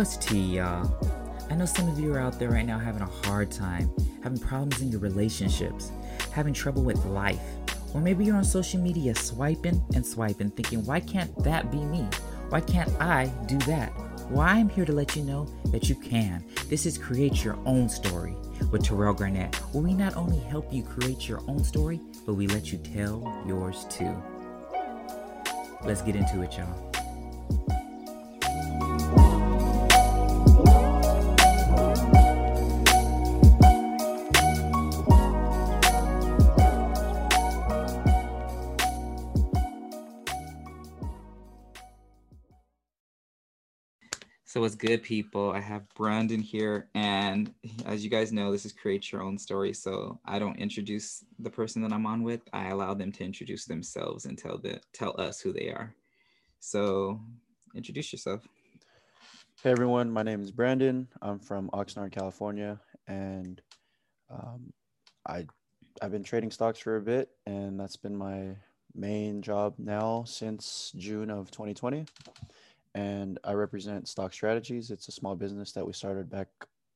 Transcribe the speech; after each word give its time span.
What's 0.00 0.16
tea, 0.16 0.56
y'all? 0.56 0.90
I 1.50 1.54
know 1.54 1.66
some 1.66 1.86
of 1.86 2.00
you 2.00 2.14
are 2.14 2.20
out 2.20 2.38
there 2.38 2.48
right 2.48 2.64
now 2.64 2.78
having 2.78 3.02
a 3.02 3.26
hard 3.26 3.50
time, 3.50 3.90
having 4.22 4.38
problems 4.38 4.80
in 4.80 4.88
your 4.88 4.98
relationships, 4.98 5.92
having 6.32 6.54
trouble 6.54 6.82
with 6.82 7.04
life, 7.04 7.42
or 7.92 8.00
maybe 8.00 8.24
you're 8.24 8.36
on 8.36 8.42
social 8.44 8.80
media 8.80 9.14
swiping 9.14 9.84
and 9.94 10.06
swiping, 10.06 10.52
thinking, 10.52 10.86
why 10.86 11.00
can't 11.00 11.36
that 11.44 11.70
be 11.70 11.84
me? 11.84 12.08
Why 12.48 12.62
can't 12.62 12.90
I 12.98 13.26
do 13.44 13.58
that? 13.58 13.92
Well, 14.30 14.40
I'm 14.40 14.70
here 14.70 14.86
to 14.86 14.92
let 14.92 15.16
you 15.16 15.22
know 15.22 15.44
that 15.66 15.90
you 15.90 15.96
can. 15.96 16.42
This 16.70 16.86
is 16.86 16.96
Create 16.96 17.44
Your 17.44 17.58
Own 17.66 17.86
Story 17.90 18.34
with 18.72 18.82
Terrell 18.82 19.12
Garnett, 19.12 19.54
where 19.74 19.82
we 19.82 19.92
not 19.92 20.16
only 20.16 20.38
help 20.38 20.72
you 20.72 20.82
create 20.82 21.28
your 21.28 21.42
own 21.46 21.62
story, 21.62 22.00
but 22.24 22.32
we 22.32 22.46
let 22.46 22.72
you 22.72 22.78
tell 22.78 23.44
yours 23.46 23.84
too. 23.90 24.16
Let's 25.84 26.00
get 26.00 26.16
into 26.16 26.40
it, 26.40 26.56
y'all. 26.56 26.90
So 44.60 44.64
what's 44.64 44.74
good, 44.74 45.02
people? 45.02 45.52
I 45.52 45.60
have 45.60 45.88
Brandon 45.94 46.38
here, 46.38 46.90
and 46.94 47.50
as 47.86 48.04
you 48.04 48.10
guys 48.10 48.30
know, 48.30 48.52
this 48.52 48.66
is 48.66 48.74
create 48.74 49.10
your 49.10 49.22
own 49.22 49.38
story. 49.38 49.72
So 49.72 50.20
I 50.26 50.38
don't 50.38 50.58
introduce 50.58 51.24
the 51.38 51.48
person 51.48 51.80
that 51.80 51.94
I'm 51.94 52.04
on 52.04 52.22
with. 52.22 52.42
I 52.52 52.68
allow 52.68 52.92
them 52.92 53.10
to 53.12 53.24
introduce 53.24 53.64
themselves 53.64 54.26
and 54.26 54.36
tell 54.36 54.58
the 54.58 54.78
tell 54.92 55.18
us 55.18 55.40
who 55.40 55.54
they 55.54 55.68
are. 55.68 55.94
So 56.58 57.22
introduce 57.74 58.12
yourself. 58.12 58.46
Hey 59.62 59.70
everyone, 59.70 60.10
my 60.10 60.22
name 60.22 60.42
is 60.42 60.50
Brandon. 60.50 61.08
I'm 61.22 61.38
from 61.38 61.70
Oxnard, 61.70 62.12
California, 62.12 62.78
and 63.08 63.62
um, 64.30 64.74
I 65.26 65.46
I've 66.02 66.12
been 66.12 66.22
trading 66.22 66.50
stocks 66.50 66.80
for 66.80 66.96
a 66.96 67.00
bit, 67.00 67.30
and 67.46 67.80
that's 67.80 67.96
been 67.96 68.14
my 68.14 68.56
main 68.94 69.40
job 69.40 69.76
now 69.78 70.24
since 70.26 70.92
June 70.98 71.30
of 71.30 71.50
2020 71.50 72.04
and 72.94 73.38
I 73.44 73.52
represent 73.52 74.08
Stock 74.08 74.32
Strategies. 74.32 74.90
It's 74.90 75.08
a 75.08 75.12
small 75.12 75.36
business 75.36 75.72
that 75.72 75.86
we 75.86 75.92
started 75.92 76.30
back 76.30 76.48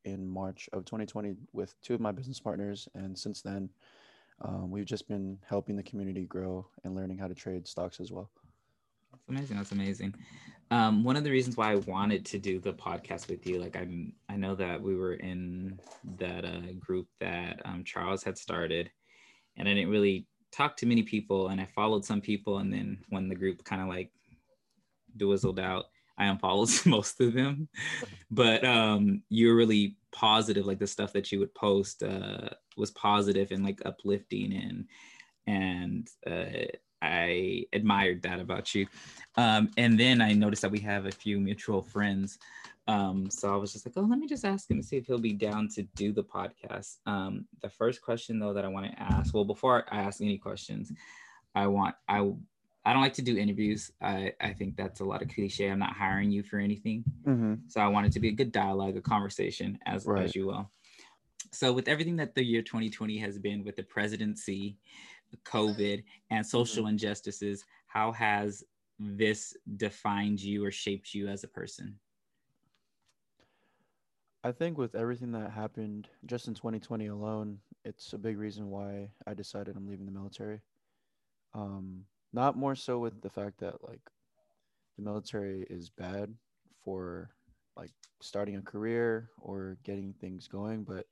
in 0.05 0.27
March 0.27 0.69
of 0.73 0.84
2020 0.84 1.34
with 1.53 1.75
two 1.83 1.95
of 1.95 2.01
my 2.01 2.12
business 2.12 2.41
partners. 2.41 2.89
And 2.95 3.19
since 3.19 3.42
then, 3.42 3.70
um, 4.42 4.70
we've 4.70 4.84
just 4.84 5.09
been 5.09 5.39
helping 5.48 5.77
the 5.77 5.83
community 5.83 6.25
grow 6.25 6.67
and 6.83 6.95
learning 6.95 7.19
how 7.19 7.28
to 7.28 7.34
trade 7.34 7.67
stocks 7.69 8.01
as 8.01 8.11
well. 8.11 8.31
That's 9.12 9.28
amazing. 9.28 9.56
That's 9.56 9.73
amazing. 9.73 10.14
Um, 10.70 11.05
one 11.05 11.17
of 11.17 11.25
the 11.25 11.31
reasons 11.31 11.56
why 11.56 11.73
I 11.73 11.77
wanted 11.77 12.25
to 12.27 12.39
do 12.39 12.58
the 12.58 12.73
podcast 12.73 13.29
with 13.29 13.47
you, 13.47 13.61
like 13.61 13.77
I'm, 13.77 14.12
I 14.29 14.36
know 14.36 14.55
that 14.56 14.83
we 14.83 14.97
were 14.97 15.14
in 15.14 15.79
that 16.19 16.45
uh, 16.45 16.73
group 16.81 17.06
that 17.20 17.61
um, 17.64 17.84
Charles 17.84 18.25
had 18.25 18.36
started, 18.36 18.91
and 19.56 19.69
I 19.69 19.75
didn't 19.75 19.91
really 19.91 20.27
talk 20.51 20.77
to 20.79 20.86
many 20.86 21.03
people, 21.03 21.48
and 21.48 21.61
I 21.61 21.67
followed 21.67 22.05
some 22.05 22.20
people, 22.20 22.58
and 22.58 22.73
then 22.73 22.98
when 23.11 23.29
the 23.29 23.34
group 23.34 23.62
kind 23.64 23.83
of 23.83 23.89
like 23.89 24.11
dwizzled 25.17 25.61
out. 25.61 25.87
I 26.17 26.27
unfollowed 26.27 26.70
most 26.87 27.20
of 27.20 27.34
them, 27.34 27.69
but 28.31 28.65
um, 28.65 29.23
you're 29.29 29.57
really 29.57 29.97
positive. 30.12 30.67
Like 30.67 30.79
the 30.79 30.87
stuff 30.87 31.12
that 31.12 31.33
you 31.33 31.41
would 31.41 31.55
post 31.55 32.03
uh, 32.03 32.51
was 32.77 32.91
positive 32.93 33.51
and 33.51 33.65
like 33.65 33.83
uplifting, 33.85 34.53
and 34.53 34.87
and 35.47 36.09
uh, 36.27 36.67
I 37.03 37.67
admired 37.73 38.23
that 38.23 38.41
about 38.41 38.75
you. 38.75 38.86
Um, 39.36 39.70
and 39.77 39.98
then 39.98 40.20
I 40.20 40.33
noticed 40.33 40.63
that 40.63 40.70
we 40.70 40.79
have 40.80 41.07
a 41.07 41.13
few 41.13 41.41
mutual 41.41 41.83
friends. 41.83 42.39
Um, 42.86 43.31
so 43.31 43.52
I 43.52 43.57
was 43.57 43.73
just 43.73 43.86
like, 43.86 43.95
oh, 43.96 44.02
let 44.02 44.19
me 44.19 44.27
just 44.27 44.45
ask 44.45 44.70
him 44.70 44.81
to 44.81 44.86
see 44.86 44.96
if 44.96 45.07
he'll 45.07 45.19
be 45.19 45.33
down 45.33 45.69
to 45.75 45.83
do 45.95 46.13
the 46.13 46.23
podcast. 46.23 46.96
Um, 47.07 47.46
the 47.63 47.69
first 47.69 48.02
question 48.02 48.39
though 48.39 48.52
that 48.52 48.64
I 48.64 48.69
want 48.69 48.91
to 48.91 49.02
ask, 49.02 49.35
well, 49.35 49.45
before 49.45 49.85
I 49.91 50.01
ask 50.02 50.20
any 50.20 50.39
questions, 50.39 50.92
I 51.55 51.67
want 51.67 51.95
I 52.08 52.31
I 52.84 52.92
don't 52.92 53.02
like 53.02 53.14
to 53.14 53.22
do 53.22 53.36
interviews. 53.36 53.90
I, 54.02 54.33
I 54.40 54.52
think 54.52 54.77
that's 54.77 55.00
a 55.00 55.05
lot 55.05 55.22
of 55.22 55.28
cliche. 55.28 55.68
I'm 55.68 55.78
not 55.78 55.95
hiring 55.95 56.30
you 56.30 56.42
for 56.42 56.58
anything. 56.58 57.02
Mm-hmm. 57.27 57.55
So 57.68 57.80
I 57.80 57.89
want 57.89 58.06
it 58.06 58.12
to 58.12 58.20
be 58.20 58.28
a 58.28 58.33
good 58.33 58.52
dialogue, 58.52 58.96
a 58.96 59.00
conversation, 59.00 59.78
as, 59.86 60.05
right. 60.05 60.24
as 60.24 60.34
you 60.34 60.46
will. 60.46 60.70
So, 61.52 61.72
with 61.72 61.86
everything 61.86 62.17
that 62.17 62.34
the 62.34 62.45
year 62.45 62.62
2020 62.62 63.17
has 63.18 63.39
been 63.39 63.62
with 63.64 63.77
the 63.77 63.84
presidency, 63.84 64.77
COVID, 65.45 66.02
and 66.30 66.45
social 66.45 66.83
mm-hmm. 66.83 66.90
injustices, 66.90 67.64
how 67.86 68.11
has 68.11 68.64
this 68.98 69.56
defined 69.77 70.42
you 70.42 70.64
or 70.64 70.72
shaped 70.72 71.14
you 71.14 71.28
as 71.28 71.45
a 71.45 71.48
person? 71.48 71.96
I 74.42 74.52
think 74.52 74.77
with 74.77 74.95
everything 74.95 75.33
that 75.33 75.52
happened 75.52 76.08
just 76.27 76.48
in 76.48 76.55
2020 76.55 77.06
alone, 77.06 77.58
it's 77.84 78.12
a 78.12 78.18
big 78.18 78.36
reason 78.36 78.68
why 78.68 79.08
I 79.27 79.33
decided 79.33 79.77
I'm 79.77 79.86
leaving 79.86 80.06
the 80.06 80.12
military. 80.12 80.61
Um, 81.55 82.05
not 82.34 82.56
more 82.56 82.74
so 82.74 82.98
with 82.98 83.22
the 83.22 83.30
fact 83.30 83.61
that 83.61 83.83
like 83.89 84.00
the 84.96 85.05
military 85.05 85.67
is 85.70 85.89
bad 85.89 86.34
for 86.84 87.30
like 87.77 87.92
starting 88.20 88.56
a 88.56 88.62
career 88.62 89.30
or 89.40 89.78
getting 89.84 90.12
things 90.20 90.48
going, 90.48 90.83
but 90.84 91.06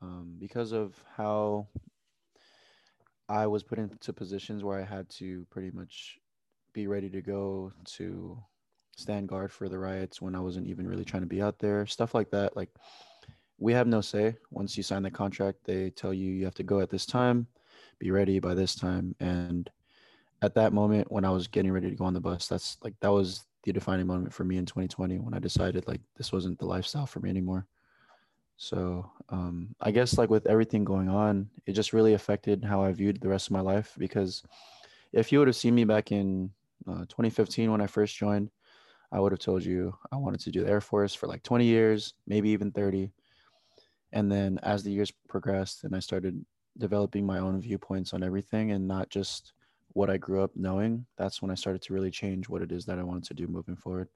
um, 0.00 0.34
because 0.38 0.72
of 0.72 0.94
how 1.16 1.66
I 3.28 3.46
was 3.46 3.62
put 3.62 3.78
into 3.78 4.12
positions 4.12 4.64
where 4.64 4.80
I 4.80 4.84
had 4.84 5.08
to 5.10 5.46
pretty 5.50 5.70
much 5.70 6.18
be 6.72 6.86
ready 6.86 7.08
to 7.10 7.20
go 7.20 7.72
to 7.96 8.42
stand 8.96 9.28
guard 9.28 9.52
for 9.52 9.68
the 9.68 9.78
riots 9.78 10.20
when 10.20 10.34
I 10.34 10.40
wasn't 10.40 10.66
even 10.66 10.86
really 10.86 11.04
trying 11.04 11.22
to 11.22 11.28
be 11.28 11.42
out 11.42 11.58
there, 11.58 11.86
stuff 11.86 12.14
like 12.14 12.30
that. 12.30 12.56
Like, 12.56 12.70
we 13.58 13.72
have 13.72 13.86
no 13.86 14.00
say. 14.00 14.36
Once 14.50 14.76
you 14.76 14.82
sign 14.82 15.02
the 15.02 15.10
contract, 15.10 15.58
they 15.64 15.90
tell 15.90 16.12
you 16.12 16.30
you 16.30 16.44
have 16.44 16.54
to 16.56 16.62
go 16.62 16.80
at 16.80 16.90
this 16.90 17.06
time, 17.06 17.46
be 17.98 18.10
ready 18.10 18.38
by 18.38 18.54
this 18.54 18.74
time. 18.74 19.14
And 19.20 19.70
at 20.42 20.54
that 20.54 20.72
moment 20.72 21.10
when 21.10 21.24
I 21.24 21.30
was 21.30 21.46
getting 21.46 21.70
ready 21.70 21.88
to 21.88 21.96
go 21.96 22.04
on 22.04 22.14
the 22.14 22.20
bus, 22.20 22.48
that's 22.48 22.76
like 22.82 22.94
that 23.00 23.12
was 23.12 23.44
the 23.62 23.72
defining 23.72 24.08
moment 24.08 24.34
for 24.34 24.44
me 24.44 24.56
in 24.56 24.66
2020 24.66 25.20
when 25.20 25.34
I 25.34 25.38
decided 25.38 25.86
like 25.86 26.00
this 26.16 26.32
wasn't 26.32 26.58
the 26.58 26.66
lifestyle 26.66 27.06
for 27.06 27.20
me 27.20 27.30
anymore. 27.30 27.66
So 28.56 29.08
um, 29.28 29.74
I 29.80 29.92
guess 29.92 30.18
like 30.18 30.30
with 30.30 30.46
everything 30.46 30.84
going 30.84 31.08
on, 31.08 31.48
it 31.66 31.72
just 31.72 31.92
really 31.92 32.14
affected 32.14 32.64
how 32.64 32.82
I 32.82 32.92
viewed 32.92 33.20
the 33.20 33.28
rest 33.28 33.48
of 33.48 33.52
my 33.52 33.60
life 33.60 33.94
because 33.98 34.42
if 35.12 35.30
you 35.30 35.38
would 35.38 35.48
have 35.48 35.56
seen 35.56 35.74
me 35.76 35.84
back 35.84 36.10
in 36.10 36.50
uh, 36.88 37.06
2015 37.08 37.70
when 37.70 37.80
I 37.80 37.86
first 37.86 38.16
joined, 38.16 38.50
I 39.12 39.20
would 39.20 39.32
have 39.32 39.38
told 39.40 39.64
you 39.64 39.94
I 40.10 40.16
wanted 40.16 40.40
to 40.40 40.50
do 40.50 40.64
the 40.64 40.70
Air 40.70 40.80
Force 40.80 41.14
for 41.14 41.28
like 41.28 41.42
20 41.44 41.64
years, 41.64 42.14
maybe 42.26 42.50
even 42.50 42.72
30. 42.72 43.12
And 44.12 44.30
then 44.30 44.58
as 44.62 44.82
the 44.82 44.90
years 44.90 45.12
progressed 45.28 45.84
and 45.84 45.94
I 45.94 46.00
started 46.00 46.44
developing 46.78 47.24
my 47.24 47.38
own 47.38 47.60
viewpoints 47.60 48.12
on 48.12 48.24
everything 48.24 48.72
and 48.72 48.88
not 48.88 49.08
just 49.08 49.52
what 49.94 50.10
I 50.10 50.16
grew 50.16 50.42
up 50.42 50.52
knowing, 50.54 51.06
that's 51.16 51.42
when 51.42 51.50
I 51.50 51.54
started 51.54 51.82
to 51.82 51.92
really 51.92 52.10
change 52.10 52.48
what 52.48 52.62
it 52.62 52.72
is 52.72 52.84
that 52.86 52.98
I 52.98 53.02
wanted 53.02 53.24
to 53.24 53.34
do 53.34 53.46
moving 53.46 53.76
forward. 53.76 54.08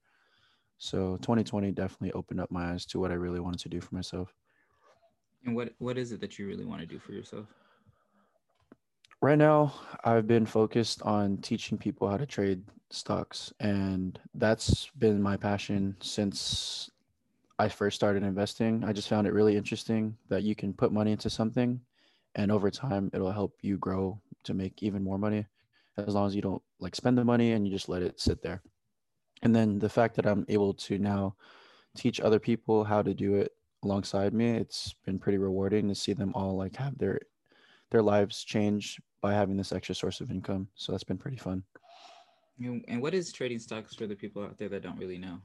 So 0.78 1.16
2020 1.18 1.72
definitely 1.72 2.12
opened 2.12 2.40
up 2.40 2.50
my 2.50 2.72
eyes 2.72 2.84
to 2.86 3.00
what 3.00 3.10
I 3.10 3.14
really 3.14 3.40
wanted 3.40 3.60
to 3.60 3.68
do 3.68 3.80
for 3.80 3.94
myself. 3.94 4.34
And 5.44 5.54
what 5.54 5.72
what 5.78 5.96
is 5.96 6.12
it 6.12 6.20
that 6.20 6.38
you 6.38 6.46
really 6.46 6.64
want 6.64 6.80
to 6.80 6.86
do 6.86 6.98
for 6.98 7.12
yourself? 7.12 7.46
Right 9.22 9.38
now, 9.38 9.72
I've 10.04 10.26
been 10.26 10.44
focused 10.44 11.00
on 11.02 11.38
teaching 11.38 11.78
people 11.78 12.08
how 12.08 12.18
to 12.18 12.26
trade 12.26 12.62
stocks 12.90 13.52
and 13.60 14.20
that's 14.34 14.90
been 14.98 15.20
my 15.22 15.36
passion 15.36 15.96
since 16.00 16.90
I 17.58 17.68
first 17.68 17.96
started 17.96 18.22
investing. 18.22 18.84
I 18.84 18.92
just 18.92 19.08
found 19.08 19.26
it 19.26 19.32
really 19.32 19.56
interesting 19.56 20.16
that 20.28 20.42
you 20.42 20.54
can 20.54 20.74
put 20.74 20.92
money 20.92 21.12
into 21.12 21.30
something 21.30 21.80
and 22.34 22.52
over 22.52 22.70
time 22.70 23.10
it'll 23.14 23.32
help 23.32 23.54
you 23.62 23.78
grow 23.78 24.20
to 24.44 24.54
make 24.54 24.82
even 24.82 25.02
more 25.02 25.18
money 25.18 25.46
as 25.98 26.14
long 26.14 26.26
as 26.26 26.34
you 26.34 26.42
don't 26.42 26.62
like 26.80 26.94
spend 26.94 27.16
the 27.16 27.24
money 27.24 27.52
and 27.52 27.66
you 27.66 27.72
just 27.72 27.88
let 27.88 28.02
it 28.02 28.20
sit 28.20 28.42
there. 28.42 28.62
And 29.42 29.54
then 29.54 29.78
the 29.78 29.88
fact 29.88 30.16
that 30.16 30.26
I'm 30.26 30.44
able 30.48 30.74
to 30.74 30.98
now 30.98 31.36
teach 31.96 32.20
other 32.20 32.38
people 32.38 32.84
how 32.84 33.02
to 33.02 33.14
do 33.14 33.34
it 33.34 33.52
alongside 33.82 34.34
me, 34.34 34.50
it's 34.50 34.94
been 35.04 35.18
pretty 35.18 35.38
rewarding 35.38 35.88
to 35.88 35.94
see 35.94 36.12
them 36.12 36.32
all 36.34 36.56
like 36.56 36.76
have 36.76 36.96
their 36.98 37.20
their 37.90 38.02
lives 38.02 38.42
change 38.42 39.00
by 39.20 39.32
having 39.32 39.56
this 39.56 39.72
extra 39.72 39.94
source 39.94 40.20
of 40.20 40.30
income. 40.30 40.68
So 40.74 40.92
that's 40.92 41.04
been 41.04 41.18
pretty 41.18 41.36
fun. 41.36 41.62
And 42.58 43.02
what 43.02 43.14
is 43.14 43.32
trading 43.32 43.58
stocks 43.58 43.94
for 43.94 44.06
the 44.06 44.16
people 44.16 44.42
out 44.42 44.58
there 44.58 44.68
that 44.70 44.82
don't 44.82 44.98
really 44.98 45.18
know? 45.18 45.38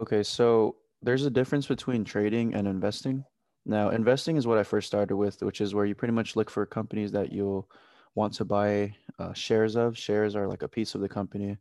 Okay, 0.00 0.22
so 0.22 0.76
there's 1.02 1.24
a 1.24 1.30
difference 1.30 1.66
between 1.66 2.04
trading 2.04 2.54
and 2.54 2.66
investing. 2.66 3.24
Now, 3.64 3.90
investing 3.90 4.36
is 4.36 4.46
what 4.46 4.58
I 4.58 4.62
first 4.62 4.86
started 4.86 5.16
with, 5.16 5.42
which 5.42 5.60
is 5.60 5.74
where 5.74 5.84
you 5.84 5.94
pretty 5.94 6.14
much 6.14 6.36
look 6.36 6.50
for 6.50 6.64
companies 6.64 7.12
that 7.12 7.32
you'll 7.32 7.68
want 8.16 8.32
to 8.34 8.44
buy 8.44 8.92
uh, 9.20 9.32
shares 9.32 9.76
of. 9.76 9.96
Shares 9.96 10.34
are 10.34 10.48
like 10.48 10.62
a 10.62 10.68
piece 10.68 10.96
of 10.96 11.00
the 11.00 11.08
company, 11.08 11.56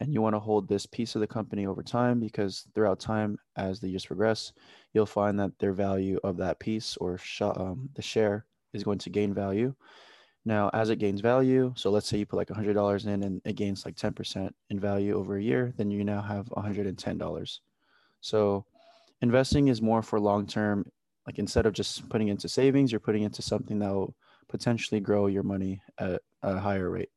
and 0.00 0.12
you 0.12 0.20
want 0.20 0.34
to 0.34 0.40
hold 0.40 0.66
this 0.66 0.86
piece 0.86 1.14
of 1.14 1.20
the 1.20 1.26
company 1.26 1.66
over 1.66 1.82
time 1.82 2.18
because 2.18 2.66
throughout 2.74 2.98
time, 2.98 3.38
as 3.56 3.78
the 3.78 3.88
years 3.88 4.06
progress, 4.06 4.52
you'll 4.92 5.06
find 5.06 5.38
that 5.38 5.56
their 5.58 5.72
value 5.72 6.18
of 6.24 6.36
that 6.38 6.58
piece 6.58 6.96
or 6.96 7.18
sh- 7.18 7.42
um, 7.42 7.88
the 7.94 8.02
share 8.02 8.46
is 8.72 8.82
going 8.82 8.98
to 8.98 9.10
gain 9.10 9.32
value. 9.32 9.74
Now, 10.46 10.70
as 10.72 10.88
it 10.88 10.96
gains 10.96 11.20
value, 11.20 11.72
so 11.76 11.90
let's 11.90 12.08
say 12.08 12.16
you 12.16 12.24
put 12.24 12.36
like 12.36 12.48
$100 12.48 13.06
in 13.06 13.22
and 13.22 13.42
it 13.44 13.56
gains 13.56 13.84
like 13.84 13.94
10% 13.94 14.50
in 14.70 14.80
value 14.80 15.14
over 15.14 15.36
a 15.36 15.42
year, 15.42 15.74
then 15.76 15.90
you 15.90 16.02
now 16.02 16.22
have 16.22 16.46
$110. 16.46 17.58
So 18.22 18.64
investing 19.20 19.68
is 19.68 19.82
more 19.82 20.02
for 20.02 20.18
long 20.18 20.46
term. 20.46 20.90
Like 21.26 21.38
instead 21.38 21.66
of 21.66 21.74
just 21.74 22.08
putting 22.08 22.28
into 22.28 22.48
savings, 22.48 22.90
you're 22.90 23.00
putting 23.00 23.22
into 23.22 23.42
something 23.42 23.78
that 23.80 23.92
will 23.92 24.14
potentially 24.50 25.00
grow 25.00 25.26
your 25.26 25.42
money 25.42 25.80
at 25.98 26.20
a 26.42 26.58
higher 26.58 26.90
rate. 26.90 27.10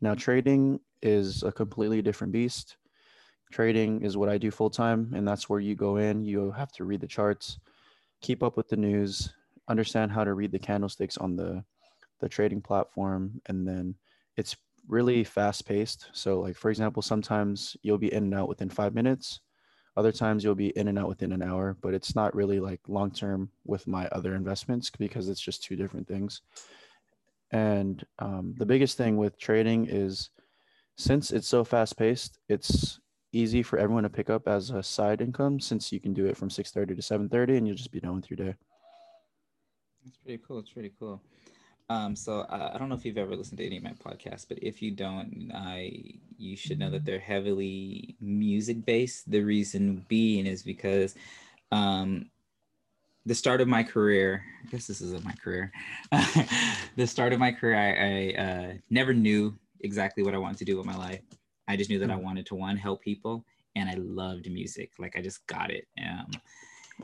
Now, 0.00 0.12
mm-hmm. 0.12 0.18
trading 0.18 0.80
is 1.00 1.42
a 1.42 1.52
completely 1.52 2.02
different 2.02 2.32
beast. 2.32 2.76
Trading 3.52 4.02
is 4.02 4.16
what 4.16 4.28
I 4.28 4.38
do 4.38 4.50
full 4.50 4.70
time, 4.70 5.12
and 5.14 5.26
that's 5.26 5.48
where 5.48 5.60
you 5.60 5.74
go 5.74 5.96
in. 5.96 6.24
You 6.24 6.50
have 6.52 6.72
to 6.72 6.84
read 6.84 7.00
the 7.00 7.06
charts, 7.06 7.58
keep 8.20 8.42
up 8.42 8.56
with 8.56 8.68
the 8.68 8.76
news, 8.76 9.30
understand 9.68 10.10
how 10.10 10.24
to 10.24 10.34
read 10.34 10.52
the 10.52 10.58
candlesticks 10.58 11.16
on 11.18 11.36
the 11.36 11.64
the 12.20 12.28
trading 12.28 12.62
platform, 12.62 13.40
and 13.46 13.66
then 13.66 13.96
it's 14.36 14.56
really 14.88 15.24
fast 15.24 15.66
paced. 15.66 16.08
So, 16.12 16.40
like 16.40 16.56
for 16.56 16.70
example, 16.70 17.02
sometimes 17.02 17.76
you'll 17.82 17.98
be 17.98 18.12
in 18.12 18.24
and 18.24 18.34
out 18.34 18.48
within 18.48 18.70
five 18.70 18.94
minutes. 18.94 19.40
Other 19.96 20.12
times 20.12 20.42
you'll 20.42 20.54
be 20.54 20.76
in 20.76 20.88
and 20.88 20.98
out 20.98 21.08
within 21.08 21.32
an 21.32 21.42
hour, 21.42 21.76
but 21.82 21.92
it's 21.92 22.14
not 22.14 22.34
really 22.34 22.60
like 22.60 22.80
long 22.88 23.10
term 23.10 23.50
with 23.64 23.86
my 23.86 24.06
other 24.08 24.34
investments 24.34 24.90
because 24.90 25.28
it's 25.28 25.40
just 25.40 25.62
two 25.62 25.76
different 25.76 26.08
things. 26.08 26.40
And 27.50 28.04
um, 28.18 28.54
the 28.56 28.64
biggest 28.64 28.96
thing 28.96 29.18
with 29.18 29.38
trading 29.38 29.86
is 29.90 30.30
since 30.96 31.30
it's 31.30 31.48
so 31.48 31.62
fast 31.64 31.98
paced, 31.98 32.38
it's 32.48 33.00
easy 33.32 33.62
for 33.62 33.78
everyone 33.78 34.02
to 34.04 34.10
pick 34.10 34.30
up 34.30 34.48
as 34.48 34.70
a 34.70 34.82
side 34.82 35.20
income 35.20 35.60
since 35.60 35.92
you 35.92 36.00
can 36.00 36.14
do 36.14 36.26
it 36.26 36.36
from 36.36 36.48
6.30 36.48 36.88
to 36.88 36.94
7.30 36.94 37.58
and 37.58 37.66
you'll 37.66 37.76
just 37.76 37.92
be 37.92 38.00
done 38.00 38.16
with 38.16 38.30
your 38.30 38.36
day. 38.36 38.54
That's 40.04 40.16
pretty 40.16 40.42
cool. 40.46 40.58
It's 40.58 40.72
pretty 40.72 40.92
cool. 40.98 41.20
Um, 41.92 42.16
so 42.16 42.40
uh, 42.40 42.70
I 42.74 42.78
don't 42.78 42.88
know 42.88 42.94
if 42.94 43.04
you've 43.04 43.18
ever 43.18 43.36
listened 43.36 43.58
to 43.58 43.66
any 43.66 43.76
of 43.76 43.82
my 43.82 43.92
podcasts, 43.92 44.46
but 44.48 44.58
if 44.62 44.80
you 44.80 44.90
don't, 44.90 45.50
I 45.54 46.14
you 46.38 46.56
should 46.56 46.78
know 46.78 46.90
that 46.90 47.04
they're 47.04 47.18
heavily 47.18 48.16
music 48.20 48.84
based. 48.86 49.30
The 49.30 49.42
reason 49.42 50.04
being 50.08 50.46
is 50.46 50.62
because 50.62 51.14
um, 51.70 52.30
the 53.26 53.34
start 53.34 53.60
of 53.60 53.68
my 53.68 53.82
career, 53.82 54.42
I 54.62 54.70
guess 54.70 54.86
this 54.86 55.02
isn't 55.02 55.24
my 55.24 55.34
career. 55.34 55.70
the 56.96 57.06
start 57.06 57.34
of 57.34 57.38
my 57.38 57.52
career, 57.52 57.76
I, 57.76 57.90
I 58.08 58.42
uh, 58.42 58.72
never 58.88 59.12
knew 59.12 59.54
exactly 59.80 60.22
what 60.22 60.34
I 60.34 60.38
wanted 60.38 60.58
to 60.58 60.64
do 60.64 60.78
with 60.78 60.86
my 60.86 60.96
life. 60.96 61.20
I 61.68 61.76
just 61.76 61.90
knew 61.90 61.98
that 61.98 62.10
I 62.10 62.16
hmm. 62.16 62.24
wanted 62.24 62.46
to 62.46 62.54
one 62.54 62.76
help 62.76 63.02
people, 63.02 63.44
and 63.76 63.88
I 63.90 63.94
loved 63.98 64.50
music. 64.50 64.92
Like 64.98 65.14
I 65.16 65.20
just 65.20 65.46
got 65.46 65.70
it. 65.70 65.86
Um, 66.02 66.30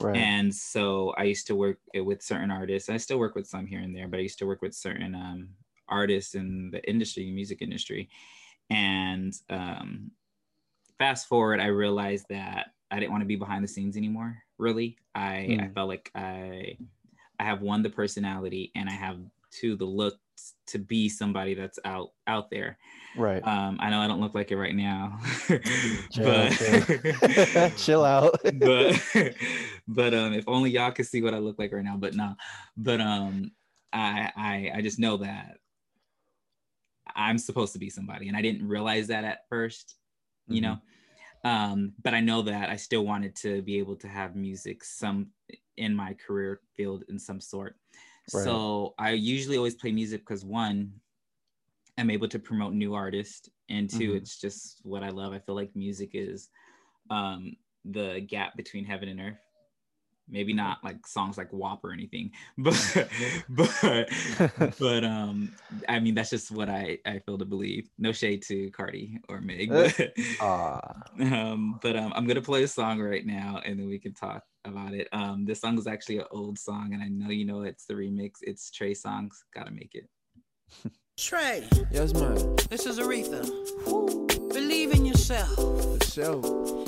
Right. 0.01 0.17
And 0.17 0.55
so 0.55 1.15
I 1.17 1.25
used 1.25 1.47
to 1.49 1.57
work 1.57 1.79
with 1.95 2.23
certain 2.23 2.51
artists. 2.51 2.89
I 2.89 2.97
still 2.99 3.19
work 3.19 3.35
with 3.35 3.47
some 3.47 3.67
here 3.67 3.81
and 3.81 3.95
there, 3.95 4.09
but 4.09 4.19
I 4.19 4.23
used 4.23 4.39
to 4.41 4.47
work 4.47 4.63
with 4.63 4.75
certain 4.75 5.15
um, 5.15 5.49
artists 5.89 6.35
in 6.35 6.71
the 6.71 6.87
industry, 6.89 7.31
music 7.31 7.63
industry. 7.63 8.09
And 8.71 9.33
um, 9.51 10.11
fast 10.99 11.29
forward, 11.29 11.61
I 11.61 11.67
realized 11.67 12.27
that 12.29 12.69
I 12.91 13.01
didn't 13.01 13.13
want 13.13 13.23
to 13.23 13.29
be 13.29 13.37
behind 13.37 13.65
the 13.65 13.69
scenes 13.69 13.97
anymore. 13.97 14.39
Really, 14.59 14.99
I 15.15 15.47
mm. 15.51 15.63
I 15.63 15.67
hmm. 15.67 15.73
felt 15.73 15.89
like 15.89 16.11
I 16.15 16.77
I 17.39 17.45
have 17.45 17.63
one 17.63 17.83
the 17.83 17.91
personality 17.91 18.73
and 18.75 18.89
I 18.89 18.93
have 18.93 19.19
two 19.51 19.77
the 19.77 19.85
look 19.85 20.19
to 20.69 20.79
be 20.79 21.09
somebody 21.09 21.55
that's 21.55 21.79
out 21.85 22.11
out 22.27 22.51
there. 22.51 22.79
Right. 23.17 23.47
Um, 23.47 23.79
I 23.81 23.91
know 23.91 24.01
I 24.01 24.07
don't 24.07 24.21
look 24.21 24.35
like 24.35 24.51
it 24.51 24.57
right 24.57 24.75
now, 24.75 25.19
chill, 26.11 26.25
but 26.25 26.51
chill. 26.51 27.71
chill 27.77 28.05
out. 28.05 28.39
but 28.55 29.35
but 29.87 30.15
um, 30.15 30.33
if 30.35 30.49
only 30.49 30.71
y'all 30.71 30.93
could 30.93 31.07
see 31.07 31.23
what 31.23 31.35
I 31.35 31.39
look 31.39 31.59
like 31.59 31.73
right 31.73 31.85
now. 31.85 31.97
But 31.97 32.15
no, 32.15 32.35
but 32.77 33.01
um, 33.01 33.53
I 33.93 34.31
I 34.37 34.73
I 34.77 34.83
just 34.83 34.99
know 34.99 35.19
that 35.19 35.59
I'm 37.15 37.39
supposed 37.39 37.73
to 37.73 37.79
be 37.79 37.91
somebody, 37.91 38.29
and 38.29 38.37
I 38.37 38.43
didn't 38.43 38.69
realize 38.69 39.09
that 39.09 39.25
at 39.25 39.49
1st 39.51 39.95
you 40.49 40.63
mm-hmm. 40.63 40.71
know. 40.71 40.79
Um, 41.45 41.93
but 42.03 42.15
I 42.15 42.21
know 42.21 42.43
that 42.43 42.69
I 42.69 42.77
still 42.77 43.05
wanted 43.05 43.37
to 43.37 43.63
be 43.63 43.79
able 43.79 43.97
to 43.97 44.09
have 44.09 44.35
music 44.35 44.83
some 44.83 45.29
in 45.77 45.95
my 45.95 46.15
career 46.15 46.61
field 46.77 47.05
in 47.09 47.19
some 47.19 47.41
sort. 47.41 47.77
Right. 48.33 48.45
So 48.45 48.95
I 48.99 49.13
usually 49.13 49.57
always 49.57 49.75
play 49.75 49.93
music 49.93 50.21
because 50.21 50.45
one, 50.45 50.93
I'm 51.97 52.11
able 52.11 52.29
to 52.29 52.39
promote 52.39 52.75
new 52.75 52.95
artists, 52.95 53.49
and 53.69 53.91
2 53.91 53.97
mm-hmm. 53.97 54.17
it's 54.17 54.41
just 54.41 54.81
what 54.85 55.03
I 55.03 55.11
love. 55.11 55.33
I 55.33 55.39
feel 55.41 55.55
like 55.55 55.75
music 55.75 56.11
is 56.13 56.49
um, 57.11 57.57
the 57.85 58.21
gap 58.21 58.57
between 58.57 58.85
heaven 58.85 59.09
and 59.09 59.21
earth. 59.21 59.48
Maybe 60.31 60.53
not 60.53 60.83
like 60.85 61.07
songs 61.07 61.39
like 61.39 61.53
WAP 61.53 61.85
or 61.85 61.93
anything, 61.93 62.31
but 62.59 63.09
but 63.49 64.09
but 64.79 65.05
um, 65.05 65.53
I 65.89 66.01
mean 66.01 66.15
that's 66.15 66.31
just 66.31 66.51
what 66.51 66.69
I 66.69 66.99
I 67.07 67.19
feel 67.21 67.39
to 67.39 67.45
believe. 67.45 67.89
No 67.99 68.13
shade 68.13 68.43
to 68.45 68.71
Cardi 68.71 69.19
or 69.29 69.41
Meg, 69.41 69.71
but, 69.71 70.11
um, 70.41 71.79
but 71.83 71.97
um, 71.97 72.13
I'm 72.15 72.27
gonna 72.27 72.43
play 72.43 72.63
a 72.63 72.69
song 72.69 73.01
right 73.01 73.25
now, 73.25 73.61
and 73.65 73.79
then 73.79 73.89
we 73.89 73.99
can 73.99 74.15
talk 74.15 74.43
about 74.65 74.93
it. 74.95 75.09
Um, 75.13 75.45
this 75.47 75.61
song 75.61 75.79
is 75.79 75.87
actually 75.87 76.19
an 76.19 76.27
old 76.31 76.59
song, 76.59 76.93
and 76.93 77.03
I 77.03 77.09
know 77.09 77.31
you 77.31 77.45
know 77.45 77.63
it's 77.63 77.87
the 77.87 77.95
remix. 77.95 78.37
It's 78.43 78.71
Trey 78.71 78.93
Songz. 78.93 79.37
Gotta 79.55 79.71
make 79.71 79.95
it. 79.95 80.09
Trey. 81.19 81.67
Yes, 81.91 82.13
man. 82.15 82.55
This 82.71 82.87
is 82.87 83.01
Aretha. 83.01 83.43
Believe 84.53 84.93
in 84.93 85.05
yourself. 85.05 85.57
For 85.57 86.05
sure. 86.05 86.41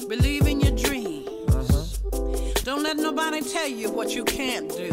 Believe 0.09 0.47
in 0.47 0.61
your 0.61 0.77
dreams. 0.77 1.00
Don't 2.71 2.85
let 2.85 2.99
nobody 2.99 3.41
tell 3.41 3.67
you 3.67 3.91
what 3.91 4.15
you 4.15 4.23
can't 4.25 4.69
do. 4.69 4.93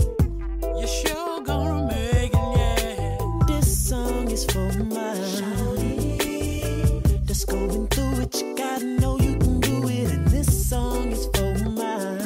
You're 0.80 0.88
sure 0.88 1.42
gonna 1.44 1.86
make 1.86 2.34
it, 2.34 2.58
yeah. 2.58 3.18
This 3.46 3.88
song 3.88 4.32
is 4.32 4.46
for 4.46 4.74
my 4.86 5.14
that's 7.28 7.46
going 7.46 7.88
through 7.90 8.22
it. 8.24 8.42
You 8.42 8.56
gotta 8.56 8.84
know 8.84 9.20
you 9.20 9.38
can 9.38 9.60
do 9.60 9.88
it, 9.90 10.10
and 10.12 10.28
this 10.28 10.68
song 10.68 11.12
is 11.12 11.28
for 11.36 11.54
my 11.70 12.18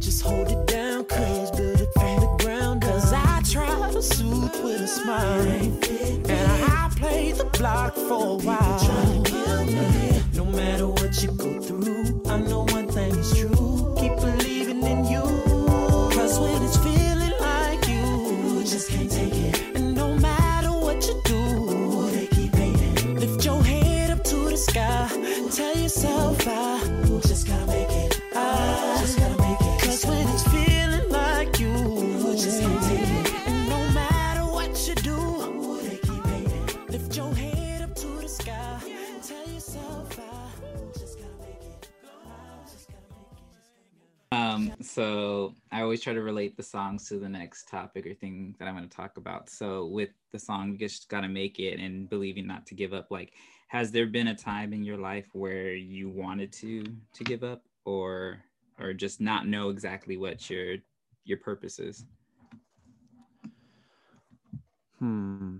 Just 0.00 0.22
hold 0.22 0.48
it 0.48 0.66
down, 0.66 1.04
cause 1.04 1.50
build 1.50 1.78
it 1.78 1.90
from 1.92 2.20
the 2.20 2.36
ground. 2.42 2.80
Cause 2.80 3.12
I 3.12 3.42
try 3.42 3.92
to 3.92 4.00
soothe 4.00 4.64
with 4.64 4.80
a 4.80 4.88
smile. 4.88 5.42
And 5.42 6.52
I 6.62 6.90
played 6.96 7.34
the 7.34 7.44
block 7.58 7.94
for 7.96 8.28
a 8.28 8.38
while. 8.46 9.24
No 10.32 10.46
matter 10.46 10.88
what 10.88 11.22
you 11.22 11.32
go 11.32 11.60
through, 11.60 12.22
I 12.30 12.38
know 12.38 12.67
so 44.98 45.54
I 45.70 45.82
always 45.82 46.02
try 46.02 46.12
to 46.12 46.22
relate 46.22 46.56
the 46.56 46.62
songs 46.64 47.08
to 47.08 47.20
the 47.20 47.28
next 47.28 47.68
topic 47.68 48.04
or 48.04 48.14
thing 48.14 48.56
that 48.58 48.66
I'm 48.66 48.76
going 48.76 48.88
to 48.88 48.96
talk 48.96 49.16
about. 49.16 49.48
So 49.48 49.86
with 49.86 50.08
the 50.32 50.40
song, 50.40 50.72
you 50.72 50.76
just 50.76 51.08
got 51.08 51.20
to 51.20 51.28
make 51.28 51.60
it 51.60 51.78
and 51.78 52.10
believing 52.10 52.48
not 52.48 52.66
to 52.66 52.74
give 52.74 52.92
up. 52.92 53.06
Like, 53.08 53.32
has 53.68 53.92
there 53.92 54.06
been 54.06 54.26
a 54.26 54.34
time 54.34 54.72
in 54.72 54.82
your 54.82 54.96
life 54.96 55.28
where 55.34 55.72
you 55.72 56.08
wanted 56.08 56.52
to 56.54 56.82
to 57.14 57.22
give 57.22 57.44
up, 57.44 57.62
or 57.84 58.42
or 58.80 58.92
just 58.92 59.20
not 59.20 59.46
know 59.46 59.68
exactly 59.68 60.16
what 60.16 60.50
your 60.50 60.78
your 61.24 61.38
purpose 61.38 61.78
is? 61.78 62.04
Hmm. 64.98 65.58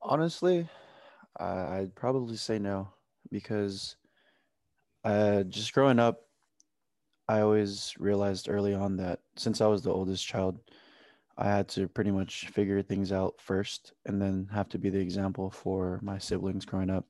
Honestly, 0.00 0.66
I'd 1.38 1.94
probably 1.94 2.36
say 2.36 2.58
no 2.58 2.88
because 3.30 3.96
uh, 5.06 5.44
just 5.44 5.72
growing 5.72 6.00
up, 6.00 6.22
I 7.28 7.40
always 7.40 7.94
realized 7.98 8.48
early 8.48 8.74
on 8.74 8.96
that 8.96 9.20
since 9.36 9.60
I 9.60 9.66
was 9.68 9.82
the 9.82 9.92
oldest 9.92 10.26
child, 10.26 10.58
I 11.38 11.44
had 11.44 11.68
to 11.70 11.86
pretty 11.86 12.10
much 12.10 12.48
figure 12.48 12.82
things 12.82 13.12
out 13.12 13.34
first 13.38 13.92
and 14.04 14.20
then 14.20 14.48
have 14.52 14.68
to 14.70 14.78
be 14.78 14.90
the 14.90 14.98
example 14.98 15.50
for 15.50 16.00
my 16.02 16.18
siblings 16.18 16.64
growing 16.64 16.90
up. 16.90 17.06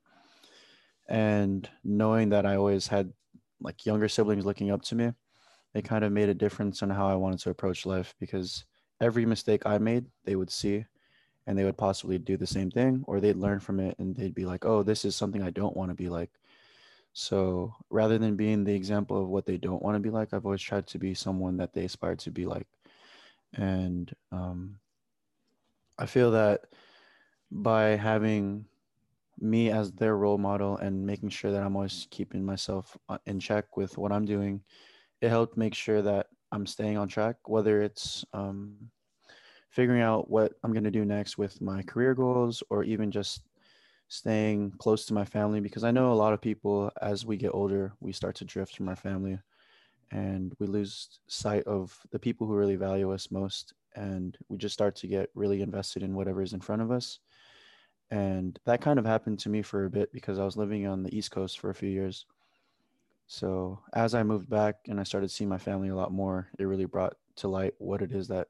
And 1.09 1.69
knowing 1.85 2.29
that 2.31 2.45
I 2.45 2.57
always 2.57 2.87
had 2.87 3.13
like 3.61 3.87
younger 3.87 4.09
siblings 4.09 4.45
looking 4.45 4.71
up 4.71 4.83
to 4.83 4.95
me, 4.95 5.13
it 5.75 5.85
kind 5.85 6.05
of 6.05 6.13
made 6.13 6.29
a 6.29 6.35
difference 6.35 6.83
on 6.83 6.91
how 6.91 7.09
I 7.09 7.15
wanted 7.15 7.39
to 7.41 7.51
approach 7.51 7.87
life 7.87 8.15
because 8.21 8.65
every 9.01 9.25
mistake 9.25 9.63
I 9.65 9.79
made, 9.79 10.05
they 10.25 10.37
would 10.37 10.51
see 10.51 10.85
and 11.47 11.57
they 11.57 11.65
would 11.65 11.79
possibly 11.79 12.19
do 12.19 12.37
the 12.37 12.47
same 12.47 12.71
thing 12.71 13.05
or 13.07 13.21
they'd 13.21 13.37
learn 13.37 13.61
from 13.61 13.81
it 13.81 13.99
and 13.99 14.15
they'd 14.15 14.35
be 14.35 14.45
like, 14.45 14.67
oh, 14.67 14.83
this 14.83 15.07
is 15.07 15.17
something 15.17 15.43
I 15.43 15.51
don't 15.51 15.77
want 15.77 15.91
to 15.91 15.95
be 15.95 16.11
like. 16.11 16.31
So 17.19 17.75
rather 17.89 18.19
than 18.19 18.37
being 18.37 18.63
the 18.63 18.75
example 18.75 19.19
of 19.19 19.29
what 19.29 19.47
they 19.47 19.57
don't 19.57 19.83
want 19.83 19.95
to 19.95 20.01
be 20.01 20.11
like, 20.11 20.35
I've 20.35 20.45
always 20.45 20.61
tried 20.61 20.87
to 20.89 20.99
be 20.99 21.15
someone 21.15 21.57
that 21.57 21.73
they 21.73 21.87
aspire 21.87 22.15
to 22.17 22.31
be 22.31 22.45
like. 22.45 22.67
And 23.55 24.15
um, 24.31 24.79
I 25.99 26.05
feel 26.05 26.33
that 26.33 26.65
by 27.51 27.97
having 27.97 28.67
me 29.41 29.71
as 29.71 29.93
their 29.93 30.15
role 30.19 30.37
model 30.37 30.77
and 30.77 31.07
making 31.07 31.31
sure 31.31 31.51
that 31.53 31.63
I'm 31.63 31.75
always 31.75 32.07
keeping 32.11 32.45
myself 32.45 32.99
uh, 33.09 33.17
in 33.25 33.41
check 33.41 33.79
with 33.79 33.97
what 33.97 34.13
I'm 34.13 34.27
doing, 34.27 34.61
it 35.23 35.31
helped 35.31 35.57
make 35.57 35.73
sure 35.73 36.03
that 36.03 36.27
I'm 36.53 36.67
staying 36.67 36.99
on 36.99 37.09
track, 37.09 37.37
whether 37.49 37.81
it's 37.81 38.27
um, 38.35 38.77
figuring 39.71 40.03
out 40.03 40.29
what 40.29 40.53
I'm 40.63 40.75
going 40.75 40.85
to 40.85 40.91
do 40.91 41.07
next 41.07 41.39
with 41.39 41.63
my 41.63 41.81
career 41.83 42.15
goals 42.15 42.63
or 42.69 42.85
even 42.85 43.11
just 43.11 43.41
staying 44.09 44.73
close 44.79 45.05
to 45.07 45.15
my 45.15 45.25
family 45.25 45.61
because 45.61 45.85
I 45.85 45.91
know 45.91 46.13
a 46.13 46.15
lot 46.15 46.33
of 46.33 46.41
people 46.41 46.91
as 47.03 47.27
we 47.27 47.37
get 47.37 47.55
older, 47.55 47.93
we 48.01 48.13
start 48.13 48.37
to 48.37 48.45
drift 48.45 48.77
from 48.77 48.89
our 48.89 48.97
family 48.97 49.39
and 50.13 50.55
we 50.59 50.67
lose 50.67 51.19
sight 51.27 51.65
of 51.65 51.99
the 52.11 52.19
people 52.19 52.47
who 52.47 52.55
really 52.55 52.77
value 52.77 53.13
us 53.13 53.31
most 53.31 53.75
and 53.97 54.37
we 54.49 54.59
just 54.59 54.75
start 54.75 54.95
to 54.97 55.09
get 55.09 55.31
really 55.35 55.63
invested 55.63 56.03
in 56.03 56.15
whatever 56.15 56.43
is 56.43 56.53
in 56.53 56.61
front 56.61 56.83
of 56.83 56.91
us. 56.91 57.19
And 58.11 58.59
that 58.65 58.81
kind 58.81 58.99
of 58.99 59.05
happened 59.05 59.41
to 59.41 59.49
me 59.49 59.63
for 59.63 59.85
a 59.85 59.91
bit 59.91 60.13
because 60.13 60.39
i 60.39 60.45
was 60.45 60.57
living 60.57 60.87
on 60.87 61.03
the 61.03 61.17
east 61.17 61.33
coast 61.33 61.59
for 61.59 61.71
a 61.71 61.75
few 61.75 61.89
years. 61.89 62.27
So 63.27 63.81
as 63.95 64.15
i 64.15 64.23
moved 64.23 64.49
back 64.49 64.77
and 64.87 65.01
i 65.01 65.03
started 65.03 65.33
seeing 65.33 65.51
my 65.51 65.59
family 65.59 65.89
a 65.89 65.97
lot 65.97 66.13
more 66.13 66.49
it 66.61 66.65
really 66.65 66.85
brought 66.85 67.17
to 67.37 67.49
light 67.49 67.75
what 67.79 68.01
it 68.01 68.13
is 68.13 68.29
that 68.29 68.47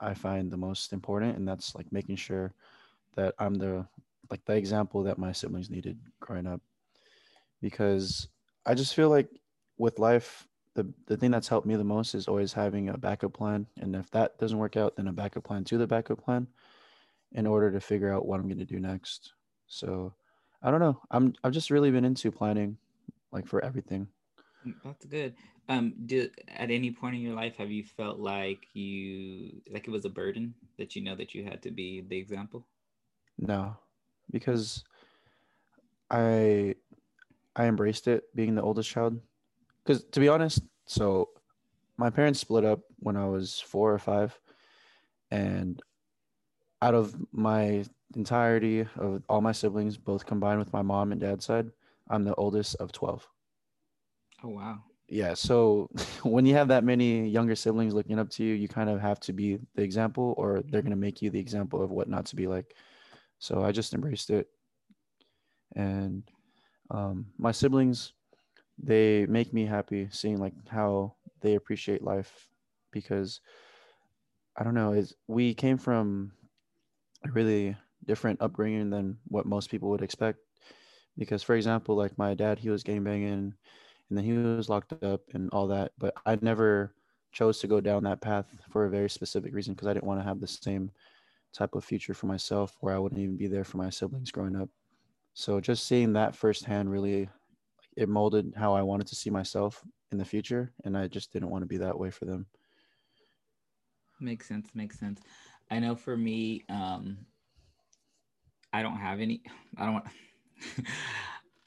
i 0.00 0.12
find 0.12 0.50
the 0.50 0.56
most 0.56 0.92
important 0.92 1.38
and 1.38 1.48
that's 1.48 1.74
like 1.74 1.90
making 1.90 2.16
sure 2.16 2.52
that 3.16 3.34
i'm 3.38 3.54
the 3.54 3.86
like 4.30 4.44
the 4.44 4.54
example 4.54 5.02
that 5.02 5.18
my 5.18 5.32
siblings 5.32 5.70
needed 5.70 5.98
growing 6.20 6.46
up 6.46 6.60
because 7.60 8.28
i 8.66 8.74
just 8.74 8.94
feel 8.94 9.08
like 9.08 9.28
with 9.78 9.98
life 9.98 10.46
the, 10.74 10.86
the 11.06 11.16
thing 11.16 11.30
that's 11.30 11.48
helped 11.48 11.66
me 11.66 11.74
the 11.74 11.82
most 11.82 12.14
is 12.14 12.28
always 12.28 12.52
having 12.52 12.88
a 12.88 12.96
backup 12.96 13.32
plan 13.32 13.66
and 13.80 13.96
if 13.96 14.10
that 14.10 14.38
doesn't 14.38 14.58
work 14.58 14.76
out 14.76 14.96
then 14.96 15.08
a 15.08 15.12
backup 15.12 15.44
plan 15.44 15.64
to 15.64 15.78
the 15.78 15.86
backup 15.86 16.22
plan 16.22 16.46
in 17.32 17.46
order 17.46 17.70
to 17.70 17.80
figure 17.80 18.12
out 18.12 18.26
what 18.26 18.40
I'm 18.40 18.46
going 18.48 18.58
to 18.58 18.64
do 18.64 18.80
next. 18.80 19.32
So 19.66 20.14
I 20.62 20.70
don't 20.70 20.80
know. 20.80 21.00
I'm 21.10 21.34
I've 21.44 21.52
just 21.52 21.70
really 21.70 21.90
been 21.90 22.04
into 22.04 22.30
planning 22.32 22.78
like 23.32 23.46
for 23.46 23.64
everything. 23.64 24.08
Mm, 24.66 24.74
that's 24.84 25.04
good. 25.04 25.34
Um 25.68 25.94
did 26.06 26.32
at 26.48 26.70
any 26.70 26.90
point 26.90 27.16
in 27.16 27.20
your 27.20 27.34
life 27.34 27.56
have 27.56 27.70
you 27.70 27.84
felt 27.84 28.18
like 28.18 28.66
you 28.74 29.60
like 29.70 29.86
it 29.86 29.90
was 29.90 30.04
a 30.04 30.10
burden 30.10 30.54
that 30.78 30.96
you 30.96 31.02
know 31.02 31.14
that 31.16 31.34
you 31.34 31.44
had 31.44 31.62
to 31.62 31.70
be 31.70 32.00
the 32.00 32.16
example? 32.16 32.66
No. 33.38 33.76
Because 34.30 34.84
I 36.10 36.74
I 37.56 37.66
embraced 37.66 38.08
it 38.08 38.24
being 38.34 38.54
the 38.54 38.62
oldest 38.62 38.90
child. 38.90 39.20
Cuz 39.84 40.04
to 40.04 40.20
be 40.20 40.28
honest, 40.28 40.62
so 40.86 41.30
my 41.96 42.10
parents 42.10 42.40
split 42.40 42.64
up 42.64 42.80
when 43.00 43.16
I 43.16 43.26
was 43.26 43.60
4 43.60 43.92
or 43.92 43.98
5 43.98 44.40
and 45.30 45.82
out 46.80 46.94
of 46.94 47.14
my 47.32 47.84
entirety 48.14 48.86
of 48.96 49.22
all 49.28 49.40
my 49.40 49.52
siblings, 49.52 49.96
both 49.96 50.24
combined 50.24 50.58
with 50.58 50.72
my 50.72 50.82
mom 50.82 51.12
and 51.12 51.20
dad's 51.20 51.44
side, 51.44 51.70
I'm 52.08 52.24
the 52.24 52.34
oldest 52.36 52.76
of 52.76 52.92
12. 52.92 53.26
Oh, 54.44 54.48
wow. 54.48 54.78
Yeah. 55.08 55.34
So 55.34 55.90
when 56.22 56.46
you 56.46 56.54
have 56.54 56.68
that 56.68 56.84
many 56.84 57.28
younger 57.28 57.56
siblings 57.56 57.94
looking 57.94 58.18
up 58.18 58.30
to 58.30 58.44
you, 58.44 58.54
you 58.54 58.68
kind 58.68 58.88
of 58.88 59.00
have 59.00 59.20
to 59.20 59.32
be 59.32 59.58
the 59.74 59.82
example 59.82 60.34
or 60.36 60.54
they're 60.54 60.62
mm-hmm. 60.62 60.88
going 60.88 60.90
to 60.90 60.96
make 60.96 61.20
you 61.20 61.30
the 61.30 61.40
example 61.40 61.82
of 61.82 61.90
what 61.90 62.08
not 62.08 62.26
to 62.26 62.36
be 62.36 62.46
like. 62.46 62.74
So 63.38 63.62
I 63.62 63.72
just 63.72 63.94
embraced 63.94 64.30
it. 64.30 64.48
And 65.76 66.22
um, 66.90 67.26
my 67.38 67.52
siblings, 67.52 68.12
they 68.78 69.26
make 69.26 69.52
me 69.52 69.66
happy 69.66 70.08
seeing 70.10 70.38
like 70.38 70.54
how 70.68 71.14
they 71.40 71.54
appreciate 71.54 72.02
life 72.02 72.48
because 72.90 73.40
I 74.56 74.64
don't 74.64 74.74
know, 74.74 74.92
is 74.92 75.14
we 75.28 75.54
came 75.54 75.78
from 75.78 76.32
a 77.24 77.30
really 77.30 77.76
different 78.06 78.42
upbringing 78.42 78.90
than 78.90 79.18
what 79.28 79.46
most 79.46 79.70
people 79.70 79.90
would 79.90 80.02
expect. 80.02 80.38
Because, 81.16 81.42
for 81.42 81.54
example, 81.54 81.96
like 81.96 82.16
my 82.18 82.34
dad, 82.34 82.58
he 82.58 82.70
was 82.70 82.82
gang 82.82 83.04
banging 83.04 83.54
and 84.08 84.18
then 84.18 84.24
he 84.24 84.32
was 84.32 84.68
locked 84.68 84.92
up 85.02 85.20
and 85.34 85.50
all 85.50 85.68
that. 85.68 85.92
But 85.98 86.14
I 86.26 86.38
never 86.40 86.94
chose 87.32 87.58
to 87.60 87.66
go 87.66 87.80
down 87.80 88.04
that 88.04 88.20
path 88.20 88.46
for 88.70 88.84
a 88.84 88.90
very 88.90 89.10
specific 89.10 89.54
reason 89.54 89.74
because 89.74 89.88
I 89.88 89.94
didn't 89.94 90.06
want 90.06 90.20
to 90.20 90.26
have 90.26 90.40
the 90.40 90.46
same 90.46 90.90
type 91.58 91.74
of 91.74 91.84
future 91.84 92.14
for 92.14 92.26
myself 92.26 92.76
where 92.80 92.94
I 92.94 92.98
wouldn't 92.98 93.20
even 93.20 93.36
be 93.36 93.48
there 93.48 93.64
for 93.64 93.78
my 93.78 93.90
siblings 93.90 94.30
growing 94.30 94.56
up. 94.56 94.68
So 95.34 95.60
just 95.60 95.86
seeing 95.86 96.12
that 96.14 96.36
firsthand 96.36 96.90
really 96.90 97.28
it 97.96 98.08
molded 98.08 98.52
how 98.56 98.74
I 98.74 98.82
wanted 98.82 99.08
to 99.08 99.16
see 99.16 99.30
myself 99.30 99.82
in 100.12 100.18
the 100.18 100.24
future 100.24 100.72
and 100.84 100.96
I 100.96 101.08
just 101.08 101.32
didn't 101.32 101.50
want 101.50 101.62
to 101.62 101.66
be 101.66 101.78
that 101.78 101.98
way 101.98 102.10
for 102.10 102.24
them. 102.24 102.46
Makes 104.20 104.46
sense, 104.46 104.70
makes 104.74 104.98
sense. 104.98 105.20
I 105.70 105.80
know 105.80 105.94
for 105.94 106.16
me, 106.16 106.64
um, 106.68 107.18
I 108.72 108.82
don't 108.82 108.96
have 108.96 109.20
any. 109.20 109.42
I 109.76 109.84
don't 109.84 109.94
want. 109.94 110.06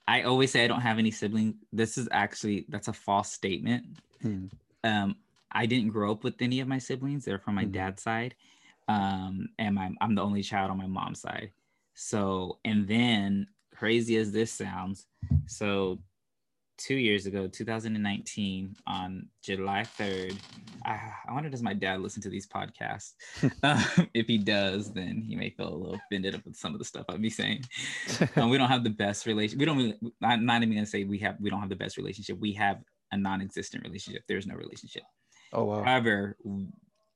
I 0.08 0.24
always 0.24 0.52
say 0.52 0.64
I 0.64 0.68
don't 0.68 0.82
have 0.82 1.00
any 1.00 1.12
siblings. 1.12 1.56
This 1.72 1.98
is 1.98 2.08
actually 2.12 2.66
that's 2.70 2.88
a 2.88 2.94
false 2.94 3.32
statement. 3.32 3.86
Hmm. 4.22 4.46
Um, 4.84 5.16
I 5.52 5.66
didn't 5.66 5.90
grow 5.90 6.12
up 6.12 6.24
with 6.24 6.42
any 6.42 6.60
of 6.60 6.68
my 6.68 6.78
siblings. 6.78 7.26
They're 7.26 7.40
from 7.40 7.56
my 7.56 7.66
hmm. 7.66 7.72
dad's 7.72 8.04
side, 8.04 8.36
um, 8.88 9.50
and 9.60 9.76
my, 9.76 9.92
I'm 10.02 10.16
the 10.16 10.22
only 10.22 10.44
child 10.44 10.72
on 10.72 10.78
my 10.78 10.88
mom's 10.88 11.22
side. 11.22 11.52
So, 11.94 12.60
and 12.66 12.88
then 12.88 13.48
crazy 13.76 14.18
as 14.18 14.32
this 14.32 14.52
sounds, 14.52 15.08
so 15.46 16.00
two 16.82 16.96
years 16.96 17.28
ago, 17.28 17.48
2019, 17.48 18.76
on 18.88 19.28
July 19.44 19.84
3rd. 20.00 20.38
I, 20.84 21.00
I 21.28 21.34
wonder, 21.34 21.50
does 21.50 21.62
my 21.62 21.76
dad 21.76 22.02
listen 22.02 22.22
to 22.24 22.30
these 22.30 22.48
podcasts? 22.48 23.14
um, 23.64 24.10
if 24.14 24.26
he 24.26 24.38
does, 24.40 24.92
then 24.92 25.22
he 25.22 25.36
may 25.36 25.52
feel 25.52 25.68
a 25.68 25.76
little 25.76 25.96
offended 25.96 26.42
with 26.44 26.56
some 26.56 26.74
of 26.74 26.80
the 26.80 26.86
stuff 26.86 27.06
I'd 27.08 27.22
be 27.22 27.30
saying. 27.30 27.64
um, 28.36 28.50
we 28.50 28.58
don't 28.58 28.70
have 28.70 28.84
the 28.84 28.90
best 28.90 29.26
relation. 29.28 29.60
We 29.60 29.66
don't. 29.66 29.78
Really, 29.78 29.98
I'm 30.24 30.46
not 30.46 30.64
even 30.64 30.74
gonna 30.74 30.86
say 30.86 31.04
we 31.04 31.20
have. 31.20 31.38
We 31.40 31.50
don't 31.50 31.60
have 31.60 31.70
the 31.70 31.76
best 31.76 31.98
relationship. 31.98 32.40
We 32.40 32.54
have 32.54 32.82
a 33.12 33.18
non-existent 33.18 33.84
relationship. 33.84 34.24
There's 34.28 34.48
no 34.48 34.56
relationship. 34.56 35.04
Oh 35.54 35.66
wow. 35.66 35.84
However, 35.84 36.38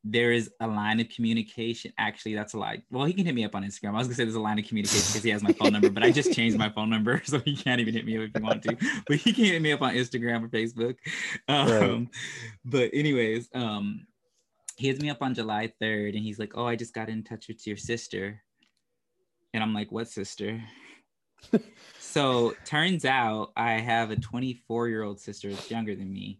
there 0.08 0.32
is 0.32 0.52
a 0.60 0.68
line 0.68 1.00
of 1.00 1.10
communication. 1.10 1.92
Actually, 1.98 2.36
that's 2.36 2.54
a 2.54 2.60
lie. 2.60 2.84
Well, 2.92 3.06
he 3.06 3.14
can 3.14 3.26
hit 3.26 3.34
me 3.34 3.44
up 3.44 3.56
on 3.56 3.64
Instagram. 3.64 3.90
I 3.90 3.98
was 3.98 4.08
gonna 4.08 4.16
say 4.16 4.24
there's 4.24 4.36
a 4.36 4.40
line 4.40 4.60
of 4.60 4.66
communication 4.66 5.08
because 5.08 5.24
he 5.24 5.32
has 5.32 5.42
my 5.42 5.52
phone 5.52 5.74
number, 5.74 5.90
but 5.90 6.04
I 6.04 6.12
just 6.12 6.32
changed 6.32 6.58
my 6.60 6.70
phone 6.70 6.92
number, 6.92 7.24
so 7.26 7.40
he 7.40 7.56
can't 7.56 7.82
even 7.82 7.94
hit 7.94 8.06
me 8.06 8.16
up 8.18 8.24
if 8.26 8.32
he 8.36 8.40
want 8.40 8.62
to. 8.64 8.78
But 9.08 9.18
he 9.18 9.34
can 9.34 9.46
hit 9.46 9.62
me 9.64 9.72
up 9.72 9.82
on 9.82 9.96
Instagram 9.96 10.46
or 10.46 10.50
Facebook. 10.50 10.98
Um, 11.48 11.68
right. 11.68 12.08
But 12.64 12.92
anyways, 12.94 13.50
um, 13.56 14.06
he 14.78 14.88
hits 14.88 15.02
me 15.02 15.10
up 15.10 15.24
on 15.24 15.34
July 15.34 15.74
3rd, 15.82 16.16
and 16.16 16.24
he's 16.24 16.38
like, 16.38 16.52
"Oh, 16.56 16.68
I 16.68 16.76
just 16.76 16.94
got 16.94 17.10
in 17.10 17.24
touch 17.24 17.48
with 17.48 17.66
your 17.66 17.78
sister," 17.78 18.44
and 19.56 19.64
I'm 19.64 19.74
like, 19.74 19.92
"What 19.92 20.08
sister?" 20.08 20.62
so 22.00 22.54
turns 22.64 23.06
out 23.06 23.54
I 23.58 23.74
have 23.74 24.12
a 24.12 24.16
24 24.16 24.88
year 24.88 25.02
old 25.02 25.20
sister 25.20 25.50
that's 25.50 25.72
younger 25.72 25.96
than 25.96 26.14
me. 26.14 26.40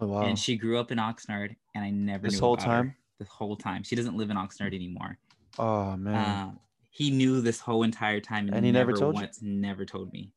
Oh, 0.00 0.08
wow. 0.08 0.22
And 0.22 0.36
she 0.36 0.56
grew 0.56 0.78
up 0.78 0.90
in 0.90 0.98
Oxnard, 0.98 1.54
and 1.76 1.84
I 1.84 1.90
never 1.90 2.24
knew 2.24 2.30
this 2.30 2.40
whole 2.40 2.56
time. 2.56 2.88
Her 2.88 2.96
the 3.18 3.24
whole 3.26 3.56
time. 3.56 3.82
She 3.82 3.96
doesn't 3.96 4.16
live 4.16 4.30
in 4.30 4.36
Oxnard 4.36 4.74
anymore. 4.74 5.18
Oh 5.58 5.96
man. 5.96 6.14
Uh, 6.14 6.52
he 6.90 7.10
knew 7.10 7.40
this 7.40 7.58
whole 7.58 7.82
entire 7.82 8.20
time 8.20 8.46
and, 8.46 8.56
and 8.56 8.64
he 8.64 8.70
never, 8.70 8.92
never 8.92 9.00
told 9.00 9.14
once 9.14 9.40
you? 9.42 9.48
never 9.48 9.84
told 9.84 10.12
me. 10.12 10.32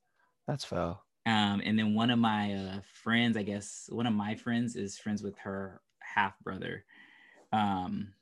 That's 0.48 0.66
foul. 0.66 1.04
Um, 1.26 1.62
and 1.64 1.78
then 1.78 1.94
one 1.94 2.10
of 2.10 2.20
my 2.20 2.54
uh, 2.54 2.80
friends, 3.04 3.38
I 3.38 3.44
guess 3.44 3.90
one 3.92 4.08
of 4.08 4.14
my 4.14 4.36
friends 4.36 4.76
is 4.76 4.98
friends 4.98 5.22
with 5.22 5.38
her 5.40 5.82
half 6.00 6.40
brother. 6.40 6.86
Um, 7.52 8.14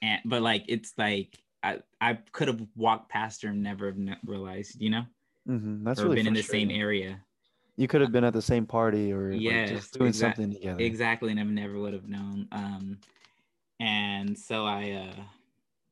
and 0.00 0.20
but 0.24 0.42
like 0.42 0.64
it's 0.68 0.94
like 0.96 1.36
I 1.62 1.80
I 2.00 2.14
could 2.32 2.48
have 2.48 2.64
walked 2.76 3.10
past 3.10 3.42
her 3.42 3.48
and 3.48 3.62
never 3.62 3.86
have 3.86 3.98
realized, 4.24 4.80
you 4.80 4.90
know. 4.90 5.04
Mm-hmm. 5.48 5.84
That's 5.84 6.00
or 6.00 6.04
really 6.04 6.16
been 6.16 6.28
in 6.28 6.34
the 6.34 6.42
same 6.42 6.70
area. 6.70 7.20
You 7.76 7.88
could 7.88 8.00
have 8.00 8.12
been 8.12 8.24
at 8.24 8.32
the 8.32 8.42
same 8.42 8.66
party 8.66 9.12
or 9.12 9.30
yes, 9.30 9.70
like 9.70 9.78
just 9.78 9.98
doing 9.98 10.12
exa- 10.12 10.16
something 10.16 10.52
together. 10.52 10.80
Exactly, 10.80 11.30
and 11.30 11.40
I 11.40 11.44
never 11.44 11.78
would 11.78 11.92
have 11.92 12.08
known. 12.08 12.48
Um, 12.52 12.98
and 13.80 14.36
so 14.36 14.66
I 14.66 15.10
uh, 15.16 15.22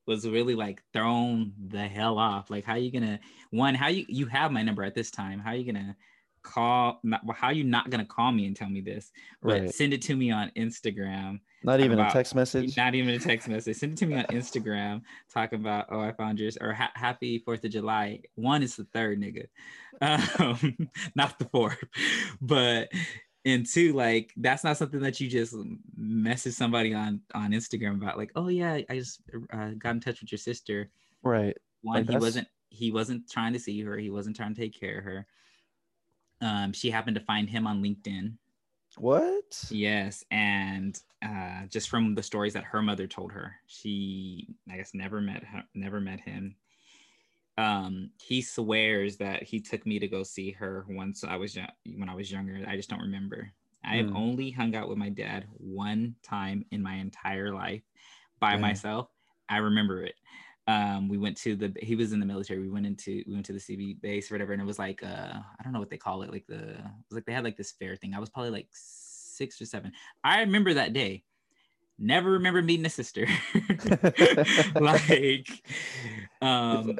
was 0.06 0.28
really 0.28 0.54
like 0.54 0.82
thrown 0.92 1.52
the 1.68 1.86
hell 1.86 2.18
off. 2.18 2.50
Like, 2.50 2.64
how 2.64 2.74
you 2.74 2.90
gonna 2.90 3.20
one? 3.50 3.74
How 3.74 3.88
you 3.88 4.04
you 4.08 4.26
have 4.26 4.52
my 4.52 4.62
number 4.62 4.84
at 4.84 4.94
this 4.94 5.10
time? 5.10 5.38
How 5.38 5.52
you 5.52 5.70
gonna 5.70 5.96
call? 6.42 7.00
Not, 7.02 7.22
how 7.34 7.50
you 7.50 7.64
not 7.64 7.90
gonna 7.90 8.04
call 8.04 8.32
me 8.32 8.46
and 8.46 8.56
tell 8.56 8.68
me 8.68 8.80
this? 8.80 9.12
But 9.42 9.60
right. 9.60 9.74
send 9.74 9.92
it 9.92 10.02
to 10.02 10.16
me 10.16 10.30
on 10.30 10.50
Instagram. 10.56 11.40
Not 11.62 11.80
even 11.80 11.98
about, 11.98 12.10
a 12.10 12.12
text 12.12 12.34
message. 12.34 12.76
Not 12.76 12.94
even 12.94 13.14
a 13.14 13.18
text 13.18 13.48
message. 13.48 13.76
Send 13.76 13.92
it 13.92 13.98
to 13.98 14.06
me 14.06 14.16
on 14.16 14.24
Instagram. 14.26 15.02
Talk 15.32 15.52
about 15.52 15.86
oh 15.90 16.00
I 16.00 16.12
found 16.12 16.38
yours 16.38 16.56
or 16.60 16.72
ha- 16.72 16.92
happy 16.94 17.38
Fourth 17.38 17.64
of 17.64 17.70
July. 17.70 18.20
One 18.36 18.62
is 18.62 18.76
the 18.76 18.84
third 18.84 19.20
nigga, 19.20 19.46
um, 20.40 20.88
not 21.14 21.38
the 21.38 21.46
fourth. 21.46 21.82
But 22.40 22.90
and 23.46 23.64
two 23.64 23.92
like 23.92 24.32
that's 24.38 24.64
not 24.64 24.76
something 24.76 25.00
that 25.00 25.20
you 25.20 25.28
just 25.28 25.54
message 25.96 26.52
somebody 26.52 26.92
on 26.92 27.20
on 27.32 27.52
instagram 27.52 27.94
about 27.94 28.18
like 28.18 28.32
oh 28.34 28.48
yeah 28.48 28.80
i 28.90 28.94
just 28.94 29.22
uh, 29.52 29.70
got 29.78 29.94
in 29.94 30.00
touch 30.00 30.20
with 30.20 30.32
your 30.32 30.38
sister. 30.38 30.90
Right. 31.22 31.56
One 31.82 31.98
like 31.98 32.10
he 32.10 32.16
wasn't 32.16 32.48
he 32.70 32.90
wasn't 32.90 33.30
trying 33.30 33.52
to 33.52 33.58
see 33.58 33.80
her 33.82 33.96
he 33.96 34.10
wasn't 34.10 34.36
trying 34.36 34.54
to 34.54 34.60
take 34.60 34.78
care 34.78 34.98
of 34.98 35.04
her. 35.04 35.26
Um 36.42 36.72
she 36.72 36.90
happened 36.90 37.14
to 37.14 37.22
find 37.24 37.48
him 37.48 37.66
on 37.66 37.82
linkedin. 37.82 38.34
What? 38.98 39.64
Yes 39.70 40.24
and 40.30 41.00
uh 41.22 41.66
just 41.68 41.88
from 41.88 42.14
the 42.14 42.22
stories 42.22 42.52
that 42.54 42.64
her 42.64 42.82
mother 42.82 43.06
told 43.06 43.32
her 43.32 43.54
she 43.66 44.48
i 44.70 44.76
guess 44.76 44.92
never 44.92 45.20
met 45.20 45.44
her 45.44 45.62
never 45.74 46.00
met 46.00 46.20
him 46.20 46.54
um 47.58 48.10
he 48.20 48.42
swears 48.42 49.16
that 49.16 49.42
he 49.42 49.60
took 49.60 49.86
me 49.86 49.98
to 49.98 50.08
go 50.08 50.22
see 50.22 50.50
her 50.50 50.84
once 50.88 51.24
I 51.24 51.36
was 51.36 51.56
young 51.56 51.68
when 51.96 52.08
I 52.08 52.14
was 52.14 52.30
younger. 52.30 52.62
I 52.66 52.76
just 52.76 52.90
don't 52.90 53.00
remember. 53.00 53.52
I 53.84 53.96
have 53.96 54.06
mm. 54.06 54.16
only 54.16 54.50
hung 54.50 54.74
out 54.74 54.88
with 54.88 54.98
my 54.98 55.08
dad 55.08 55.46
one 55.58 56.16
time 56.22 56.64
in 56.72 56.82
my 56.82 56.94
entire 56.94 57.54
life 57.54 57.82
by 58.40 58.52
yeah. 58.52 58.58
myself. 58.58 59.08
I 59.48 59.58
remember 59.58 60.02
it. 60.02 60.14
Um, 60.68 61.08
we 61.08 61.16
went 61.16 61.36
to 61.38 61.54
the 61.54 61.72
he 61.80 61.94
was 61.94 62.12
in 62.12 62.18
the 62.18 62.26
military. 62.26 62.60
We 62.60 62.68
went 62.68 62.86
into 62.86 63.22
we 63.26 63.34
went 63.34 63.46
to 63.46 63.52
the 63.52 63.60
CB 63.60 64.00
base 64.00 64.30
or 64.30 64.34
whatever, 64.34 64.52
and 64.52 64.60
it 64.60 64.66
was 64.66 64.78
like 64.78 65.02
uh 65.04 65.32
I 65.34 65.62
don't 65.62 65.72
know 65.72 65.78
what 65.78 65.90
they 65.90 65.96
call 65.96 66.22
it, 66.22 66.32
like 66.32 66.46
the 66.46 66.56
it 66.56 67.08
was 67.08 67.14
like 67.14 67.26
they 67.26 67.32
had 67.32 67.44
like 67.44 67.56
this 67.56 67.72
fair 67.72 67.94
thing. 67.94 68.14
I 68.14 68.18
was 68.18 68.28
probably 68.28 68.50
like 68.50 68.68
six 68.72 69.60
or 69.60 69.66
seven. 69.66 69.92
I 70.24 70.40
remember 70.40 70.74
that 70.74 70.92
day. 70.92 71.22
Never 71.98 72.32
remember 72.32 72.60
meeting 72.60 72.84
a 72.84 72.90
sister. 72.90 73.26
like 74.74 75.48
um 76.42 76.98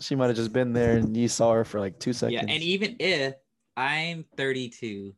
she 0.00 0.14
might 0.14 0.26
have 0.26 0.36
just 0.36 0.52
been 0.52 0.72
there 0.72 0.96
and 0.96 1.16
you 1.16 1.28
saw 1.28 1.52
her 1.52 1.64
for 1.64 1.80
like 1.80 1.98
two 1.98 2.12
seconds. 2.12 2.34
Yeah, 2.34 2.52
and 2.52 2.62
even 2.62 2.96
if 2.98 3.34
I'm 3.76 4.24
32 4.36 5.14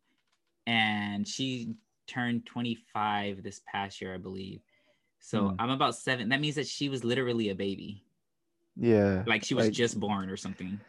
and 0.66 1.26
she 1.26 1.74
turned 2.06 2.46
25 2.46 3.42
this 3.42 3.60
past 3.66 4.00
year, 4.00 4.14
I 4.14 4.18
believe. 4.18 4.60
So 5.20 5.42
mm. 5.42 5.56
I'm 5.58 5.70
about 5.70 5.96
seven. 5.96 6.28
That 6.28 6.40
means 6.40 6.56
that 6.56 6.66
she 6.66 6.88
was 6.88 7.04
literally 7.04 7.50
a 7.50 7.54
baby. 7.54 8.04
Yeah. 8.76 9.22
Like 9.26 9.44
she 9.44 9.54
was 9.54 9.66
like, 9.66 9.74
just 9.74 9.98
born 9.98 10.28
or 10.28 10.36
something. 10.36 10.80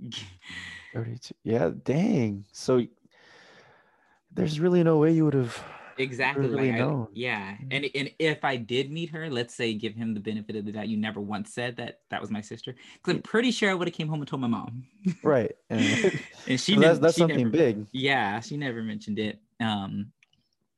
32. 0.94 1.34
Yeah, 1.44 1.70
dang. 1.84 2.44
So 2.52 2.82
there's 4.32 4.60
really 4.60 4.82
no 4.82 4.98
way 4.98 5.12
you 5.12 5.24
would 5.24 5.34
have 5.34 5.62
exactly 6.02 6.48
really 6.48 6.72
like 6.72 6.80
I, 6.80 7.04
yeah 7.12 7.56
mm. 7.56 7.68
and 7.70 7.90
and 7.94 8.10
if 8.18 8.44
i 8.44 8.56
did 8.56 8.90
meet 8.90 9.10
her 9.10 9.30
let's 9.30 9.54
say 9.54 9.74
give 9.74 9.94
him 9.94 10.14
the 10.14 10.20
benefit 10.20 10.56
of 10.56 10.64
the 10.64 10.72
doubt 10.72 10.88
you 10.88 10.96
never 10.96 11.20
once 11.20 11.54
said 11.54 11.76
that 11.76 12.00
that 12.10 12.20
was 12.20 12.30
my 12.30 12.40
sister 12.40 12.74
because 12.94 13.14
i'm 13.14 13.22
pretty 13.22 13.50
sure 13.50 13.70
i 13.70 13.74
would 13.74 13.88
have 13.88 13.94
came 13.94 14.08
home 14.08 14.20
and 14.20 14.28
told 14.28 14.42
my 14.42 14.48
mom. 14.48 14.84
Right 15.22 15.52
and, 15.70 16.20
and 16.46 16.60
she 16.60 16.76
that's, 16.76 16.98
that's 16.98 17.14
she 17.14 17.20
something 17.20 17.38
never, 17.38 17.50
big. 17.50 17.86
yeah 17.92 18.40
she 18.40 18.56
never 18.56 18.82
mentioned 18.82 19.18
it 19.18 19.40
um 19.60 20.12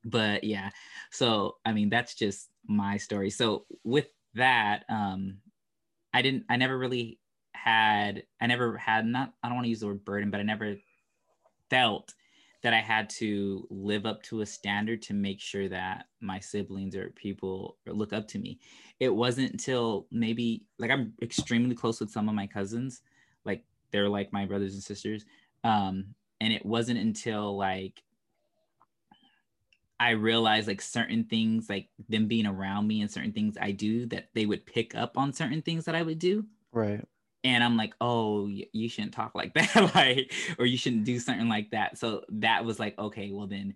but 0.04 0.44
yeah 0.44 0.70
so 1.10 1.56
i 1.64 1.72
mean 1.72 1.88
that's 1.88 2.14
just 2.14 2.48
my 2.66 2.96
story. 2.96 3.28
So 3.30 3.66
with 3.84 4.08
that 4.34 4.84
um 4.88 5.38
i 6.12 6.22
didn't 6.22 6.44
i 6.48 6.56
never 6.56 6.76
really 6.76 7.18
had 7.52 8.24
i 8.40 8.46
never 8.46 8.76
had 8.76 9.06
not 9.06 9.32
i 9.42 9.48
don't 9.48 9.56
want 9.56 9.64
to 9.64 9.70
use 9.70 9.80
the 9.80 9.86
word 9.86 10.04
burden 10.04 10.30
but 10.30 10.40
i 10.40 10.42
never 10.42 10.76
felt 11.70 12.12
that 12.64 12.72
I 12.72 12.80
had 12.80 13.10
to 13.10 13.66
live 13.68 14.06
up 14.06 14.22
to 14.22 14.40
a 14.40 14.46
standard 14.46 15.02
to 15.02 15.12
make 15.12 15.38
sure 15.38 15.68
that 15.68 16.06
my 16.22 16.40
siblings 16.40 16.96
or 16.96 17.10
people 17.10 17.76
look 17.86 18.14
up 18.14 18.26
to 18.28 18.38
me. 18.38 18.58
It 18.98 19.10
wasn't 19.10 19.52
until 19.52 20.06
maybe 20.10 20.64
like 20.78 20.90
I'm 20.90 21.12
extremely 21.20 21.74
close 21.74 22.00
with 22.00 22.10
some 22.10 22.26
of 22.26 22.34
my 22.34 22.46
cousins, 22.46 23.02
like 23.44 23.64
they're 23.90 24.08
like 24.08 24.32
my 24.32 24.46
brothers 24.46 24.72
and 24.72 24.82
sisters. 24.82 25.26
Um, 25.62 26.14
and 26.40 26.54
it 26.54 26.64
wasn't 26.64 27.00
until 27.00 27.54
like 27.54 28.02
I 30.00 30.12
realized 30.12 30.66
like 30.66 30.80
certain 30.80 31.24
things, 31.24 31.68
like 31.68 31.90
them 32.08 32.28
being 32.28 32.46
around 32.46 32.88
me 32.88 33.02
and 33.02 33.10
certain 33.10 33.32
things 33.32 33.58
I 33.60 33.72
do, 33.72 34.06
that 34.06 34.30
they 34.32 34.46
would 34.46 34.64
pick 34.64 34.94
up 34.94 35.18
on 35.18 35.34
certain 35.34 35.60
things 35.60 35.84
that 35.84 35.94
I 35.94 36.02
would 36.02 36.18
do. 36.18 36.46
Right 36.72 37.04
and 37.44 37.62
i'm 37.62 37.76
like 37.76 37.94
oh 38.00 38.48
you 38.48 38.88
shouldn't 38.88 39.12
talk 39.12 39.34
like 39.34 39.52
that 39.54 39.94
like 39.94 40.32
or 40.58 40.66
you 40.66 40.76
shouldn't 40.76 41.04
do 41.04 41.20
something 41.20 41.48
like 41.48 41.70
that. 41.70 41.98
So 41.98 42.22
that 42.30 42.64
was 42.64 42.80
like 42.80 42.98
okay 42.98 43.30
well 43.30 43.46
then 43.46 43.74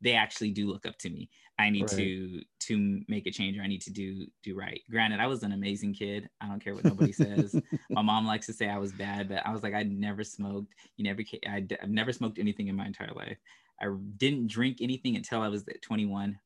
they 0.00 0.14
actually 0.14 0.50
do 0.50 0.66
look 0.66 0.84
up 0.84 0.98
to 0.98 1.10
me. 1.10 1.30
I 1.60 1.70
need 1.70 1.82
right. 1.82 1.90
to 1.92 2.42
to 2.60 3.02
make 3.06 3.26
a 3.28 3.30
change 3.30 3.56
or 3.56 3.62
i 3.62 3.68
need 3.68 3.82
to 3.82 3.90
do 3.90 4.26
do 4.42 4.56
right. 4.56 4.80
Granted 4.90 5.20
i 5.20 5.26
was 5.26 5.42
an 5.42 5.52
amazing 5.52 5.94
kid. 5.94 6.28
I 6.40 6.48
don't 6.48 6.64
care 6.64 6.74
what 6.74 6.84
nobody 6.84 7.12
says. 7.12 7.54
My 7.90 8.02
mom 8.02 8.26
likes 8.26 8.46
to 8.46 8.52
say 8.52 8.68
i 8.68 8.78
was 8.78 8.92
bad 8.92 9.28
but 9.28 9.46
i 9.46 9.52
was 9.52 9.62
like 9.62 9.74
i 9.74 9.82
never 9.84 10.24
smoked. 10.24 10.74
You 10.96 11.04
never 11.04 11.22
I, 11.46 11.64
i've 11.82 11.90
never 11.90 12.12
smoked 12.12 12.38
anything 12.38 12.68
in 12.68 12.76
my 12.76 12.86
entire 12.86 13.12
life. 13.14 13.38
I 13.80 13.86
didn't 14.16 14.48
drink 14.48 14.78
anything 14.80 15.16
until 15.16 15.42
i 15.42 15.48
was 15.48 15.64
21 15.82 16.38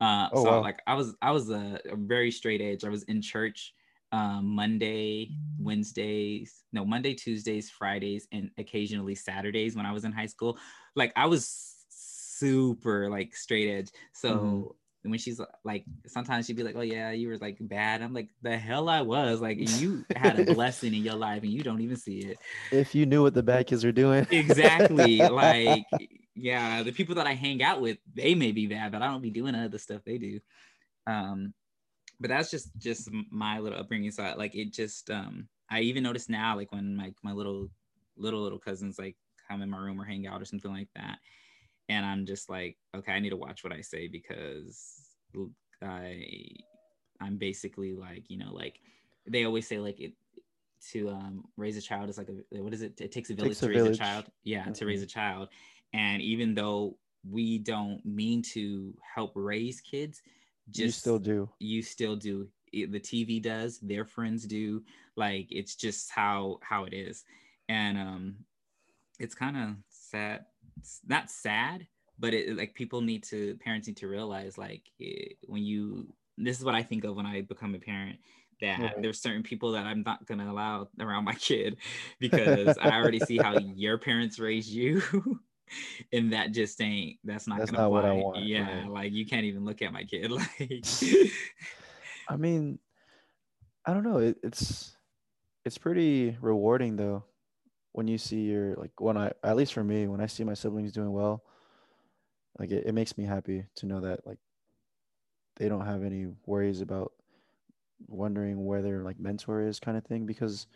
uh 0.00 0.28
oh, 0.32 0.44
so 0.44 0.50
wow. 0.50 0.60
like 0.60 0.80
i 0.86 0.94
was 0.94 1.14
i 1.22 1.30
was 1.30 1.50
a, 1.50 1.80
a 1.90 1.96
very 1.96 2.30
straight 2.30 2.60
edge. 2.60 2.84
I 2.84 2.88
was 2.90 3.04
in 3.04 3.22
church 3.22 3.74
um, 4.14 4.46
Monday, 4.46 5.32
Wednesdays, 5.58 6.62
no, 6.72 6.84
Monday, 6.84 7.14
Tuesdays, 7.14 7.68
Fridays, 7.68 8.28
and 8.30 8.48
occasionally 8.58 9.16
Saturdays 9.16 9.74
when 9.74 9.86
I 9.86 9.92
was 9.92 10.04
in 10.04 10.12
high 10.12 10.26
school. 10.26 10.56
Like 10.94 11.12
I 11.16 11.26
was 11.26 11.74
super 11.90 13.10
like 13.10 13.34
straight 13.34 13.68
edge. 13.68 13.90
So 14.12 14.30
mm-hmm. 14.36 15.10
when 15.10 15.18
she's 15.18 15.40
like, 15.64 15.84
sometimes 16.06 16.46
she'd 16.46 16.54
be 16.54 16.62
like, 16.62 16.76
"Oh 16.76 16.82
yeah, 16.82 17.10
you 17.10 17.26
were 17.26 17.38
like 17.38 17.56
bad." 17.60 18.02
I'm 18.02 18.14
like, 18.14 18.28
"The 18.40 18.56
hell 18.56 18.88
I 18.88 19.00
was!" 19.00 19.40
Like 19.40 19.58
you 19.80 20.04
had 20.16 20.38
a 20.38 20.54
blessing 20.54 20.94
in 20.94 21.02
your 21.02 21.16
life 21.16 21.42
and 21.42 21.50
you 21.50 21.64
don't 21.64 21.80
even 21.80 21.96
see 21.96 22.18
it. 22.20 22.38
If 22.70 22.94
you 22.94 23.06
knew 23.06 23.22
what 23.22 23.34
the 23.34 23.42
bad 23.42 23.66
kids 23.66 23.84
are 23.84 23.92
doing, 23.92 24.28
exactly. 24.30 25.18
Like 25.28 25.86
yeah, 26.36 26.84
the 26.84 26.92
people 26.92 27.16
that 27.16 27.26
I 27.26 27.34
hang 27.34 27.64
out 27.64 27.80
with, 27.80 27.98
they 28.14 28.36
may 28.36 28.52
be 28.52 28.68
bad, 28.68 28.92
but 28.92 29.02
I 29.02 29.08
don't 29.08 29.22
be 29.22 29.30
doing 29.30 29.56
other 29.56 29.78
stuff 29.78 30.02
they 30.04 30.18
do. 30.18 30.38
Um, 31.04 31.52
but 32.20 32.28
that's 32.28 32.50
just 32.50 32.70
just 32.78 33.08
my 33.30 33.58
little 33.58 33.78
upbringing 33.78 34.10
so 34.10 34.22
I, 34.22 34.34
like 34.34 34.54
it 34.54 34.72
just 34.72 35.10
um 35.10 35.48
i 35.70 35.80
even 35.80 36.02
notice 36.02 36.28
now 36.28 36.56
like 36.56 36.72
when 36.72 36.96
my 36.96 37.12
my 37.22 37.32
little 37.32 37.68
little 38.16 38.42
little 38.42 38.58
cousins 38.58 38.98
like 38.98 39.16
come 39.48 39.62
in 39.62 39.70
my 39.70 39.78
room 39.78 40.00
or 40.00 40.04
hang 40.04 40.26
out 40.26 40.40
or 40.40 40.44
something 40.44 40.72
like 40.72 40.88
that 40.96 41.18
and 41.88 42.04
i'm 42.04 42.26
just 42.26 42.48
like 42.48 42.76
okay 42.94 43.12
i 43.12 43.20
need 43.20 43.30
to 43.30 43.36
watch 43.36 43.64
what 43.64 43.72
i 43.72 43.80
say 43.80 44.08
because 44.08 45.16
i 45.82 46.24
i'm 47.20 47.36
basically 47.36 47.92
like 47.92 48.24
you 48.28 48.38
know 48.38 48.52
like 48.52 48.80
they 49.26 49.44
always 49.44 49.66
say 49.66 49.78
like 49.78 50.00
it 50.00 50.12
to 50.92 51.08
um, 51.08 51.44
raise 51.56 51.78
a 51.78 51.80
child 51.80 52.10
is 52.10 52.18
like 52.18 52.28
a 52.28 52.62
what 52.62 52.74
is 52.74 52.82
it 52.82 53.00
it 53.00 53.10
takes 53.10 53.30
a 53.30 53.34
village 53.34 53.52
takes 53.52 53.60
to 53.60 53.66
a 53.66 53.68
raise 53.70 53.78
village. 53.78 53.96
a 53.96 53.98
child 53.98 54.24
yeah 54.42 54.62
mm-hmm. 54.62 54.72
to 54.72 54.86
raise 54.86 55.02
a 55.02 55.06
child 55.06 55.48
and 55.94 56.20
even 56.20 56.54
though 56.54 56.96
we 57.28 57.58
don't 57.58 58.04
mean 58.04 58.42
to 58.42 58.94
help 59.14 59.32
raise 59.34 59.80
kids 59.80 60.22
just 60.70 60.80
you 60.80 60.90
still 60.90 61.18
do. 61.18 61.48
you 61.58 61.82
still 61.82 62.16
do. 62.16 62.48
The 62.72 63.00
tv 63.00 63.42
does 63.42 63.78
their 63.80 64.04
friends 64.04 64.44
do. 64.44 64.82
Like 65.16 65.46
it's 65.50 65.76
just 65.76 66.10
how 66.10 66.58
how 66.62 66.84
it 66.84 66.92
is. 66.92 67.24
And 67.68 67.96
um 67.98 68.36
it's 69.18 69.34
kind 69.34 69.56
of 69.56 69.76
sad 69.88 70.44
it's 70.78 71.00
not 71.06 71.30
sad 71.30 71.86
but 72.18 72.34
it 72.34 72.56
like 72.56 72.74
people 72.74 73.00
need 73.00 73.22
to 73.22 73.56
parents 73.56 73.86
need 73.86 73.96
to 73.96 74.08
realize 74.08 74.58
like 74.58 74.82
it, 74.98 75.36
when 75.46 75.62
you 75.62 76.06
this 76.38 76.58
is 76.58 76.64
what 76.64 76.74
i 76.74 76.82
think 76.82 77.04
of 77.04 77.16
when 77.16 77.26
i 77.26 77.40
become 77.42 77.74
a 77.74 77.78
parent 77.78 78.18
that 78.60 78.80
right. 78.80 79.02
there's 79.02 79.20
certain 79.20 79.42
people 79.42 79.72
that 79.72 79.86
i'm 79.86 80.02
not 80.02 80.24
going 80.26 80.38
to 80.38 80.50
allow 80.50 80.88
around 81.00 81.24
my 81.24 81.34
kid 81.34 81.76
because 82.18 82.76
i 82.78 82.90
already 82.90 83.20
see 83.20 83.38
how 83.38 83.56
your 83.58 83.98
parents 83.98 84.38
raised 84.38 84.70
you 84.70 85.02
and 86.12 86.32
that 86.32 86.52
just 86.52 86.80
ain't 86.80 87.18
that's 87.24 87.46
not 87.46 87.58
that's 87.58 87.70
gonna 87.70 87.82
not 87.82 87.90
what 87.90 88.04
I 88.04 88.12
want. 88.12 88.44
Yeah, 88.44 88.80
right. 88.80 88.88
like 88.88 89.12
you 89.12 89.26
can't 89.26 89.44
even 89.44 89.64
look 89.64 89.82
at 89.82 89.92
my 89.92 90.04
kid. 90.04 90.30
Like 90.58 90.84
I 92.28 92.36
mean, 92.36 92.78
I 93.84 93.92
don't 93.92 94.02
know. 94.04 94.18
It, 94.18 94.38
it's 94.42 94.96
it's 95.64 95.78
pretty 95.78 96.36
rewarding 96.40 96.96
though 96.96 97.24
when 97.92 98.08
you 98.08 98.18
see 98.18 98.42
your 98.42 98.74
like 98.76 98.98
when 98.98 99.16
I 99.16 99.32
at 99.42 99.56
least 99.56 99.72
for 99.72 99.84
me 99.84 100.06
when 100.06 100.20
I 100.20 100.26
see 100.26 100.44
my 100.44 100.54
siblings 100.54 100.92
doing 100.92 101.12
well, 101.12 101.44
like 102.58 102.70
it, 102.70 102.86
it 102.86 102.92
makes 102.92 103.16
me 103.18 103.24
happy 103.24 103.66
to 103.76 103.86
know 103.86 104.00
that 104.00 104.26
like 104.26 104.38
they 105.56 105.68
don't 105.68 105.86
have 105.86 106.02
any 106.02 106.26
worries 106.46 106.80
about 106.80 107.12
wondering 108.08 108.64
where 108.64 108.82
their 108.82 109.02
like 109.02 109.18
mentor 109.18 109.62
is 109.62 109.80
kind 109.80 109.96
of 109.96 110.04
thing 110.04 110.26
because 110.26 110.66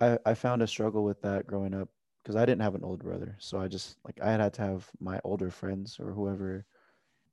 I 0.00 0.18
I 0.24 0.34
found 0.34 0.62
a 0.62 0.66
struggle 0.66 1.04
with 1.04 1.20
that 1.22 1.46
growing 1.46 1.74
up 1.74 1.88
because 2.24 2.36
I 2.36 2.46
didn't 2.46 2.62
have 2.62 2.74
an 2.74 2.84
older 2.84 3.04
brother, 3.04 3.36
so 3.38 3.58
I 3.58 3.68
just 3.68 3.98
like 4.04 4.18
I 4.22 4.32
had 4.32 4.54
to 4.54 4.62
have 4.62 4.88
my 4.98 5.20
older 5.24 5.50
friends 5.50 5.98
or 6.00 6.10
whoever, 6.12 6.64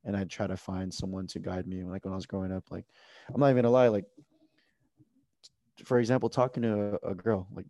and 0.04 0.14
I'd 0.14 0.28
try 0.28 0.46
to 0.46 0.56
find 0.56 0.92
someone 0.92 1.26
to 1.28 1.38
guide 1.38 1.66
me. 1.66 1.82
Like 1.82 2.04
when 2.04 2.12
I 2.12 2.16
was 2.16 2.26
growing 2.26 2.52
up, 2.52 2.64
like 2.70 2.84
I'm 3.32 3.40
not 3.40 3.48
even 3.48 3.62
gonna 3.62 3.70
lie, 3.70 3.88
like 3.88 4.04
for 5.84 5.98
example, 5.98 6.28
talking 6.28 6.62
to 6.64 6.98
a, 7.02 7.10
a 7.10 7.14
girl, 7.14 7.48
like 7.54 7.66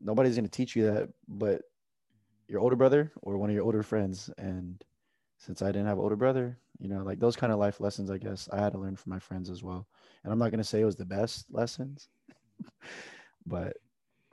nobody's 0.00 0.36
gonna 0.36 0.48
teach 0.48 0.76
you 0.76 0.86
that, 0.86 1.08
but 1.26 1.62
your 2.48 2.60
older 2.60 2.76
brother 2.76 3.12
or 3.22 3.38
one 3.38 3.50
of 3.50 3.54
your 3.54 3.64
older 3.64 3.82
friends. 3.82 4.30
And 4.38 4.82
since 5.38 5.62
I 5.62 5.66
didn't 5.66 5.86
have 5.86 5.98
an 5.98 6.04
older 6.04 6.16
brother, 6.16 6.58
you 6.78 6.88
know, 6.88 7.02
like 7.02 7.18
those 7.18 7.36
kind 7.36 7.52
of 7.52 7.58
life 7.58 7.80
lessons, 7.80 8.10
I 8.10 8.18
guess 8.18 8.48
I 8.52 8.60
had 8.60 8.72
to 8.72 8.78
learn 8.78 8.96
from 8.96 9.10
my 9.10 9.18
friends 9.18 9.50
as 9.50 9.64
well. 9.64 9.88
And 10.22 10.32
I'm 10.32 10.38
not 10.38 10.50
gonna 10.52 10.64
say 10.64 10.80
it 10.80 10.86
was 10.86 10.96
the 10.96 11.04
best 11.04 11.46
lessons, 11.50 12.08
but 13.46 13.76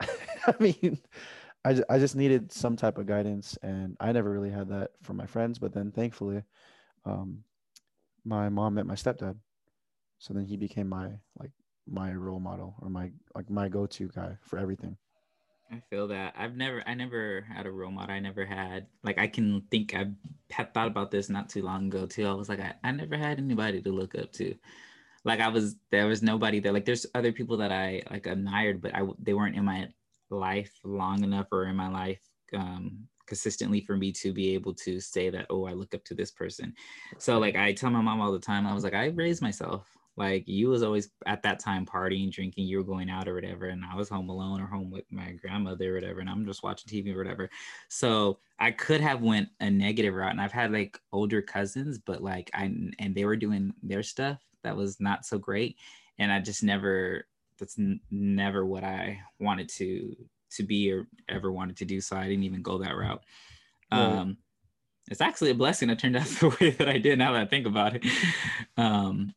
I 0.00 0.54
mean 0.60 0.98
I, 1.64 1.80
I 1.88 1.98
just 1.98 2.16
needed 2.16 2.52
some 2.52 2.76
type 2.76 2.98
of 2.98 3.06
guidance 3.06 3.56
and 3.62 3.96
i 4.00 4.12
never 4.12 4.30
really 4.30 4.50
had 4.50 4.68
that 4.68 4.90
from 5.02 5.16
my 5.16 5.26
friends 5.26 5.58
but 5.58 5.72
then 5.72 5.90
thankfully 5.90 6.42
um, 7.04 7.44
my 8.24 8.48
mom 8.48 8.74
met 8.74 8.86
my 8.86 8.94
stepdad. 8.94 9.36
So 10.18 10.32
then 10.32 10.46
he 10.46 10.56
became 10.56 10.88
my 10.88 11.10
like 11.38 11.50
my 11.86 12.12
role 12.14 12.40
model 12.40 12.74
or 12.80 12.88
my 12.88 13.10
like 13.34 13.50
my 13.50 13.68
go-to 13.68 14.08
guy 14.08 14.36
for 14.40 14.58
everything. 14.58 14.96
I 15.70 15.82
feel 15.90 16.08
that. 16.08 16.34
I've 16.36 16.56
never 16.56 16.82
i 16.86 16.94
never 16.94 17.42
had 17.42 17.66
a 17.66 17.70
role 17.70 17.90
model. 17.90 18.14
I 18.14 18.20
never 18.20 18.44
had 18.46 18.86
like 19.02 19.18
i 19.18 19.26
can 19.26 19.62
think 19.70 19.94
i 19.94 20.06
had 20.50 20.72
thought 20.72 20.86
about 20.86 21.10
this 21.10 21.28
not 21.28 21.48
too 21.48 21.62
long 21.62 21.86
ago 21.86 22.06
too. 22.06 22.26
I 22.26 22.32
was 22.32 22.48
like 22.48 22.60
i, 22.60 22.74
I 22.82 22.92
never 22.92 23.16
had 23.16 23.38
anybody 23.38 23.82
to 23.82 23.90
look 23.90 24.14
up 24.14 24.32
to. 24.32 24.54
Like 25.24 25.40
I 25.40 25.48
was 25.48 25.76
there 25.90 26.06
was 26.06 26.22
nobody 26.22 26.60
there. 26.60 26.72
Like 26.72 26.84
there's 26.86 27.06
other 27.14 27.32
people 27.32 27.58
that 27.58 27.72
I 27.72 28.02
like 28.10 28.26
admired, 28.26 28.80
but 28.80 28.94
I 28.94 29.02
they 29.18 29.34
weren't 29.34 29.56
in 29.56 29.64
my 29.64 29.88
life 30.30 30.72
long 30.84 31.22
enough 31.24 31.46
or 31.52 31.64
in 31.64 31.76
my 31.76 31.88
life 31.88 32.20
um 32.54 33.06
consistently 33.26 33.80
for 33.80 33.96
me 33.96 34.12
to 34.12 34.32
be 34.32 34.54
able 34.54 34.74
to 34.74 35.00
say 35.00 35.30
that 35.30 35.46
oh 35.50 35.64
i 35.64 35.72
look 35.72 35.94
up 35.94 36.04
to 36.04 36.14
this 36.14 36.30
person. 36.30 36.74
So 37.18 37.38
like 37.38 37.56
i 37.56 37.72
tell 37.72 37.90
my 37.90 38.00
mom 38.00 38.20
all 38.20 38.32
the 38.32 38.38
time 38.38 38.66
i 38.66 38.74
was 38.74 38.84
like 38.84 38.94
i 38.94 39.06
raised 39.06 39.42
myself. 39.42 39.88
Like 40.16 40.46
you 40.46 40.68
was 40.68 40.84
always 40.84 41.10
at 41.26 41.42
that 41.42 41.58
time 41.58 41.84
partying 41.84 42.30
drinking 42.30 42.66
you 42.66 42.76
were 42.76 42.84
going 42.84 43.10
out 43.10 43.26
or 43.26 43.34
whatever 43.34 43.66
and 43.66 43.82
i 43.84 43.96
was 43.96 44.08
home 44.08 44.28
alone 44.28 44.60
or 44.60 44.66
home 44.66 44.90
with 44.90 45.04
my 45.10 45.32
grandmother 45.32 45.90
or 45.90 45.94
whatever 45.94 46.20
and 46.20 46.30
i'm 46.30 46.46
just 46.46 46.62
watching 46.62 46.88
tv 46.88 47.14
or 47.14 47.18
whatever. 47.18 47.50
So 47.88 48.38
i 48.60 48.70
could 48.70 49.00
have 49.00 49.22
went 49.22 49.48
a 49.60 49.70
negative 49.70 50.14
route 50.14 50.30
and 50.30 50.40
i've 50.40 50.52
had 50.52 50.70
like 50.72 50.98
older 51.12 51.42
cousins 51.42 51.98
but 51.98 52.22
like 52.22 52.50
i 52.54 52.64
and 52.98 53.14
they 53.14 53.24
were 53.24 53.36
doing 53.36 53.72
their 53.82 54.02
stuff 54.02 54.40
that 54.62 54.76
was 54.76 55.00
not 55.00 55.24
so 55.24 55.38
great 55.38 55.76
and 56.18 56.30
i 56.30 56.38
just 56.38 56.62
never 56.62 57.26
that's 57.58 57.78
n- 57.78 58.00
never 58.10 58.64
what 58.64 58.84
i 58.84 59.18
wanted 59.40 59.68
to 59.68 60.14
to 60.50 60.62
be 60.62 60.92
or 60.92 61.06
ever 61.28 61.52
wanted 61.52 61.76
to 61.76 61.84
do 61.84 62.00
so 62.00 62.16
i 62.16 62.24
didn't 62.28 62.44
even 62.44 62.62
go 62.62 62.78
that 62.78 62.96
route. 62.96 63.22
Um 63.90 64.38
it's 65.10 65.20
actually 65.20 65.50
a 65.50 65.54
blessing 65.54 65.90
it 65.90 65.98
turned 65.98 66.16
out 66.16 66.26
the 66.40 66.56
way 66.60 66.70
that 66.70 66.88
i 66.88 66.98
did 66.98 67.18
now 67.18 67.32
that 67.32 67.42
i 67.42 67.46
think 67.46 67.66
about 67.66 67.96
it. 67.96 68.04
Um 68.76 69.34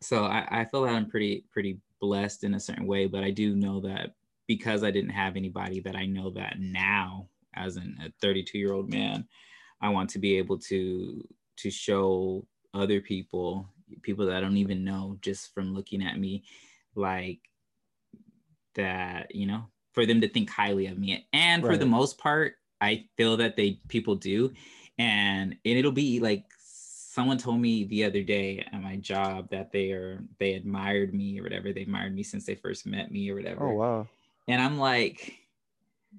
so 0.00 0.24
I, 0.24 0.46
I 0.60 0.64
feel 0.66 0.82
that 0.82 0.94
I'm 0.94 1.08
pretty 1.10 1.44
pretty 1.50 1.78
blessed 2.00 2.44
in 2.44 2.54
a 2.54 2.60
certain 2.60 2.86
way, 2.86 3.06
but 3.06 3.24
I 3.24 3.30
do 3.30 3.54
know 3.54 3.80
that 3.80 4.14
because 4.46 4.84
I 4.84 4.90
didn't 4.90 5.10
have 5.10 5.36
anybody 5.36 5.80
that 5.80 5.96
I 5.96 6.06
know 6.06 6.30
that 6.30 6.60
now 6.60 7.28
as 7.54 7.76
an, 7.76 7.96
a 8.04 8.12
32 8.20 8.58
year 8.58 8.72
old 8.72 8.90
man, 8.90 9.26
I 9.80 9.88
want 9.88 10.10
to 10.10 10.18
be 10.18 10.36
able 10.38 10.58
to 10.58 11.26
to 11.56 11.70
show 11.70 12.46
other 12.74 13.00
people, 13.00 13.68
people 14.02 14.26
that 14.26 14.36
I 14.36 14.40
don't 14.40 14.58
even 14.58 14.84
know, 14.84 15.16
just 15.22 15.54
from 15.54 15.74
looking 15.74 16.04
at 16.04 16.18
me, 16.20 16.44
like 16.96 17.40
that, 18.74 19.34
you 19.34 19.46
know, 19.46 19.64
for 19.92 20.06
them 20.06 20.20
to 20.20 20.28
think 20.28 20.50
highly 20.50 20.86
of 20.86 20.98
me. 20.98 21.26
And 21.32 21.62
right. 21.62 21.72
for 21.72 21.76
the 21.76 21.86
most 21.86 22.18
part, 22.18 22.54
I 22.80 23.06
feel 23.16 23.36
that 23.38 23.56
they 23.56 23.80
people 23.88 24.14
do. 24.14 24.52
And 24.98 25.56
and 25.64 25.78
it'll 25.78 25.92
be 25.92 26.20
like 26.20 26.44
someone 27.16 27.38
told 27.38 27.58
me 27.58 27.84
the 27.84 28.04
other 28.04 28.22
day 28.22 28.62
at 28.70 28.82
my 28.82 28.96
job 28.96 29.48
that 29.48 29.72
they 29.72 29.90
are 29.90 30.22
they 30.38 30.52
admired 30.52 31.14
me 31.14 31.40
or 31.40 31.42
whatever 31.42 31.72
they 31.72 31.80
admired 31.80 32.14
me 32.14 32.22
since 32.22 32.44
they 32.44 32.54
first 32.54 32.84
met 32.84 33.10
me 33.10 33.30
or 33.30 33.36
whatever 33.36 33.66
oh 33.66 33.72
wow 33.72 34.06
and 34.48 34.60
i'm 34.60 34.78
like 34.78 35.32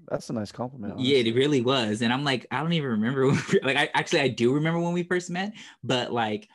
that's 0.09 0.31
a 0.31 0.33
nice 0.33 0.51
compliment 0.51 0.93
honestly. 0.93 1.13
yeah 1.13 1.23
it 1.23 1.35
really 1.35 1.61
was 1.61 2.01
and 2.01 2.11
i'm 2.11 2.23
like 2.23 2.47
i 2.49 2.61
don't 2.61 2.73
even 2.73 2.89
remember 2.89 3.27
we, 3.29 3.37
like 3.61 3.77
i 3.77 3.87
actually 3.93 4.21
i 4.21 4.27
do 4.27 4.51
remember 4.51 4.79
when 4.79 4.91
we 4.91 5.03
first 5.03 5.29
met 5.29 5.53
but 5.83 6.11
like 6.11 6.49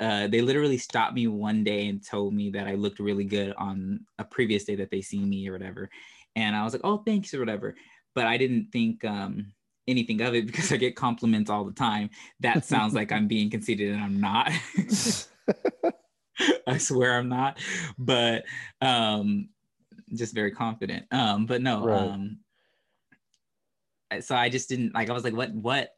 uh, 0.00 0.26
they 0.28 0.40
literally 0.40 0.78
stopped 0.78 1.14
me 1.14 1.26
one 1.26 1.64
day 1.64 1.88
and 1.88 2.06
told 2.06 2.34
me 2.34 2.50
that 2.50 2.66
I 2.66 2.74
looked 2.74 2.98
really 2.98 3.24
good 3.24 3.54
on 3.56 4.00
a 4.18 4.24
previous 4.24 4.64
day 4.64 4.76
that 4.76 4.90
they 4.90 5.00
seen 5.00 5.28
me 5.28 5.48
or 5.48 5.52
whatever. 5.52 5.90
And 6.36 6.56
I 6.56 6.64
was 6.64 6.72
like, 6.72 6.82
oh, 6.84 6.98
thanks 6.98 7.32
or 7.34 7.40
whatever. 7.40 7.74
But 8.14 8.26
I 8.26 8.36
didn't 8.36 8.70
think 8.72 9.04
um, 9.04 9.52
anything 9.86 10.20
of 10.20 10.34
it 10.34 10.46
because 10.46 10.72
I 10.72 10.76
get 10.76 10.96
compliments 10.96 11.50
all 11.50 11.64
the 11.64 11.72
time. 11.72 12.10
That 12.40 12.64
sounds 12.64 12.94
like 12.94 13.12
I'm 13.12 13.28
being 13.28 13.50
conceited 13.50 13.92
and 13.92 14.02
I'm 14.02 14.20
not. 14.20 14.50
I 16.66 16.78
swear 16.78 17.18
I'm 17.18 17.28
not, 17.28 17.58
but 17.98 18.44
um 18.80 19.48
just 20.14 20.34
very 20.34 20.50
confident. 20.50 21.06
Um 21.12 21.46
but 21.46 21.62
no, 21.62 21.84
right. 21.84 22.10
um 22.10 22.38
so 24.20 24.34
I 24.34 24.48
just 24.48 24.68
didn't 24.68 24.94
like 24.94 25.10
I 25.10 25.12
was 25.12 25.24
like 25.24 25.34
what 25.34 25.52
what 25.54 25.90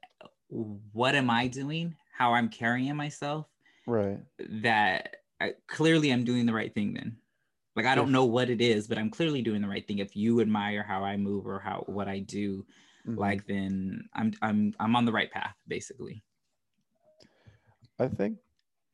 what 0.49 1.15
am 1.15 1.31
I 1.31 1.47
doing? 1.47 1.95
How 2.13 2.35
I'm 2.35 2.49
carrying 2.49 2.95
myself? 2.97 3.47
Right. 3.87 4.19
That 4.63 5.17
I, 5.41 5.55
clearly 5.67 6.13
I'm 6.13 6.25
doing 6.25 6.47
the 6.47 6.55
right 6.55 6.73
thing 6.75 6.95
then. 6.95 7.17
Like 7.75 7.87
I 7.87 7.95
don't 7.95 8.13
know 8.13 8.25
what 8.25 8.49
it 8.49 8.61
is, 8.61 8.87
but 8.87 8.97
I'm 8.97 9.11
clearly 9.11 9.43
doing 9.43 9.61
the 9.61 9.69
right 9.69 9.87
thing 9.87 9.99
if 9.99 10.17
you 10.17 10.41
admire 10.41 10.83
how 10.83 11.05
I 11.05 11.17
move 11.17 11.47
or 11.47 11.59
how 11.59 11.85
what 11.87 12.09
I 12.09 12.21
do 12.21 12.65
mm-hmm. 13.07 13.19
like 13.19 13.47
then 13.47 14.09
I'm 14.15 14.33
I'm 14.43 14.75
I'm 14.81 14.97
on 14.97 15.05
the 15.05 15.13
right 15.13 15.31
path 15.31 15.55
basically. 15.69 16.23
I 17.99 18.09
think 18.09 18.39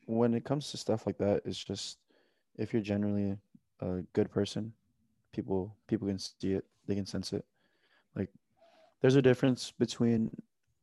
when 0.07 0.35
it 0.35 0.45
comes 0.45 0.71
to 0.71 0.77
stuff 0.77 1.07
like 1.07 1.19
that, 1.19 1.43
it's 1.45 1.63
just 1.63 1.99
if 2.57 2.73
you're 2.73 2.83
generally 2.83 3.37
a 3.81 4.03
good 4.13 4.31
person, 4.31 4.73
people 5.33 5.77
people 5.87 6.09
can 6.09 6.19
see 6.19 6.53
it, 6.53 6.65
they 6.87 6.95
can 6.95 7.07
sense 7.07 7.33
it. 7.33 7.45
Like 8.15 8.29
there's 9.01 9.17
a 9.17 9.23
difference 9.23 9.73
between 9.79 10.31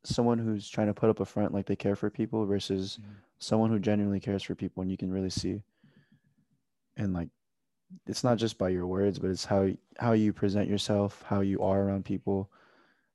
someone 0.03 0.37
who's 0.37 0.69
trying 0.69 0.87
to 0.87 0.93
put 0.93 1.09
up 1.09 1.19
a 1.19 1.25
front 1.25 1.53
like 1.53 1.65
they 1.65 1.75
care 1.75 1.95
for 1.95 2.09
people 2.09 2.45
versus 2.45 2.99
mm-hmm. 3.01 3.11
someone 3.39 3.69
who 3.69 3.79
genuinely 3.79 4.19
cares 4.19 4.43
for 4.43 4.55
people 4.55 4.81
and 4.81 4.91
you 4.91 4.97
can 4.97 5.11
really 5.11 5.29
see. 5.29 5.61
And 6.97 7.13
like 7.13 7.29
it's 8.05 8.23
not 8.23 8.37
just 8.37 8.57
by 8.57 8.69
your 8.69 8.85
words 8.85 9.17
but 9.19 9.31
it's 9.31 9.45
how 9.45 9.69
how 9.97 10.11
you 10.11 10.31
present 10.31 10.69
yourself 10.69 11.23
how 11.25 11.41
you 11.41 11.61
are 11.63 11.81
around 11.81 12.05
people 12.05 12.51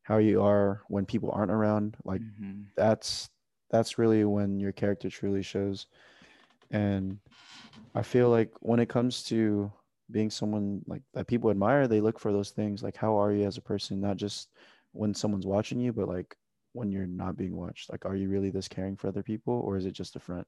how 0.03 0.19
you 0.19 0.43
are 0.43 0.83
when 0.89 1.07
people 1.07 1.31
aren't 1.33 1.51
around. 1.51 1.97
Like 2.05 2.21
mm-hmm. 2.21 2.63
that's 2.77 3.31
that's 3.71 3.99
really 3.99 4.25
when 4.25 4.61
your 4.61 4.73
character 4.73 5.11
truly 5.11 5.43
shows. 5.43 5.87
And 6.71 7.19
i 7.95 8.03
feel 8.03 8.31
like 8.31 8.51
when 8.61 8.81
it 8.81 8.89
comes 8.89 9.23
to 9.25 9.71
being 10.11 10.31
someone 10.31 10.83
like 10.87 11.03
that 11.13 11.27
people 11.27 11.51
admire 11.51 11.87
they 11.87 12.01
look 12.01 12.19
for 12.19 12.33
those 12.33 12.51
things. 12.51 12.83
Like 12.83 12.97
how 12.97 13.19
are 13.21 13.33
you 13.33 13.47
as 13.47 13.57
a 13.57 13.63
person? 13.63 14.01
Not 14.01 14.17
just 14.17 14.51
when 14.93 15.15
someone's 15.15 15.47
watching 15.47 15.81
you 15.81 15.93
but 15.93 16.09
like 16.09 16.37
when 16.75 16.91
you're 16.91 17.07
not 17.07 17.37
being 17.37 17.57
watched 17.57 17.91
like 17.91 18.05
are 18.05 18.17
you 18.17 18.29
really 18.29 18.51
this 18.51 18.69
caring 18.69 18.97
for 18.97 19.09
other 19.09 19.23
people 19.23 19.63
or 19.65 19.77
is 19.77 19.87
it 19.87 19.93
just 19.93 20.17
a 20.17 20.21
front 20.21 20.47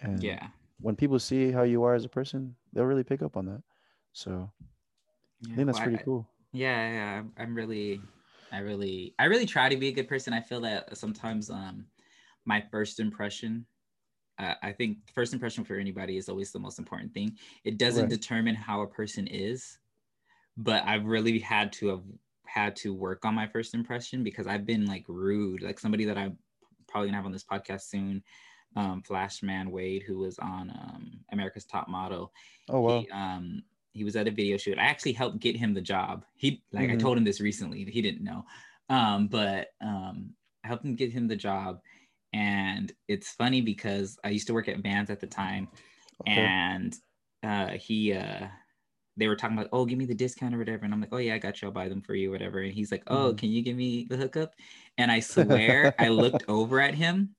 and 0.00 0.22
yeah 0.22 0.48
when 0.80 0.96
people 0.96 1.18
see 1.18 1.50
how 1.50 1.62
you 1.62 1.82
are 1.82 1.94
as 1.94 2.04
a 2.04 2.08
person 2.08 2.54
they'll 2.72 2.84
really 2.84 3.04
pick 3.04 3.22
up 3.22 3.36
on 3.36 3.46
that 3.46 3.62
so 4.12 4.50
yeah, 5.40 5.52
i 5.52 5.56
think 5.56 5.66
that's 5.66 5.78
well, 5.78 5.86
pretty 5.86 6.00
I, 6.00 6.04
cool 6.04 6.28
yeah 6.52 6.92
yeah 6.92 7.22
i'm 7.36 7.54
really 7.54 8.00
I 8.52 8.58
really, 8.58 9.14
I 9.18 9.24
really 9.24 9.46
try 9.46 9.68
to 9.68 9.76
be 9.76 9.88
a 9.88 9.92
good 9.92 10.08
person. 10.08 10.32
I 10.32 10.40
feel 10.40 10.60
that 10.62 10.96
sometimes 10.96 11.50
um, 11.50 11.86
my 12.44 12.62
first 12.70 13.00
impression, 13.00 13.64
uh, 14.38 14.54
I 14.62 14.72
think 14.72 14.98
first 15.14 15.32
impression 15.32 15.64
for 15.64 15.76
anybody 15.76 16.16
is 16.16 16.28
always 16.28 16.50
the 16.50 16.58
most 16.58 16.78
important 16.78 17.12
thing. 17.12 17.36
It 17.64 17.78
doesn't 17.78 18.04
right. 18.04 18.10
determine 18.10 18.54
how 18.54 18.82
a 18.82 18.86
person 18.86 19.26
is, 19.26 19.78
but 20.56 20.82
I've 20.84 21.06
really 21.06 21.38
had 21.38 21.72
to 21.74 21.88
have 21.88 22.02
had 22.52 22.76
to 22.76 22.92
work 22.94 23.24
on 23.24 23.34
my 23.34 23.46
first 23.46 23.74
impression 23.74 24.24
because 24.24 24.46
I've 24.46 24.66
been 24.66 24.86
like 24.86 25.04
rude, 25.08 25.62
like 25.62 25.78
somebody 25.78 26.04
that 26.06 26.18
I'm 26.18 26.38
probably 26.88 27.08
gonna 27.08 27.18
have 27.18 27.26
on 27.26 27.32
this 27.32 27.44
podcast 27.44 27.82
soon. 27.82 28.22
Um, 28.76 29.02
Flashman 29.02 29.72
Wade, 29.72 30.04
who 30.06 30.18
was 30.18 30.38
on 30.38 30.70
um, 30.70 31.20
America's 31.32 31.64
Top 31.64 31.88
Model. 31.88 32.32
Oh 32.68 32.80
wow. 32.80 33.00
He, 33.00 33.10
um, 33.10 33.62
he 33.92 34.04
was 34.04 34.14
at 34.14 34.28
a 34.28 34.30
video 34.30 34.56
shoot. 34.56 34.78
I 34.78 34.84
actually 34.84 35.12
helped 35.12 35.40
get 35.40 35.56
him 35.56 35.74
the 35.74 35.80
job. 35.80 36.24
He 36.36 36.62
like 36.72 36.84
mm-hmm. 36.84 36.92
I 36.94 36.96
told 36.96 37.18
him 37.18 37.24
this 37.24 37.40
recently. 37.40 37.84
He 37.84 38.02
didn't 38.02 38.22
know, 38.22 38.44
um, 38.88 39.26
but 39.26 39.68
um, 39.80 40.34
I 40.64 40.68
helped 40.68 40.84
him 40.84 40.94
get 40.94 41.12
him 41.12 41.26
the 41.26 41.36
job. 41.36 41.80
And 42.32 42.92
it's 43.08 43.32
funny 43.32 43.60
because 43.60 44.16
I 44.22 44.28
used 44.28 44.46
to 44.46 44.54
work 44.54 44.68
at 44.68 44.78
Vans 44.78 45.10
at 45.10 45.18
the 45.18 45.26
time, 45.26 45.66
okay. 46.20 46.40
and 46.40 46.94
uh, 47.42 47.70
he 47.70 48.12
uh, 48.12 48.46
they 49.20 49.28
were 49.28 49.36
talking 49.36 49.56
about, 49.56 49.68
oh, 49.72 49.84
give 49.84 49.98
me 49.98 50.06
the 50.06 50.14
discount 50.14 50.54
or 50.54 50.58
whatever. 50.58 50.84
And 50.84 50.94
I'm 50.94 51.00
like, 51.00 51.12
oh 51.12 51.18
yeah, 51.18 51.34
I 51.34 51.38
got 51.38 51.60
you. 51.60 51.68
I'll 51.68 51.72
buy 51.72 51.88
them 51.88 52.02
for 52.02 52.14
you, 52.14 52.30
whatever. 52.30 52.60
And 52.60 52.72
he's 52.72 52.90
like, 52.90 53.02
oh, 53.06 53.28
mm-hmm. 53.28 53.36
can 53.36 53.50
you 53.50 53.62
give 53.62 53.76
me 53.76 54.06
the 54.08 54.16
hookup? 54.16 54.54
And 54.98 55.12
I 55.12 55.20
swear, 55.20 55.94
I 55.98 56.08
looked 56.08 56.44
over 56.48 56.80
at 56.80 56.94
him 56.94 57.34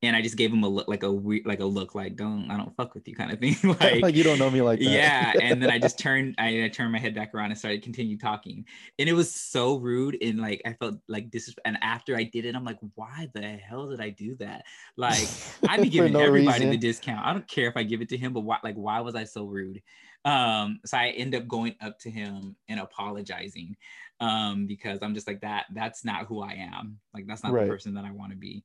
and 0.00 0.14
I 0.14 0.22
just 0.22 0.36
gave 0.36 0.52
him 0.52 0.62
a 0.62 0.68
look, 0.68 0.86
like 0.86 1.02
a 1.02 1.10
weird, 1.10 1.44
like 1.44 1.58
a 1.58 1.64
look, 1.64 1.94
like 1.94 2.14
don't, 2.14 2.48
I 2.50 2.56
don't 2.56 2.74
fuck 2.76 2.94
with 2.94 3.08
you, 3.08 3.16
kind 3.16 3.32
of 3.32 3.40
thing. 3.40 3.56
like, 3.80 4.00
like 4.00 4.14
you 4.14 4.22
don't 4.22 4.38
know 4.38 4.50
me 4.50 4.62
like 4.62 4.78
that. 4.78 4.84
Yeah, 4.84 5.32
and 5.40 5.60
then 5.60 5.70
I 5.70 5.78
just 5.78 5.98
turned, 5.98 6.36
I, 6.38 6.64
I, 6.64 6.68
turned 6.68 6.92
my 6.92 7.00
head 7.00 7.16
back 7.16 7.34
around 7.34 7.50
and 7.50 7.58
started 7.58 7.82
continue 7.82 8.16
talking, 8.16 8.64
and 8.98 9.08
it 9.08 9.12
was 9.12 9.32
so 9.34 9.76
rude, 9.76 10.16
and 10.22 10.38
like 10.38 10.62
I 10.64 10.74
felt 10.74 10.96
like 11.08 11.32
this. 11.32 11.52
And 11.64 11.78
after 11.82 12.16
I 12.16 12.22
did 12.22 12.44
it, 12.44 12.54
I'm 12.54 12.64
like, 12.64 12.78
why 12.94 13.28
the 13.34 13.42
hell 13.42 13.88
did 13.88 14.00
I 14.00 14.10
do 14.10 14.36
that? 14.36 14.64
Like 14.96 15.28
I'd 15.68 15.82
be 15.82 15.88
giving 15.88 16.12
no 16.12 16.20
everybody 16.20 16.58
reason. 16.58 16.70
the 16.70 16.76
discount. 16.76 17.26
I 17.26 17.32
don't 17.32 17.48
care 17.48 17.68
if 17.68 17.76
I 17.76 17.82
give 17.82 18.00
it 18.00 18.08
to 18.10 18.16
him, 18.16 18.32
but 18.32 18.40
why, 18.40 18.58
like, 18.62 18.76
why 18.76 19.00
was 19.00 19.16
I 19.16 19.24
so 19.24 19.46
rude? 19.46 19.82
Um, 20.28 20.80
so 20.84 20.98
I 20.98 21.08
end 21.08 21.34
up 21.34 21.46
going 21.48 21.74
up 21.80 21.98
to 22.00 22.10
him 22.10 22.56
and 22.68 22.80
apologizing, 22.80 23.76
um, 24.20 24.66
because 24.66 24.98
I'm 25.02 25.14
just 25.14 25.26
like 25.26 25.40
that. 25.40 25.66
That's 25.72 26.04
not 26.04 26.26
who 26.26 26.42
I 26.42 26.68
am. 26.72 26.98
Like 27.14 27.26
that's 27.26 27.42
not 27.42 27.52
right. 27.52 27.64
the 27.64 27.70
person 27.70 27.94
that 27.94 28.04
I 28.04 28.10
want 28.10 28.32
to 28.32 28.36
be 28.36 28.64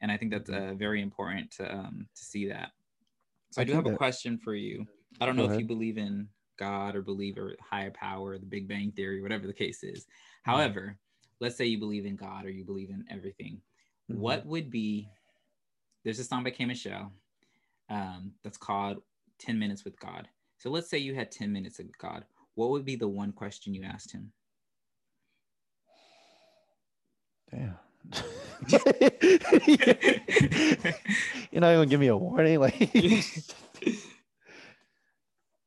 and 0.00 0.12
I 0.12 0.16
think 0.16 0.30
that's 0.30 0.50
uh, 0.50 0.74
very 0.76 1.02
important 1.02 1.50
to 1.52 1.72
um, 1.72 2.06
to 2.14 2.24
see 2.24 2.48
that. 2.48 2.72
So 3.50 3.60
I, 3.60 3.62
I 3.62 3.64
do 3.64 3.72
have 3.74 3.86
a 3.86 3.96
question 3.96 4.38
for 4.38 4.54
you. 4.54 4.86
I 5.20 5.26
don't 5.26 5.36
know 5.36 5.50
if 5.50 5.58
you 5.58 5.66
believe 5.66 5.98
in 5.98 6.28
God 6.58 6.94
or 6.94 7.02
believe 7.02 7.38
or 7.38 7.56
higher 7.60 7.90
power, 7.90 8.38
the 8.38 8.46
Big 8.46 8.68
Bang 8.68 8.92
Theory, 8.92 9.22
whatever 9.22 9.46
the 9.46 9.52
case 9.52 9.82
is. 9.82 10.00
Mm-hmm. 10.00 10.50
However, 10.50 10.96
let's 11.40 11.56
say 11.56 11.66
you 11.66 11.78
believe 11.78 12.04
in 12.04 12.16
God 12.16 12.44
or 12.44 12.50
you 12.50 12.64
believe 12.64 12.90
in 12.90 13.04
everything. 13.10 13.60
Mm-hmm. 14.10 14.20
What 14.20 14.46
would 14.46 14.70
be? 14.70 15.08
There's 16.04 16.18
a 16.18 16.24
song 16.24 16.44
by 16.44 16.50
K 16.50 16.64
Michelle 16.64 17.12
um, 17.90 18.32
that's 18.44 18.58
called 18.58 18.98
10 19.40 19.58
Minutes 19.58 19.84
with 19.84 19.98
God. 19.98 20.28
So 20.58 20.70
let's 20.70 20.90
say 20.90 20.98
you 20.98 21.14
had 21.14 21.30
10 21.30 21.52
minutes 21.52 21.78
of 21.78 21.86
God. 21.98 22.24
What 22.54 22.70
would 22.70 22.84
be 22.84 22.96
the 22.96 23.08
one 23.08 23.32
question 23.32 23.74
you 23.74 23.84
asked 23.84 24.12
him? 24.12 24.32
Damn. 27.50 27.78
You're 31.50 31.60
not 31.60 31.74
even 31.74 31.88
give 31.88 32.00
me 32.00 32.08
a 32.08 32.16
warning, 32.16 32.58
like. 32.58 32.74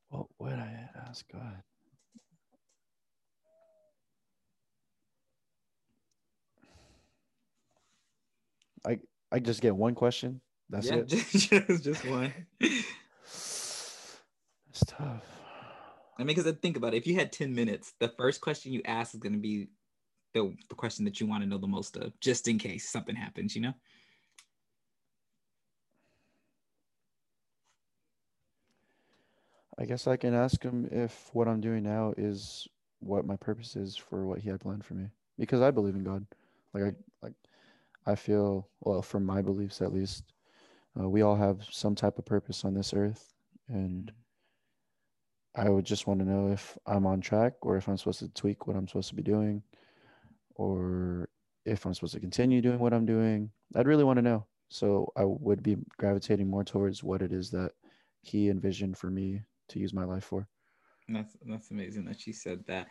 what 0.09 0.27
would 0.39 0.53
I 0.53 0.89
ask 1.07 1.25
God? 1.31 1.63
I 8.85 8.99
I 9.31 9.39
just 9.39 9.61
get 9.61 9.75
one 9.75 9.95
question. 9.95 10.41
That's 10.69 10.87
yeah, 10.87 10.95
it. 10.95 11.07
Just, 11.07 11.83
just 11.83 12.05
one. 12.07 12.33
It's 14.71 14.85
tough. 14.85 15.25
I 16.17 16.23
mean, 16.23 16.27
because 16.27 16.47
I 16.47 16.53
think 16.53 16.77
about 16.77 16.93
it, 16.93 16.97
if 16.97 17.05
you 17.05 17.15
had 17.15 17.33
10 17.33 17.53
minutes, 17.53 17.93
the 17.99 18.07
first 18.07 18.39
question 18.39 18.71
you 18.71 18.81
ask 18.85 19.13
is 19.13 19.19
going 19.19 19.33
to 19.33 19.39
be 19.39 19.67
the, 20.33 20.55
the 20.69 20.75
question 20.75 21.03
that 21.03 21.19
you 21.19 21.27
want 21.27 21.43
to 21.43 21.49
know 21.49 21.57
the 21.57 21.67
most 21.67 21.97
of, 21.97 22.17
just 22.21 22.47
in 22.47 22.57
case 22.57 22.87
something 22.87 23.15
happens, 23.15 23.53
you 23.53 23.61
know? 23.61 23.73
I 29.77 29.83
guess 29.83 30.07
I 30.07 30.15
can 30.15 30.33
ask 30.33 30.63
him 30.63 30.87
if 30.89 31.29
what 31.33 31.49
I'm 31.49 31.59
doing 31.59 31.83
now 31.83 32.13
is 32.17 32.65
what 32.99 33.25
my 33.25 33.35
purpose 33.35 33.75
is 33.75 33.97
for 33.97 34.25
what 34.25 34.39
he 34.39 34.47
had 34.47 34.61
planned 34.61 34.85
for 34.85 34.93
me. 34.93 35.07
Because 35.37 35.61
I 35.61 35.71
believe 35.71 35.95
in 35.95 36.03
God. 36.03 36.25
Like 36.73 36.83
I 36.83 36.93
like 37.21 37.33
I 38.05 38.15
feel 38.15 38.69
well 38.79 39.01
from 39.01 39.25
my 39.25 39.41
beliefs 39.41 39.81
at 39.81 39.91
least, 39.91 40.23
uh, 40.97 41.09
we 41.09 41.23
all 41.23 41.35
have 41.35 41.65
some 41.69 41.95
type 41.95 42.17
of 42.17 42.25
purpose 42.25 42.63
on 42.63 42.73
this 42.73 42.93
earth, 42.93 43.33
and 43.67 44.11
I 45.55 45.69
would 45.69 45.85
just 45.85 46.07
want 46.07 46.19
to 46.19 46.25
know 46.25 46.51
if 46.51 46.77
I'm 46.85 47.05
on 47.05 47.19
track 47.19 47.53
or 47.61 47.75
if 47.77 47.87
I'm 47.87 47.97
supposed 47.97 48.19
to 48.19 48.29
tweak 48.29 48.67
what 48.67 48.75
I'm 48.75 48.87
supposed 48.87 49.09
to 49.09 49.15
be 49.15 49.21
doing, 49.23 49.61
or 50.55 51.29
if 51.65 51.85
I'm 51.85 51.93
supposed 51.93 52.13
to 52.13 52.19
continue 52.19 52.61
doing 52.61 52.79
what 52.79 52.93
I'm 52.93 53.05
doing. 53.05 53.51
I'd 53.75 53.87
really 53.87 54.03
want 54.03 54.17
to 54.17 54.23
know. 54.23 54.45
So 54.69 55.11
I 55.17 55.25
would 55.25 55.61
be 55.61 55.77
gravitating 55.97 56.49
more 56.49 56.63
towards 56.63 57.03
what 57.03 57.21
it 57.21 57.33
is 57.33 57.51
that 57.51 57.71
he 58.21 58.49
envisioned 58.49 58.97
for 58.97 59.09
me 59.09 59.41
to 59.69 59.79
use 59.79 59.93
my 59.93 60.05
life 60.05 60.23
for. 60.23 60.47
That's 61.09 61.35
that's 61.45 61.71
amazing 61.71 62.05
that 62.05 62.19
she 62.19 62.31
said 62.31 62.63
that. 62.67 62.87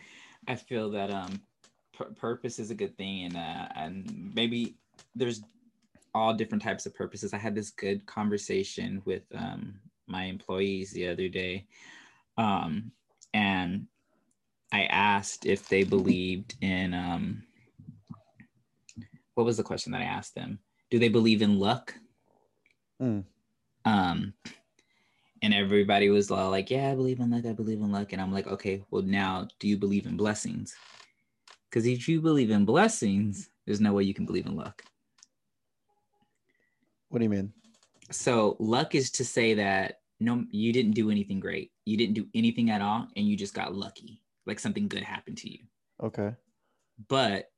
I 0.46 0.56
feel 0.56 0.90
that 0.90 1.10
um 1.10 1.40
purpose 2.16 2.58
is 2.58 2.70
a 2.70 2.74
good 2.74 2.96
thing 2.96 3.24
and 3.24 3.36
uh, 3.36 3.68
and 3.76 4.32
maybe 4.34 4.74
there's 5.14 5.42
all 6.14 6.34
different 6.34 6.62
types 6.62 6.86
of 6.86 6.94
purposes. 6.94 7.32
I 7.32 7.38
had 7.38 7.54
this 7.54 7.70
good 7.70 8.04
conversation 8.04 9.00
with 9.06 9.22
um 9.34 9.80
my 10.06 10.24
employees 10.24 10.90
the 10.90 11.08
other 11.08 11.28
day. 11.28 11.66
Um 12.40 12.92
and 13.34 13.86
I 14.72 14.84
asked 14.84 15.46
if 15.46 15.68
they 15.68 15.84
believed 15.84 16.54
in 16.60 16.94
um 16.94 17.42
what 19.34 19.44
was 19.44 19.58
the 19.58 19.62
question 19.62 19.92
that 19.92 20.00
I 20.00 20.04
asked 20.04 20.34
them? 20.34 20.58
Do 20.90 20.98
they 20.98 21.08
believe 21.08 21.42
in 21.42 21.58
luck? 21.58 21.94
Mm. 23.00 23.24
Um 23.84 24.34
and 25.42 25.54
everybody 25.54 26.10
was 26.10 26.30
all 26.30 26.50
like, 26.50 26.70
"Yeah, 26.70 26.90
I 26.90 26.94
believe 26.94 27.20
in 27.20 27.30
luck. 27.30 27.46
I 27.46 27.52
believe 27.52 27.80
in 27.80 27.92
luck." 27.92 28.12
And 28.12 28.20
I'm 28.20 28.32
like, 28.32 28.46
"Okay, 28.46 28.82
well 28.90 29.02
now, 29.02 29.48
do 29.58 29.68
you 29.68 29.76
believe 29.76 30.06
in 30.06 30.16
blessings?" 30.16 30.74
Because 31.68 31.86
if 31.86 32.08
you 32.08 32.20
believe 32.20 32.50
in 32.50 32.64
blessings, 32.64 33.48
there's 33.64 33.80
no 33.80 33.92
way 33.92 34.02
you 34.02 34.14
can 34.14 34.26
believe 34.26 34.46
in 34.46 34.56
luck. 34.56 34.82
What 37.08 37.18
do 37.18 37.24
you 37.24 37.30
mean? 37.30 37.52
So 38.10 38.56
luck 38.58 38.94
is 38.94 39.10
to 39.12 39.24
say 39.24 39.54
that 39.54 40.00
no, 40.20 40.44
you 40.50 40.72
didn't 40.72 40.92
do 40.92 41.10
anything 41.10 41.40
great. 41.40 41.72
You 41.90 41.96
didn't 41.96 42.14
do 42.14 42.28
anything 42.34 42.70
at 42.70 42.80
all, 42.80 43.08
and 43.16 43.26
you 43.26 43.36
just 43.36 43.52
got 43.52 43.74
lucky. 43.74 44.22
Like 44.46 44.60
something 44.60 44.86
good 44.86 45.02
happened 45.02 45.38
to 45.38 45.50
you. 45.50 45.58
Okay. 46.00 46.34
But 47.08 47.50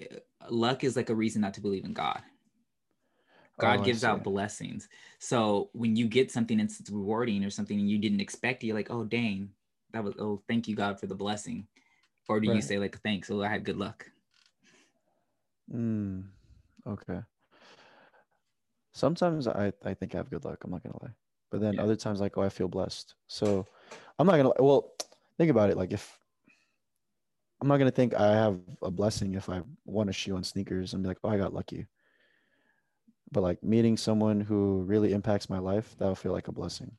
uh, 0.00 0.16
luck 0.48 0.84
is 0.84 0.94
like 0.94 1.10
a 1.10 1.14
reason 1.14 1.42
not 1.42 1.54
to 1.54 1.60
believe 1.60 1.84
in 1.84 1.92
God. 1.92 2.22
God 3.58 3.80
oh, 3.80 3.82
gives 3.82 4.04
out 4.04 4.22
blessings. 4.22 4.88
So 5.18 5.70
when 5.72 5.96
you 5.96 6.06
get 6.06 6.30
something 6.30 6.60
and 6.60 6.70
it's 6.70 6.90
rewarding 6.90 7.44
or 7.44 7.50
something 7.50 7.78
and 7.78 7.90
you 7.90 7.98
didn't 7.98 8.20
expect 8.20 8.62
it, 8.62 8.68
you're 8.68 8.76
like, 8.76 8.90
oh 8.90 9.02
dang, 9.02 9.50
that 9.92 10.04
was 10.04 10.14
oh 10.18 10.42
thank 10.46 10.68
you 10.68 10.76
God 10.76 11.00
for 11.00 11.06
the 11.06 11.14
blessing. 11.14 11.66
Or 12.28 12.38
do 12.38 12.48
right. 12.48 12.56
you 12.56 12.62
say 12.62 12.78
like 12.78 13.00
thanks? 13.00 13.30
Oh, 13.30 13.42
I 13.42 13.48
had 13.48 13.64
good 13.64 13.78
luck. 13.78 14.06
Mm, 15.74 16.24
okay. 16.86 17.20
Sometimes 18.92 19.48
I, 19.48 19.72
I 19.84 19.94
think 19.94 20.14
I 20.14 20.18
have 20.18 20.30
good 20.30 20.44
luck, 20.44 20.62
I'm 20.62 20.70
not 20.70 20.84
gonna 20.84 21.02
lie. 21.02 21.14
But 21.50 21.60
then 21.60 21.74
yeah. 21.74 21.82
other 21.82 21.96
times 21.96 22.20
like, 22.20 22.36
oh, 22.36 22.42
I 22.42 22.48
feel 22.48 22.68
blessed. 22.68 23.14
So 23.28 23.66
I'm 24.18 24.26
not 24.26 24.36
gonna 24.36 24.52
well 24.58 24.92
think 25.38 25.50
about 25.50 25.70
it. 25.70 25.76
Like 25.76 25.92
if 25.92 26.18
I'm 27.60 27.68
not 27.68 27.78
gonna 27.78 27.90
think 27.90 28.14
I 28.14 28.32
have 28.32 28.60
a 28.82 28.90
blessing 28.90 29.34
if 29.34 29.48
I 29.48 29.62
want 29.84 30.10
a 30.10 30.12
shoe 30.12 30.36
on 30.36 30.44
sneakers 30.44 30.94
and 30.94 31.02
be 31.02 31.08
like, 31.08 31.18
oh, 31.24 31.28
I 31.28 31.38
got 31.38 31.54
lucky 31.54 31.86
but 33.32 33.42
like 33.42 33.62
meeting 33.62 33.96
someone 33.96 34.40
who 34.40 34.82
really 34.82 35.12
impacts 35.12 35.50
my 35.50 35.58
life 35.58 35.94
that'll 35.98 36.14
feel 36.14 36.32
like 36.32 36.48
a 36.48 36.52
blessing 36.52 36.90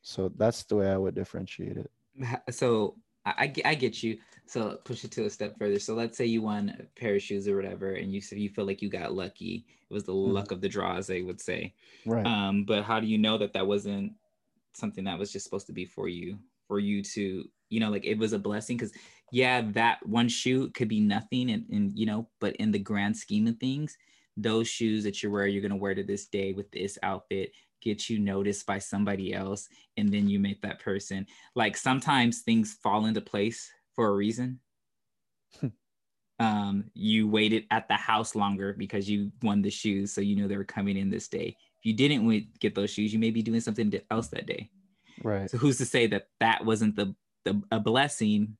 so 0.00 0.30
that's 0.36 0.64
the 0.64 0.76
way 0.76 0.90
i 0.90 0.96
would 0.96 1.14
differentiate 1.14 1.76
it 1.76 1.90
so 2.50 2.96
I, 3.24 3.52
I 3.64 3.74
get 3.74 4.02
you. 4.02 4.18
So 4.46 4.78
push 4.84 5.04
it 5.04 5.12
to 5.12 5.24
a 5.24 5.30
step 5.30 5.56
further. 5.58 5.78
So 5.78 5.94
let's 5.94 6.18
say 6.18 6.26
you 6.26 6.42
won 6.42 6.76
a 6.78 7.00
pair 7.00 7.14
of 7.14 7.22
shoes 7.22 7.46
or 7.48 7.56
whatever 7.56 7.92
and 7.94 8.12
you 8.12 8.20
said 8.20 8.38
you 8.38 8.48
feel 8.48 8.66
like 8.66 8.82
you 8.82 8.90
got 8.90 9.14
lucky. 9.14 9.64
It 9.88 9.94
was 9.94 10.04
the 10.04 10.12
mm-hmm. 10.12 10.32
luck 10.32 10.50
of 10.50 10.60
the 10.60 10.68
draw 10.68 10.96
as 10.96 11.06
they 11.06 11.22
would 11.22 11.40
say. 11.40 11.74
Right. 12.04 12.26
Um 12.26 12.64
but 12.64 12.82
how 12.82 13.00
do 13.00 13.06
you 13.06 13.18
know 13.18 13.38
that 13.38 13.52
that 13.52 13.66
wasn't 13.66 14.12
something 14.74 15.04
that 15.04 15.18
was 15.18 15.32
just 15.32 15.44
supposed 15.44 15.66
to 15.66 15.72
be 15.72 15.84
for 15.84 16.08
you 16.08 16.38
for 16.66 16.78
you 16.78 17.02
to 17.02 17.48
you 17.68 17.80
know 17.80 17.90
like 17.90 18.04
it 18.04 18.18
was 18.18 18.32
a 18.32 18.38
blessing? 18.38 18.76
Because 18.76 18.92
yeah 19.30 19.62
that 19.72 20.04
one 20.04 20.28
shoe 20.28 20.68
could 20.70 20.88
be 20.88 21.00
nothing 21.00 21.50
and, 21.50 21.64
and 21.70 21.98
you 21.98 22.06
know 22.06 22.28
but 22.40 22.56
in 22.56 22.72
the 22.72 22.78
grand 22.78 23.16
scheme 23.16 23.46
of 23.46 23.56
things 23.58 23.96
those 24.36 24.68
shoes 24.68 25.04
that 25.04 25.22
you 25.22 25.30
wear, 25.30 25.46
you're 25.46 25.62
gonna 25.62 25.76
wear 25.76 25.94
to 25.94 26.02
this 26.02 26.26
day 26.26 26.52
with 26.52 26.70
this 26.70 26.98
outfit, 27.02 27.52
get 27.82 28.08
you 28.08 28.18
noticed 28.18 28.66
by 28.66 28.78
somebody 28.78 29.34
else, 29.34 29.68
and 29.96 30.12
then 30.12 30.28
you 30.28 30.38
make 30.38 30.62
that 30.62 30.80
person. 30.80 31.26
Like 31.54 31.76
sometimes 31.76 32.40
things 32.40 32.78
fall 32.82 33.06
into 33.06 33.20
place 33.20 33.70
for 33.94 34.08
a 34.08 34.12
reason. 34.12 34.60
um, 36.38 36.84
you 36.94 37.28
waited 37.28 37.64
at 37.70 37.88
the 37.88 37.94
house 37.94 38.34
longer 38.34 38.74
because 38.78 39.08
you 39.10 39.32
won 39.42 39.62
the 39.62 39.70
shoes, 39.70 40.12
so 40.12 40.20
you 40.20 40.36
knew 40.36 40.48
they 40.48 40.56
were 40.56 40.64
coming 40.64 40.96
in 40.96 41.10
this 41.10 41.28
day. 41.28 41.56
If 41.78 41.86
you 41.86 41.94
didn't 41.94 42.58
get 42.60 42.74
those 42.74 42.90
shoes, 42.90 43.12
you 43.12 43.18
may 43.18 43.30
be 43.30 43.42
doing 43.42 43.60
something 43.60 43.92
else 44.10 44.28
that 44.28 44.46
day. 44.46 44.70
Right. 45.22 45.50
So 45.50 45.58
who's 45.58 45.78
to 45.78 45.84
say 45.84 46.06
that 46.08 46.28
that 46.40 46.64
wasn't 46.64 46.96
the, 46.96 47.14
the 47.44 47.60
a 47.70 47.80
blessing 47.80 48.56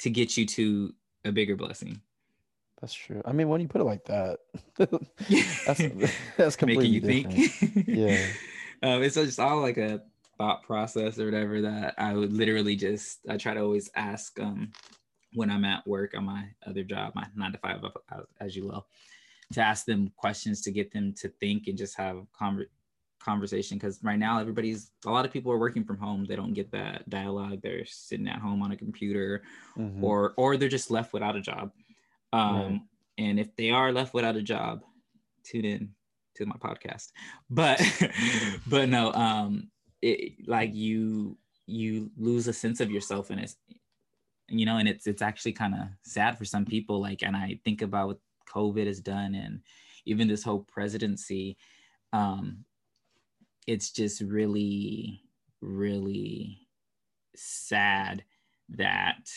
to 0.00 0.10
get 0.10 0.36
you 0.36 0.46
to 0.46 0.94
a 1.24 1.32
bigger 1.32 1.56
blessing? 1.56 2.00
That's 2.80 2.94
true. 2.94 3.22
I 3.24 3.32
mean, 3.32 3.48
when 3.48 3.60
you 3.60 3.68
put 3.68 3.80
it 3.80 3.84
like 3.84 4.04
that, 4.06 4.38
that's 4.76 5.82
that's 6.36 6.56
completely 6.56 7.00
Making 7.00 7.32
you 7.32 7.48
different. 7.48 7.74
think. 7.74 7.88
yeah. 7.88 8.26
Um, 8.82 9.02
it's 9.02 9.14
just 9.14 9.40
all 9.40 9.60
like 9.60 9.78
a 9.78 10.02
thought 10.36 10.62
process 10.64 11.18
or 11.18 11.26
whatever 11.26 11.62
that 11.62 11.94
I 11.96 12.14
would 12.14 12.32
literally 12.32 12.76
just 12.76 13.20
I 13.28 13.36
try 13.36 13.54
to 13.54 13.60
always 13.60 13.88
ask 13.94 14.38
um 14.40 14.72
when 15.34 15.50
I'm 15.50 15.64
at 15.64 15.86
work 15.86 16.16
on 16.16 16.24
my 16.24 16.44
other 16.66 16.84
job, 16.84 17.12
my 17.14 17.26
nine 17.34 17.52
to 17.52 17.58
five, 17.58 17.80
as 18.40 18.56
you 18.56 18.66
will, 18.66 18.86
to 19.52 19.60
ask 19.60 19.84
them 19.84 20.12
questions 20.16 20.62
to 20.62 20.70
get 20.70 20.92
them 20.92 21.12
to 21.20 21.28
think 21.40 21.66
and 21.66 21.76
just 21.76 21.96
have 21.96 22.24
conver- 22.40 22.66
conversation. 23.20 23.76
Because 23.76 23.98
right 24.02 24.18
now, 24.18 24.40
everybody's 24.40 24.90
a 25.06 25.10
lot 25.10 25.24
of 25.24 25.32
people 25.32 25.50
are 25.50 25.58
working 25.58 25.84
from 25.84 25.98
home. 25.98 26.24
They 26.24 26.36
don't 26.36 26.54
get 26.54 26.70
that 26.72 27.08
dialogue. 27.10 27.60
They're 27.62 27.84
sitting 27.84 28.28
at 28.28 28.38
home 28.38 28.62
on 28.62 28.72
a 28.72 28.76
computer, 28.76 29.42
mm-hmm. 29.76 30.04
or 30.04 30.34
or 30.36 30.56
they're 30.56 30.68
just 30.68 30.90
left 30.90 31.12
without 31.12 31.36
a 31.36 31.40
job. 31.40 31.72
Um, 32.34 32.56
right. 32.56 32.80
And 33.18 33.40
if 33.40 33.54
they 33.56 33.70
are 33.70 33.92
left 33.92 34.14
without 34.14 34.36
a 34.36 34.42
job, 34.42 34.82
tune 35.44 35.64
in 35.64 35.90
to 36.36 36.46
my 36.46 36.56
podcast. 36.56 37.12
But 37.48 37.80
but 38.66 38.88
no, 38.88 39.12
um, 39.12 39.70
it, 40.02 40.48
like 40.48 40.74
you 40.74 41.38
you 41.66 42.10
lose 42.18 42.46
a 42.46 42.52
sense 42.52 42.80
of 42.80 42.90
yourself 42.90 43.30
and 43.30 43.40
it's 43.40 43.56
you 44.48 44.66
know, 44.66 44.76
and 44.76 44.88
it's 44.88 45.06
it's 45.06 45.22
actually 45.22 45.52
kind 45.52 45.74
of 45.74 45.80
sad 46.02 46.36
for 46.36 46.44
some 46.44 46.64
people. 46.64 47.00
Like, 47.00 47.22
and 47.22 47.36
I 47.36 47.58
think 47.64 47.82
about 47.82 48.08
what 48.08 48.18
COVID 48.54 48.86
has 48.86 49.00
done, 49.00 49.34
and 49.34 49.60
even 50.04 50.28
this 50.28 50.42
whole 50.42 50.60
presidency. 50.60 51.56
Um, 52.12 52.64
it's 53.66 53.90
just 53.90 54.20
really, 54.20 55.22
really 55.62 56.68
sad 57.34 58.22
that 58.68 59.30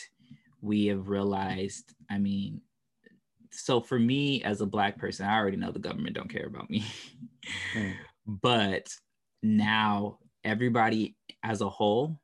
we 0.60 0.86
have 0.86 1.08
realized. 1.08 1.94
I 2.10 2.18
mean, 2.18 2.60
so 3.50 3.80
for 3.80 3.98
me 3.98 4.42
as 4.42 4.60
a 4.60 4.66
black 4.66 4.98
person, 4.98 5.26
I 5.26 5.36
already 5.36 5.56
know 5.56 5.70
the 5.70 5.78
government 5.78 6.16
don't 6.16 6.30
care 6.30 6.46
about 6.46 6.70
me. 6.70 6.84
mm. 7.74 7.94
But 8.42 8.90
now 9.42 10.18
everybody 10.44 11.16
as 11.42 11.62
a 11.62 11.68
whole, 11.68 12.20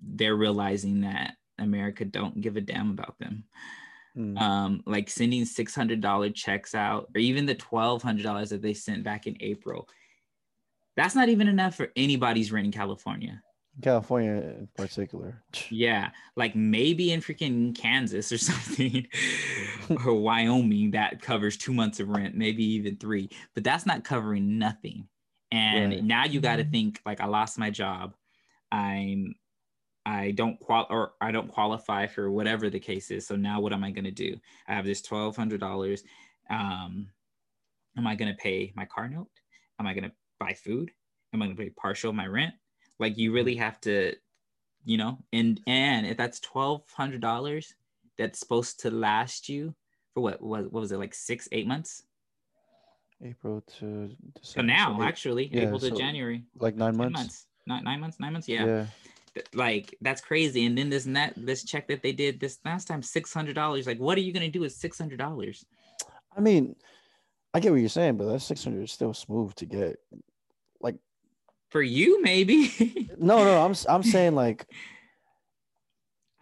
they're 0.00 0.34
realizing 0.34 1.02
that 1.02 1.34
America 1.60 2.04
don't 2.04 2.40
give 2.40 2.56
a 2.56 2.60
damn 2.60 2.90
about 2.90 3.16
them. 3.20 3.44
Mm. 4.16 4.40
Um, 4.40 4.82
like 4.86 5.08
sending 5.08 5.44
six 5.44 5.76
hundred 5.76 6.00
dollar 6.00 6.30
checks 6.30 6.74
out, 6.74 7.08
or 7.14 7.20
even 7.20 7.46
the 7.46 7.54
twelve 7.54 8.02
hundred 8.02 8.24
dollars 8.24 8.50
that 8.50 8.62
they 8.62 8.74
sent 8.74 9.04
back 9.04 9.28
in 9.28 9.36
April. 9.38 9.88
That's 10.96 11.14
not 11.14 11.28
even 11.28 11.46
enough 11.46 11.76
for 11.76 11.92
anybody's 11.94 12.50
rent 12.50 12.66
in 12.66 12.72
California. 12.72 13.40
California 13.80 14.32
in 14.32 14.68
particular. 14.76 15.42
Yeah, 15.70 16.10
like 16.36 16.54
maybe 16.54 17.12
in 17.12 17.20
freaking 17.20 17.74
Kansas 17.76 18.32
or 18.32 18.38
something, 18.38 19.06
or 20.04 20.14
Wyoming 20.14 20.92
that 20.92 21.22
covers 21.22 21.56
two 21.56 21.72
months 21.72 22.00
of 22.00 22.08
rent, 22.08 22.34
maybe 22.34 22.64
even 22.64 22.96
three, 22.96 23.30
but 23.54 23.64
that's 23.64 23.86
not 23.86 24.04
covering 24.04 24.58
nothing. 24.58 25.08
And 25.52 25.92
right. 25.92 26.04
now 26.04 26.24
you 26.24 26.40
got 26.40 26.56
to 26.56 26.64
think 26.64 27.00
like 27.04 27.20
I 27.20 27.26
lost 27.26 27.58
my 27.58 27.70
job, 27.70 28.14
I'm, 28.70 29.34
I 30.06 30.30
don't 30.30 30.58
qual 30.60 30.86
or 30.90 31.12
I 31.20 31.32
don't 31.32 31.48
qualify 31.48 32.06
for 32.06 32.30
whatever 32.30 32.70
the 32.70 32.80
case 32.80 33.10
is. 33.10 33.26
So 33.26 33.36
now 33.36 33.60
what 33.60 33.72
am 33.72 33.84
I 33.84 33.90
going 33.90 34.04
to 34.04 34.10
do? 34.10 34.36
I 34.68 34.74
have 34.74 34.86
this 34.86 35.02
twelve 35.02 35.36
hundred 35.36 35.60
dollars. 35.60 36.04
Um, 36.48 37.08
am 37.96 38.06
I 38.06 38.14
going 38.14 38.30
to 38.30 38.40
pay 38.40 38.72
my 38.76 38.84
car 38.84 39.08
note? 39.08 39.28
Am 39.78 39.86
I 39.86 39.94
going 39.94 40.04
to 40.04 40.12
buy 40.38 40.54
food? 40.54 40.90
Am 41.32 41.42
I 41.42 41.46
going 41.46 41.56
to 41.56 41.62
pay 41.62 41.70
partial 41.70 42.12
my 42.12 42.26
rent? 42.26 42.54
Like 43.00 43.18
you 43.18 43.32
really 43.32 43.56
have 43.56 43.80
to, 43.80 44.14
you 44.84 44.98
know, 44.98 45.18
and 45.32 45.60
and 45.66 46.06
if 46.06 46.16
that's 46.16 46.38
twelve 46.38 46.82
hundred 46.92 47.22
dollars, 47.22 47.74
that's 48.18 48.38
supposed 48.38 48.80
to 48.80 48.90
last 48.90 49.48
you 49.48 49.74
for 50.14 50.22
what 50.22 50.42
what 50.42 50.70
what 50.70 50.80
was 50.80 50.92
it 50.92 50.98
like 50.98 51.14
six 51.14 51.48
eight 51.50 51.66
months? 51.66 52.04
April 53.24 53.62
to 53.78 54.10
December. 54.34 54.40
So 54.42 54.60
now 54.60 54.96
so 54.98 55.02
actually 55.02 55.50
yeah, 55.52 55.62
April 55.62 55.80
to 55.80 55.88
so 55.88 55.96
January, 55.96 56.44
like 56.58 56.76
nine 56.76 56.96
months. 56.96 57.12
months. 57.12 57.46
Not 57.66 57.84
nine 57.84 58.00
months, 58.00 58.18
nine 58.20 58.32
months, 58.32 58.48
yeah. 58.48 58.64
yeah. 58.66 58.86
Like 59.54 59.96
that's 60.00 60.20
crazy. 60.20 60.66
And 60.66 60.76
then 60.76 60.90
this 60.90 61.06
net 61.06 61.34
this 61.36 61.64
check 61.64 61.88
that 61.88 62.02
they 62.02 62.12
did 62.12 62.40
this 62.40 62.58
last 62.64 62.88
time, 62.88 63.02
six 63.02 63.32
hundred 63.32 63.54
dollars. 63.54 63.86
Like, 63.86 63.98
what 63.98 64.18
are 64.18 64.22
you 64.22 64.32
gonna 64.32 64.48
do 64.48 64.60
with 64.60 64.72
six 64.72 64.98
hundred 64.98 65.18
dollars? 65.18 65.64
I 66.36 66.40
mean, 66.40 66.76
I 67.54 67.60
get 67.60 67.70
what 67.72 67.80
you're 67.80 67.88
saying, 67.88 68.16
but 68.16 68.26
that 68.26 68.40
six 68.40 68.64
hundred 68.64 68.84
is 68.84 68.92
still 68.92 69.14
smooth 69.14 69.54
to 69.56 69.66
get. 69.66 69.98
Like 71.70 71.72
for 71.72 71.82
you, 71.82 72.22
maybe. 72.22 73.08
no, 73.18 73.44
no, 73.44 73.64
I'm 73.64 73.74
I'm 73.88 74.02
saying 74.02 74.34
like. 74.34 74.66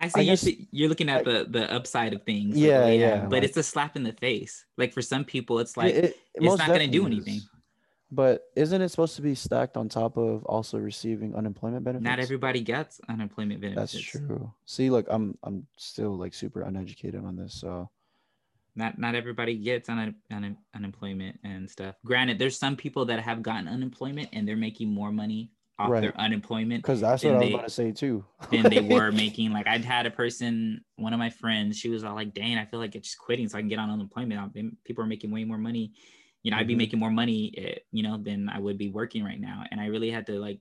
I 0.00 0.06
see 0.06 0.20
I 0.20 0.22
you're, 0.22 0.36
guess, 0.36 0.48
you're 0.70 0.88
looking 0.88 1.08
at 1.08 1.26
I, 1.26 1.32
the 1.32 1.46
the 1.50 1.72
upside 1.72 2.14
of 2.14 2.22
things. 2.22 2.56
Yeah, 2.56 2.86
yeah, 2.86 2.92
yeah. 2.92 3.20
But 3.22 3.32
like, 3.32 3.42
it's 3.42 3.56
a 3.56 3.62
slap 3.62 3.96
in 3.96 4.04
the 4.04 4.12
face. 4.12 4.64
Like 4.76 4.92
for 4.92 5.02
some 5.02 5.24
people, 5.24 5.58
it's 5.58 5.76
like 5.76 5.94
it, 5.94 6.04
it, 6.04 6.16
it's 6.34 6.58
not 6.58 6.68
going 6.68 6.80
to 6.80 6.86
do 6.86 7.04
anything. 7.04 7.36
Is. 7.36 7.48
But 8.10 8.44
isn't 8.56 8.80
it 8.80 8.88
supposed 8.88 9.16
to 9.16 9.22
be 9.22 9.34
stacked 9.34 9.76
on 9.76 9.88
top 9.88 10.16
of 10.16 10.44
also 10.46 10.78
receiving 10.78 11.34
unemployment 11.34 11.84
benefits? 11.84 12.04
Not 12.04 12.20
everybody 12.20 12.62
gets 12.62 13.00
unemployment 13.08 13.60
benefits. 13.60 13.92
That's 13.92 14.04
true. 14.04 14.50
See, 14.64 14.88
look, 14.88 15.06
I'm 15.10 15.36
I'm 15.42 15.66
still 15.76 16.16
like 16.16 16.32
super 16.32 16.62
uneducated 16.62 17.24
on 17.24 17.36
this, 17.36 17.52
so 17.52 17.90
not 18.78 18.96
not 18.98 19.14
everybody 19.14 19.56
gets 19.56 19.88
un, 19.88 20.14
un, 20.30 20.56
unemployment 20.74 21.38
and 21.44 21.68
stuff. 21.68 21.96
Granted, 22.04 22.38
there's 22.38 22.56
some 22.56 22.76
people 22.76 23.04
that 23.06 23.20
have 23.20 23.42
gotten 23.42 23.68
unemployment 23.68 24.28
and 24.32 24.46
they're 24.46 24.56
making 24.56 24.88
more 24.88 25.10
money 25.10 25.50
off 25.78 25.90
right. 25.90 26.00
their 26.00 26.18
unemployment. 26.18 26.82
Because 26.82 27.00
that's 27.00 27.24
what 27.24 27.34
I 27.34 27.36
was 27.36 27.42
they, 27.42 27.54
about 27.54 27.64
to 27.64 27.70
say 27.70 27.92
too. 27.92 28.24
than 28.50 28.62
they 28.70 28.80
were 28.94 29.10
making. 29.10 29.52
Like 29.52 29.66
I'd 29.66 29.84
had 29.84 30.06
a 30.06 30.10
person, 30.10 30.84
one 30.96 31.12
of 31.12 31.18
my 31.18 31.28
friends, 31.28 31.76
she 31.76 31.90
was 31.90 32.04
all 32.04 32.14
like, 32.14 32.32
"Dang, 32.32 32.56
I 32.56 32.64
feel 32.64 32.78
like 32.78 32.94
it's 32.94 33.08
just 33.08 33.18
quitting 33.18 33.48
so 33.48 33.58
I 33.58 33.60
can 33.60 33.68
get 33.68 33.80
on 33.80 33.90
unemployment." 33.90 34.54
People 34.84 35.04
are 35.04 35.08
making 35.08 35.32
way 35.32 35.44
more 35.44 35.58
money. 35.58 35.92
You 36.44 36.52
know, 36.52 36.54
mm-hmm. 36.54 36.60
I'd 36.60 36.66
be 36.68 36.74
mm-hmm. 36.74 36.78
making 36.78 36.98
more 37.00 37.10
money, 37.10 37.52
eh, 37.58 37.78
you 37.90 38.04
know, 38.04 38.16
than 38.16 38.48
I 38.48 38.60
would 38.60 38.78
be 38.78 38.90
working 38.90 39.24
right 39.24 39.40
now. 39.40 39.64
And 39.70 39.80
I 39.80 39.86
really 39.86 40.10
had 40.10 40.26
to 40.26 40.38
like 40.38 40.60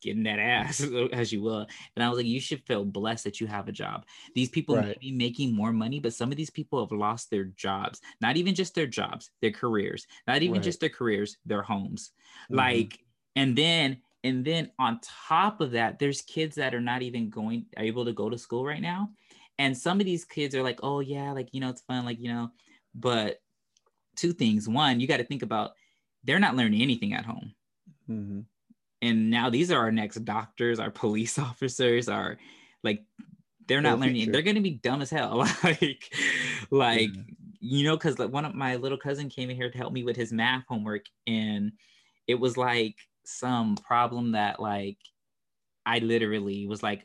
getting 0.00 0.22
that 0.24 0.38
ass 0.38 0.80
as 1.12 1.32
you 1.32 1.42
will. 1.42 1.66
And 1.96 2.04
i 2.04 2.08
was 2.08 2.18
like 2.18 2.26
you 2.26 2.40
should 2.40 2.62
feel 2.64 2.84
blessed 2.84 3.24
that 3.24 3.40
you 3.40 3.46
have 3.46 3.68
a 3.68 3.72
job. 3.72 4.04
These 4.34 4.50
people 4.50 4.76
right. 4.76 4.86
may 4.86 4.96
be 5.00 5.12
making 5.12 5.54
more 5.54 5.72
money 5.72 6.00
but 6.00 6.14
some 6.14 6.30
of 6.30 6.36
these 6.36 6.50
people 6.50 6.80
have 6.80 6.96
lost 6.96 7.30
their 7.30 7.44
jobs 7.44 8.00
not 8.20 8.36
even 8.36 8.54
just 8.54 8.74
their 8.74 8.86
jobs 8.86 9.30
their 9.42 9.50
careers 9.50 10.06
not 10.26 10.42
even 10.42 10.54
right. 10.54 10.62
just 10.62 10.80
their 10.80 10.88
careers 10.88 11.36
their 11.46 11.62
homes. 11.62 12.12
Mm-hmm. 12.44 12.56
like 12.56 12.98
and 13.36 13.56
then 13.56 13.98
and 14.24 14.44
then 14.44 14.70
on 14.78 15.00
top 15.02 15.60
of 15.60 15.72
that 15.72 15.98
there's 15.98 16.22
kids 16.22 16.56
that 16.56 16.74
are 16.74 16.80
not 16.80 17.02
even 17.02 17.30
going 17.30 17.66
are 17.76 17.84
able 17.84 18.04
to 18.04 18.12
go 18.12 18.30
to 18.30 18.38
school 18.38 18.64
right 18.64 18.82
now. 18.82 19.10
And 19.60 19.76
some 19.76 19.98
of 19.98 20.06
these 20.06 20.24
kids 20.24 20.54
are 20.54 20.62
like 20.62 20.80
oh 20.82 21.00
yeah 21.00 21.32
like 21.32 21.48
you 21.52 21.60
know 21.60 21.70
it's 21.70 21.82
fun 21.82 22.04
like 22.04 22.20
you 22.20 22.28
know. 22.28 22.50
But 22.94 23.38
two 24.16 24.32
things. 24.32 24.68
One 24.68 25.00
you 25.00 25.06
got 25.06 25.18
to 25.18 25.24
think 25.24 25.42
about 25.42 25.72
they're 26.24 26.40
not 26.40 26.56
learning 26.56 26.82
anything 26.82 27.14
at 27.14 27.24
home. 27.24 27.54
Mm-hmm 28.10 28.40
and 29.02 29.30
now 29.30 29.50
these 29.50 29.70
are 29.70 29.78
our 29.78 29.92
next 29.92 30.24
doctors 30.24 30.78
our 30.78 30.90
police 30.90 31.38
officers 31.38 32.08
are 32.08 32.38
like 32.82 33.04
they're 33.66 33.80
not 33.80 33.98
learning 33.98 34.16
future. 34.16 34.32
they're 34.32 34.42
going 34.42 34.56
to 34.56 34.62
be 34.62 34.80
dumb 34.82 35.02
as 35.02 35.10
hell 35.10 35.38
like 35.64 36.12
like 36.70 37.10
mm-hmm. 37.10 37.32
you 37.60 37.84
know 37.84 37.96
because 37.96 38.18
like 38.18 38.30
one 38.30 38.44
of 38.44 38.54
my 38.54 38.76
little 38.76 38.98
cousin 38.98 39.28
came 39.28 39.50
in 39.50 39.56
here 39.56 39.70
to 39.70 39.78
help 39.78 39.92
me 39.92 40.04
with 40.04 40.16
his 40.16 40.32
math 40.32 40.64
homework 40.68 41.04
and 41.26 41.72
it 42.26 42.34
was 42.34 42.56
like 42.56 42.96
some 43.24 43.76
problem 43.76 44.32
that 44.32 44.60
like 44.60 44.98
i 45.84 45.98
literally 45.98 46.66
was 46.66 46.82
like 46.82 47.04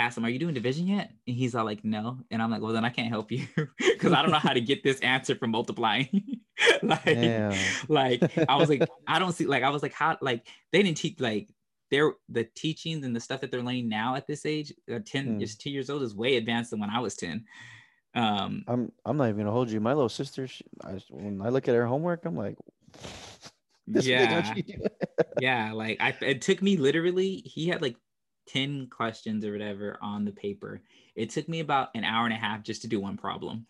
asked 0.00 0.18
him, 0.18 0.24
Are 0.24 0.28
you 0.28 0.38
doing 0.38 0.54
division 0.54 0.86
yet? 0.86 1.10
And 1.26 1.36
he's 1.36 1.54
all 1.54 1.64
like, 1.64 1.84
No. 1.84 2.18
And 2.30 2.42
I'm 2.42 2.50
like, 2.50 2.60
Well, 2.60 2.72
then 2.72 2.84
I 2.84 2.90
can't 2.90 3.08
help 3.08 3.30
you 3.30 3.46
because 3.78 4.12
I 4.12 4.22
don't 4.22 4.30
know 4.30 4.38
how 4.38 4.52
to 4.52 4.60
get 4.60 4.82
this 4.82 5.00
answer 5.00 5.34
from 5.34 5.50
multiplying. 5.50 6.40
like, 6.82 7.54
like 7.88 8.38
I 8.48 8.56
was 8.56 8.68
like, 8.68 8.88
I 9.06 9.18
don't 9.18 9.32
see 9.32 9.46
like 9.46 9.62
I 9.62 9.70
was 9.70 9.82
like, 9.82 9.92
how 9.92 10.16
like 10.20 10.46
they 10.72 10.82
didn't 10.82 10.98
teach 10.98 11.20
like 11.20 11.48
they're 11.90 12.12
the 12.28 12.44
teachings 12.54 13.04
and 13.04 13.14
the 13.16 13.20
stuff 13.20 13.40
that 13.40 13.50
they're 13.50 13.62
learning 13.62 13.88
now 13.88 14.14
at 14.14 14.26
this 14.26 14.44
age, 14.44 14.72
uh, 14.92 14.98
10 15.04 15.26
hmm. 15.26 15.38
just 15.38 15.60
two 15.60 15.70
years 15.70 15.88
old 15.90 16.02
is 16.02 16.14
way 16.14 16.36
advanced 16.36 16.70
than 16.70 16.80
when 16.80 16.90
I 16.90 17.00
was 17.00 17.16
10. 17.16 17.44
Um 18.14 18.64
I'm 18.66 18.92
I'm 19.04 19.16
not 19.16 19.28
even 19.28 19.38
gonna 19.38 19.52
hold 19.52 19.70
you. 19.70 19.80
My 19.80 19.94
little 19.94 20.08
sister, 20.08 20.46
she, 20.46 20.64
I, 20.84 21.00
when 21.10 21.40
I 21.42 21.48
look 21.48 21.68
at 21.68 21.74
her 21.74 21.86
homework, 21.86 22.24
I'm 22.24 22.36
like 22.36 22.56
yeah, 23.90 24.54
yeah. 25.40 25.72
Like 25.72 25.98
I, 26.00 26.14
it 26.20 26.42
took 26.42 26.62
me 26.62 26.76
literally. 26.76 27.42
He 27.44 27.68
had 27.68 27.82
like 27.82 27.96
10 28.48 28.88
questions 28.88 29.44
or 29.44 29.52
whatever 29.52 29.98
on 30.02 30.24
the 30.24 30.32
paper. 30.32 30.80
It 31.14 31.30
took 31.30 31.48
me 31.48 31.60
about 31.60 31.90
an 31.94 32.04
hour 32.04 32.24
and 32.24 32.34
a 32.34 32.38
half 32.38 32.62
just 32.62 32.82
to 32.82 32.88
do 32.88 33.00
one 33.00 33.16
problem. 33.16 33.66